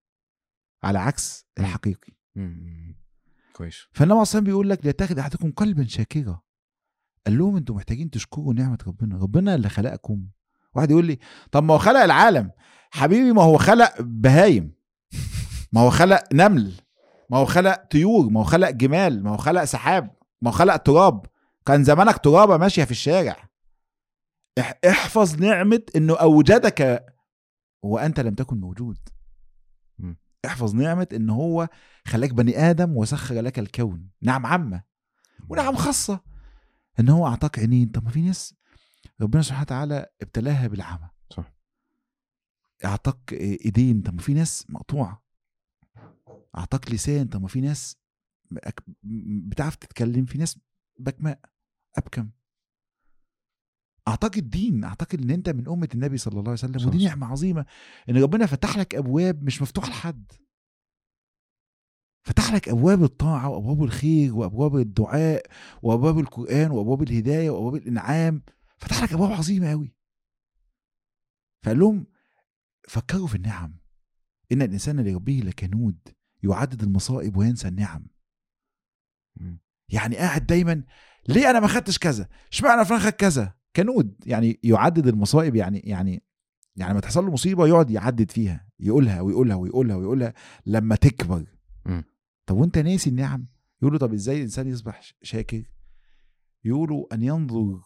على 0.83 0.99
عكس. 0.99 1.47
الحقيقي. 1.59 2.13
كويس. 3.53 3.87
فالنبي 3.93 4.23
أصلا 4.23 4.41
بيقول 4.41 4.71
لك 4.71 4.87
ليتخذ 4.87 5.19
أحدكم 5.19 5.51
قلبا 5.51 5.85
شاكرا. 5.85 6.41
قال 7.27 7.39
لهم 7.39 7.57
أنتوا 7.57 7.75
محتاجين 7.75 8.11
تشكروا 8.11 8.55
نعمة 8.55 8.79
ربنا. 8.87 9.19
ربنا 9.19 9.55
اللي 9.55 9.69
خلقكم. 9.69 10.29
واحد 10.75 10.91
يقول 10.91 11.07
لي 11.07 11.19
طب 11.53 11.65
ما 11.65 11.75
هو 11.75 11.79
خلق 11.79 12.01
العالم. 12.01 12.51
حبيبي 12.91 13.33
ما 13.33 13.43
هو 13.43 13.59
خلق 13.59 14.01
بهايم. 14.01 14.73
ما 15.73 15.81
هو 15.81 15.91
خلق 15.91 16.25
نمل. 16.33 16.73
ما 17.31 17.39
هو 17.39 17.45
خلق 17.45 17.85
طيور 17.91 18.31
ما 18.31 18.41
هو 18.41 18.45
خلق 18.45 18.71
جمال 18.71 19.23
ما 19.23 19.31
هو 19.31 19.37
خلق 19.37 19.65
سحاب 19.65 20.17
ما 20.43 20.51
هو 20.51 20.55
خلق 20.55 20.77
تراب. 20.77 21.27
كان 21.67 21.85
زمانك 21.85 22.19
ترابة 22.19 22.57
ماشية 22.57 22.85
في 22.85 22.91
الشارع. 22.91 23.49
إح- 24.61 24.89
احفظ 24.89 25.37
نعمة 25.37 25.83
إنه 25.97 26.17
أوجدك. 26.17 27.07
وأنت 27.83 28.21
لم 28.21 28.35
تكن 28.35 28.61
موجود. 28.61 28.99
احفظ 30.47 30.75
نعمة 30.75 31.07
إن 31.13 31.31
هو 31.31 31.69
خلاك 32.07 32.31
بني 32.35 32.71
آدم 32.71 32.97
وسخر 32.97 33.35
لك 33.35 33.59
الكون. 33.59 34.11
نعم 34.23 34.47
عامه 34.47 34.83
ونعم 35.49 35.77
خاصة. 35.77 36.21
إن 37.01 37.09
هو 37.09 37.27
أعطاك 37.27 37.59
عينين. 37.59 37.89
طب 37.89 38.05
ما 38.05 38.11
في 38.11 38.21
ناس 38.21 38.55
ربنا 39.21 39.43
سبحانه 39.43 39.63
وتعالى 39.63 40.07
ابتلاها 40.23 40.67
بالعمى. 40.67 41.11
صح. 41.31 41.53
أعطاك 42.85 43.33
إيدين. 43.33 44.03
طب 44.03 44.15
ما 44.15 44.21
في 44.21 44.35
ناس 44.35 44.67
مقطوعة. 44.69 45.23
أعطاك 46.57 46.91
لسان 46.93 47.29
طب 47.29 47.43
ما 47.43 47.49
في 47.49 47.61
ناس 47.61 47.97
بتعرف 49.49 49.77
تتكلم 49.77 50.25
في 50.25 50.39
ناس 50.39 50.59
بكماء 50.99 51.41
أبكم. 51.99 52.31
أعطاك 54.09 54.39
الدين 54.39 54.85
أعطاك 54.85 55.15
إن 55.15 55.31
أنت 55.31 55.49
من 55.49 55.69
أمة 55.69 55.89
النبي 55.95 56.19
صلى 56.19 56.31
الله 56.33 56.43
عليه 56.43 56.53
وسلم 56.53 56.79
صح، 56.79 56.87
ودي. 56.87 57.05
نعمة 57.05 57.27
عظيمة 57.27 57.67
إن 58.09 58.17
ربنا 58.17 58.47
فتح 58.47 58.79
لك 58.79 58.95
أبواب 58.95 59.43
مش 59.45 59.63
مفتوحة 59.63 59.89
لحد. 59.89 60.33
فتح 62.23 62.53
لك 62.53 62.69
أبواب 62.69 63.03
الطاعة 63.03 63.49
وأبواب 63.49 63.83
الخير 63.83 64.35
وأبواب 64.35 64.77
الدعاء 64.77 65.47
وأبواب 65.83 66.19
القرآن 66.19 66.71
وأبواب 66.71 67.03
الهداية 67.03 67.51
وأبواب 67.51 67.75
الإنعام. 67.75 68.43
فتح 68.79 69.03
لك 69.03 69.13
أبواب 69.13 69.33
عظيمة 69.33 69.71
قوي 69.71 69.95
فقال 71.63 71.79
لهم 71.79 72.07
فكروا 72.89 73.27
في 73.27 73.35
النعم. 73.35 73.81
إن 74.53 74.63
الإنسان 74.63 75.01
لربه 75.01 75.41
لكنود. 75.45 75.99
يعدد 76.43 76.83
المصائب 76.83 77.37
وينسى 77.37 77.69
النعم. 77.69 78.07
يعني 79.89 80.17
قاعد 80.17 80.47
دايما 80.47 80.85
ليه 81.29 81.51
أنا 81.51 81.61
ما 81.61 81.67
خدتش 81.67 81.99
كذا؟ 81.99 82.29
اشمعنى 82.53 82.85
فلان 82.85 83.01
خد 83.01 83.13
كذا؟ 83.13 83.55
كنود. 83.77 84.15
يعني 84.27 84.61
يعدد 84.63 85.07
المصائب 85.07 85.57
يعني 85.57 85.79
يعني 85.79 86.23
يعني 86.77 86.95
ما 86.95 87.01
تحصل 87.01 87.25
له 87.25 87.33
مصيبة 87.33 87.67
يقعد 87.67 87.91
يعدد 87.91 88.31
فيها 88.31 88.69
يقولها 88.81 89.21
ويقولها 89.21 89.57
ويقولها 89.57 89.97
ويقولها 89.97 90.35
لما 90.67 90.97
تكبر. 90.97 91.45
مم. 91.87 92.05
طب 92.47 92.57
وأنت 92.57 92.79
ناسي 92.79 93.11
النعم؟ 93.11 93.47
يقولوا 93.83 93.99
طب 93.99 94.13
إزاي 94.13 94.37
الإنسان 94.37 94.67
يصبح 94.67 95.01
شاكر؟ 95.23 95.63
يقولوا 96.65 97.15
أن 97.15 97.23
ينظر 97.23 97.81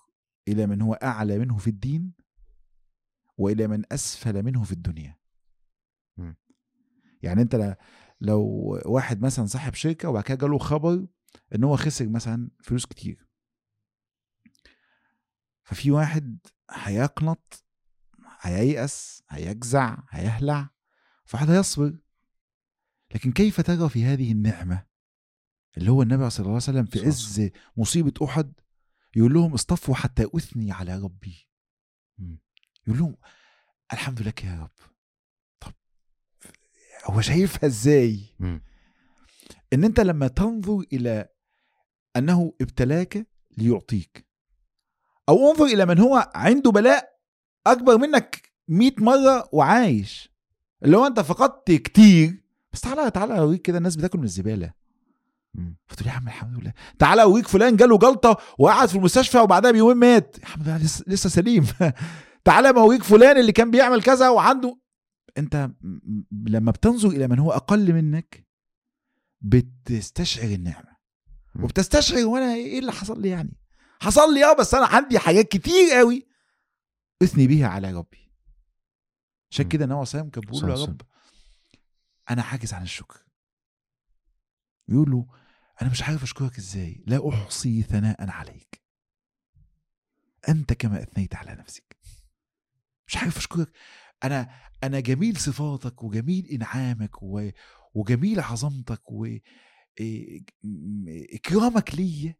إلى 0.48 0.66
من 0.66 0.82
هو 0.82 0.94
أعلى 0.94 1.38
منه 1.38 1.56
في 1.56 1.70
الدين 1.70 2.12
وإلى 3.36 3.66
من 3.66 3.82
أسفل 3.92 4.42
منه 4.42 4.62
في 4.62 4.72
الدنيا. 4.72 5.16
مم. 6.16 6.36
يعني 7.22 7.42
أنت 7.42 7.76
لو 8.24 8.42
واحد 8.84 9.22
مثلا 9.22 9.46
صاحب 9.46 9.74
شركة 9.74 10.08
وبعد 10.08 10.22
كده 10.22 10.36
جاله 10.36 10.58
خبر 10.58 11.06
إن 11.54 11.64
هو 11.64 11.76
خسر 11.76 12.08
مثلا 12.08 12.50
فلوس 12.62 12.86
كتير. 12.86 13.28
ففي 15.62 15.90
واحد 15.90 16.38
هيقنط 16.70 17.64
هييأس 18.40 19.22
هيجزع 19.28 19.98
هيهلع 20.10 20.70
فواحد 21.24 21.50
هيصبر. 21.50 21.98
لكن 23.14 23.32
كيف 23.32 23.60
ترى 23.60 23.88
في 23.88 24.04
هذه 24.04 24.32
النعمة؟ 24.32 24.86
اللي 25.76 25.90
هو 25.90 26.02
النبي 26.02 26.30
صلى 26.30 26.38
الله 26.38 26.50
عليه 26.50 26.56
وسلم 26.56 26.84
في 26.84 27.06
عز 27.06 27.50
مصيبة 27.76 28.26
أحد 28.26 28.52
يقول 29.16 29.34
لهم 29.34 29.54
اصطفوا 29.54 29.94
حتى 29.94 30.28
أثني 30.36 30.72
على 30.72 30.98
ربي. 30.98 31.48
يقول 32.86 32.98
لهم 32.98 33.16
الحمد 33.92 34.22
لك 34.22 34.44
يا 34.44 34.62
رب. 34.62 34.93
هو 37.04 37.20
شايفها 37.20 37.66
إزاي. 37.66 38.20
إن 39.72 39.84
أنت 39.84 40.00
لما 40.00 40.28
تنظر 40.28 40.84
إلى 40.92 41.28
أنه 42.16 42.52
ابتلاك 42.60 43.26
ليعطيك 43.58 44.26
أو 45.28 45.50
انظر 45.50 45.64
إلى 45.64 45.86
من 45.86 45.98
هو 45.98 46.30
عنده 46.34 46.70
بلاء 46.70 47.08
أكبر 47.66 47.98
منك 47.98 48.52
100 48.68 48.92
مرة 48.98 49.48
وعايش. 49.52 50.30
اللي 50.84 50.96
هو 50.96 51.06
أنت 51.06 51.20
فقدت 51.20 51.72
كتير. 51.72 52.44
بس 52.72 52.80
تعالى 52.80 53.10
تعالى 53.10 53.38
أوريك 53.38 53.62
كده 53.62 53.78
الناس 53.78 53.96
بتاكل 53.96 54.18
من 54.18 54.24
الزبالة. 54.24 54.72
فتقول 55.86 56.08
يا 56.08 56.12
عم 56.12 56.26
الحمد 56.26 56.60
لله. 56.60 56.72
تعالى 56.98 57.22
أوريك 57.22 57.48
فلان 57.48 57.76
جاله 57.76 57.98
جلطة 57.98 58.36
وقعد 58.58 58.88
في 58.88 58.94
المستشفى 58.96 59.38
وبعدها 59.38 59.70
بيومين 59.70 59.96
مات. 59.96 60.36
الحمد 60.38 60.68
لله 60.68 60.76
لسه, 60.78 61.04
لسه 61.06 61.28
سليم. 61.28 61.66
تعالى 62.44 62.72
ما 62.72 62.80
أوريك 62.80 63.02
فلان 63.02 63.38
اللي 63.38 63.52
كان 63.52 63.70
بيعمل 63.70 64.02
كذا 64.02 64.28
وعنده 64.28 64.76
أنت 65.38 65.70
لما 66.46 66.70
بتنظر 66.70 67.08
إلى 67.08 67.28
من 67.28 67.38
هو 67.38 67.52
أقل 67.52 67.92
منك 67.92 68.46
بتستشعر 69.40 70.50
النعمة. 70.50 70.96
وبتستشعر 71.62 72.24
وأنا 72.24 72.54
إيه 72.54 72.78
اللي 72.78 72.92
حصل 72.92 73.22
لي 73.22 73.28
يعني؟ 73.28 73.60
حصل 74.00 74.34
لي 74.34 74.44
آه 74.44 74.56
بس 74.56 74.74
أنا 74.74 74.86
عندي 74.86 75.18
حاجات 75.18 75.48
كتير 75.48 75.90
قوي 75.98 76.28
اثني 77.22 77.46
بيها 77.46 77.68
على 77.68 77.92
ربي. 77.92 78.32
عشان. 79.50 79.68
كده 79.68 79.84
عليه 79.84 80.02
وسلم 80.02 80.30
كان 80.30 80.44
بيقول 80.44 80.62
له 80.62 80.80
يا 80.80 80.84
رب 80.84 81.00
أنا 82.30 82.42
عاجز 82.42 82.74
عن 82.74 82.82
الشكر. 82.82 83.24
يقول 84.88 85.10
له 85.10 85.26
أنا 85.82 85.90
مش 85.90 86.02
عارف 86.02 86.22
أشكرك 86.22 86.58
إزاي. 86.58 87.04
لا 87.06 87.28
أحصي 87.28 87.82
ثناء 87.82 88.30
عليك. 88.30 88.82
أنت 90.48 90.72
كما 90.72 91.02
أثنيت 91.02 91.34
على 91.34 91.54
نفسك. 91.54 91.96
مش 93.06 93.16
عارف 93.16 93.36
أشكرك. 93.36 93.72
أنا 94.24 94.50
أنا 94.84 95.00
جميل 95.00 95.36
صفاتك 95.36 96.02
وجميل 96.02 96.46
إنعامك 96.46 97.22
و... 97.22 97.50
وجميل 97.94 98.40
عظمتك 98.40 99.10
و 99.12 99.26
إيه- 100.00 100.42
إكرامك 101.34 101.94
ليا. 101.94 102.34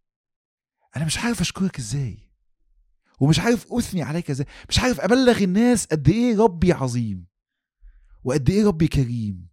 أنا 0.96 1.04
مش 1.04 1.18
عارف 1.18 1.40
أشكرك 1.40 1.78
إزاي. 1.78 2.30
ومش 3.20 3.40
عارف 3.40 3.72
أثني 3.72 4.02
عليك 4.02 4.30
إزاي. 4.30 4.46
مش 4.68 4.78
عارف 4.78 5.00
أبلغ 5.00 5.42
الناس 5.42 5.86
قد 5.86 6.08
إيه 6.08 6.36
ربي 6.38 6.72
عظيم. 6.72 7.26
وقد 8.24 8.50
إيه 8.50 8.66
ربي 8.66 8.88
كريم. 8.88 9.48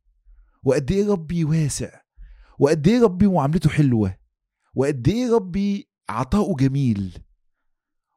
وقد 0.64 0.91
إيه 0.91 1.07
ربي 1.11 1.43
واسع. 1.45 2.02
وقد 2.60 2.88
إيه 2.88 3.02
ربي 3.03 3.27
معاملته 3.27 3.69
حلوة. 3.69 4.18
وقد 4.76 5.07
إيه 5.07 5.31
ربي 5.35 5.89
عطاؤه 6.10 6.56
جميل. 6.56 7.18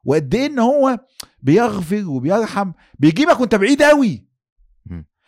وقد 0.05 0.35
إيه 0.35 0.45
إن 0.45 0.59
هو 0.59 0.99
بيغفر 1.41 2.09
وبيرحم 2.09 2.71
بيجيبك 2.99 3.39
وأنت 3.39 3.55
بعيد 3.55 3.83
قوي. 3.83 4.25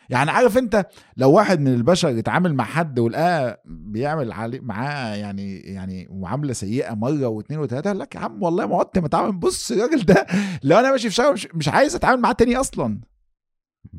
يعني 0.10 0.32
عارف 0.32 0.58
أنت 0.58 0.88
لو 1.18 1.32
واحد 1.32 1.60
من 1.60 1.74
البشر 1.74 2.20
اتعامل 2.20 2.54
مع 2.56 2.64
حد 2.64 3.00
ولقاه 3.00 3.62
بيعمل 3.66 4.32
عليه 4.32 4.60
معاه 4.60 5.16
يعني 5.16 5.60
يعني 5.60 6.08
معاملة 6.12 6.54
سيئة 6.54 6.94
مرة 6.94 7.28
واثنين 7.28 7.60
وثلاثه 7.60 7.94
لك 7.94 8.16
يا 8.16 8.20
عم 8.20 8.44
والله 8.44 8.66
ما 8.66 8.80
عدت 8.80 9.00
متعامل. 9.00 9.32
بص 9.32 9.72
الراجل 9.72 10.06
ده 10.06 10.28
لو 10.64 10.80
أنا 10.80 10.92
ماشي 10.92 11.10
في 11.10 11.16
شارع 11.16 11.32
مش, 11.32 11.48
مش 11.54 11.68
عايز 11.68 11.96
أتعامل 11.96 12.22
معاه 12.22 12.34
تاني 12.34 12.56
أصلا. 12.56 13.02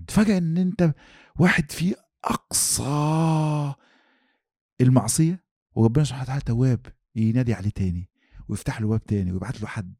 تفاجئ 0.06 0.38
إن 0.38 0.56
أنت 0.56 0.94
واحد 1.38 1.70
في 1.70 1.94
أقصى 2.24 3.74
المعصية 4.80 5.44
وربنا 5.74 6.04
سبحانه 6.04 6.22
وتعالى 6.24 6.40
تواب 6.40 6.86
ينادي 7.16 7.54
عليه 7.54 7.70
تاني 7.70 8.10
ويفتح 8.48 8.80
له 8.80 8.88
باب 8.88 9.04
تاني 9.04 9.32
ويبعت 9.32 9.60
له 9.60 9.66
حد. 9.66 9.94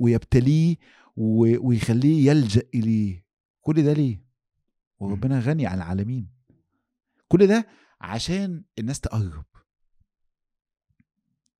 ويبتليه 0.00 0.76
ويخليه 1.16 2.30
يلجأ 2.30 2.62
إليه. 2.74 3.24
كل 3.60 3.82
ده 3.82 3.92
ليه؟ 3.92 4.24
وربنا 4.98 5.40
غني 5.40 5.66
عن 5.66 5.76
العالمين. 5.76 6.28
كل 7.28 7.46
ده 7.46 7.66
عشان 8.00 8.64
الناس 8.78 9.00
تقرب. 9.00 9.44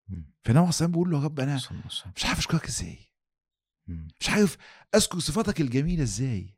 مم. 0.08 0.32
فالنبي 0.44 0.70
عليه 0.80 0.86
بيقول 0.92 1.10
له 1.10 1.18
يا 1.18 1.24
رب 1.24 1.40
أنا 1.40 1.58
صلى. 1.58 2.12
مش 2.16 2.26
عارف 2.26 2.38
أشكرك 2.38 2.66
إزاي. 2.66 2.98
مم. 3.86 4.08
مش 4.20 4.30
عارف 4.30 4.56
أذكر 4.94 5.18
صفاتك 5.18 5.60
الجميلة 5.60 6.02
إزاي. 6.02 6.56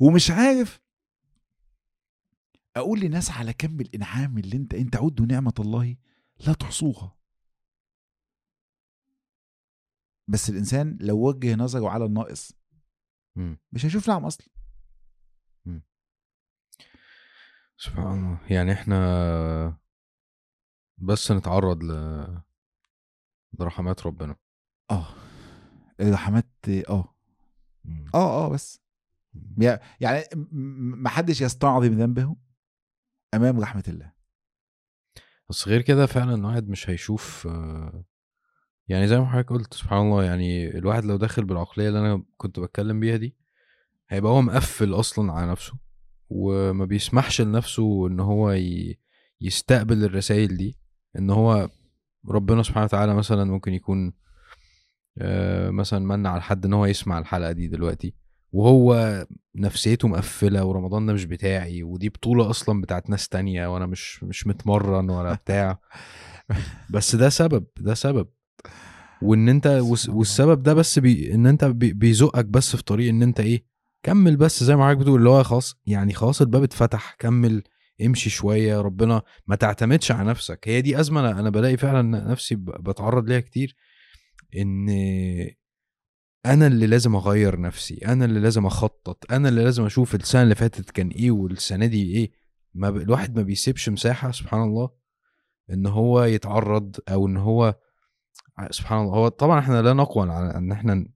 ومش 0.00 0.30
عارف 0.30 0.80
أقول 2.76 3.00
لناس 3.00 3.30
على 3.30 3.52
كم 3.52 3.80
الإنعام 3.80 4.38
اللي 4.38 4.56
أنت 4.56 4.74
أنت 4.74 4.96
عدوا 4.96 5.26
نعمة 5.26 5.54
الله 5.58 5.96
لا 6.46 6.52
تحصوها. 6.52 7.15
بس 10.28 10.50
الإنسان 10.50 10.98
لو 11.00 11.28
وجه 11.28 11.54
نظره 11.54 11.88
على 11.88 12.04
الناقص. 12.04 12.52
مش 13.72 13.84
هيشوف 13.86 14.08
نعم 14.08 14.24
أصلا. 14.24 14.46
سبحان 17.78 18.06
الله. 18.24 18.40
يعني 18.50 18.72
إحنا 18.72 19.78
بس 20.98 21.32
نتعرض 21.32 21.82
ل 21.84 21.92
لرحمات 23.60 24.06
ربنا. 24.06 24.36
آه. 24.90 25.06
الرحمات 26.00 26.48
آه. 26.68 27.14
آه 28.14 28.44
آه 28.46 28.48
بس. 28.48 28.80
يع- 29.58 29.80
يعني 30.00 30.24
ما 31.02 31.08
حدش 31.08 31.40
يستعظم 31.40 31.92
ذنبه 31.92 32.36
أمام 33.34 33.60
رحمة 33.60 33.84
الله. 33.88 34.12
بس 35.50 35.68
غير 35.68 35.82
كده 35.82 36.06
فعلا 36.06 36.34
الواحد 36.34 36.68
مش 36.68 36.90
هيشوف 36.90 37.48
يعني 38.88 39.08
زي 39.08 39.18
ما 39.18 39.26
حضرتك 39.26 39.50
قلت 39.50 39.74
سبحان 39.74 39.98
الله 40.06 40.24
يعني 40.24 40.78
الواحد 40.78 41.04
لو 41.04 41.16
داخل 41.16 41.44
بالعقلية 41.44 41.88
اللي 41.88 41.98
أنا 41.98 42.22
كنت 42.36 42.60
بتكلم 42.60 43.00
بيها 43.00 43.16
دي 43.16 43.36
هيبقى 44.08 44.32
هو 44.32 44.42
مقفل 44.42 44.94
أصلا 44.94 45.32
على 45.32 45.50
نفسه 45.50 45.74
وما 46.28 46.84
بيسمحش 46.84 47.40
لنفسه 47.40 48.06
إن 48.06 48.20
هو. 48.20 48.56
يستقبل 49.40 50.04
الرسائل 50.04 50.56
دي 50.56 50.78
إن 51.18 51.30
هو 51.30 51.68
ربنا 52.28 52.62
سبحانه 52.62 52.84
وتعالى 52.84 53.14
مثلا 53.14 53.44
ممكن 53.44 53.74
يكون 53.74 54.12
آه، 55.18 55.70
مثلا 55.70 55.98
من 55.98 56.26
على 56.26 56.42
حد 56.42 56.64
إن 56.64 56.72
هو 56.72 56.86
يسمع 56.86 57.18
الحلقة 57.18 57.52
دي 57.52 57.68
دلوقتي 57.68 58.14
وهو 58.52 59.26
نفسيته 59.54 60.08
مقفلة 60.08 60.64
ورمضان 60.64 61.06
ده 61.06 61.12
مش 61.12 61.24
بتاعي 61.24 61.82
ودي 61.82 62.08
بطولة 62.08 62.50
أصلا 62.50 62.80
بتاعت 62.80 63.10
ناس 63.10 63.28
تانية 63.28 63.74
وأنا 63.74 63.86
مش 63.86 64.24
مش 64.24 64.46
متمرن 64.46 65.10
ولا 65.10 65.34
بتاع 65.34 65.78
بس 66.90 67.16
ده 67.16 67.28
سبب 67.28 67.66
ده 67.80 67.94
سبب 67.94 68.28
وإن 69.22 69.48
أنت. 69.48 69.66
والسبب 70.08 70.62
ده 70.62 70.74
بس 70.74 70.98
بي 70.98 71.34
إن 71.34 71.46
أنت 71.46 71.64
بي 71.64 71.92
بيزقك 71.92 72.44
بس 72.44 72.76
في 72.76 72.82
طريق 72.82 73.08
إن 73.08 73.22
أنت 73.22 73.40
إيه 73.40 73.64
كمل 74.02 74.36
بس 74.36 74.64
زي 74.64 74.76
ما 74.76 74.84
حضرتك 74.84 75.00
بتقول 75.00 75.18
اللي 75.18 75.30
هو 75.30 75.42
خلاص 75.42 75.76
يعني 75.86 76.12
خلاص 76.14 76.40
الباب 76.40 76.62
اتفتح 76.62 77.16
كمل 77.18 77.62
امشي 78.06 78.30
شوية 78.30 78.80
ربنا 78.80 79.22
ما 79.46 79.56
تعتمدش 79.56 80.12
على 80.12 80.28
نفسك 80.28 80.68
هي 80.68 80.80
دي 80.82 81.00
أزمة 81.00 81.30
أنا 81.30 81.50
بلاقي 81.50 81.76
فعلا 81.76 82.02
نفسي 82.30 82.54
بتعرض 82.56 83.28
ليها 83.28 83.40
كتير 83.40 83.76
إن 84.56 84.88
أنا 86.46 86.66
اللي 86.66 86.86
لازم 86.86 87.16
أغير 87.16 87.60
نفسي 87.60 87.94
أنا 87.94 88.24
اللي 88.24 88.40
لازم 88.40 88.66
أخطط 88.66 89.32
أنا 89.32 89.48
اللي 89.48 89.64
لازم 89.64 89.84
أشوف 89.84 90.14
السنة 90.14 90.42
اللي 90.42 90.54
فاتت 90.54 90.90
كان 90.90 91.08
إيه 91.08 91.30
والسنة 91.30 91.86
دي 91.86 92.16
إيه 92.16 92.32
ما 92.74 92.90
ب... 92.90 92.96
الواحد 92.96 93.36
ما 93.36 93.42
بيسيبش 93.42 93.88
مساحة 93.88 94.30
سبحان 94.30 94.62
الله 94.62 94.90
إن 95.70 95.86
هو 95.86 96.24
يتعرض 96.24 96.96
أو 97.08 97.26
إن 97.26 97.36
هو 97.36 97.74
سبحان 98.70 99.00
الله. 99.00 99.14
هو 99.14 99.28
طبعا 99.28 99.58
إحنا 99.58 99.82
لا 99.82 99.92
نقوى 99.92 100.30
على 100.32 100.56
إن 100.56 100.72
إحنا 100.72 101.06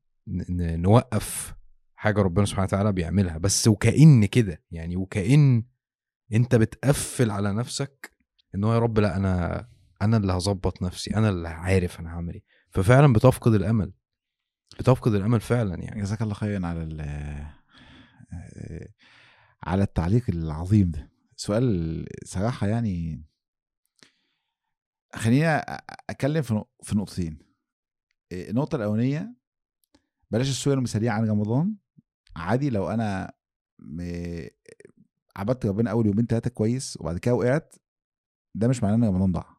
نوقف 0.76 1.54
حاجة 1.94 2.22
ربنا 2.22 2.46
سبحانه 2.46 2.64
وتعالى 2.64 2.92
بيعملها. 2.92 3.38
بس 3.38 3.68
وكأن 3.68 4.26
كده 4.26 4.62
يعني 4.70 4.96
وكأن 4.96 5.64
أنت 6.32 6.54
بتقفل 6.54 7.30
على 7.30 7.52
نفسك 7.52 8.12
إن 8.54 8.64
هو 8.64 8.74
يا 8.74 8.78
رب 8.78 8.98
لا 8.98 9.16
أنا 9.16 9.66
أنا 10.02 10.16
اللي 10.16 10.32
هظبط 10.32 10.82
نفسي 10.82 11.16
أنا 11.16 11.28
اللي 11.28 11.48
عارف 11.48 12.00
أنا 12.00 12.10
هعمل 12.10 12.34
إيه. 12.34 12.44
ففعلا 12.70 13.12
بتفقد 13.12 13.54
الأمل. 13.54 13.92
بتفقد 14.78 15.14
الأمل 15.14 15.40
فعلا 15.40 15.74
يعني. 15.82 16.00
جزاك 16.00 16.22
الله 16.22 16.34
خيرا 16.34 16.66
على 16.66 16.82
ال 16.82 17.00
على 19.62 19.82
التعليق 19.82 20.24
العظيم 20.28 20.90
ده. 20.90 21.10
سؤال 21.36 22.06
صراحة 22.24 22.66
يعني 22.66 23.24
خلينا 25.14 25.58
أتكلم 26.10 26.42
في 26.42 26.64
في 26.82 26.96
نقطتين. 26.96 27.38
النقطة 28.32 28.76
الأولانية 28.76 29.34
بلاش 30.30 30.48
الصورة 30.50 30.74
المثالية 30.74 31.10
عن 31.10 31.28
رمضان. 31.30 31.76
عادي 32.36 32.70
لو 32.70 32.90
أنا 32.90 33.32
م- 33.78 34.46
عبدت 35.36 35.66
ربنا 35.66 35.90
أول 35.90 36.06
يومين 36.06 36.26
تلاتة 36.26 36.50
كويس 36.50 36.96
وبعد 37.00 37.18
كده 37.18 37.34
وقعت 37.34 37.74
ده 38.54 38.68
مش 38.68 38.82
معناه 38.82 38.96
إن 38.96 39.04
رمضان 39.04 39.32
ضاع. 39.32 39.56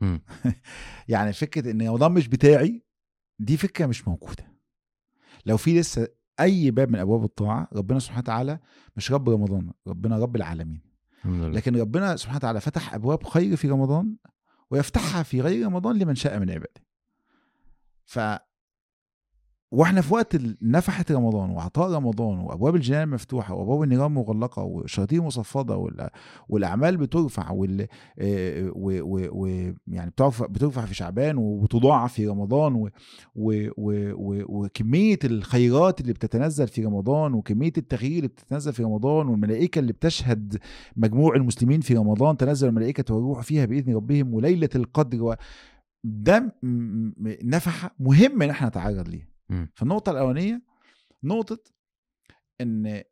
يعني 1.08 1.32
فكرة 1.32 1.70
إن 1.70 1.88
رمضان 1.88 2.12
مش 2.12 2.28
بتاعي 2.28 2.84
دي 3.38 3.56
فكرة 3.56 3.86
مش 3.86 4.08
موجودة. 4.08 4.58
لو 5.46 5.56
في 5.56 5.80
لسه 5.80 6.08
أي 6.40 6.70
باب 6.70 6.90
من 6.90 6.98
أبواب 6.98 7.24
الطاعة 7.24 7.68
ربنا 7.72 7.98
سبحانه 7.98 8.20
وتعالى 8.20 8.60
مش 8.96 9.12
رب 9.12 9.28
رمضان 9.30 9.72
ربنا 9.86 10.18
رب 10.18 10.36
العالمين. 10.36 10.80
لكن 11.54 11.76
ربنا 11.76 12.16
سبحانه 12.16 12.36
وتعالى 12.36 12.60
فتح 12.60 12.94
أبواب 12.94 13.24
خير 13.24 13.56
في 13.56 13.68
رمضان 13.68 14.16
ويفتحها 14.70 15.22
في 15.22 15.40
غير 15.40 15.66
رمضان 15.66 15.98
لمن 15.98 16.14
شاء 16.14 16.38
من 16.38 16.50
عباده. 16.50 16.84
ف 18.04 18.18
وإحنا 19.70 20.00
في 20.00 20.14
وقت 20.14 20.36
نفحة 20.62 21.04
رمضان 21.10 21.50
وعطاء 21.50 21.90
رمضان 21.92 22.38
وأبواب 22.38 22.74
الجنان 22.76 23.08
مفتوحة 23.08 23.54
وأبواب 23.54 23.82
النيران 23.82 24.10
مغلقة 24.12 24.62
والشياطين 24.62 25.20
مصفدة 25.20 25.76
وال- 25.76 26.10
والأعمال 26.48 26.96
بترفع 26.96 27.50
وال 27.50 27.86
آه، 28.18 28.70
و- 28.74 29.00
و- 29.02 29.28
و- 29.46 29.74
يعني 29.88 30.10
بترفع 30.10 30.46
بترفع 30.46 30.84
في 30.84 30.94
شعبان 30.94 31.36
وبتضاعف 31.36 32.12
في 32.12 32.26
رمضان 32.26 32.90
وكمية 34.48 35.18
الخيرات 35.24 36.00
اللي 36.00 36.12
بتتنزل 36.12 36.68
في 36.68 36.84
رمضان 36.84 37.34
وكمية 37.34 37.72
التغيير 37.78 38.16
اللي 38.16 38.28
بتتنزل 38.28 38.72
في 38.72 38.82
رمضان 38.82 39.28
والملائكة 39.28 39.78
اللي 39.78 39.92
بتشهد 39.92 40.58
مجموع 40.96 41.36
المسلمين 41.36 41.80
في 41.80 41.94
رمضان 41.94 42.36
تنزل 42.36 42.68
الملائكة 42.68 43.14
والروح 43.14 43.40
فيها 43.42 43.64
بإذن 43.64 43.94
ربهم 43.94 44.34
وليلة 44.34 44.68
القدر 44.74 45.36
ده 46.04 46.54
نفحة 47.44 47.94
مهم 48.00 48.42
إن 48.42 48.50
إحنا 48.50 48.68
نتعرض 48.68 49.08
ليه. 49.08 49.37
فالنقطة 49.74 50.12
الأولانية 50.12 50.62
نقطة 51.22 51.58
إن 52.60 53.02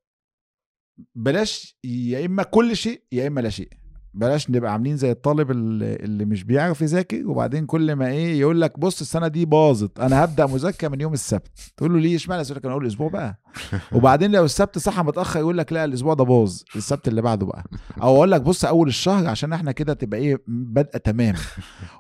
بلاش 1.15 1.79
يا 1.85 2.27
إما 2.27 2.43
كل 2.43 2.77
شيء 2.77 3.03
يا 3.13 3.27
إما 3.27 3.41
لا 3.41 3.51
شيء. 3.51 3.69
بلاش 4.17 4.51
نبقى 4.51 4.73
عاملين 4.73 4.97
زي 4.97 5.11
الطالب 5.11 5.51
اللي 5.51 6.25
مش 6.25 6.45
بيعرف 6.45 6.81
يذاكر 6.83 7.27
وبعدين 7.27 7.67
كل 7.67 7.93
ما 7.93 8.09
إيه 8.09 8.41
يقول 8.41 8.61
لك 8.61 8.79
بص 8.79 9.01
السنة 9.01 9.29
دي 9.29 9.45
باظت 9.45 10.01
أنا 10.01 10.25
هبدأ 10.25 10.47
مذاكرة 10.47 10.89
من 10.89 11.01
يوم 11.01 11.13
السبت. 11.13 11.73
تقول 11.77 11.93
له 11.93 11.99
ليه؟ 12.01 12.17
إشمعنى؟ 12.17 12.43
يقول 12.43 12.57
لك 12.57 12.65
أنا 12.65 12.73
أقول 12.73 12.83
الأسبوع 12.85 13.09
بقى. 13.09 13.41
وبعدين 13.95 14.33
لو 14.33 14.45
السبت 14.45 14.79
صح 14.79 15.01
متأخر 15.01 15.41
يقول 15.41 15.59
لك 15.59 15.73
لا 15.73 15.85
الأسبوع 15.85 16.15
ده 16.15 16.25
باظ 16.25 16.61
السبت 16.77 17.09
اللي 17.09 17.23
بعده 17.23 17.47
بقى. 17.47 17.65
أو 18.03 18.17
أقول 18.17 18.31
لك 18.31 18.41
بص 18.41 18.65
أول 18.65 18.89
الشهر 18.89 19.27
عشان 19.27 19.53
إحنا 19.53 19.73
كده 19.73 19.95
تبقى 19.95 20.21
إيه 20.21 20.43
بادئة 20.49 20.99
تمام. 20.99 21.35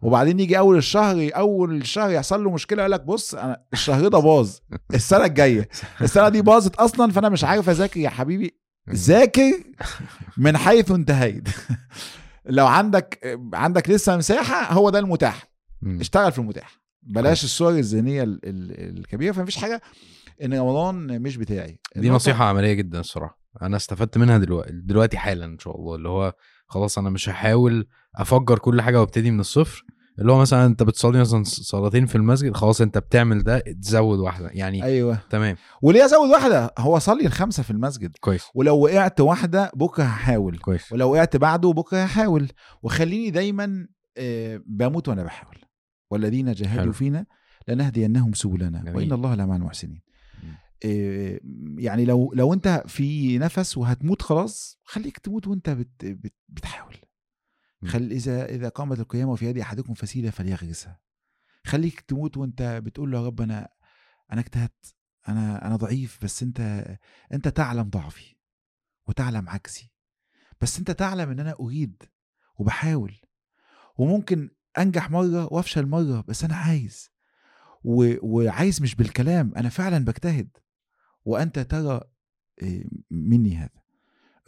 وبعدين 0.02 0.40
يجي 0.40 0.58
أول 0.58 0.76
الشهر 0.76 1.30
أول 1.36 1.76
الشهر 1.76 2.10
يحصل 2.10 2.44
له 2.44 2.50
مشكلة 2.50 2.82
يقول 2.82 2.92
لك 2.92 3.04
بص 3.04 3.34
أنا 3.34 3.62
الشهر 3.72 4.08
ده 4.08 4.18
باظ 4.18 4.50
السنة 4.94 5.24
الجاية. 5.24 5.68
السنة 6.02 6.28
دي 6.28 6.42
باظت 6.42 6.74
أصلا 6.76 7.12
فأنا 7.12 7.28
مش 7.28 7.44
عارف 7.44 7.70
أذاكر 7.70 8.00
يا 8.00 8.08
حبيبي. 8.08 8.65
ذاكر 8.90 9.52
من 10.36 10.56
حيث 10.56 10.90
انتهيت. 10.90 11.48
لو 12.46 12.66
عندك 12.66 13.38
عندك 13.54 13.90
لسه 13.90 14.16
مساحة 14.16 14.72
هو 14.72 14.90
ده 14.90 14.98
المتاح. 14.98 15.44
اشتغل 15.86 16.32
في 16.32 16.38
المتاح. 16.38 16.80
بلاش 17.02 17.44
الصور 17.44 17.70
الذهنية 17.72 18.22
ال- 18.22 18.40
ال- 18.44 18.98
الكبيرة. 18.98 19.32
فمفيش 19.32 19.56
حاجة 19.56 19.82
إن 20.42 20.54
رمضان 20.54 21.22
مش 21.22 21.36
بتاعي. 21.36 21.80
دي 21.96 22.10
نصيحة 22.10 22.44
عملية 22.44 22.72
جدا 22.72 23.00
الصراحة. 23.00 23.38
أنا 23.62 23.76
استفدت 23.76 24.18
منها 24.18 24.38
دلوقتي 24.38 24.72
دلوقتي 24.72 25.18
حالا 25.18 25.44
إن 25.44 25.58
شاء 25.58 25.76
الله. 25.76 25.94
اللي 25.94 26.08
هو 26.08 26.34
خلاص 26.66 26.98
أنا 26.98 27.10
مش 27.10 27.28
هحاول 27.28 27.88
أفجر 28.16 28.58
كل 28.58 28.82
حاجة 28.82 29.00
وأبتدي 29.00 29.30
من 29.30 29.40
الصفر. 29.40 29.84
اللي 30.18 30.32
هو 30.32 30.38
مثلا 30.38 30.66
أنت 30.66 30.82
بتصلي 30.82 31.20
مثلا 31.20 31.42
صلاتين 31.44 32.06
في 32.06 32.14
المسجد 32.14 32.54
خلاص 32.56 32.80
أنت 32.80 32.98
بتعمل 32.98 33.42
ده 33.42 33.58
تزود 33.58 34.18
واحدة. 34.18 34.50
يعني 34.52 34.84
أيوه. 34.84 35.18
تمام. 35.30 35.56
وليه 35.82 36.04
أزود 36.04 36.30
واحدة؟ 36.30 36.74
هو 36.78 36.98
صلي 36.98 37.26
الخمسة 37.26 37.62
في 37.62 37.70
المسجد. 37.70 38.12
كويس. 38.20 38.44
ولو 38.54 38.78
وقعت 38.78 39.20
واحدة 39.20 39.70
بكرة 39.74 40.04
هحاول. 40.04 40.58
كويس. 40.58 40.92
ولو 40.92 41.12
وقعت 41.12 41.36
بعده 41.36 41.72
بكرة 41.72 41.98
هحاول. 41.98 42.48
وخليني 42.82 43.30
دايما 43.30 43.86
آه، 44.18 44.60
بموت 44.66 45.08
وأنا 45.08 45.22
بحاول. 45.22 45.56
والذين 46.10 46.52
جاهدوا. 46.52 46.92
فينا 46.92 47.26
لنهدينهم 47.68 48.32
سبلنا. 48.32 48.92
وإن 48.94 49.12
الله 49.12 49.34
لمع 49.34 49.56
المحسنين. 49.56 50.00
آه، 50.84 51.40
يعني 51.78 52.04
لو 52.04 52.32
لو 52.34 52.52
أنت 52.52 52.82
في 52.86 53.38
نفس 53.38 53.78
وهتموت 53.78 54.22
خلاص 54.22 54.78
خليك 54.84 55.18
تموت 55.18 55.46
وأنت 55.46 55.70
بت 55.70 56.04
بت 56.04 56.34
بتحاول. 56.48 56.96
خل 57.84 58.02
إذا 58.12 58.44
إذا 58.44 58.68
قامت 58.68 59.00
القيامة 59.00 59.34
في 59.36 59.46
يد 59.46 59.58
أحدكم 59.58 59.94
فسيله 59.94 60.30
فليغرسها. 60.30 61.00
خليك 61.66 62.00
تموت 62.00 62.36
وأنت 62.36 62.62
بتقول 62.84 63.10
له 63.10 63.18
يا 63.18 63.26
رب 63.26 63.40
أنا 63.40 63.68
أنا 64.32 64.40
اجتهدت 64.40 64.94
أنا 65.28 65.66
أنا 65.66 65.76
ضعيف 65.76 66.18
بس 66.24 66.42
أنت 66.42 66.60
أنت 67.32 67.48
تعلم 67.48 67.82
ضعفي 67.90 68.36
وتعلم 69.06 69.48
عجزي 69.48 69.90
بس 70.60 70.78
أنت 70.78 70.90
تعلم 70.90 71.30
إن 71.30 71.40
أنا 71.40 71.54
أريد 71.60 72.02
وبحاول 72.58 73.16
وممكن 73.98 74.50
أنجح 74.78 75.10
مرة 75.10 75.52
وأفشل 75.52 75.86
مرة 75.86 76.24
بس 76.28 76.44
أنا 76.44 76.56
عايز. 76.56 77.10
و... 77.84 78.14
وعايز 78.22 78.82
مش 78.82 78.94
بالكلام 78.94 79.52
أنا 79.56 79.68
فعلا 79.68 80.04
بجتهد. 80.04 80.48
وأنت 81.24 81.58
ترى 81.58 82.00
إيه، 82.62 82.84
مني 83.10 83.56
هذا. 83.56 83.82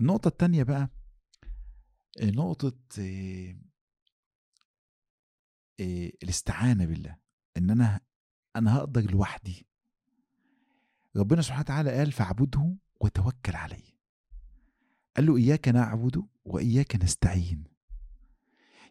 النقطة 0.01 0.29
التانية 0.29 0.63
بقى 0.63 0.91
نقطة 2.23 3.03
إيه، 5.81 6.13
الاستعانة 6.23 6.87
بالله 6.87 7.17
إن 7.57 7.71
أنا 7.71 8.01
أنا 8.57 8.77
هقدر 8.77 9.11
لوحدي. 9.11 9.67
ربنا 11.17 11.43
سبحانه 11.43 11.61
وتعالى 11.61 11.91
قال 11.99 12.13
فاعبده 12.13 12.77
وتوكل 13.01 13.57
عليه. 13.57 13.99
قال 15.17 15.27
له 15.27 15.37
إياك 15.37 15.69
نعبد 15.69 16.23
وإياك 16.45 16.97
نستعين. 16.97 17.65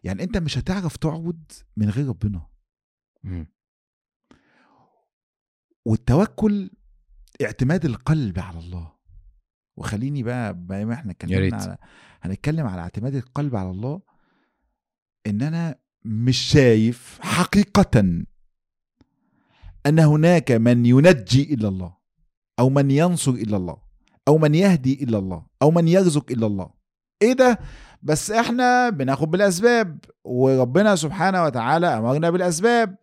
يعني 0.04 0.22
أنت 0.22 0.36
مش 0.36 0.58
هتعرف 0.58 0.96
تعبد 0.96 1.52
من 1.76 1.90
غير 1.90 2.08
ربنا. 2.08 2.46
مم. 3.22 3.46
والتوكل 5.84 6.70
اعتماد 7.42 7.84
القلب 7.84 8.38
على 8.38 8.58
الله. 8.58 8.97
وخليني 9.78 10.22
بقى 10.22 10.54
بما 10.54 10.84
ما 10.84 10.94
إحنا 10.94 11.10
اتكلمنا. 11.12 11.56
على 11.56 11.76
هنتكلم 12.22 12.66
على 12.66 12.80
اعتماد 12.80 13.14
القلب 13.14 13.56
على 13.56 13.70
الله 13.70 14.00
إن 15.26 15.42
أنا 15.42 15.74
مش 16.04 16.38
شايف 16.38 17.18
حقيقة 17.22 18.00
أن 19.86 19.98
هناك 19.98 20.52
من 20.52 20.86
ينجي 20.86 21.54
إلا 21.54 21.68
الله 21.68 21.94
أو 22.58 22.70
من 22.70 22.90
ينصر 22.90 23.30
إلا 23.30 23.56
الله 23.56 23.76
أو 24.28 24.38
من 24.38 24.54
يهدي 24.54 25.04
إلا 25.04 25.18
الله 25.18 25.46
أو 25.62 25.70
من 25.70 25.88
يرزق 25.88 26.30
إلا 26.30 26.46
الله. 26.46 26.70
إيه 27.22 27.32
ده؟ 27.32 27.58
بس 28.02 28.30
إحنا 28.30 28.90
بناخد 28.90 29.30
بالأسباب 29.30 29.98
وربنا 30.24 30.96
سبحانه 30.96 31.44
وتعالى 31.44 31.86
أمرنا 31.86 32.30
بالأسباب. 32.30 32.96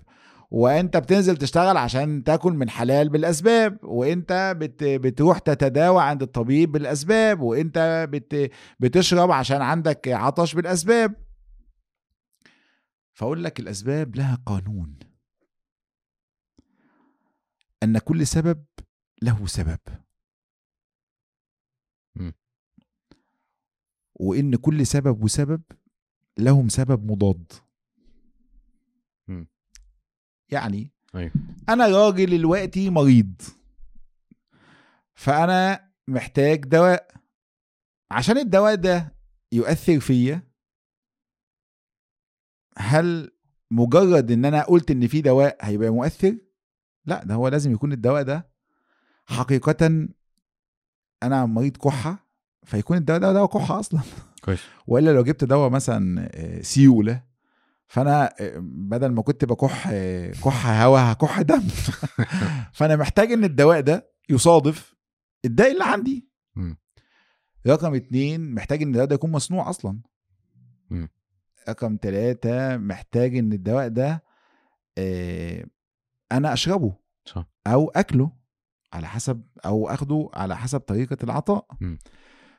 وانت 0.56 0.98
بتنزل 0.98 1.38
تشتغل 1.38 1.78
عشان 1.78 2.24
تاكل 2.24 2.54
من 2.54 2.70
حلال 2.70 3.10
بالاسباب 3.10 3.84
وانت 3.84 4.56
بت 4.58 4.84
بتروح 4.84 5.40
تتداوى 5.40 6.04
عند 6.04 6.22
الطبيب 6.22 6.72
بالاسباب 6.72 7.42
وانت 7.42 8.08
بت 8.10 8.52
بتشرب 8.80 9.32
عشان 9.32 9.62
عندك 9.62 10.08
عطش 10.08 10.56
بالاسباب 10.56 11.16
فاقول 13.14 13.44
لك 13.44 13.60
الاسباب 13.60 14.16
لها 14.16 14.36
قانون 14.46 15.00
ان 17.84 17.98
كل 17.98 18.28
سبب 18.28 18.66
له 19.22 19.46
سبب. 19.46 19.80
وان 24.16 24.56
كل 24.56 24.88
سبب 24.88 25.24
وسبب 25.24 25.62
لهم 26.38 26.70
سبب 26.70 27.12
مضاد. 27.12 27.52
يعني 30.50 30.92
أيوة. 31.16 31.32
أنا 31.70 31.88
راجل 31.88 32.38
دلوقتي 32.38 32.90
مريض. 32.90 33.42
فأنا 35.14 35.90
محتاج 36.08 36.66
دواء. 36.66 37.08
عشان 38.12 38.38
الدواء 38.38 38.76
ده 38.76 39.16
يؤثر 39.52 40.00
فيا 40.00 40.42
هل 42.78 43.32
مجرد 43.72 44.32
إن 44.32 44.46
أنا 44.46 44.64
قلت 44.64 44.92
إن 44.92 45.08
في 45.08 45.22
دواء 45.22 45.58
هيبقى 45.62 45.90
مؤثر؟ 45.90 46.38
لا 47.06 47.24
ده 47.24 47.34
هو 47.36 47.48
لازم 47.48 47.72
يكون 47.72 47.94
الدواء 47.94 48.24
ده 48.24 48.50
حقيقة 49.26 50.08
أنا 51.24 51.46
مريض 51.46 51.78
كحة 51.78 52.28
فيكون 52.66 52.98
الدواء 52.98 53.20
ده 53.20 53.34
دواء 53.34 53.48
كحة 53.48 53.80
أصلا. 53.80 54.02
كويس. 54.44 54.60
وإلا 54.88 55.14
لو 55.14 55.24
جبت 55.24 55.44
دواء 55.44 55.70
مثلا 55.70 56.30
آه، 56.34 56.62
سيولة 56.62 57.24
فانا 57.88 58.34
آه، 58.40 58.54
بدل 58.62 59.08
ما 59.08 59.22
كنت 59.22 59.46
بكح 59.46 59.88
آه، 59.92 60.32
كح 60.32 60.68
هوا 60.68 61.12
هكح 61.12 61.42
دم 61.42 61.68
فانا 62.78 62.96
محتاج 62.96 63.32
إن 63.32 63.44
الدواء 63.44 63.82
ده 63.82 64.12
يصادف 64.30 64.96
الداء 65.46 65.72
اللي 65.72 65.84
عندي. 65.84 66.28
رقم 67.68 67.96
اتنين 67.96 68.54
محتاج 68.54 68.82
إن 68.82 68.88
الدواء 68.88 69.06
ده 69.06 69.16
يكون 69.16 69.32
مصنوع 69.32 69.70
أصلا. 69.70 70.00
رقم 71.70 71.98
تلاتة 71.98 72.78
محتاج 72.78 73.38
إن 73.38 73.54
الدواء 73.54 73.88
ده 73.88 74.24
آه، 74.98 75.66
أنا 76.32 76.54
أشربه 76.54 76.96
صح 77.26 77.48
أو 77.68 77.90
أكله 77.90 78.32
على 78.94 79.08
حسب 79.08 79.44
أو 79.66 79.90
أخده 79.90 80.30
على 80.34 80.58
حسب 80.58 80.80
طريقة 80.80 81.18
العطاء. 81.24 81.68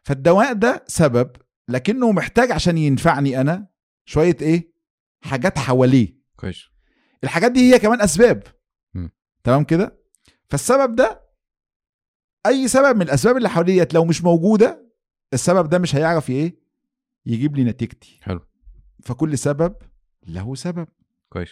فالدواء 0.02 0.52
ده 0.52 0.84
سبب 0.86 1.30
لكنه 1.68 2.12
محتاج 2.12 2.52
عشان 2.52 2.78
ينفعني 2.78 3.40
أنا 3.40 3.66
شوية 4.04 4.36
إيه 4.40 4.75
حاجات 5.20 5.58
حواليه. 5.58 6.16
كويس. 6.36 6.64
الحاجات 7.24 7.52
دي 7.52 7.74
هي 7.74 7.78
كمان 7.78 8.00
أسباب. 8.00 8.42
تمام 9.44 9.64
كده؟ 9.64 9.98
فالسبب 10.48 10.94
ده 10.96 11.26
أي 12.46 12.68
سبب 12.68 12.96
من 12.96 13.02
الأسباب 13.02 13.36
اللي 13.36 13.48
حواليا 13.48 13.88
لو 13.94 14.04
مش 14.04 14.24
موجودة 14.24 14.92
السبب 15.32 15.68
ده 15.68 15.78
مش 15.78 15.96
هيعرف 15.96 16.30
إيه؟ 16.30 16.58
يجيب 17.26 17.56
لي 17.56 17.64
نتيجتي. 17.64 18.18
حلو. 18.22 18.46
فكل 19.02 19.38
سبب 19.38 19.76
له 20.26 20.54
سبب. 20.54 20.88
كويس. 21.28 21.50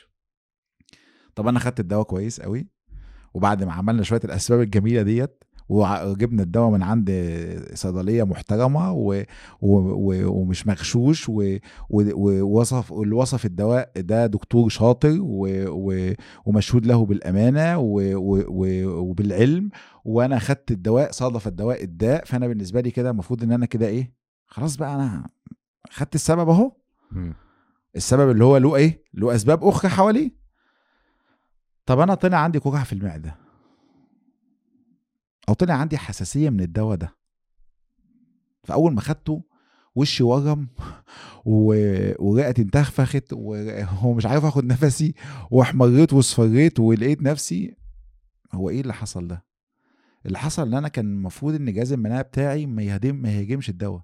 طب 1.35 1.47
أنا 1.47 1.59
خدت 1.59 1.81
الدواء 1.81 2.05
كويس 2.05 2.41
قوي 2.41 2.69
وبعد 3.35 3.65
ما 3.65 3.73
عملنا 3.73 4.03
شوية 4.03 4.21
الأسباب 4.25 4.61
الجميلة 4.61 5.03
ديت 5.03 5.44
وجبنا 5.69 6.43
الدواء 6.43 6.71
من 6.71 6.83
عند 6.83 7.11
صيدلية 7.75 8.23
محترمة 8.23 8.93
و... 8.93 9.23
و... 9.61 9.77
و... 9.79 10.29
ومش 10.41 10.67
مغشوش 10.67 11.29
و... 11.29 11.57
و... 11.91 12.03
ووصف 12.43 12.93
وصف 12.93 13.45
الدواء 13.45 13.93
ده 13.97 14.27
دكتور 14.27 14.69
شاطر 14.69 15.17
و... 15.21 15.49
و... 15.69 16.15
ومشهود 16.47 16.87
له 16.87 17.07
بالأمانة 17.07 17.79
و... 17.79 18.01
و... 18.15 18.45
و... 18.49 18.87
وبالعلم 18.99 19.71
وأنا 20.05 20.39
خدت 20.39 20.71
الدواء 20.71 21.11
صادف 21.11 21.47
الدواء 21.47 21.85
الداء 21.85 22.25
فأنا 22.25 22.47
بالنسبة 22.49 22.81
لي 22.81 22.91
كده 22.91 23.11
المفروض 23.11 23.43
إن 23.43 23.53
أنا 23.53 23.67
كده 23.67 23.87
إيه 23.87 24.15
خلاص 24.47 24.77
بقى 24.77 24.95
أنا 24.95 25.29
خدت 25.91 26.15
السبب 26.15 26.49
أهو. 26.49 26.73
السبب 27.97 28.31
اللي 28.31 28.45
هو 28.45 28.57
له 28.57 28.77
إيه 28.77 29.03
له 29.15 29.35
أسباب 29.35 29.65
أخرى 29.65 29.91
حواليه. 29.91 30.31
طب 31.87 32.01
أنا 32.01 32.15
طلع 32.15 32.37
عندي 32.39 32.59
قرحه 32.59 32.85
في 32.85 32.93
المعدة. 32.93 33.44
أو 35.49 35.55
طلع 35.55 35.75
عندي 35.75 35.99
حساسية 35.99 36.51
من 36.51 36.61
الدواء 36.61 36.97
ده. 36.97 37.17
فأول 38.65 38.95
ما 38.95 39.01
خدته 39.01 39.43
وشي 39.95 40.23
ورم 40.25 40.69
و- 41.45 42.13
ورئتي 42.31 42.63
انتفخت 42.63 43.25
و- 43.33 43.85
ومش 44.05 44.27
عارف 44.27 44.45
آخد 44.45 44.65
نفسي 44.65 45.15
واحمريت 45.51 46.13
واصفريت 46.13 46.81
ولقيت 46.81 47.23
نفسي. 47.23 47.77
هو 48.53 48.71
إيه 48.71 48.81
اللي 48.81 48.95
حصل 48.95 49.29
ده؟ 49.29 49.45
اللي 50.27 50.39
حصل 50.39 50.67
إن 50.69 50.75
أنا 50.75 50.89
كان 50.89 51.05
المفروض 51.07 51.55
إن 51.55 51.73
جهاز 51.73 51.93
المناعة 51.93 52.23
بتاعي 52.23 52.67
ما 52.67 52.83
يهدم 52.83 53.17
ما 53.17 53.33
يهاجمش 53.33 53.69
الدواء. 53.71 54.03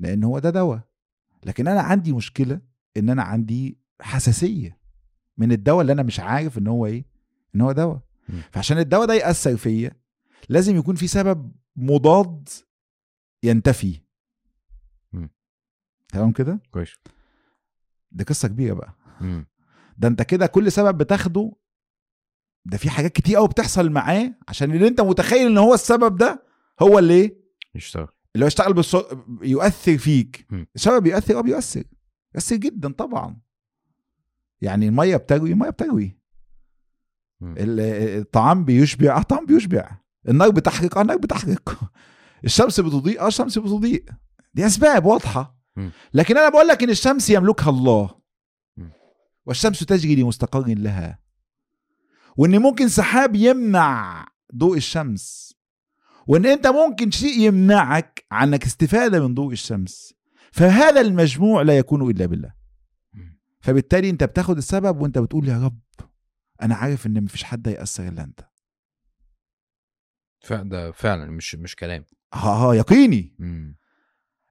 لأن 0.00 0.24
هو 0.24 0.38
ده 0.38 0.50
دواء. 0.50 0.80
لكن 1.44 1.68
أنا 1.68 1.80
عندي 1.80 2.12
مشكلة 2.12 2.60
إن 2.96 3.10
أنا 3.10 3.22
عندي 3.22 3.78
حساسية 4.00 4.78
من 5.38 5.52
الدواء 5.52 5.80
اللي 5.80 5.92
أنا 5.92 6.02
مش 6.02 6.20
عارف 6.20 6.58
إن 6.58 6.66
هو 6.66 6.86
إيه؟ 6.86 7.04
إن 7.54 7.60
هو 7.60 7.72
دواء. 7.72 8.00
فعشان 8.52 8.78
الدواء 8.78 9.06
ده 9.06 9.14
يأثر 9.14 9.56
فيا 9.56 9.92
لازم 10.48 10.76
يكون 10.76 10.94
في 10.94 11.06
سبب 11.06 11.52
مضاد 11.76 12.48
ينتفي. 13.42 14.00
تمام 16.08 16.32
كده؟ 16.32 16.60
كويس. 16.70 16.94
دي 18.12 18.24
قصة 18.24 18.48
كبيرة 18.48 18.74
بقى. 18.74 18.94
مم. 19.20 19.46
ده 19.96 20.08
انت 20.08 20.22
كده 20.22 20.46
كل 20.46 20.72
سبب 20.72 20.98
بتاخده 20.98 21.52
ده 22.64 22.76
في 22.76 22.90
حاجات 22.90 23.12
كتير 23.12 23.36
قوي 23.36 23.48
بتحصل 23.48 23.90
معاه 23.90 24.34
عشان 24.48 24.72
اللي 24.72 24.88
انت 24.88 25.00
متخيل 25.00 25.46
ان 25.46 25.58
هو 25.58 25.74
السبب 25.74 26.16
ده 26.16 26.46
هو 26.82 26.98
اللي 26.98 27.14
إيه 27.14 27.42
يشتغل. 27.74 28.08
اللي 28.34 28.44
هو 28.44 28.48
اشتغل 28.48 28.72
بالص... 28.72 28.96
يؤثر 29.42 29.98
فيك. 29.98 30.46
مم. 30.50 30.66
السبب 30.74 31.02
بيؤثر 31.02 31.38
آه 31.38 31.40
بيؤثر. 31.40 31.84
بيؤثر 32.32 32.56
جدا 32.56 32.92
طبعا. 32.92 33.40
يعني 34.60 34.88
المية 34.88 35.16
بتروي 35.16 35.52
المية 35.52 35.70
بتروي. 35.70 36.18
الطعام 37.42 38.64
بيشبع. 38.64 39.16
آه 39.16 39.20
الطعام 39.20 39.46
بيشبع. 39.46 39.90
النار 40.28 40.50
بتحرق 40.50 40.98
آه 40.98 41.02
النار 41.02 41.16
بتحرق 41.16 41.80
الشمس 42.44 42.80
بتضيء 42.80 43.20
آه 43.20 43.26
الشمس 43.26 43.58
بتضيء. 43.58 44.04
دي 44.54 44.66
أسباب 44.66 45.04
واضحة. 45.04 45.58
لكن 46.14 46.36
أنا 46.36 46.48
بقول 46.48 46.68
لك 46.68 46.82
إن 46.82 46.90
الشمس 46.90 47.30
يملكها 47.30 47.70
الله. 47.70 48.10
والشمس 49.46 49.78
تجري 49.78 50.14
لمستقر 50.14 50.64
لها. 50.66 51.18
وإن 52.36 52.58
ممكن 52.58 52.88
سحاب 52.88 53.34
يمنع 53.36 54.26
ضوء 54.56 54.76
الشمس. 54.76 55.54
وإن 56.26 56.46
أنت 56.46 56.66
ممكن 56.66 57.10
شيء 57.10 57.40
يمنعك 57.40 58.24
عنك 58.30 58.64
استفادة 58.64 59.28
من 59.28 59.34
ضوء 59.34 59.52
الشمس. 59.52 60.14
فهذا 60.52 61.00
المجموع 61.00 61.62
لا 61.62 61.78
يكون 61.78 62.10
إلا 62.10 62.26
بالله. 62.26 62.52
فبالتالي 63.60 64.10
أنت 64.10 64.24
بتاخد 64.24 64.56
السبب 64.56 65.00
وأنت 65.00 65.18
بتقول 65.18 65.48
يا 65.48 65.64
رب. 65.64 65.78
أنا 66.62 66.74
عارف 66.74 67.06
إن 67.06 67.24
مفيش 67.24 67.44
حد 67.44 67.68
هيأثر 67.68 68.08
إلا 68.08 68.24
أنت. 68.24 68.40
ده 70.50 70.92
فعلا 70.92 71.30
مش 71.30 71.54
مش 71.54 71.76
كلام. 71.76 72.04
ها 72.34 72.50
ها 72.50 72.74
يقيني. 72.74 73.36
مم. 73.38 73.76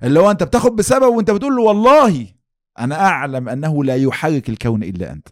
اللي 0.04 0.20
هو 0.20 0.32
أنت 0.32 0.44
بتاخد 0.44 0.72
بسبب 0.72 1.16
وأنت 1.16 1.32
بتقول 1.32 1.56
له 1.56 1.62
والله 1.62 2.34
أنا 2.80 2.96
أعلم 2.96 3.50
أنه 3.50 3.84
لا 3.84 3.96
يحرك 3.96 4.50
الكون 4.50 4.84
إلا 4.84 5.12
أنت. 5.12 5.28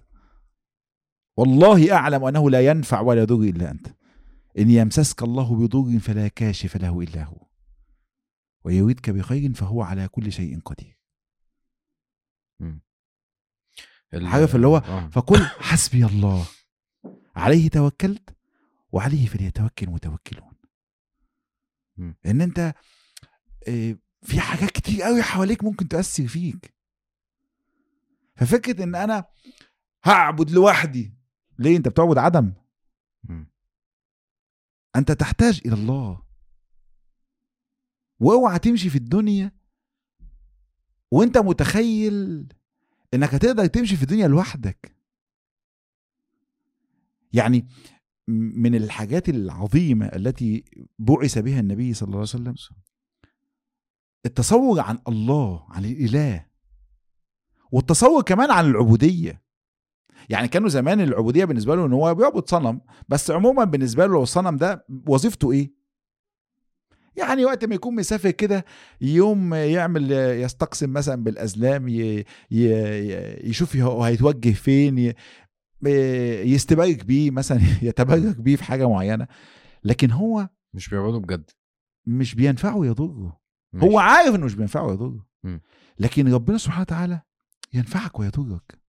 والله 1.38 1.94
أعلم 1.94 2.24
أنه 2.26 2.50
لا 2.50 2.66
ينفع 2.66 3.00
ولا 3.02 3.22
يضر 3.22 3.36
إلا 3.36 3.72
أنت. 3.72 3.88
إن 4.58 4.70
يمسسك 4.70 5.24
الله 5.24 5.56
بضر 5.56 6.00
فلا 6.00 6.28
كاشف 6.28 6.78
له 6.78 7.02
إلا 7.02 7.24
هو. 7.24 7.48
ويريدك 8.64 9.10
بخير 9.10 9.54
فهو 9.54 9.82
على 9.82 10.08
كل 10.08 10.32
شيء 10.32 10.60
قدير. 10.60 11.00
ال- 14.14 14.28
عارف 14.28 14.56
اللي 14.56 14.68
هو. 14.68 14.82
فقل 15.12 15.46
حسبي 15.46 16.06
الله. 16.06 16.46
عليه 17.40 17.70
توكلت 17.70 18.36
وعليه 18.92 19.26
فليتوكل 19.28 19.88
المتوكلون. 19.88 20.54
إن 22.26 22.42
أنت 22.42 22.74
آه، 23.68 23.98
في 24.24 24.40
حاجات 24.40 24.72
كتير 24.72 25.02
قوي 25.02 25.22
حواليك 25.22 25.64
ممكن 25.64 25.88
تأثر 25.88 26.28
فيك. 26.28 26.74
ففكرة 28.36 28.84
إن 28.84 28.96
أنا 28.96 29.26
هعبد 30.04 30.52
لوحدي 30.52 31.14
ليه؟ 31.60 31.78
أنت 31.78 31.88
بتعبد 31.88 32.18
عدم. 32.18 32.54
أنت 34.96 35.12
تحتاج 35.12 35.62
إلى 35.66 35.74
الله. 35.74 36.24
واوعى 38.20 38.60
تمشي 38.60 38.90
في 38.90 38.98
الدنيا 38.98 39.52
وأنت 41.12 41.38
متخيل 41.38 42.48
إنك 43.14 43.34
هتقدر 43.34 43.66
تمشي 43.66 43.96
في 43.96 44.04
الدنيا 44.04 44.28
لوحدك. 44.28 44.99
يعني 47.34 47.68
من 48.28 48.76
الحاجات 48.76 49.30
العظيمة 49.30 50.06
التي 50.06 50.64
بعث 51.00 51.38
بها 51.38 51.60
النبي 51.60 51.94
صلى 51.94 52.08
الله 52.08 52.18
عليه 52.18 52.22
وسلم 52.30 52.56
التصور 54.26 54.80
عن 54.80 55.00
الله 55.08 55.66
عن 55.70 55.86
الإله. 55.86 56.46
والتصور 57.72 58.22
كمان 58.22 58.52
عن 58.52 58.66
العبودية. 58.70 59.42
يعني 60.30 60.48
كانوا 60.48 60.70
زمان 60.70 61.02
العبودية 61.02 61.46
بالنسبة 61.46 61.76
له 61.76 61.86
إن 61.86 61.94
هو 61.94 62.16
بيعبد 62.16 62.50
صنم 62.50 62.82
بس 63.10 63.32
عموما 63.32 63.64
بالنسبة 63.64 64.06
له 64.06 64.24
الصنم 64.24 64.58
ده 64.58 64.86
وظيفته 65.08 65.52
إيه؟ 65.52 65.74
يعني 67.16 67.46
وقت 67.46 67.66
ما 67.66 67.76
يكون 67.76 67.96
مسافر 67.96 68.32
كده 68.32 68.66
يوم 69.02 69.54
يعمل 69.54 70.12
يستقسم 70.12 70.94
مثلا 70.94 71.24
بالأزلام 71.24 71.86
يشوف 73.44 73.76
هيتوجه 73.76 74.52
فين 74.52 75.14
يستبارك 76.44 77.06
بيه 77.06 77.32
مثلا 77.32 77.60
يتبرك 77.82 78.38
بيه 78.38 78.56
في 78.56 78.64
حاجة 78.64 78.90
معينة 78.90 79.28
لكن 79.84 80.12
هو 80.12 80.50
مش 80.74 80.90
بيعبدوا 80.90 81.20
بجد 81.20 81.50
مش 82.06 82.36
بينفعه 82.36 82.86
يضره. 82.86 83.40
هو 83.76 84.00
عارف 84.00 84.36
إنه 84.36 84.46
مش 84.46 84.56
بينفعه 84.56 84.92
يضره. 84.92 85.26
لكن 86.00 86.34
ربنا 86.34 86.58
سبحانه 86.58 86.82
وتعالى 86.82 87.22
ينفعك 87.74 88.20
ويضرك. 88.20 88.80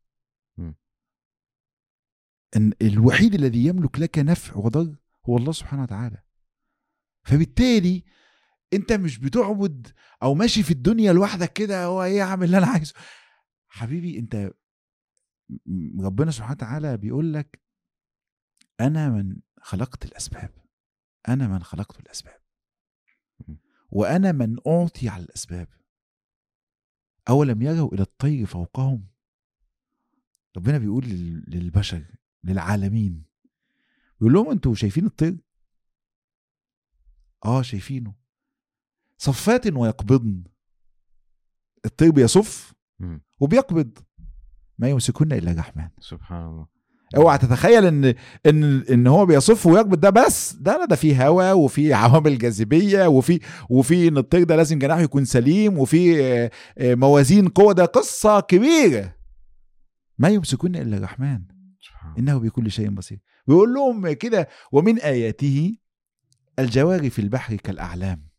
إن 2.57 2.73
الوحيد 2.83 3.35
الذي 3.35 3.67
يملك 3.67 3.99
لك 3.99 4.19
نفع 4.19 4.57
وضر 4.57 4.97
هو 5.29 5.37
الله 5.37 5.53
سبحانه 5.53 5.83
وتعالى 5.83 6.23
فبالتالي 7.25 8.05
أنت 8.73 8.93
مش 8.93 9.19
بتعبد 9.19 9.89
أو 10.23 10.35
ماشي 10.35 10.63
في 10.63 10.71
الدنيا 10.71 11.13
لوحدك 11.13 11.53
كده 11.53 11.85
هو 11.85 12.05
إيه 12.05 12.23
اعمل 12.23 12.45
اللي 12.45 12.59
أنا 12.59 12.67
عايزه 12.67 12.95
حبيبي 13.69 14.19
أنت 14.19 14.53
ربنا 16.01 16.31
سبحانه 16.31 16.53
وتعالى 16.53 16.97
بيقول 16.97 17.35
لك 17.35 17.61
أنا 18.81 19.09
من 19.11 19.37
خلقت 19.61 20.05
الأسباب. 20.05 20.51
أنا 21.29 21.49
من 21.49 21.63
خلقت 21.63 22.01
الأسباب. 22.01 22.41
وأنا 23.91 24.33
من 24.33 24.57
أعطي 24.67 25.09
على 25.09 25.23
الأسباب. 25.25 25.69
اولم 27.29 27.63
يروا 27.63 27.95
إلى 27.95 28.03
الطير 28.03 28.47
فوقهم. 28.47 29.07
ربنا 30.57 30.79
بيقول 30.79 31.05
لل- 31.05 31.45
للبشر 31.49 32.05
للعالمين. 32.45 33.25
بيقول 34.21 34.33
لهم 34.33 34.51
أنتوا 34.51 34.75
شايفين 34.75 35.07
الطير؟ 35.07 35.39
آه 37.45 37.63
شايفينه. 37.63 38.15
صفات 39.19 39.67
ويقبضن. 39.67 40.45
الطير 41.85 42.11
بيصف. 42.11 42.75
وبيقبض. 43.41 43.99
ما 44.81 44.89
يمسكن 44.89 45.33
إلا 45.33 45.51
الرحمن 45.51 45.89
سبحان 46.01 46.47
الله. 46.47 46.67
اوعى 47.17 47.39
تتخيل 47.39 47.87
إن 47.87 48.15
إن 48.47 48.83
إن 48.91 49.07
هو 49.07 49.27
بيصف 49.27 49.67
ويقبض 49.67 50.01
ده 50.01 50.11
بس. 50.11 50.53
ده 50.53 50.77
لا 50.79 50.85
ده 50.85 50.97
فيه 50.97 51.29
هواء 51.29 51.59
وفي 51.59 51.93
عوامل 51.95 52.39
جاذبية 52.39 53.07
وفي 53.07 53.41
وفي 53.71 54.09
ان 54.09 54.19
الطير 54.19 54.43
ده 54.45 54.57
لازم 54.57 54.79
جناحه 54.79 55.01
يكون 55.01 55.25
سليم 55.25 55.79
وفي 55.79 56.25
آه، 56.25 56.51
آه، 56.79 56.95
موازين 56.95 57.49
قوة. 57.49 57.73
ده 57.73 57.85
قصة 57.85 58.41
كبيرة. 58.41 59.15
ما 60.19 60.29
يمسكن 60.29 60.77
إلا 60.77 60.97
الرحمن 60.97 61.43
إنه 62.19 62.39
بكل 62.39 62.71
شيء 62.71 62.91
بصير. 62.91 63.19
بيقول 63.47 63.75
لهم 63.75 64.13
كده 64.13 64.49
ومن 64.73 64.99
آياته 64.99 65.75
الجواري 66.59 67.11
في 67.11 67.19
البحر 67.19 67.57
كالأعلام. 67.57 68.31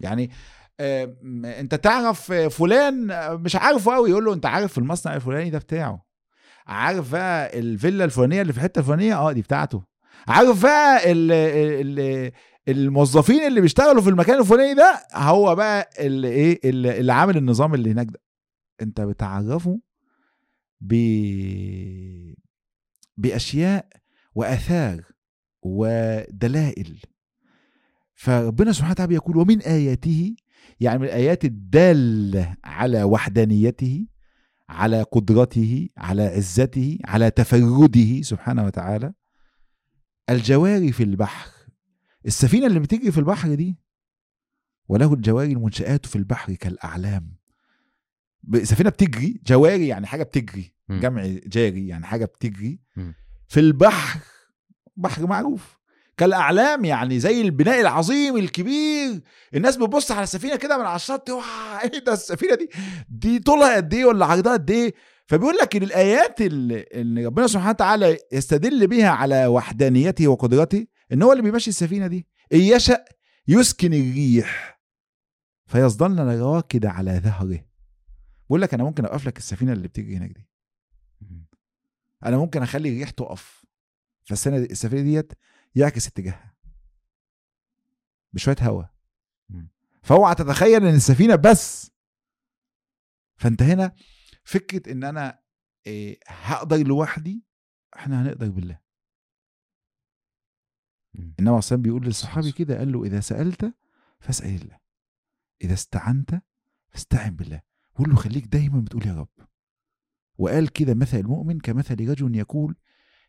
يعني 0.00 0.30
انت 0.80 1.74
تعرف 1.74 2.32
فلان 2.32 3.06
مش 3.42 3.56
عارفه 3.56 3.94
قوي 3.94 4.10
يقول 4.10 4.24
له 4.24 4.34
انت 4.34 4.46
عارف 4.46 4.78
المصنع 4.78 5.14
الفلاني 5.14 5.50
ده 5.50 5.58
بتاعه. 5.58 6.06
عارف 6.66 7.12
بقى 7.12 7.58
الفيلا 7.58 8.04
الفلانية 8.04 8.42
اللي 8.42 8.52
في 8.52 8.58
الحتة 8.58 8.78
الفلانية؟ 8.78 9.14
آه 9.18 9.32
دي 9.32 9.42
بتاعته. 9.42 9.84
عارف 10.28 10.62
بقى 10.62 11.12
ال 11.12 11.32
ال 11.32 12.32
الموظفين 12.68 13.46
اللي 13.46 13.60
بيشتغلوا 13.60 14.02
في 14.02 14.10
المكان 14.10 14.38
الفلاني 14.40 14.74
ده؟ 14.74 15.06
هو 15.14 15.54
بقى 15.54 15.90
اللي 15.98 16.28
إيه 16.28 16.60
اللي 16.64 17.12
عامل 17.12 17.36
النظام 17.36 17.74
اللي 17.74 17.90
هناك 17.92 18.06
ده. 18.06 18.20
انت 18.82 19.00
بتعرفه 19.00 19.80
ب 20.80 20.94
بأشياء 23.16 23.88
وآثار 24.34 25.02
ودلائل. 25.62 27.00
فربنا 28.14 28.72
سبحانه 28.72 28.90
وتعالى 28.92 29.14
يقول 29.14 29.36
ومن 29.36 29.62
آياته 29.62 30.34
يعني 30.80 30.98
من 30.98 31.04
الآيات 31.04 31.44
الدالة 31.44 32.56
على 32.64 33.02
وحدانيته 33.02 34.06
على 34.68 35.02
قدرته 35.02 35.88
على 35.96 36.22
عزته 36.22 36.98
على 37.04 37.30
تفرده 37.30 38.22
سبحانه 38.22 38.64
وتعالى 38.64 39.12
الجواري 40.30 40.92
في 40.92 41.02
البحر 41.02 41.50
السفينة 42.26 42.66
اللي 42.66 42.80
بتجري 42.80 43.12
في 43.12 43.18
البحر 43.18 43.54
دي 43.54 43.78
وله 44.88 45.14
الجواري 45.14 45.52
المنشآت 45.52 46.06
في 46.06 46.16
البحر 46.16 46.54
كالأعلام 46.54 47.36
سفينة 48.62 48.90
بتجري 48.90 49.40
جواري 49.46 49.86
يعني 49.88 50.06
حاجة 50.06 50.22
بتجري 50.22 50.72
مم. 50.88 51.00
جمع 51.00 51.26
جاري 51.46 51.88
يعني 51.88 52.06
حاجة 52.06 52.24
بتجري 52.24 52.80
مم. 52.96 53.14
في 53.48 53.60
البحر 53.60 54.20
بحر 54.96 55.26
معروف 55.26 55.78
كالأعلام 56.16 56.84
يعني 56.84 57.20
زي 57.20 57.40
البناء 57.40 57.80
العظيم 57.80 58.36
الكبير. 58.36 59.20
الناس 59.54 59.76
بتبص 59.76 60.10
على 60.10 60.22
السفينة 60.22 60.56
كده 60.56 60.78
من 60.78 60.84
على 60.84 60.96
الشط 60.96 61.30
"واه، 61.30 61.80
إيه 61.82 61.98
ده 61.98 62.12
السفينة 62.12 62.54
دي؟ 62.54 62.70
دي 63.08 63.38
طولها 63.38 63.76
قد 63.76 63.94
إيه 63.94 64.04
ولا 64.04 64.26
عرضها 64.26 64.52
قد 64.52 64.70
إيه؟ 64.70 64.94
فبيقول 65.26 65.56
لك 65.56 65.76
إن 65.76 65.82
الآيات 65.82 66.40
اللي 66.40 67.26
ربنا 67.26 67.46
سبحانه 67.46 67.70
وتعالى 67.70 68.18
يستدل 68.32 68.86
بها 68.86 69.08
على 69.08 69.46
وحدانيته 69.46 70.28
وقدرته 70.28 70.86
إن 71.12 71.22
هو 71.22 71.32
اللي 71.32 71.42
بيمشي 71.42 71.70
السفينة 71.70 72.06
دي. 72.06 72.26
إن 72.52 72.60
يشأ 72.60 73.04
يسكن 73.48 73.94
الريح 73.94 74.80
فيظلن 75.66 76.40
راكد 76.40 76.86
على 76.86 77.20
ظهره. 77.24 77.64
بقول 78.48 78.62
لك 78.62 78.74
أنا 78.74 78.84
ممكن 78.84 79.04
أوقف 79.04 79.26
لك 79.26 79.38
السفينة 79.38 79.72
اللي 79.72 79.88
بتيجي 79.88 80.16
هناك 80.16 80.30
دي. 80.30 80.48
أنا 82.24 82.36
ممكن 82.36 82.62
أخلي 82.62 82.88
الريح 82.88 83.10
تقف. 83.10 83.64
فالسنة 84.24 84.58
دي 84.58 84.64
السفينة 84.64 85.02
ديت 85.02 85.32
يعكس 85.76 86.06
اتجاهها. 86.06 86.56
بشوية 88.32 88.56
هواء. 88.60 88.90
فاوعى 90.02 90.34
تتخيل 90.34 90.86
إن 90.86 90.94
السفينة 90.94 91.36
بس. 91.36 91.90
فأنت 93.36 93.62
هنا 93.62 93.96
فكرة 94.44 94.92
إن 94.92 95.04
أنا 95.04 95.38
إيه 95.86 96.20
هقدر 96.26 96.76
لوحدي 96.76 97.44
إحنا 97.96 98.22
هنقدر 98.22 98.50
بالله. 98.50 98.80
النبي 101.14 101.48
عليه 101.48 101.58
الصلاه 101.58 101.80
بيقول 101.80 102.04
للصحابي. 102.04 102.52
كده 102.52 102.78
قال 102.78 102.92
له 102.92 103.04
إذا 103.04 103.20
سألت 103.20 103.74
فاسأل 104.20 104.62
الله. 104.62 104.78
إذا 105.62 105.74
استعنت 105.74 106.42
فاستعن 106.88 107.36
بالله. 107.36 107.62
قول 107.94 108.10
له 108.10 108.16
خليك 108.16 108.44
دايما 108.44 108.80
بتقول 108.80 109.06
يا 109.06 109.14
رب. 109.14 109.48
وقال 110.38 110.72
كده 110.72 110.94
مثل 110.94 111.16
المؤمن 111.18 111.60
كمثل 111.60 112.08
رجل 112.08 112.36
يقول 112.36 112.76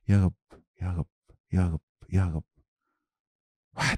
يا 0.09 0.23
رب 0.25 0.35
يا 0.81 0.91
رب 0.91 1.07
يا 1.53 1.67
رب. 1.67 1.81
يا 2.09 2.25
رب. 2.25 2.43
واحد 3.75 3.97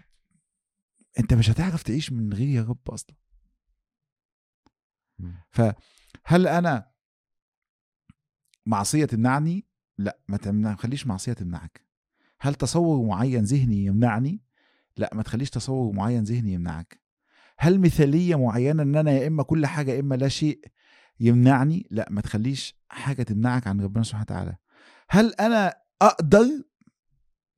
أنت 1.20 1.34
مش 1.34 1.50
هتعرف 1.50 1.84
تعيش 1.84 2.12
من 2.12 2.34
غير 2.34 2.48
يا 2.48 2.62
رب 2.62 2.90
أصلا. 2.90 3.16
مم. 5.20 5.44
هل 6.26 6.48
أنا 6.48 6.92
معصية 8.66 9.06
تمنعني؟ 9.06 9.68
لا 9.98 10.20
ما 10.28 10.38
تمنع 10.38 10.70
ما 10.70 10.76
تخليش 10.76 11.08
معصية 11.08 11.34
تمنعك. 11.34 11.86
هل 12.42 12.56
تصور 12.56 13.08
معين 13.08 13.44
ذهني 13.44 13.86
يمنعني؟ 13.86 14.42
لا 14.98 15.10
ما 15.14 15.24
تخليش 15.24 15.50
تصور 15.50 15.94
معين 15.94 16.24
ذهني 16.24 16.54
يمنعك. 16.54 17.02
هل 17.58 17.80
مثالية 17.80 18.36
معينة 18.36 18.84
إن 18.84 18.96
أنا 18.96 19.12
يا 19.12 19.28
إما 19.28 19.44
كل 19.44 19.66
حاجة 19.66 19.92
يا 19.92 20.00
إما 20.00 20.16
لا 20.16 20.28
شيء 20.28 20.72
يمنعني؟ 21.20 21.88
لا 21.92 22.08
ما 22.12 22.22
تخليش 22.22 22.76
حاجة 22.90 23.24
تمنعك 23.24 23.68
عن 23.68 23.82
ربنا 23.82 24.04
سبحانه 24.04 24.24
وتعالى. 24.24 24.58
هل 25.10 25.34
أنا 25.34 25.74
أقدر 26.02 26.46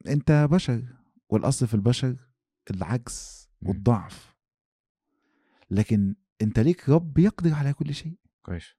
أنت 0.07 0.47
بشر 0.51 0.83
والأصل 1.29 1.67
في 1.67 1.73
البشر 1.73 2.15
العجز 2.71 3.49
مم. 3.61 3.69
والضعف 3.69 4.35
لكن 5.69 6.15
أنت 6.41 6.59
ليك 6.59 6.89
رب 6.89 7.17
يقدر 7.17 7.53
على 7.53 7.73
كل 7.73 7.93
شيء 7.93 8.17
كويس 8.43 8.75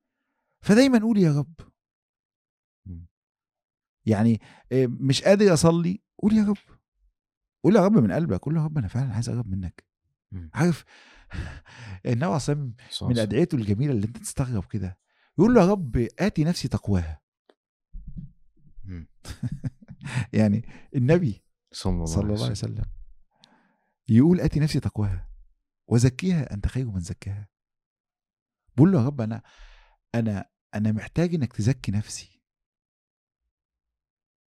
فدايما 0.60 0.98
قول 0.98 1.18
يا 1.18 1.38
رب 1.38 1.54
مم. 2.86 3.06
يعني 4.06 4.40
مش 4.72 5.22
قادر 5.22 5.52
أصلي 5.54 6.02
قول 6.18 6.32
يا 6.32 6.44
رب 6.44 6.56
قول 7.64 7.76
يا 7.76 7.80
رب 7.84 7.92
من 7.92 8.12
قلبك 8.12 8.40
قول 8.40 8.56
يا 8.56 8.64
رب 8.64 8.78
أنا 8.78 8.88
فعلا 8.88 9.14
عايز 9.14 9.28
أقرب 9.28 9.46
منك 9.48 9.84
مم. 10.32 10.50
عارف 10.54 10.84
النبي 12.06 12.38
صح، 12.90 13.06
من. 13.06 13.18
ادعيته 13.18 13.56
الجميلة 13.56 13.92
اللي 13.92 14.06
أنت 14.06 14.18
تستغرب 14.18 14.64
كده 14.64 14.98
يقول 15.38 15.54
له 15.54 15.60
يا 15.60 15.66
رب 15.66 16.08
آتي 16.18 16.44
نفسي 16.44 16.68
تقواها. 16.68 17.20
يعني 20.38 20.64
النبي 20.94 21.44
صلى 21.72 21.92
الله, 21.92 22.06
صلى 22.06 22.22
الله 22.22 22.42
عليه 22.42 22.50
وسلم. 22.50 22.84
يقول 24.08 24.40
اتي 24.40 24.60
نفسي 24.60 24.80
تقواها 24.80 25.28
وزكيها 25.86 26.54
انت 26.54 26.66
خير 26.68 26.86
من 26.86 27.00
زكاها. 27.00 27.48
بقول 28.76 28.92
له 28.92 29.00
يا 29.00 29.06
رب 29.06 29.20
أنا 29.20 29.42
أنا 30.14 30.50
أنا 30.74 30.92
محتاج 30.92 31.34
انك 31.34 31.52
تزكي 31.52 31.92
نفسي. 31.92 32.42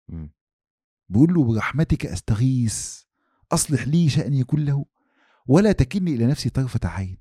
مم. 0.08 0.34
بيقول 1.08 1.34
له 1.34 1.44
برحمتك 1.44 2.06
استغيث 2.06 3.02
اصلح 3.52 3.88
لي 3.88 4.08
شأني 4.08 4.44
كله 4.44 4.86
ولا 5.46 5.72
تكلني 5.72 6.14
إلى 6.14 6.26
نفسي 6.26 6.50
طرفة 6.50 6.88
عين. 6.88 7.18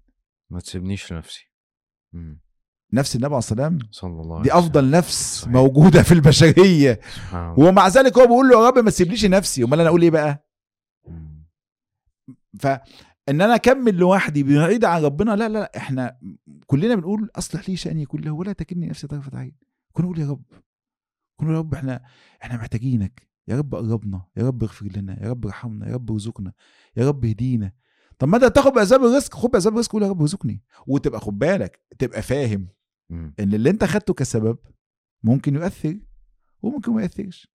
ما 0.49 0.59
تسيبنيش 0.59 1.13
لنفسي. 1.13 1.51
نفس 2.93 3.15
النبي 3.15 3.27
عليه 3.27 3.37
الصلاه 3.37 3.63
والسلام 3.63 4.41
دي 4.41 4.53
أفضل 4.53 4.89
نفس 4.89 5.41
صحيح. 5.41 5.53
موجودة 5.53 6.03
في 6.03 6.11
البشرية. 6.11 6.99
سبحان 7.15 7.55
ومع 7.57 7.87
ذلك 7.87 8.17
هو 8.17 8.25
بيقول 8.25 8.47
له 8.47 8.63
يا 8.63 8.67
رب 8.69 8.77
ما 8.77 8.89
تسيبليش 8.89 9.25
نفسي. 9.25 9.63
أمال 9.63 9.79
أنا 9.79 9.89
أقول 9.89 10.01
إيه 10.01 10.09
بقى. 10.09 10.47
فان 12.59 12.79
أنا 13.27 13.55
أكمل 13.55 13.95
لوحدي 13.95 14.43
بعيد 14.43 14.85
عن 14.85 15.03
ربنا 15.03 15.35
لا 15.35 15.49
لا 15.49 15.59
لا 15.59 15.77
إحنا 15.77 16.17
كلنا 16.67 16.95
بنقول 16.95 17.29
أصلح 17.35 17.69
لي 17.69 17.75
شأني 17.75 18.05
كله 18.05 18.31
ولا 18.31 18.53
تكلني 18.53 18.87
نفسي 18.87 19.07
طرفة 19.07 19.37
عين. 19.37 19.55
كنا 19.91 20.05
نقول 20.05 20.19
يا 20.19 20.29
رب. 20.29 20.43
كنا 21.39 21.53
يا 21.53 21.57
رب 21.57 21.73
إحنا 21.73 22.01
إحنا 22.43 22.57
محتاجينك. 22.57 23.27
يا 23.47 23.57
رب 23.57 23.75
قربنا. 23.75 24.25
يا 24.37 24.47
رب 24.47 24.63
اغفر 24.63 24.85
لنا. 24.85 25.23
يا 25.23 25.29
رب 25.29 25.45
ارحمنا. 25.45 25.89
يا 25.89 25.93
رب 25.93 26.11
ارزقنا. 26.11 26.53
يا 26.97 27.07
رب 27.07 27.25
اهدينا. 27.25 27.71
طب 28.19 28.27
ما 28.27 28.37
أنت 28.37 28.45
تاخد 28.45 28.71
باسباب 28.71 29.05
الرزق. 29.05 29.35
خد 29.35 29.49
باسباب 29.49 29.73
الرزق 29.73 29.91
قول 29.91 30.03
يا 30.03 30.09
رب 30.09 30.21
ارزقني. 30.21 30.63
وتبقى 30.87 31.19
خد 31.19 31.39
بالك 31.39 31.81
تبقى 31.99 32.21
فاهم. 32.21 32.67
مم. 33.09 33.33
إن 33.39 33.53
اللي 33.53 33.69
أنت 33.69 33.83
خدته 33.83 34.13
كسبب 34.13 34.57
ممكن 35.23 35.55
يؤثر 35.55 35.99
وممكن 36.61 36.91
ما 36.91 37.01
يؤثرش. 37.01 37.53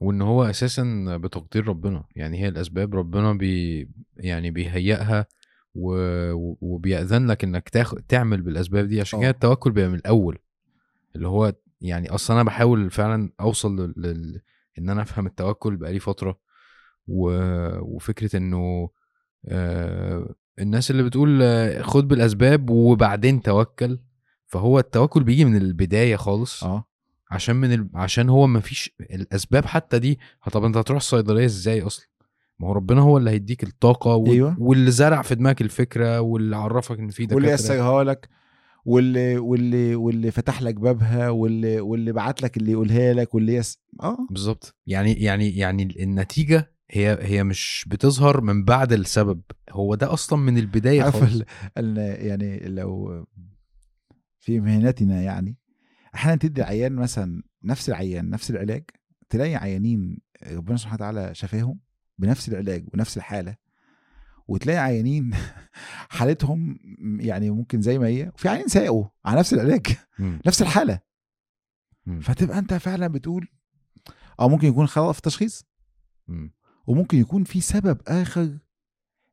وإن 0.00 0.22
هو 0.22 0.44
أساسا 0.44 1.16
بتقدير 1.16 1.68
ربنا. 1.68 2.04
يعني 2.16 2.38
هي 2.38 2.48
الأسباب 2.48 2.94
ربنا 2.94 3.32
بي 3.32 3.88
يعني 4.16 4.50
بيهيئها 4.50 5.26
و... 5.74 5.94
وبيأذن 6.60 7.26
لك 7.26 7.44
إنك 7.44 7.68
تاخ... 7.68 7.94
تعمل 8.08 8.42
بالأسباب 8.42 8.86
دي. 8.86 9.00
عشان 9.00 9.18
آه. 9.18 9.22
كده 9.22 9.30
التوكل 9.30 9.70
بيبقى 9.70 9.90
من 9.90 9.94
الأول. 9.94 10.38
اللي 11.16 11.28
هو 11.28 11.54
يعني 11.80 12.10
أصلا 12.10 12.36
أنا 12.36 12.44
بحاول 12.44 12.90
فعلا 12.90 13.32
أوصل 13.40 13.92
لل... 13.96 14.40
إن 14.78 14.90
أنا 14.90 15.02
أفهم 15.02 15.26
التوكل 15.26 15.76
بقالي 15.76 15.98
فترة. 15.98 16.38
و... 17.06 17.30
وفكرة 17.80 18.36
إنه 18.36 18.90
آه 19.46 20.34
الناس 20.58 20.90
اللي 20.90 21.02
بتقول 21.02 21.42
آه، 21.42 21.82
خد 21.82 22.08
بالأسباب 22.08 22.70
وبعدين 22.70 23.42
توكل. 23.42 23.98
فهو 24.52 24.78
التوكل 24.78 25.24
بيجي 25.24 25.44
من 25.44 25.56
البداية 25.56 26.16
خالص. 26.16 26.64
آه. 26.64 26.84
عشان 27.30 27.56
من 27.56 27.72
ال... 27.72 27.88
عشان 27.94 28.28
هو 28.28 28.46
ما 28.46 28.60
فيش 28.60 28.90
الأسباب 29.00 29.64
حتى 29.66 29.98
دي. 29.98 30.18
طب 30.52 30.64
أنت 30.64 30.76
هتروح 30.76 30.96
الصيدلية 30.96 31.44
إزاي 31.44 31.82
أصلا؟ 31.82 32.06
ما 32.60 32.68
هو 32.68 32.72
ربنا 32.72 33.00
هو 33.00 33.18
اللي 33.18 33.30
هيديك 33.30 33.62
الطاقة 33.62 34.14
وال... 34.14 34.30
أيوة. 34.30 34.56
واللي 34.58 34.90
زرع 34.90 35.22
في 35.22 35.34
دماغك 35.34 35.60
الفكرة 35.62 36.20
واللي 36.20 36.56
عرفك 36.56 36.98
إن 36.98 37.08
في 37.10 37.22
واللي 37.22 37.48
دكاترة. 37.48 37.54
يسرها 37.64 38.04
لك 38.04 38.28
واللي 38.84 39.38
واللي 39.38 39.94
واللي 39.94 40.30
فتح 40.30 40.62
لك 40.62 40.74
بابها 40.74 41.30
واللي 41.30 41.80
واللي 41.80 42.12
بعت 42.12 42.42
لك 42.42 42.56
اللي 42.56 42.72
يقولها 42.72 43.12
لك 43.14 43.34
واللي 43.34 43.54
يس 43.54 43.78
آه. 44.02 44.18
بالظبط. 44.30 44.74
يعني 44.86 45.12
يعني 45.12 45.56
يعني 45.56 45.82
النتيجة 46.02 46.72
هي 46.90 47.18
هي 47.20 47.44
مش 47.44 47.84
بتظهر 47.88 48.40
من 48.40 48.64
بعد 48.64 48.92
السبب. 48.92 49.40
هو 49.70 49.94
ده 49.94 50.12
أصلا 50.12 50.38
من 50.38 50.58
البداية 50.58 51.02
خالص. 51.10 51.34
ال- 51.34 51.44
ال- 51.78 52.26
يعني 52.26 52.58
لو 52.68 53.24
في 54.42 54.60
مهنتنا 54.60 55.22
يعني 55.22 55.56
أحيانا 56.14 56.38
تدي 56.38 56.62
عيان 56.62 56.92
مثلا 56.92 57.42
نفس 57.64 57.88
العيان 57.88 58.30
نفس 58.30 58.50
العلاج 58.50 58.84
تلاقي 59.28 59.56
عيانين 59.56 60.18
ربنا 60.46 60.76
سبحانه 60.76 60.94
وتعالى 60.94 61.34
شفاهم 61.34 61.80
بنفس 62.18 62.48
العلاج 62.48 62.84
ونفس 62.94 63.16
الحالة 63.16 63.56
وتلاقي 64.48 64.78
عيانين 64.78 65.34
حالتهم 66.16 66.78
يعني 67.20 67.50
ممكن 67.50 67.80
زي 67.80 67.98
ما 67.98 68.06
هي 68.06 68.30
وفي 68.34 68.48
عيانين 68.48 68.68
ساقوا 68.68 69.04
على 69.24 69.38
نفس 69.38 69.54
العلاج 69.54 69.86
مم. 70.18 70.40
نفس 70.46 70.62
الحالة 70.62 71.00
مم. 72.06 72.20
فتبقى 72.20 72.58
أنت 72.58 72.74
فعلا 72.74 73.06
بتقول 73.06 73.48
أو 74.40 74.48
ممكن 74.48 74.68
يكون 74.68 74.86
خطا 74.86 75.12
في 75.12 75.18
التشخيص 75.18 75.64
مم. 76.28 76.54
وممكن 76.86 77.18
يكون 77.18 77.44
في 77.44 77.60
سبب 77.60 78.00
آخر 78.06 78.58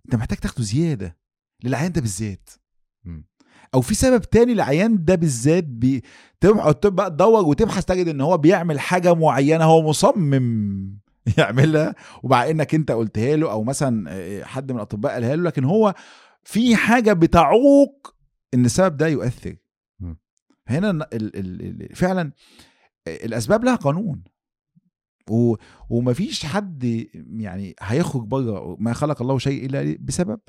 أنت 0.06 0.16
محتاج 0.16 0.38
تاخده 0.38 0.64
زيادة 0.64 1.18
للعيان 1.64 1.92
ده 1.92 2.02
بالذات 2.02 2.50
مم. 3.04 3.29
أو 3.74 3.82
في 3.82 3.96
سبب 3.96 4.22
تاني 4.22 4.54
للعيان 4.54 5.04
ده 5.06 5.16
بالذات 5.16 5.64
بي... 5.64 6.04
تبقى 6.42 6.74
تدور 7.10 7.46
وتبحث 7.46 7.86
تجد 7.86 8.08
إن 8.08 8.22
هو 8.22 8.38
بيعمل 8.38 8.80
حاجة 8.80 9.14
معينة 9.14 9.64
هو 9.64 9.90
مصمم 9.90 11.00
يعملها 11.38 11.96
ومع 12.24 12.50
إنك 12.50 12.76
أنت 12.76 12.92
قلتها 12.92 13.36
له 13.36 13.52
أو 13.52 13.64
مثلا 13.64 14.10
حد 14.46 14.72
من 14.72 14.78
الأطباء 14.78 15.14
قالها 15.14 15.36
له 15.36 15.44
لكن 15.44 15.64
هو 15.64 15.94
في 16.44 16.76
حاجة 16.76 17.14
بتعوق 17.14 18.16
إن 18.54 18.66
السبب 18.66 18.98
ده 18.98 19.08
يؤثر. 19.08 19.56
هنا 20.68 20.90
ال... 20.90 21.04
ال... 21.14 21.82
ال... 21.82 21.96
فعلا 21.96 22.32
الأسباب 23.08 23.64
لها 23.64 23.76
قانون. 23.76 24.24
و... 25.30 25.56
ومفيش 25.90 26.46
حد 26.46 27.08
يعني 27.40 27.76
هيخرج 27.82 28.24
بره 28.24 28.76
ما 28.80 28.94
خلق 28.94 29.22
الله 29.22 29.38
شيء 29.38 29.66
إلا 29.66 29.98
بسبب. 30.00 30.40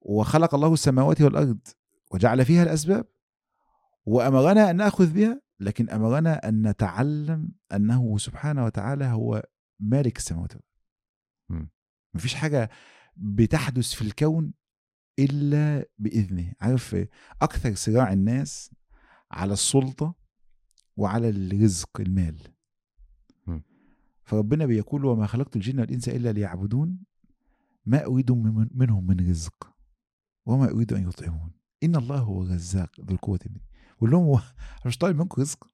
وخلق 0.00 0.54
الله 0.54 0.72
السماوات 0.72 1.20
والأرض. 1.22 1.58
وجعل 2.16 2.44
فيها 2.44 2.62
الأسباب 2.62 3.06
وأمرنا 4.06 4.70
أن 4.70 4.76
نأخذ 4.76 5.12
بها 5.12 5.40
لكن 5.60 5.90
أمرنا 5.90 6.48
أن 6.48 6.68
نتعلم 6.68 7.48
أنه 7.72 8.18
سبحانه 8.18 8.64
وتعالى 8.64 9.04
هو 9.04 9.42
مالك 9.80 10.16
السماوات 10.18 10.52
والأرض 10.54 10.70
مم. 11.48 11.70
مفيش 12.14 12.34
حاجة 12.34 12.70
بتحدث 13.16 13.92
في 13.92 14.02
الكون 14.02 14.52
إلا 15.18 15.86
بإذنه 15.98 16.52
عارف 16.60 16.96
أكثر 17.42 17.74
صراع 17.74 18.12
الناس 18.12 18.70
على 19.30 19.52
السلطة 19.52 20.14
وعلى 20.96 21.28
الرزق 21.28 22.00
المال. 22.00 22.38
فربنا 24.24 24.66
بيقول 24.66 25.04
وما 25.04 25.26
خلقت 25.26 25.56
الجن 25.56 25.80
والإنس 25.80 26.08
إلا 26.08 26.32
ليعبدون 26.32 26.98
ما 27.86 28.04
أريد 28.04 28.32
من- 28.32 28.68
منهم 28.74 29.06
من 29.06 29.28
رزق 29.30 29.74
وما 30.46 30.70
أريد 30.70 30.92
أن 30.92 31.08
يطعمون 31.08 31.50
ان 31.82 31.96
الله 31.96 32.18
هو 32.18 32.42
الرزاق 32.42 33.00
ذو 33.00 33.14
القوه 33.14 33.38
المتين 33.46 33.66
بقول 33.96 34.10
لهم 34.10 34.24
هو 34.24 34.36
أنا 34.36 34.86
مش 34.86 34.98
طالب 34.98 35.16
منكم 35.16 35.42
رزق 35.42 35.70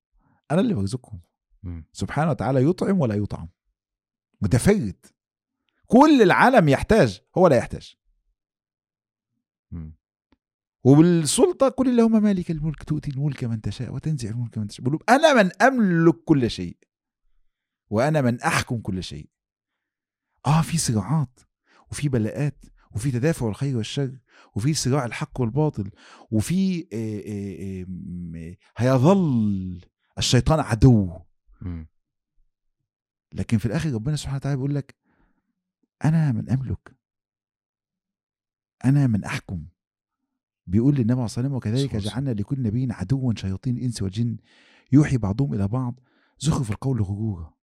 أنا 0.50 0.60
اللي 0.60 0.74
برزقكم 0.74 1.20
مم. 1.62 1.84
سبحانه 1.92 2.30
وتعالى 2.30 2.64
يطعم 2.64 3.00
ولا 3.00 3.14
يطعم. 3.14 3.48
متفرد 4.40 5.06
كل 5.86 6.22
العالم 6.22 6.68
يحتاج 6.68 7.20
هو 7.38 7.48
لا 7.48 7.56
يحتاج. 7.56 7.96
مم. 9.70 9.96
وبالسلطه 10.84 11.68
كل 11.68 11.88
اللهم 11.88 12.22
مالك 12.22 12.50
الملك 12.50 12.82
تؤتي 12.82 13.10
الملك 13.10 13.44
من 13.44 13.60
تشاء 13.60 13.94
وتنزع 13.94 14.30
الملك 14.30 14.58
من 14.58 14.66
تشاء. 14.66 14.86
بقول 14.86 15.02
أنا 15.08 15.42
من 15.42 15.62
أملك 15.62 16.14
كل 16.24 16.50
شيء. 16.50 16.76
وأنا 17.90 18.20
من 18.20 18.40
أحكم 18.40 18.80
كل 18.80 19.02
شيء. 19.02 19.30
آه 20.46 20.62
في 20.62 20.78
صراعات 20.78 21.40
وفي 21.90 22.08
بلاءات 22.08 22.64
وفي 22.94 23.10
تدافع 23.10 23.48
الخير 23.48 23.76
والشر. 23.76 24.18
وفي 24.54 24.74
صراع 24.74 25.04
الحق 25.04 25.40
والباطل 25.40 25.90
وفي 26.30 26.80
آه، 26.92 27.22
آه، 27.26 27.86
آه، 28.36 28.56
هيظل 28.76 29.80
الشيطان 30.18 30.60
عدو. 30.60 31.18
لكن 33.32 33.58
في 33.58 33.66
الآخر 33.66 33.92
ربنا 33.92 34.16
سبحانه 34.16 34.36
وتعالى 34.36 34.56
بيقول 34.56 34.74
لك 34.74 34.94
أنا 36.04 36.32
من 36.32 36.50
أملك. 36.50 36.96
أنا 38.84 39.06
من 39.06 39.24
أحكم. 39.24 39.66
بيقول 40.66 40.94
للنبي 40.94 41.12
عليه 41.12 41.24
الصلاه 41.24 41.44
والسلام 41.44 41.52
وكذلك 41.52 41.90
صلى 41.90 41.98
الله 41.98 42.12
عليه 42.12 42.24
جعلنا 42.24 42.40
لكل 42.40 42.62
نبي 42.62 42.92
عدوا 42.92 43.34
شياطين 43.36 43.76
الإنس 43.76 44.02
والجن 44.02 44.36
يوحي 44.92 45.16
بعضهم 45.16 45.54
إلى 45.54 45.68
بعض. 45.68 46.00
زخرف 46.38 46.70
القول 46.70 47.02
غرورا. 47.02 47.54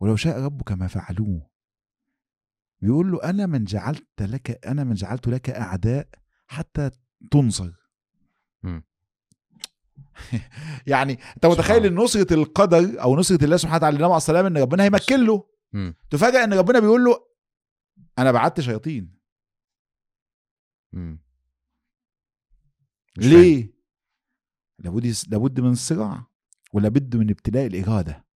ولو 0.00 0.16
شاء 0.16 0.40
ربك 0.40 0.72
ما 0.72 0.86
فعلوه. 0.86 1.53
بيقول 2.80 3.12
له 3.12 3.22
أنا 3.30 3.46
من 3.46 3.64
جعلت 3.64 4.22
لك 4.22 4.66
أنا 4.66 4.84
من 4.84 4.94
جعلت 4.94 5.28
لك 5.28 5.50
أعداء 5.50 6.08
حتى 6.46 6.90
تنصر. 7.30 7.72
يعني 10.86 11.12
أنت 11.36 11.46
متخيل 11.46 11.86
إن 11.86 11.94
نصرة 11.94 12.34
القدر 12.34 13.02
أو 13.02 13.16
نصرة 13.16 13.44
الله 13.44 13.56
سبحانه 13.56 13.76
وتعالى 13.76 13.96
للنبي 13.98 14.14
عليه 14.28 14.40
إن 14.48 14.58
ربنا 14.58 14.84
هيمكن 14.84 15.26
له. 15.26 15.50
تفاجئ 16.10 16.44
إن 16.44 16.52
ربنا 16.54 16.78
بيقول 16.80 17.04
له 17.04 17.26
أنا 18.18 18.32
بعت 18.32 18.60
شياطين. 18.60 19.14
ليه 23.16 23.74
لابد 24.78 25.14
لابد 25.28 25.60
من 25.60 25.70
الصراع 25.72 26.26
ولابد 26.72 27.16
من 27.16 27.30
ابتلاء 27.30 27.66
الإرادة. 27.66 28.26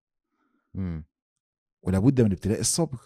ولابد 1.81 2.21
من 2.21 2.31
ابتلاء 2.31 2.59
الصبر 2.59 2.99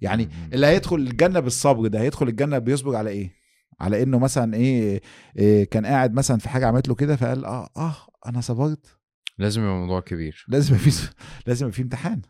يعني. 0.00 0.28
اللي 0.52 0.66
هيدخل 0.66 0.96
الجنة 0.96 1.40
بالصبر 1.40 1.86
ده 1.86 2.00
هيدخل 2.00 2.28
الجنة 2.28 2.58
بيصبر 2.58 2.96
على 2.96 3.10
إيه؟ 3.10 3.32
على 3.80 4.02
إنه 4.02 4.18
مثلا 4.18 4.54
إيه, 4.54 5.00
إيه 5.38 5.64
كان 5.64 5.86
قاعد 5.86 6.14
مثلا 6.14 6.38
في 6.38 6.48
حاجة 6.48 6.66
عملت 6.66 6.88
له 6.88 6.94
كده 6.94 7.16
فقال 7.16 7.44
آه 7.44 7.68
آه 7.76 7.96
أنا 8.26 8.40
صبرت. 8.40 8.98
لازم 9.38 9.62
يبقى 9.62 9.74
موضوع 9.74 10.00
كبير. 10.00 10.44
لازم 10.48 10.74
يبقى 10.74 10.90
في 10.90 11.14
لازم 11.46 11.66
يبقى 11.66 11.76
في 11.76 11.82
امتحان. 11.82 12.22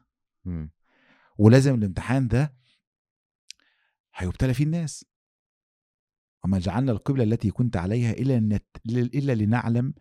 ولازم 1.39 1.75
الامتحان 1.75 2.29
ده 2.29 2.57
هيبتلى 4.15 4.55
فيه 4.55 4.65
الناس. 4.65 5.05
وما 6.45 6.59
جعلنا 6.59 6.93
القبلة 6.93 7.25
التي 7.25 7.51
كنت 7.51 7.77
عليها 7.77 8.13
إلا, 8.13 8.41
نت... 8.41 8.67
إلا 8.89 9.35
لنعلم 9.35 9.95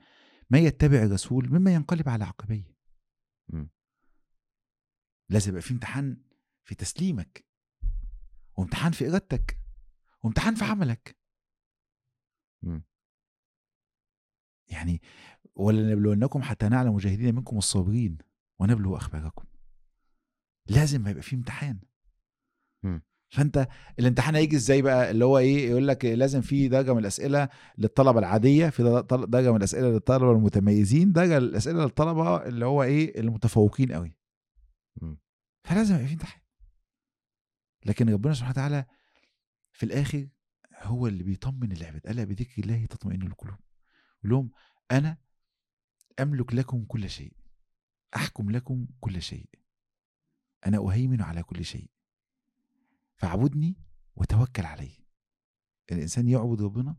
ما 0.49 0.59
يتبع 0.59 1.03
الرسول 1.03 1.49
مما 1.49 1.73
ينقلب 1.73 2.09
على 2.09 2.23
عقبيه. 2.23 2.75
لازم 5.29 5.49
يبقى 5.49 5.61
في 5.61 5.71
امتحان 5.73 6.21
في 6.63 6.75
تسليمك. 6.75 7.44
وامتحان 8.57 8.91
في 8.91 9.09
إرادتك 9.09 9.59
وامتحان 10.23 10.55
في 10.55 10.63
عملك. 10.65 11.17
مم. 12.63 12.83
يعني 14.71 15.01
ولنبلونكم 15.55 16.41
حتى 16.41 16.69
نعلم 16.69 16.93
مجاهدين 16.93 17.35
منكم 17.35 17.57
الصابرين 17.57 18.17
ونبلو 18.59 18.97
أخباركم. 18.97 19.45
لازم 20.69 21.07
يبقى 21.07 21.21
في 21.23 21.35
امتحان. 21.35 21.79
مم. 22.83 23.01
فأنت 23.29 23.67
الامتحان 23.99 24.35
هيجي 24.35 24.55
إزاي 24.55 24.81
بقى؟ 24.81 25.11
اللي 25.11 25.25
هو 25.25 25.37
إيه؟ 25.37 25.69
يقول 25.69 25.87
لك 25.87 26.05
لازم 26.05 26.41
في 26.41 26.67
درجة 26.67 26.93
من 26.93 26.99
الأسئلة 26.99 27.49
للطلبة 27.77 28.19
العادية 28.19 28.69
في 28.69 28.83
در- 28.83 29.25
درجة 29.25 29.51
من 29.51 29.57
الأسئلة 29.57 29.87
للطلبة 29.89 30.31
المتميزين 30.31 31.11
درجة 31.11 31.37
الأسئلة 31.37 31.83
للطلبة 31.83 32.45
اللي 32.47 32.65
هو 32.65 32.83
إيه؟ 32.83 33.19
المتفوقين 33.19 33.91
قوي 33.91 34.15
مم. 35.01 35.17
فلازم 35.67 35.95
يبقى 35.95 36.07
في 36.07 36.13
امتحان. 36.13 36.41
لكن 37.85 38.09
ربنا 38.09 38.33
سبحانه 38.33 38.51
وتعالى 38.51 38.85
في 39.71 39.85
الآخر 39.85 40.27
هو 40.81 41.07
اللي 41.07 41.23
بيطمن 41.23 41.71
العباد 41.71 42.07
الا 42.07 42.23
بذكر 42.23 42.61
الله 42.61 42.85
تطمئن 42.85 43.21
القلوب. 43.21 43.59
لهم 44.23 44.51
أنا 44.91 45.17
أملك 46.19 46.53
لكم 46.53 46.85
كل 46.85 47.09
شيء. 47.09 47.33
أحكم 48.15 48.51
لكم 48.51 48.87
كل 48.99 49.21
شيء. 49.21 49.49
أنا 50.65 50.77
أهيمن 50.77 51.21
على 51.21 51.43
كل 51.43 51.65
شيء. 51.65 51.89
فاعبدني 53.15 53.77
وتوكل 54.15 54.65
علي 54.65 55.05
الإنسان 55.91 56.27
يعبد 56.27 56.61
ربنا 56.61 56.95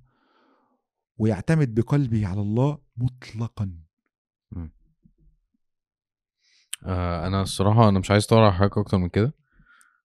ويعتمد 1.18 1.74
بقلبه 1.74 2.26
على 2.26 2.40
الله 2.40 2.78
مطلقا. 2.96 3.80
آه 6.84 7.26
أنا 7.26 7.42
الصراحة 7.42 7.88
أنا 7.88 7.98
مش 7.98 8.10
عايز 8.10 8.24
أطول 8.24 8.38
على 8.38 8.52
حضرتك 8.52 8.78
أكتر 8.78 8.98
من 8.98 9.08
كده. 9.08 9.34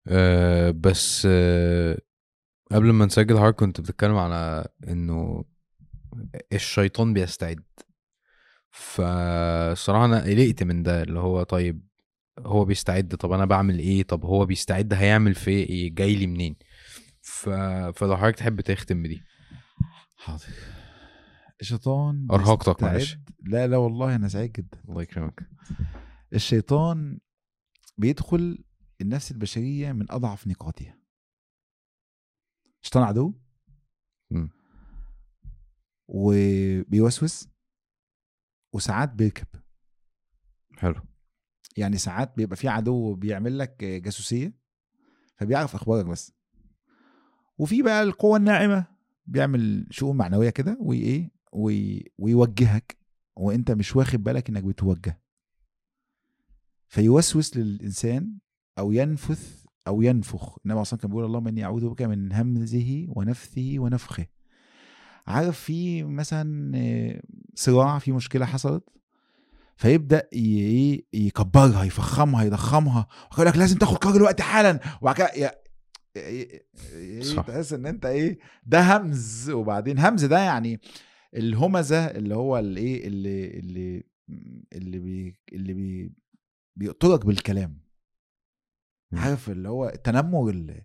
آه 0.09 0.71
بس 0.71 1.29
آه 1.31 1.99
قبل 2.73 2.91
ما 2.93 3.05
نسجل 3.07 3.37
هارد 3.37 3.55
كنت 3.55 3.81
بتتكلم 3.81 4.17
على 4.17 4.69
إنه 4.89 5.45
الشيطان 6.53 7.13
بيستعد. 7.13 7.63
فالصراحه 8.71 10.05
أنا 10.05 10.23
قلقت 10.25 10.63
من 10.63 10.83
ده 10.83 11.03
اللي 11.03 11.19
هو 11.21 11.43
طيب 11.43 11.89
هو 12.39 12.65
بيستعد 12.65 13.15
طب 13.17 13.33
أنا 13.33 13.45
بعمل 13.45 13.79
إيه؟ 13.79 14.03
طب 14.03 14.25
هو 14.25 14.47
بيستعد 14.47 14.95
هيعمل 14.95 15.35
في 15.35 15.51
إيه؟ 15.51 15.95
جاي 15.95 16.15
لي 16.15 16.27
منين؟ 16.27 16.57
ف... 17.23 17.49
فلو 17.95 18.17
حضرتك 18.17 18.37
تحب 18.39 18.61
تختم 18.61 19.03
بدي. 19.03 19.23
حاضر. 20.17 20.45
الشيطان 21.61 22.27
بيستعد- 22.31 22.35
معلش. 22.93 23.19
لا 23.47 23.67
لا 23.67 23.77
والله 23.77 24.15
أنا 24.17 24.29
سعيد 24.29 24.53
جدا. 24.53 24.79
الله 24.89 25.03
يكرمك. 25.03 25.41
الشيطان 26.35 27.19
بيدخل 27.99 28.65
النفس 29.01 29.31
البشرية 29.33 29.93
من 29.93 30.11
أضعف 30.11 30.47
نقاطها. 30.47 30.99
الشيطان 32.83 33.03
عدو. 33.03 33.35
وبيوسوس 36.09 37.49
وساعات 38.75 39.13
بيركب. 39.13 39.47
حلو. 40.77 40.95
يعني 41.77 41.97
ساعات 41.99 42.37
بيبقى 42.37 42.57
في 42.57 42.69
عدو 42.69 43.15
بيعمل 43.15 43.59
لك 43.59 43.85
جاسوسية 43.85 44.59
فبيعرف 45.37 45.75
أخبارك 45.75 46.07
بس. 46.07 46.33
وفي 47.59 47.83
بقى 47.83 48.03
القوة 48.03 48.37
الناعمة 48.37 48.87
بيعمل 49.27 49.87
شؤون 49.91 50.17
معنوية 50.17 50.51
كده 50.51 50.77
وايه 50.81 51.31
وي- 51.53 52.13
ويوجهك 52.19 52.99
وأنت 53.37 53.71
مش 53.71 53.97
واخد 53.97 54.23
بالك 54.23 54.49
إنك 54.49 54.63
بتوجه. 54.65 55.23
فيوسوس 56.89 57.57
للإنسان 57.57 58.39
أو 58.79 58.93
ينفث 58.93 59.65
أو 59.87 60.03
ينفخ. 60.03 60.59
النبي 60.65 60.81
أصلا 60.81 60.99
كان 60.99 61.11
بيقول 61.11 61.25
اللهم 61.25 61.49
إني 61.49 61.65
أعوذ 61.65 61.89
بك 61.89 62.03
من 62.03 62.33
همزه 62.33 63.07
ونفثه 63.09 63.75
ونفخه. 63.79 64.27
عارف 65.27 65.61
في 65.61 66.05
مثلا 66.05 66.73
آه، 66.77 67.23
صراع 67.55 67.99
في 67.99 68.13
مشكلة 68.13 68.47
حصلت؟ 68.47 68.85
فيبدأ 69.77 70.29
إيه 70.33 71.05
يكبرها 71.13 71.85
يفخمها 71.85 72.45
يضخمها. 72.45 73.07
ويقول 73.31 73.47
لك 73.47 73.57
لازم 73.57 73.79
تاخد 73.79 73.97
قرار 73.97 74.15
دلوقتي 74.15 74.43
حالا. 74.43 74.81
وبعد 75.01 75.15
كده. 75.15 75.63
تحس 77.47 77.73
إن 77.73 77.87
أنت 77.87 78.07
إيه 78.07 78.39
ده 78.67 78.97
همز. 78.97 79.51
وبعدين 79.51 79.99
همز 79.99 80.25
ده 80.25 80.39
يعني 80.39 80.81
الهمزة 81.35 82.05
اللي 82.07 82.35
هو 82.35 82.59
الإيه 82.59 83.07
اللي 83.07 83.59
اللي 83.59 84.05
اللي 84.73 84.99
بي 84.99 85.41
اللي 85.53 85.73
بي 85.73 86.13
بيقتلك 86.77 87.27
بالكلام. 87.27 87.88
عارف 89.13 89.51
اللي 89.51 89.69
هو 89.69 89.89
التنمر 89.89 90.51
اللي 90.51 90.83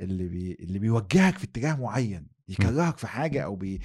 اللي 0.00 0.28
بي 0.28 0.52
اللي 0.60 0.78
بيوجهك 0.78 1.38
في 1.38 1.44
اتجاه 1.44 1.74
معين 1.74 2.26
يكرهك 2.48 2.98
في 2.98 3.06
حاجة 3.06 3.44
أو 3.44 3.56
بي 3.56 3.80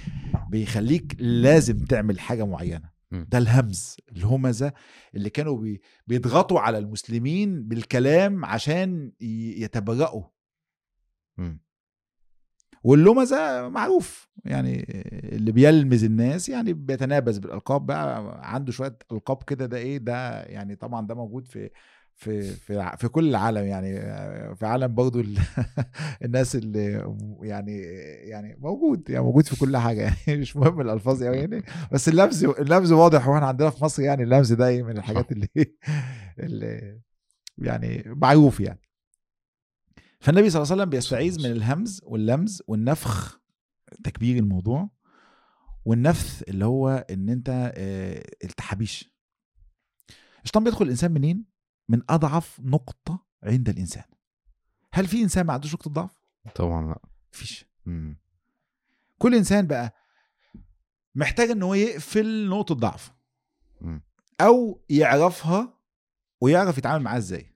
بيخليك 0.50 1.16
لازم 1.18 1.78
تعمل 1.84 2.20
حاجة 2.20 2.46
معينة. 2.46 2.94
ده 3.12 3.38
الهمز 3.38 3.96
الهمزة 4.12 4.72
اللي 5.14 5.30
كانوا 5.30 5.56
بي 5.58 5.80
بيضغطوا 6.06 6.60
على 6.60 6.78
المسلمين 6.78 7.68
بالكلام 7.68 8.44
عشان 8.44 9.12
ي- 9.20 9.62
يتبرئوا 9.62 10.22
مم. 11.38 11.60
واللمزة 12.84 13.68
معروف 13.68 14.28
يعني 14.44 14.86
اللي 15.32 15.52
بيلمز 15.52 16.04
الناس 16.04 16.48
يعني 16.48 16.72
بيتنابز 16.72 17.38
بالألقاب 17.38 17.86
بقى 17.86 18.38
عنده 18.54 18.72
شوية 18.72 18.98
ألقاب 19.12 19.42
كده 19.42 19.66
ده 19.66 19.76
إيه 19.76 19.98
ده 19.98 20.42
يعني 20.42 20.76
طبعا 20.76 21.06
ده 21.06 21.14
موجود 21.14 21.46
في 21.48 21.70
في 22.16 22.42
في 22.42 22.92
في 22.98 23.08
كل 23.08 23.28
العالم 23.28 23.64
يعني 23.66 23.94
في 24.56 24.66
عالم 24.66 24.94
برضو 24.94 25.20
ال- 25.20 25.38
الناس 26.24 26.56
اللي 26.56 27.14
يعني 27.42 27.78
يعني 28.28 28.56
موجود 28.58 29.10
يعني 29.10 29.24
موجود 29.24 29.46
في 29.46 29.56
كل 29.60 29.76
حاجة 29.76 30.00
يعني 30.26 30.40
مش 30.40 30.56
مهم 30.56 30.80
الألفاظ 30.80 31.24
قوي 31.24 31.36
يعني 31.36 31.62
بس 31.92 32.08
اللمز 32.08 32.44
اللمز 32.44 32.92
واضح 32.92 33.28
وإحنا 33.28 33.46
عندنا 33.46 33.70
في 33.70 33.84
مصر 33.84 34.02
يعني 34.02 34.22
اللمز 34.22 34.52
ده 34.52 34.66
إيه 34.68 34.82
من 34.82 34.98
الحاجات 34.98 35.32
اللي 35.32 35.48
اللي 36.44 37.00
يعني 37.58 38.02
معروف 38.06 38.60
يعني. 38.60 38.80
فالنبي 40.20 40.50
صلى 40.50 40.62
الله 40.62 40.72
عليه 40.72 40.82
وسلم 40.82 40.90
بيستعيذ 40.90 41.38
من 41.38 41.50
الهمز 41.56 42.00
واللمز 42.04 42.62
والنفخ 42.68 43.40
تكبير 44.04 44.36
الموضوع 44.36 44.90
والنفث 45.84 46.42
اللي 46.48 46.64
هو 46.64 47.06
إن 47.10 47.28
أنت 47.28 47.72
آه، 47.76 48.22
التحابيش. 48.44 49.14
الشيطان 50.42 50.64
بيدخل 50.64 50.84
الإنسان 50.84 51.12
منين؟ 51.12 51.53
من 51.88 52.02
أضعف 52.08 52.60
نقطة 52.60 53.26
عند 53.42 53.68
الإنسان. 53.68 54.04
هل 54.92 55.06
في 55.06 55.22
إنسان 55.22 55.46
ما 55.46 55.52
عندوش 55.52 55.74
نقطة 55.74 55.90
ضعف؟ 55.90 56.24
طبعا 56.54 56.86
لا. 56.86 57.00
مفيش. 57.32 57.66
مم. 57.86 58.16
كل 59.18 59.34
إنسان 59.34 59.66
بقى 59.66 59.94
محتاج 61.14 61.50
إن 61.50 61.62
هو 61.62 61.74
يقفل 61.74 62.48
نقطة 62.48 62.74
ضعف. 62.74 63.12
أو 64.40 64.84
يعرفها 64.90 65.78
ويعرف 66.40 66.78
يتعامل 66.78 67.04
معاها 67.04 67.18
إزاي. 67.18 67.54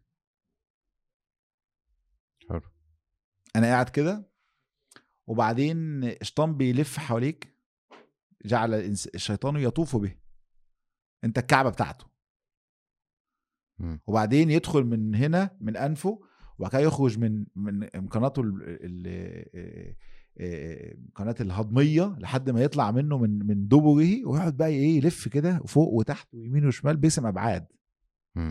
حلو. 2.48 2.60
أنا 3.56 3.66
قاعد 3.66 3.88
كده 3.88 4.28
وبعدين 5.26 6.04
الشيطان 6.04 6.56
بيلف 6.56 6.98
حواليك 6.98 7.54
جعل 8.44 8.74
الشيطان 9.14 9.56
يطوف 9.56 9.96
به. 9.96 10.16
أنت 11.24 11.38
الكعبة 11.38 11.70
بتاعته. 11.70 12.07
وبعدين 14.06 14.50
يدخل 14.50 14.84
من 14.84 15.14
هنا 15.14 15.50
من 15.60 15.76
أنفه 15.76 16.20
وبعد 16.58 16.70
كده 16.72 16.80
يخرج 16.80 17.18
من 17.18 17.44
من 17.56 17.84
قناته 18.10 18.40
ال- 18.40 18.62
ال- 18.64 19.94
آه، 20.40 20.94
قناه 21.14 21.34
الهضمية 21.40 22.16
لحد 22.18 22.50
ما 22.50 22.60
يطلع 22.62 22.90
منه 22.90 23.18
من 23.18 23.46
من 23.46 23.68
دبره 23.68 24.26
ويقعد 24.26 24.56
بقى 24.56 24.68
إيه 24.68 24.96
يلف 24.96 25.28
كده 25.28 25.58
فوق 25.66 25.92
وتحت 25.92 26.34
ويمين 26.34 26.66
وشمال 26.66 26.96
باسم 26.96 27.26
أبعاد. 27.26 27.66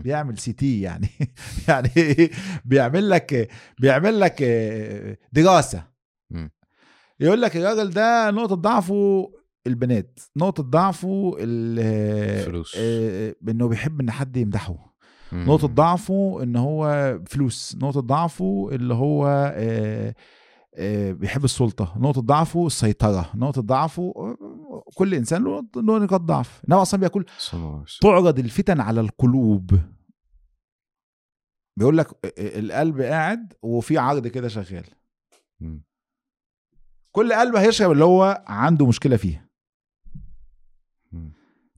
بيعمل 0.02 0.38
سي 0.38 0.52
تي 0.52 0.80
يعني 0.80 1.08
يعني 1.68 1.88
إيه 1.96 2.30
بيعمل 2.64 3.10
لك 3.10 3.48
بيعمل 3.80 4.20
لك 4.20 4.42
آه، 4.42 5.16
دراسة. 5.32 5.84
يقول 7.20 7.42
لك 7.42 7.56
الراجل 7.56 7.90
ده 7.90 8.30
نقطة 8.30 8.54
ضعفه 8.54 9.32
البنات 9.66 10.20
نقطة 10.36 10.62
ضعفه 10.62 11.36
ال- 11.40 12.44
فلوس. 12.44 12.74
آه، 12.78 13.34
إنه 13.48 13.68
بيحب 13.68 14.00
إن 14.00 14.10
حد 14.10 14.36
يمدحه 14.36 14.87
مم. 15.32 15.44
نقطة 15.44 15.66
ضعفه 15.68 16.42
إن 16.42 16.56
هو 16.56 17.18
فلوس 17.26 17.76
نقطة 17.80 18.00
ضعفه 18.00 18.68
اللي 18.72 18.94
هو 18.94 19.26
آه، 19.56 20.14
آه، 20.74 21.12
بيحب 21.12 21.44
السلطة 21.44 21.94
نقطة 21.98 22.20
ضعفه 22.20 22.66
السيطرة 22.66 23.30
نقطة 23.34 23.62
ضعفه 23.62 24.12
آه، 24.16 24.84
كل 24.94 25.14
إنسان 25.14 25.44
له 25.44 25.98
نقاط 25.98 26.20
ضعف 26.20 26.62
إنما 26.68 26.82
أصلا 26.82 27.00
بيقول. 27.00 27.26
تعرض 28.02 28.38
الفتن 28.38 28.80
على 28.80 29.00
القلوب 29.00 29.78
بيقول 31.76 31.98
لك 31.98 32.06
القلب 32.38 33.00
قاعد 33.00 33.52
وفي 33.62 33.98
عرض 33.98 34.26
كده 34.26 34.48
شغال. 34.48 34.84
كل 37.12 37.32
قلب 37.32 37.56
هيشرب 37.56 37.92
اللي 37.92 38.04
هو 38.04 38.44
عنده 38.46 38.86
مشكلة 38.86 39.16
فيها. 39.16 39.48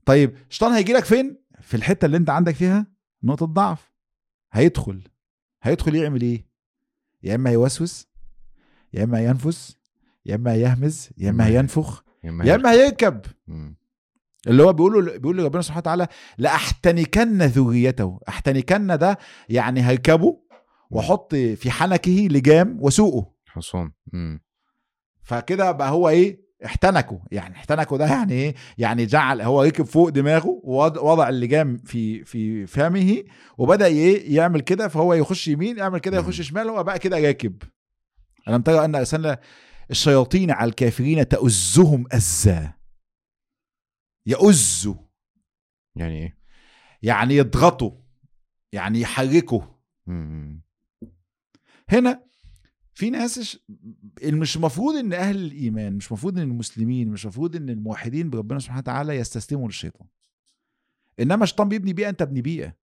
طيب 0.05 0.35
الشيطان 0.49 0.71
هيجي 0.71 0.93
لك 0.93 1.05
فين 1.05 1.37
في 1.61 1.77
الحتة 1.77 2.05
اللي 2.05 2.17
أنت 2.17 2.29
عندك 2.29 2.55
فيها 2.55 2.87
نقطة 3.23 3.45
ضعف. 3.45 3.91
هيدخل. 4.51 5.01
هيدخل 5.63 5.95
يعمل 5.95 6.21
إيه؟ 6.21 6.45
يا 7.23 7.35
إما 7.35 7.49
يوسوس 7.51 8.07
يا 8.93 9.03
إما 9.03 9.21
ينفس 9.23 9.77
يا 10.25 10.35
إما 10.35 10.55
يهمز 10.55 11.09
يا 11.17 11.29
إما 11.29 11.49
مم. 11.49 11.55
ينفخ 11.55 12.03
يا 12.23 12.55
إما 12.55 12.71
هيركب. 12.71 13.21
اللي 14.47 14.63
هو 14.63 14.73
بيقول 14.73 15.19
بيقول 15.19 15.37
لربنا 15.37 15.61
سبحانه 15.61 15.79
وتعالى 15.79 16.07
لأحتنكن 16.37 17.41
ذريته. 17.41 18.19
أحتنكن 18.29 18.87
ده 18.97 19.17
يعني 19.49 19.81
هركبه 19.81 20.39
وأحط 20.89 21.35
في 21.35 21.71
حنكه 21.71 22.27
لجام 22.31 22.77
وسوقه 22.81 23.31
حصان. 23.45 23.91
فكده 25.23 25.71
بقى 25.71 25.89
هو 25.91 26.09
إيه؟ 26.09 26.40
احتنكه 26.65 27.21
يعني 27.31 27.55
احتنكه 27.55 27.97
ده 27.97 28.05
يعني 28.05 28.33
إيه؟ 28.33 28.55
يعني 28.77 29.05
جعل 29.05 29.41
هو 29.41 29.63
ركب 29.63 29.85
فوق 29.85 30.09
دماغه 30.09 30.61
ووضع 30.63 31.29
اللجام 31.29 31.77
في 31.77 32.23
في 32.23 32.67
فمه 32.67 33.23
وبدأ 33.57 33.85
إيه؟ 33.85 34.35
يعمل 34.35 34.61
كده 34.61 34.87
فهو 34.87 35.13
يخش 35.13 35.47
يمين 35.47 35.77
يعمل 35.77 35.99
كده 35.99 36.17
يخش. 36.17 36.41
شمال 36.41 36.69
هو 36.69 36.83
بقى 36.83 36.99
كده 36.99 37.19
راكب. 37.19 37.63
ألم 38.47 38.61
ترى 38.61 38.85
أن 38.85 38.95
أرسلنا 38.95 39.39
الشياطين 39.91 40.51
على 40.51 40.69
الكافرين 40.69 41.27
تؤزهم 41.27 42.05
أزا؟ 42.11 42.73
يؤزوا. 44.25 44.95
يعني 45.95 46.17
إيه؟ 46.23 46.37
يعني 47.01 47.35
يضغطوا 47.35 47.91
يعني 48.71 49.01
يحركوا. 49.01 49.61
هنا 51.89 52.23
في 52.93 53.09
ناس 53.09 53.59
مش 54.23 54.55
المفروض 54.55 54.95
إن 54.95 55.13
أهل 55.13 55.35
الإيمان 55.35 55.93
مش 55.93 56.07
المفروض 56.07 56.37
إن 56.37 56.43
المسلمين 56.51 57.09
مش 57.09 57.23
المفروض 57.23 57.55
إن 57.55 57.69
الموحدين 57.69 58.29
بربنا 58.29 58.59
سبحانه 58.59 58.79
وتعالى 58.79 59.15
يستسلموا 59.15 59.67
للشيطان. 59.67 60.07
إنما 61.19 61.43
الشيطان 61.43 61.69
بيبني 61.69 61.93
بيئة 61.93 62.09
أنت 62.09 62.21
ابني 62.21 62.41
بيئة. 62.41 62.73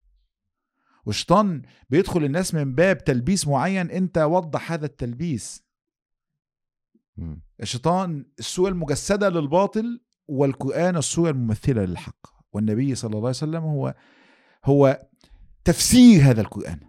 والشيطان 1.05 1.61
بيدخل 1.89 2.23
الناس 2.23 2.53
من 2.53 2.75
باب 2.75 3.03
تلبيس 3.03 3.47
معين 3.47 3.91
أنت 3.91 4.17
وضح 4.17 4.71
هذا 4.71 4.85
التلبيس. 4.85 5.63
الشيطان 7.61 8.25
الصورة 8.39 8.69
المجسدة 8.69 9.29
للباطل 9.29 10.01
والقرآن 10.27 10.97
الصورة 10.97 11.29
الممثلة 11.29 11.85
للحق. 11.85 12.27
والنبي 12.53 12.95
صلى 12.95 13.09
الله 13.09 13.19
عليه 13.19 13.29
وسلم 13.29 13.63
هو 13.63 13.95
هو 14.65 15.07
تفسير 15.63 16.21
هذا 16.21 16.41
القرآن. 16.41 16.79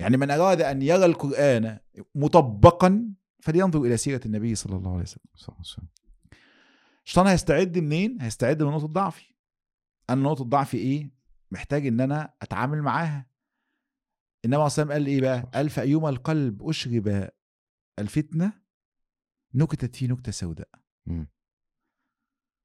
يعني 0.00 0.16
من 0.16 0.30
أراد 0.30 0.60
أن 0.60 0.82
يرى 0.82 1.04
القرآن 1.04 1.78
مطبقا 2.14 3.14
فلينظر 3.40 3.82
إلى 3.82 3.96
سيرة 3.96 4.20
النبي 4.26 4.54
صلى 4.54 4.76
الله 4.76 4.90
عليه 4.92 5.02
وسلم 5.02 5.24
صح 5.36 5.62
صح. 5.62 5.82
الشيطان 7.04 7.26
هيستعد 7.26 7.78
منين؟ 7.78 8.18
هيستعد 8.22 8.62
من 8.62 8.70
نقطة 8.70 8.86
ضعفي 8.86 9.34
أنا 10.10 10.22
نقطة 10.22 10.44
ضعفي 10.44 10.76
إيه؟ 10.76 11.10
محتاج 11.50 11.86
إن 11.86 12.00
أنا 12.00 12.34
أتعامل 12.42 12.82
معاها 12.82 13.26
إنما 14.44 14.64
صلى 14.64 14.92
قال 14.92 15.06
إيه 15.06 15.20
بقى؟ 15.20 15.50
قال 15.54 15.70
فأيما 15.70 16.08
القلب 16.08 16.68
أشرب 16.68 17.28
الفتنة 17.98 18.52
نكتت 19.54 19.96
فيه 19.96 20.06
نكتة 20.08 20.32
سوداء. 20.32 20.68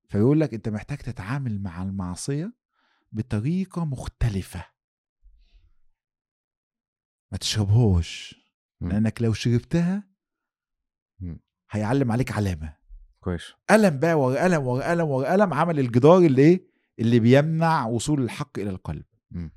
فيقول 0.09 0.39
لك 0.39 0.53
أنت 0.53 0.69
محتاج 0.69 0.97
تتعامل 0.97 1.61
مع 1.61 1.83
المعصية 1.83 2.53
بطريقة 3.11 3.85
مختلفة 3.85 4.65
ما 7.35 7.39
تشربهاش 7.39 8.35
مم. 8.81 8.89
لأنك 8.89 9.21
لو 9.21 9.33
شربتها. 9.33 10.03
هيعلم 11.71 12.11
عليك 12.11 12.31
علامة. 12.31 12.77
كويس. 13.19 13.53
قلم 13.69 13.99
بقى 13.99 14.13
ورا 14.13 14.43
قلم 14.43 14.63
ورا 14.67 14.89
قلم 14.89 15.07
ورا 15.07 15.31
قلم 15.31 15.53
عمل 15.53 15.79
الجدار 15.79 16.17
اللي 16.17 16.41
إيه؟ 16.41 16.67
اللي 16.99 17.19
بيمنع 17.19 17.85
وصول 17.85 18.21
الحق 18.23 18.59
إلى 18.59 18.69
القلب. 18.69 19.05
مم. 19.31 19.51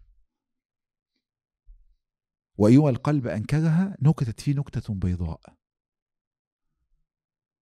وايما 2.57 2.91
القلب 2.91 3.27
أنكرها 3.27 3.97
نكتت 4.03 4.41
فيه 4.41 4.55
نكتة 4.55 4.95
بيضاء. 4.95 5.41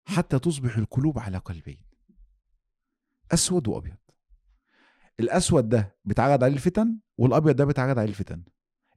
حتى 0.05 0.39
تصبح 0.39 0.76
القلوب 0.76 1.18
على 1.18 1.39
قلبين. 1.39 1.80
أسود 3.32 3.68
وأبيض. 3.68 3.97
الأسود 5.20 5.68
ده 5.68 5.97
بيتعرض 6.05 6.44
عليه 6.44 6.55
الفتن 6.55 7.01
والأبيض 7.18 7.56
ده 7.56 7.64
بيتعرض 7.64 7.98
عليه 7.98 8.09
الفتن. 8.09 8.44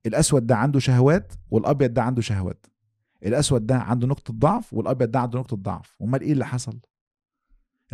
الأسود 0.06 0.48
ده 0.48 0.56
عنده 0.56 0.80
شهوات 0.80 1.34
والأبيض 1.50 1.94
ده 1.94 2.04
عنده 2.04 2.22
شهوات. 2.22 2.66
الأسود 3.26 3.66
ده 3.66 3.76
عنده 3.76 4.08
نقطة 4.08 4.34
ضعف 4.34 4.74
والأبيض 4.74 5.12
ده 5.12 5.20
عنده 5.20 5.40
نقطة 5.40 5.56
ضعف. 5.58 5.98
أمال 6.02 6.22
إيه 6.22 6.32
اللي 6.34 6.46
حصل؟ 6.46 6.80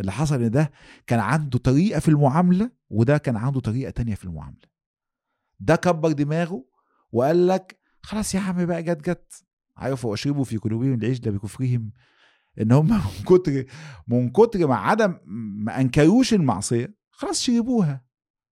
اللي 0.00 0.12
حصل 0.12 0.42
إن 0.42 0.50
ده 0.50 0.72
كان 1.06 1.18
عنده 1.18 1.58
طريقة 1.58 2.00
في 2.00 2.08
المعاملة 2.08 2.70
وده 2.90 3.18
كان 3.18 3.36
عنده 3.36 3.60
طريقة 3.60 3.90
تانية 3.90 4.14
في 4.14 4.24
المعاملة. 4.24 4.72
ده 5.60 5.76
كبر 5.76 6.12
دماغه 6.12 6.64
وقال 7.12 7.46
لك 7.46 7.80
خلاص 8.02 8.34
يا 8.34 8.40
عم 8.40 8.66
بقى 8.66 8.82
جت 8.82 9.10
جت. 9.10 9.44
عارفوا 9.76 10.10
وأشربوا 10.10 10.44
في 10.44 10.56
قلوبهم 10.56 10.94
العجل 10.94 11.32
بكفرهم. 11.32 11.92
إن 12.60 12.72
هم 12.72 12.86
من 12.94 13.24
كتر 13.26 13.64
من 14.08 14.30
كتر 14.30 14.66
ما 14.66 14.74
عدم 14.76 15.18
ما 15.64 15.80
أنكروش 15.80 16.34
المعصية 16.34 16.94
خلاص 17.10 17.40
شربوها. 17.42 18.04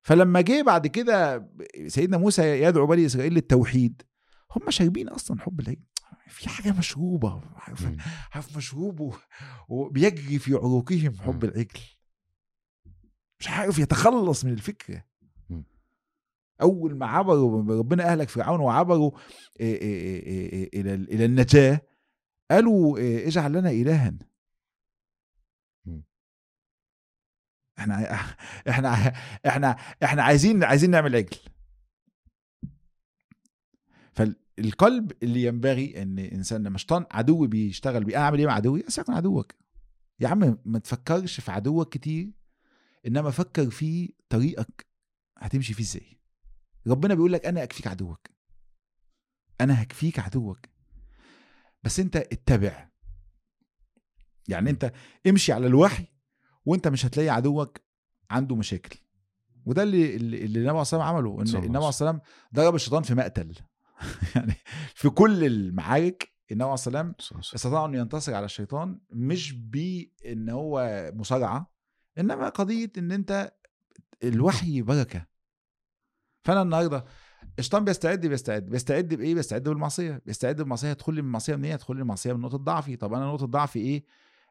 فلما 0.02 0.42
جه 0.42 0.62
بعد 0.66 0.88
كده 0.88 1.50
سيدنا 1.88 2.18
موسى 2.18 2.62
يدعو 2.62 2.86
بني 2.88 3.06
إسرائيل 3.06 3.34
للتوحيد 3.34 4.02
هم 4.56 4.72
شاربين 4.72 5.10
أصلا 5.10 5.40
حب 5.42 5.60
العجل 5.60 5.82
في 6.28 6.50
حاجة 6.50 6.72
مشروبة 6.78 7.42
عارف 7.56 7.86
مم. 7.86 7.98
عارف 8.32 8.58
مشروب 8.58 9.00
و- 9.00 9.14
وبيجري 9.70 10.40
في 10.40 10.54
عروقهم 10.54 11.16
حب. 11.18 11.44
العجل 11.44 11.80
مش 13.40 13.48
عارف 13.50 13.80
يتخلص 13.80 14.46
من 14.46 14.54
الفكرة. 14.54 15.04
أول 16.62 16.96
ما 16.98 17.06
عبروا 17.06 17.80
ربنا 17.80 18.12
أهلك 18.12 18.30
فرعون 18.30 18.60
وعبروا 18.60 19.12
إلى 19.62 20.94
إلى 20.96 21.26
النجاة 21.26 21.82
قالوا 22.52 23.00
اجعل 23.28 23.52
لنا 23.54 23.70
الها 23.70 24.14
مم. 25.86 26.04
إحنا 27.80 28.16
إحنا 28.70 29.14
إحنا 29.46 29.78
إحنا 30.04 30.24
عايزين 30.24 30.64
عايزين 30.64 30.92
نعمل 30.92 31.16
عجل. 31.16 31.38
فالقلب 34.14 35.12
اللي 35.24 35.44
ينبغي 35.44 36.02
إن 36.02 36.20
إنسان 36.20 36.64
لما 36.64 36.78
شيطان 36.78 37.06
عدو 37.12 37.48
بيشتغل 37.48 38.04
بيه 38.04 38.16
أنا 38.18 38.26
أعمل 38.26 38.40
إيه 38.40 38.48
مع 38.48 38.54
عدوي؟ 38.54 38.84
يكون 38.98 39.16
عدوك. 39.16 39.54
يا 40.20 40.28
عم 40.28 40.58
ما 40.66 40.80
تفكرش 40.80 41.40
في 41.40 41.52
عدوك 41.52 41.94
كتير 41.94 42.32
إنما 43.08 43.32
فكر 43.32 43.70
في 43.70 44.14
طريقك 44.30 44.88
هتمشي 45.38 45.74
فيه 45.74 45.84
إزاي. 45.84 46.20
ربنا 46.88 47.14
بيقول 47.14 47.34
لك 47.34 47.46
أنا 47.46 47.64
أكفيك 47.64 47.88
عدوك. 47.88 48.28
أنا 49.62 49.84
هكفيك 49.84 50.20
عدوك. 50.20 50.66
بس 51.84 52.00
أنت 52.00 52.16
اتبع. 52.16 52.90
يعني 54.48 54.70
أنت 54.70 54.94
امشي 55.28 55.54
على 55.54 55.68
الوحي 55.68 56.06
وانت 56.70 56.88
مش 56.88 57.06
هتلاقي 57.06 57.30
عدوك 57.30 57.78
عنده 58.30 58.56
مشاكل. 58.56 59.00
وده 59.66 59.84
اللي 59.84 60.16
اللي 60.16 60.46
النبي 60.46 60.70
عليه 60.70 60.82
الصلاه 60.82 61.04
عمله 61.04 61.42
إن 61.42 61.46
صلى 61.46 61.56
الله 61.56 61.66
النبي 61.66 61.78
عليه 61.78 61.90
الصلاه 61.90 62.22
ضرب 62.56 62.76
الشيطان 62.76 63.04
في 63.04 63.16
مقتل. 63.16 63.56
يعني 64.36 64.54
في 64.96 65.10
كل 65.10 65.44
المعارك 65.44 66.34
النبي 66.52 66.64
عليه 66.64 66.74
الصلاه. 66.74 67.14
استطاع 67.56 67.86
انه 67.86 67.98
ينتصر 67.98 68.34
على 68.34 68.46
الشيطان 68.46 69.00
مش 69.12 69.54
بإن 69.54 70.50
هو 70.50 71.04
مصارعة 71.16 71.72
إنما 72.18 72.50
قضية 72.50 72.92
إن 72.98 73.12
أنت 73.12 73.54
الوحي 74.24 74.82
بركة. 74.82 75.26
فأنا 76.44 76.62
النهارده 76.62 77.06
الشيطان 77.60 77.86
بيستعد 77.86 78.26
بيستعد. 78.26 78.66
بيستعد 78.66 79.08
بإيه؟ 79.14 79.36
بيستعد 79.36 79.64
بالمعصية. 79.64 80.22
بيستعد 80.26 80.56
بالمعصية. 80.56 80.92
هتدخل 80.92 81.14
لي 81.14 81.22
من 81.22 81.28
المعصية 81.28 81.56
منين؟ 81.56 81.72
هتدخل 81.72 81.96
لي 81.96 82.02
المعصية 82.02 82.34
من 82.34 82.42
نقطة 82.42 82.58
ضعفي. 82.58 82.96
طب 82.96 83.14
أنا 83.14 83.26
نقطة 83.26 83.46
ضعفي 83.46 83.80
إيه؟ 83.80 84.04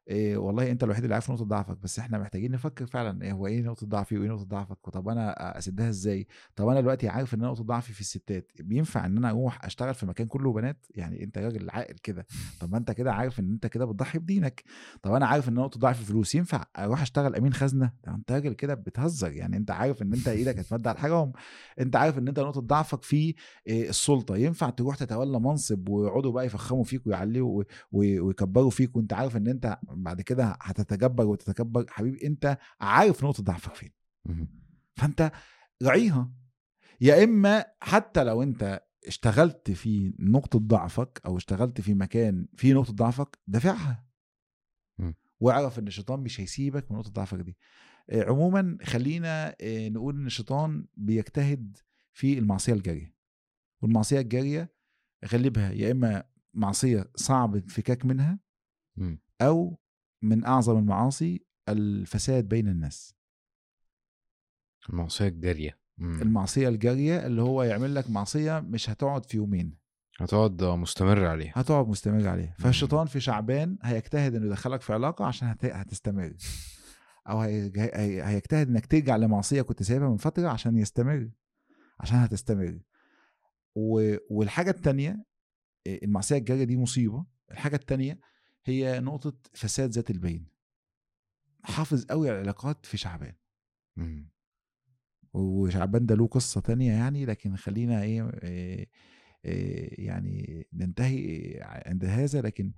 إيه 0.08 0.36
والله 0.36 0.70
أنت 0.70 0.84
الوحيد 0.84 1.02
اللي 1.04 1.14
عارف 1.14 1.30
نقطة 1.30 1.44
ضعفك 1.44 1.78
بس 1.78 1.98
إحنا 1.98 2.18
محتاجين 2.18 2.50
نفكر 2.52 2.86
فعلا 2.86 3.22
إيه 3.22 3.32
هو 3.32 3.46
إيه 3.46 3.62
نقطة 3.62 3.86
ضعفي 3.86 4.18
وإيه 4.18 4.28
نقطة 4.28 4.44
ضعفك؟ 4.44 4.76
طب 4.92 5.08
أنا 5.08 5.58
أسدها 5.58 5.88
إزاي؟ 5.88 6.26
طب 6.56 6.68
أنا 6.68 6.80
دلوقتي 6.80 7.08
عارف 7.08 7.34
إن 7.34 7.38
نقطة 7.38 7.64
ضعفي 7.64 7.92
في 7.92 8.00
الستات 8.00 8.50
بينفع 8.60 9.06
إن 9.06 9.16
أنا 9.16 9.30
أروح 9.30 9.64
أشتغل 9.64 9.94
في 9.94 10.06
مكان 10.06 10.26
كله 10.26 10.52
بنات؟ 10.52 10.86
يعني 10.94 11.24
أنت 11.24 11.38
راجل 11.38 11.70
عاقل 11.70 11.94
كده 12.02 12.26
طب 12.60 12.72
ما 12.72 12.78
أنت 12.78 12.90
كده 12.90 13.12
عارف 13.12 13.40
إن 13.40 13.52
أنت 13.52 13.66
كده 13.66 13.84
بتضحي 13.84 14.18
بدينك 14.18 14.64
طب 15.02 15.12
أنا 15.12 15.26
عارف 15.26 15.48
إن 15.48 15.54
نقطة 15.54 15.80
ضعفي 15.80 16.04
فلوس 16.04 16.34
ينفع 16.34 16.64
أروح 16.78 17.02
أشتغل 17.02 17.36
أمين 17.36 17.52
خزنة؟ 17.52 17.92
طب 18.02 18.12
أنت 18.12 18.32
راجل 18.32 18.52
كده 18.52 18.74
بتهزر 18.74 19.32
يعني 19.32 19.56
أنت 19.56 19.70
عارف 19.70 20.02
إن 20.02 20.12
أنت 20.14 20.28
إيدك 20.28 20.58
هتمد 20.58 20.86
على 20.88 20.94
الحرام 20.94 21.32
أنت 21.80 21.96
عارف 21.96 22.18
إن 22.18 22.28
أنت 22.28 22.40
نقطة 22.40 22.60
ضعفك 22.60 23.02
في 23.02 23.34
إيه، 23.66 23.88
السلطة 23.88 24.36
ينفع 24.36 24.70
تروح 24.70 24.96
تتولى 24.96 25.40
منصب 25.40 25.88
ويقعدوا 25.88 26.32
بقى 26.32 26.46
يفخموا 26.46 26.84
فيك 26.84 27.06
ويعلوا 27.06 27.64
ويكبروا 27.92 28.70
فيك 28.70 28.96
وأنت 28.96 29.12
عارف 29.12 29.36
إن 29.36 29.48
أنت 29.48 29.78
بعد 30.02 30.20
كده 30.20 30.58
هتتجبر 30.62 31.26
وتتكبر 31.26 31.86
حبيبي 31.88 32.26
أنت 32.26 32.58
عارف 32.80 33.24
نقطة 33.24 33.42
ضعفك 33.42 33.74
فين. 33.74 33.92
فأنت 34.96 35.32
راعيها 35.82 36.32
يا 37.00 37.24
إما 37.24 37.64
حتى 37.80 38.24
لو 38.24 38.42
أنت 38.42 38.80
اشتغلت 39.06 39.70
في 39.70 40.14
نقطة 40.18 40.58
ضعفك 40.58 41.20
أو 41.26 41.36
اشتغلت 41.36 41.80
في 41.80 41.94
مكان 41.94 42.48
فيه 42.56 42.74
نقطة 42.74 42.92
ضعفك 42.92 43.38
دافعها. 43.46 44.04
واعرف 45.40 45.78
إن 45.78 45.86
الشيطان 45.86 46.20
مش 46.20 46.40
هيسيبك 46.40 46.90
من 46.92 46.98
نقطة 46.98 47.10
ضعفك 47.10 47.38
دي 47.38 47.56
آه، 48.10 48.24
عموما 48.24 48.78
خلينا 48.82 49.56
آه، 49.60 49.88
نقول 49.88 50.14
إن 50.16 50.26
الشيطان 50.26 50.86
بيجتهد 50.96 51.78
في 52.12 52.38
المعصية 52.38 52.72
الجارية 52.72 53.14
والمعصية 53.82 54.20
الجارية 54.20 54.72
غالبها 55.26 55.70
يا 55.72 55.92
إما 55.92 56.24
معصية 56.54 57.10
صعب 57.16 57.56
الانفكاك 57.56 58.06
منها. 58.06 58.38
أو 59.40 59.78
من 60.22 60.44
أعظم 60.44 60.78
المعاصي 60.78 61.44
الفساد 61.68 62.48
بين 62.48 62.68
الناس. 62.68 63.14
المعصية 64.90 65.28
الجارية. 65.28 65.78
مم. 65.98 66.22
المعصية 66.22 66.68
الجارية 66.68 67.26
اللي 67.26 67.42
هو 67.42 67.62
يعمل 67.62 67.94
لك 67.94 68.10
معصية 68.10 68.60
مش 68.60 68.90
هتقعد 68.90 69.26
في 69.26 69.36
يومين. 69.36 69.78
هتقعد 70.20 70.62
مستمر 70.64 71.26
عليها. 71.26 71.52
هتقعد 71.56 71.88
مستمر 71.88 72.28
عليها. 72.28 72.54
فالشيطان 72.58 73.06
في 73.06 73.20
شعبان 73.20 73.78
هيجتهد 73.82 74.34
إنه 74.34 74.46
يدخلك 74.46 74.80
في 74.80 74.92
علاقة 74.92 75.24
عشان 75.26 75.48
هت- 75.48 75.64
هتستمر. 75.64 76.34
أو 77.28 77.40
هي- 77.40 77.72
هي- 77.76 78.22
هيجتهد 78.28 78.68
إنك 78.68 78.86
ترجع 78.86 79.16
لمعصية 79.16 79.62
كنت 79.62 79.82
سايبها 79.82 80.08
من 80.08 80.16
فترة 80.16 80.48
عشان 80.48 80.76
يستمر. 80.76 81.30
عشان 82.00 82.16
هتستمر. 82.18 82.78
والحاجة 84.30 84.70
التانية 84.70 85.24
المعصية 85.86 86.36
الجارية 86.36 86.64
دي 86.64 86.76
مصيبة. 86.76 87.24
الحاجة 87.50 87.76
التانية 87.76 88.20
هي 88.68 89.00
نقطة 89.00 89.36
فساد 89.54 89.90
ذات 89.90 90.10
البين. 90.10 90.46
حافظ 91.64 92.04
قوي 92.04 92.28
على 92.28 92.38
العلاقات 92.38 92.86
في 92.86 92.96
شعبان. 92.96 93.34
مم. 93.96 94.30
وشعبان 95.32 96.06
ده 96.06 96.14
له 96.14 96.26
قصة 96.26 96.60
تانية 96.60 96.92
يعني 96.92 97.26
لكن 97.26 97.56
خلينا 97.56 98.02
إيه, 98.02 98.30
إيه, 98.42 98.88
إيه 99.44 100.06
يعني 100.06 100.66
ننتهي 100.72 101.58
عند 101.62 102.04
هذا 102.04 102.40
لكن 102.40 102.72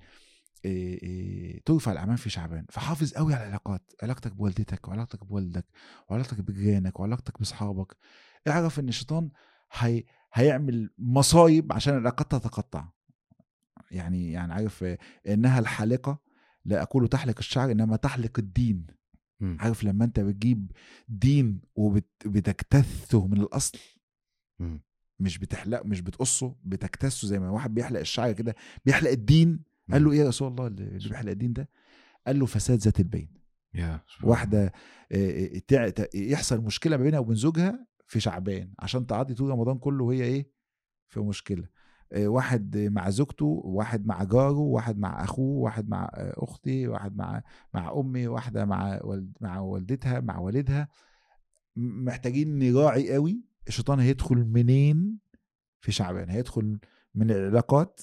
إيه 0.65 1.03
إيه 1.03 1.63
ترفع 1.65 1.93
الأعمال 1.93 2.19
في 2.19 2.31
شعبان. 2.31 2.67
فحافظ 2.71 3.13
قوي 3.13 3.35
على 3.35 3.43
العلاقات. 3.43 3.93
علاقتك 4.03 4.33
بوالدتك 4.33 4.89
وعلاقتك 4.89 5.25
بوالدك 5.25 5.67
وعلاقتك 6.09 6.41
بجيرانك 6.41 7.01
وعلاقتك 7.01 7.39
بأصحابك. 7.39 7.97
اعرف 8.49 8.81
إن 8.81 8.89
الشيطان 8.89 9.31
هي 9.73 10.05
هيعمل 10.33 10.91
مصايب 10.99 11.73
عشان 11.73 11.95
العلاقات 11.95 12.31
تتقطع. 12.33 12.89
يعني 13.91 14.33
يعني 14.33 14.53
عارف 14.53 14.85
إنها 15.29 15.59
الحالقة 15.59 16.19
لا 16.65 16.83
أقول 16.83 17.09
تحلق 17.09 17.35
الشعر 17.39 17.71
إنما 17.71 17.97
تحلق 17.97 18.39
الدين. 18.39 18.87
مم. 19.41 19.57
عارف 19.61 19.85
لما 19.85 20.05
أنت 20.05 20.21
بتجيب 20.21 20.73
دين 21.09 21.61
وبتكتثه 21.75 23.27
من 23.27 23.41
الأصل 23.41 23.79
مم. 24.59 24.81
مش 25.21 25.39
بتحلق 25.39 25.83
مش 25.85 26.01
بتقصه 26.01 26.57
بتكتسه 26.65 27.29
زي 27.29 27.39
ما 27.39 27.51
واحد 27.51 27.75
بيحلق 27.75 28.01
الشعر 28.01 28.33
كده 28.33 28.55
بيحلق 28.85 29.11
الدين. 29.11 29.63
قال 29.93 30.05
له 30.05 30.13
إيه 30.13 30.19
يا 30.19 30.29
رسول 30.29 30.49
الله 30.49 30.67
اللي 30.67 31.09
بيحلق 31.09 31.31
الدين 31.31 31.53
ده؟ 31.53 31.69
قال 32.27 32.39
له 32.39 32.47
فساد 32.47 32.79
ذات 32.79 33.01
البين. 33.01 33.29
الله. 34.19 34.31
واحدة 34.31 34.73
آه، 35.13 35.61
آه، 35.73 36.09
يحصل 36.15 36.61
مشكلة 36.61 36.97
ما 36.97 37.03
بينها 37.03 37.19
وبين 37.19 37.37
زوجها 37.37 37.87
في 38.07 38.21
شعبان 38.21 38.73
عشان 38.79 39.07
تعدي 39.07 39.35
طول 39.35 39.51
رمضان 39.51 39.79
كله 39.79 40.05
وهي 40.05 40.23
إيه؟ 40.25 40.51
في 41.09 41.21
مشكلة. 41.21 41.69
واحد 42.17 42.77
مع 42.77 43.11
زوجته 43.11 43.47
واحد 43.65 44.07
مع 44.07 44.25
جاره 44.25 44.59
واحد 44.59 44.99
مع 44.99 45.25
أخوه 45.25 45.59
واحد 45.63 45.89
مع 45.89 46.11
آه، 46.15 46.35
أختي 46.37 46.89
واحد 46.89 47.17
مع 47.17 47.43
مع 47.75 47.93
أمي 48.01 48.27
واحدة 48.27 48.65
مع 48.65 49.01
والد 49.05 49.33
مع 49.41 49.59
والدتها 49.61 50.21
مع 50.21 50.39
والدها 50.39 50.89
محتاجين 51.77 52.59
نراعي 52.59 53.13
قوي 53.15 53.41
الشيطان 53.69 54.01
هيدخل 54.01 54.37
منين 54.37 55.19
في 55.81 55.93
شعبان 55.93 56.31
هيدخل 56.31 56.79
من 57.15 57.31
العلاقات. 57.31 58.01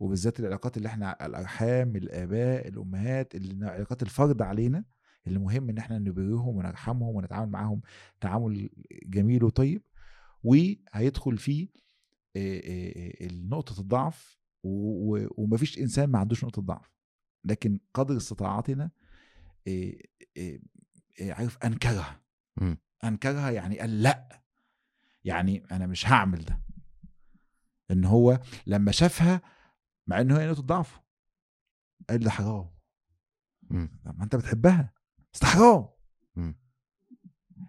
وبالذات 0.00 0.40
العلاقات 0.40 0.76
اللي 0.76 0.88
إحنا 0.88 1.26
الأرحام 1.26 1.96
الآباء 1.96 2.68
الأمهات 2.68 3.34
اللي 3.34 3.66
علاقات 3.66 4.02
الفرد 4.02 4.42
علينا 4.42 4.84
اللي 5.26 5.38
مهم 5.38 5.68
إن 5.70 5.78
إحنا 5.78 5.98
نبرهم 5.98 6.56
ونرحمهم 6.56 7.14
ونتعامل 7.16 7.50
معاهم 7.50 7.80
تعامل 8.20 8.70
جميل 9.06 9.44
وطيب 9.44 9.82
وهيدخل 10.44 11.38
فيه 11.38 11.68
نقطة 13.32 13.80
الضعف 13.80 14.42
ومفيش 14.62 15.78
إنسان 15.78 16.10
ما 16.10 16.18
عندوش 16.18 16.44
نقطة 16.44 16.62
ضعف 16.62 16.92
لكن 17.44 17.78
قدر 17.94 18.16
استطاعتنا 18.16 18.90
عارف 21.20 21.58
أنكرها 21.64 22.20
مم. 22.56 22.78
أنكرها 23.04 23.50
يعني 23.50 23.78
قال 23.78 24.02
لأ 24.02 24.42
يعني 25.24 25.64
أنا 25.72 25.86
مش 25.86 26.06
هعمل 26.08 26.44
ده 26.44 26.62
إن 27.90 28.04
هو 28.04 28.40
لما 28.66 28.92
شافها 28.92 29.42
مع 30.06 30.20
إن 30.20 30.30
هي 30.30 30.46
نقطة 30.48 30.62
ضعفه 30.62 31.02
قال 32.08 32.18
ده 32.20 32.30
حرام 32.30 32.70
مم. 33.62 34.00
طب 34.04 34.18
ما 34.18 34.24
أنت 34.24 34.36
بتحبها 34.36 34.92
بس 35.32 35.40
ده 35.40 35.46
حرام 35.46 35.88
مم. 36.36 36.58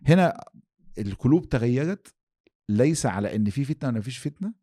هنا 0.07 0.43
القلوب 0.97 1.49
تغيرت 1.49 2.15
ليس 2.69 3.05
على 3.05 3.35
إن 3.35 3.49
في 3.49 3.65
فتنة 3.65 3.89
ولا 3.89 3.99
مفيش 3.99 4.17
فتنة 4.17 4.53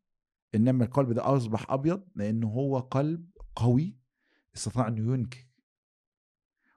إنما 0.55 0.85
القلب 0.85 1.13
ده 1.13 1.37
أصبح 1.37 1.71
أبيض 1.71 2.05
لأنه 2.15 2.47
هو 2.49 2.79
قلب 2.79 3.31
قوي 3.57 3.97
استطاع 4.57 4.89
إنه 4.89 5.15
ينكر 5.15 5.47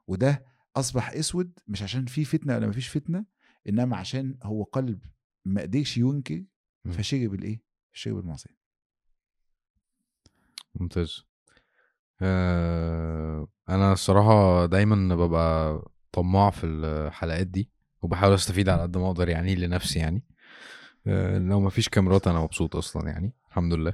وده 0.07 0.45
أصبح 0.75 1.09
أسود 1.09 1.59
مش 1.67 1.83
عشان 1.83 2.05
في 2.05 2.25
فتنة 2.25 2.55
ولا 2.55 2.67
مفيش 2.67 2.89
فتنة 2.89 3.25
إنما 3.69 3.97
عشان 3.97 4.37
هو 4.43 4.63
قلب 4.63 4.99
ما 5.45 5.61
قدرش 5.61 5.97
ينكر. 5.97 6.43
فشرب 6.91 7.33
الايه؟ 7.33 7.61
شرب 7.93 8.17
المعصيه 8.17 8.57
ممتاز 10.75 11.25
آه، 12.21 13.47
أنا 13.69 13.93
الصراحة 13.93 14.65
دايما 14.65 15.15
ببقى 15.15 15.81
طماع 16.11 16.49
في 16.49 16.65
الحلقات 16.65 17.47
دي 17.47 17.69
وبحاول 18.01 18.33
أستفيد 18.33 18.69
على 18.69 18.81
قد 18.81 18.97
ما 18.97 19.07
أقدر 19.07 19.29
يعني 19.29 19.55
لنفسي 19.55 19.99
يعني 19.99 20.23
لو 21.37 21.59
ما 21.59 21.69
فيش 21.69 21.89
كاميرات 21.89 22.27
أنا 22.27 22.39
مبسوط 22.41 22.75
أصلا 22.75 23.09
يعني 23.09 23.33
الحمد 23.49 23.73
لله. 23.73 23.93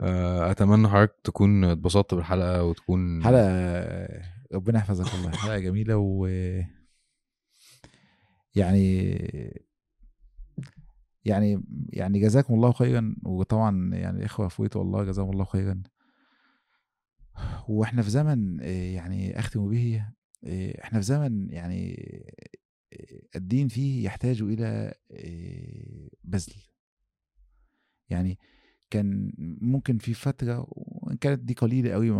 آه، 0.00 0.50
أتمنى 0.50 0.88
حضرتك 0.88 1.14
تكون 1.24 1.64
اتبسطت 1.64 2.14
بالحلقة 2.14 2.64
وتكون 2.64 3.24
حلقة 3.24 3.48
ربنا 4.52 4.78
يحفظك 4.78 5.14
والله. 5.14 5.30
حلقة 5.30 5.58
جميلة 5.58 5.96
و 5.96 6.26
يعني 8.54 9.10
يعني 11.24 11.62
يعني 11.88 12.20
جزاكم 12.20 12.54
الله 12.54 12.72
خيرا. 12.72 13.16
وطبعا 13.26 13.94
يعني 13.94 14.18
الاخوه 14.18 14.48
فويت 14.48 14.76
والله 14.76 15.04
جزاهم 15.04 15.30
الله 15.30 15.44
خيرا. 15.44 15.82
وإحنا 17.68 18.02
في 18.02 18.10
زمن 18.10 18.60
آه، 18.60 18.66
يعني 18.94 19.38
أختم 19.38 19.68
به 19.68 20.06
آه، 20.44 20.84
إحنا 20.84 21.00
في 21.00 21.06
زمن 21.06 21.50
يعني 21.50 21.94
آه، 21.94 22.49
الدين 23.36 23.68
فيه 23.68 24.04
يحتاج 24.04 24.42
إلى 24.42 24.94
آه، 25.10 26.08
بذل. 26.24 26.52
يعني 28.10 28.38
كان 28.90 29.32
ممكن 29.60 29.98
في 29.98 30.14
فترة 30.14 30.66
وإن 30.70 31.16
كانت 31.16 31.40
دي 31.40 31.54
قليلة 31.54 31.90
قوي 31.92 32.10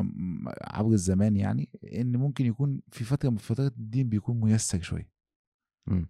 عبر 0.62 0.92
الزمان 0.92 1.36
يعني 1.36 1.70
إن 1.94 2.16
ممكن 2.16 2.46
يكون 2.46 2.80
في 2.92 3.04
فترة 3.04 3.30
من 3.30 3.36
فترات 3.36 3.72
الدين 3.76 4.08
بيكون 4.08 4.40
ميسر 4.40 4.80
شوية. 4.82 5.10
مم. 5.86 6.06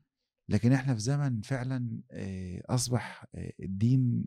لكن 0.49 0.73
إحنا 0.73 0.95
في 0.95 1.01
زمن 1.01 1.41
فعلا 1.41 2.03
أصبح 2.67 3.27
آه، 3.35 3.53
الدين 3.61 4.25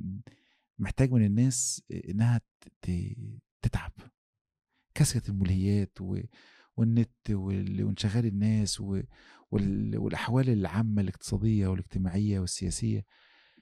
محتاج 0.80 1.11
من 1.11 1.26
الناس 1.26 1.81
ت- 2.81 3.15
تتعب. 3.61 3.91
كثرة 4.95 5.31
الملهيات 5.31 6.01
و- 6.01 6.22
والنت 6.77 7.30
وال- 7.31 7.84
وانشغال 7.84 8.26
الناس 8.26 8.81
و- 8.81 9.01
والأحوال 9.97 10.49
العامة 10.49 11.01
الاقتصادية 11.01 11.67
والاجتماعية 11.67 12.39
والسياسية 12.39 13.05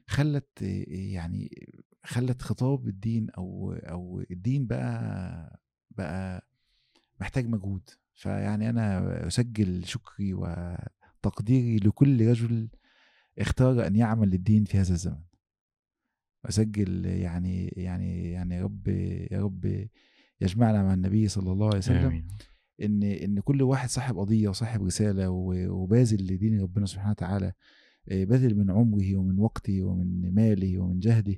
خلت 0.07 0.61
يعني 0.87 1.67
خلت 2.03 2.41
خطاب 2.41 2.87
الدين 2.87 3.29
أو 3.29 3.73
أو 3.73 4.23
الدين 4.31 4.67
بقى 4.67 5.59
بقى 5.91 6.47
محتاج 7.19 7.47
مجهود 7.47 7.89
فيعني 8.13 8.69
أنا 8.69 9.27
أسجل 9.27 9.85
شكري 9.85 10.33
وتقديري 10.33 11.77
لكل 11.77 12.27
رجل 12.29 12.69
اختار 13.39 13.87
أن 13.87 13.95
يعمل 13.95 14.29
للدين 14.29 14.63
في 14.65 14.77
هذا 14.77 14.93
الزمن 14.93 15.21
أسجل 16.45 17.05
يعني 17.05 17.67
يعني 17.67 18.31
يعني 18.31 18.61
رب 18.61 18.87
يا 19.31 19.41
رب 19.41 19.87
يجمعنا 20.41 20.83
مع 20.83 20.93
النبي 20.93 21.27
صلى 21.27 21.51
الله 21.51 21.67
عليه 21.67 21.77
وسلم 21.77 21.97
آمين. 22.05 22.27
إن 22.83 23.03
إن 23.03 23.39
كل 23.39 23.61
واحد 23.61 23.89
صاحب 23.89 24.17
قضية 24.17 24.49
وصاحب 24.49 24.83
رسالة 24.83 25.29
وباذل 25.69 26.33
لدين 26.33 26.61
ربنا 26.61 26.85
سبحانه 26.85 27.11
وتعالى 27.11 27.51
آه، 28.09 28.23
باذل 28.23 28.55
من 28.57 28.71
عمره 28.71 29.15
ومن 29.15 29.39
وقته 29.39 29.83
ومن 29.83 30.33
ماله 30.33 30.79
ومن 30.79 30.99
جهده 30.99 31.35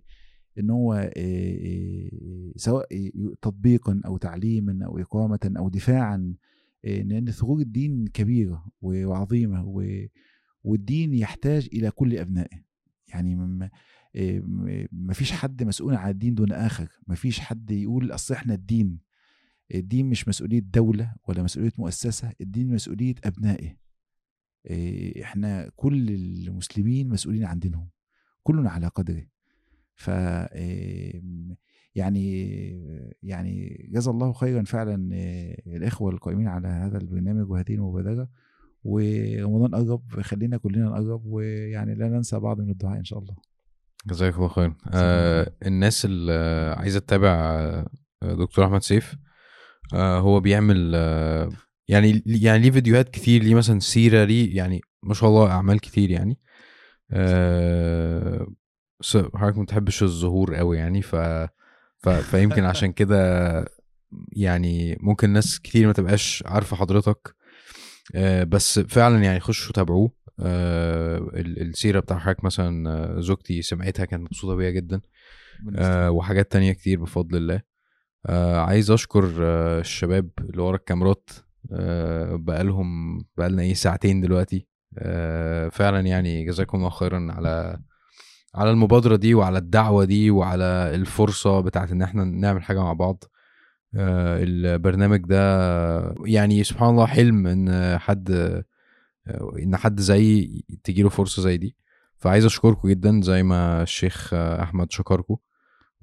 إن 0.60 0.70
هو 0.70 0.94
آه، 0.94 1.12
آه، 1.18 2.52
سواء 2.56 2.88
تطبيقا 3.42 4.02
أو 4.06 4.18
تعليما 4.18 4.86
أو 4.86 4.98
اقامه 5.00 5.54
أو 5.58 5.70
دفاعا 5.70 6.34
لأن 6.84 7.32
ثغور 7.32 7.60
الدين 7.60 8.08
كبيرة 8.08 8.66
وعظيمة 8.82 9.66
والدين 10.64 11.14
يحتاج 11.14 11.70
إلى 11.74 11.92
كل 11.92 12.18
أبنائه. 12.18 12.64
يعني 13.08 13.36
م- 13.36 13.70
آه، 14.16 14.40
م- 14.40 14.88
مفيش 14.92 15.32
حد 15.32 15.64
مسؤول 15.64 15.96
عن 15.96 16.10
الدين 16.10 16.34
دون 16.36 16.52
آخر 16.52 16.88
مفيش 17.08 17.40
حد 17.40 17.72
يقول 17.72 18.12
أصل 18.12 18.34
إحنا 18.34 18.54
الدين. 18.54 19.00
الدين 19.76 20.10
مش 20.10 20.28
مسؤولية 20.28 20.60
دولة 20.60 21.16
ولا 21.28 21.44
مسؤولية 21.44 21.72
مؤسسة 21.78 22.32
الدين 22.42 22.74
مسؤولية 22.74 23.16
ابنائه 23.24 23.76
إيه، 24.70 25.24
إحنا 25.24 25.72
كل 25.76 26.10
المسلمين 26.10 27.10
مسؤولين 27.10 27.46
عن 27.46 27.60
دينهم 27.60 27.90
كلنا 28.44 28.70
على 28.70 28.88
قدره 28.88 29.24
ف 29.96 30.08
يعني 31.96 32.48
يعني 33.24 33.86
جزا 33.92 34.12
الله 34.12 34.34
خيرا 34.34 34.64
فعلا 34.64 35.14
إيه، 35.14 35.78
الإخوة 35.78 36.12
القائمين 36.12 36.48
على 36.48 36.68
هذا 36.68 36.98
البرنامج 36.98 37.50
وهذه 37.52 37.76
المبادرة. 37.76 38.30
ورمضان 38.84 39.76
قرب 39.76 40.22
خلينا 40.22 40.58
كلنا 40.58 40.86
نقرب 40.86 41.26
ويعني 41.26 41.96
لا 41.96 42.10
ننسى 42.10 42.40
بعض 42.40 42.62
من 42.62 42.70
الدعاء 42.70 43.00
إن 43.00 43.04
شاء 43.04 43.20
الله. 43.20 43.36
جزاك 44.06 44.36
الله 44.36 44.48
خير 44.48 44.74
آه 44.94 45.54
الناس 45.66 46.06
اللي 46.06 46.76
عايزة 46.78 47.00
تتابع 47.00 47.30
آه، 47.30 47.88
دكتور 48.24 48.66
أحمد 48.66 48.82
سيف؟ 48.82 49.16
آه 49.94 50.20
هو 50.20 50.40
بيعمل 50.40 50.92
آه 50.96 51.50
يعني 51.88 52.24
يعني 52.26 52.64
ليه 52.64 52.72
فيديوهات 52.72 53.10
كتير 53.10 53.44
ليه 53.44 53.56
مثلا 53.56 53.80
سيرة 53.80 54.24
ليه 54.24 54.58
يعني 54.58 54.82
ما 55.04 55.14
شاء 55.14 55.30
الله 55.30 55.52
أعمال 55.52 55.80
كتير 55.80 56.12
يعني. 56.12 56.38
آه 57.12 58.48
حضرتك 59.36 59.58
ما 59.58 59.64
بتحبش 59.64 60.04
الظهور 60.04 60.56
قوي 60.56 60.78
يعني 60.78 61.02
ف, 61.02 61.16
ف 61.98 62.10
فيمكن 62.10 62.64
عشان 62.64 62.92
كده 62.92 63.18
يعني 64.32 64.98
ممكن 65.02 65.30
ناس 65.30 65.60
كتير 65.60 65.88
ما 65.88 65.94
تبقاش 65.94 66.44
عارفة 66.46 66.76
حضرتك. 66.76 67.36
آه 68.16 68.44
بس 68.44 68.80
فعلا 68.80 69.24
يعني 69.24 69.40
خشوا 69.40 69.74
تابعوه. 69.74 70.12
آه 70.40 71.18
ال- 71.18 71.62
السيرة 71.62 72.00
بتاع 72.00 72.20
حضرتك 72.20 72.44
مثلا 72.44 72.90
آه، 72.90 73.20
زوجتي 73.20 73.62
سمعتها 73.62 74.06
كانت 74.06 74.24
مبسوطة 74.24 74.56
بيها 74.56 74.70
جدا. 74.70 75.02
آه 75.76 76.12
وحاجات 76.12 76.52
تانية 76.52 76.72
كتير 76.74 77.02
بفضل 77.02 77.38
الله. 77.38 77.73
آه 78.26 78.60
عايز 78.60 78.92
أشكر 78.92 79.34
آه 79.42 79.80
الشباب 79.80 80.30
اللي 80.40 80.62
ورا 80.62 80.76
الكاميرات 80.76 81.30
آه 81.72 82.36
بقالهم 82.36 83.18
بقالنا 83.38 83.62
إيه 83.64 83.74
ساعتين 83.74 84.22
دلوقتي. 84.22 84.68
آه 84.98 85.70
فعلا 85.70 86.00
يعني 86.00 86.46
جزاكم 86.46 86.78
الله 86.78 86.90
خيرا 86.90 87.28
على 87.32 87.80
على 88.56 88.72
المبادرة 88.72 89.16
دي 89.16 89.34
وعلى 89.34 89.58
الدعوة 89.58 90.06
دي 90.06 90.32
وعلى 90.32 90.64
الفرصة 90.96 91.60
بتاعت 91.60 91.92
إن 91.92 92.02
إحنا 92.02 92.24
نعمل 92.24 92.64
حاجة 92.64 92.80
مع 92.84 92.94
بعض. 92.94 93.24
آه 93.96 94.44
البرنامج 94.44 95.20
ده 95.26 96.16
يعني 96.26 96.64
سبحان 96.64 96.90
الله 96.90 97.06
حلم 97.06 97.48
إن 97.48 97.98
حد 98.00 98.32
آه، 99.28 99.54
إن 99.64 99.76
حد 99.78 100.00
زيي 100.00 100.66
تجيله 100.84 101.10
فرصة 101.10 101.42
زي 101.42 101.58
دي. 101.58 101.76
فعايز 102.18 102.46
أشكركم 102.46 102.90
جدا 102.90 103.22
زي 103.24 103.44
ما 103.44 103.82
الشيخ 103.84 104.34
أحمد 104.34 104.92
شكركم. 104.92 105.38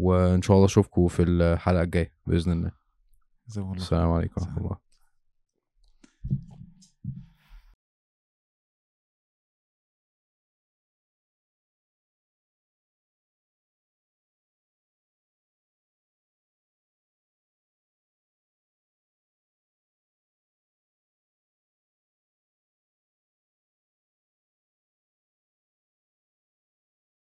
وإن 0.01 0.43
شاء 0.43 0.55
الله 0.55 0.67
اشوفكم 0.67 1.09
في 1.09 1.23
الحلقة 1.23 1.83
الجاية 1.83 2.13
بإذن 2.27 2.53
الله. 2.53 2.73
السلام 3.77 4.11
عليكم 4.13 4.41
ورحمة 4.41 4.59
الله. 4.59 4.90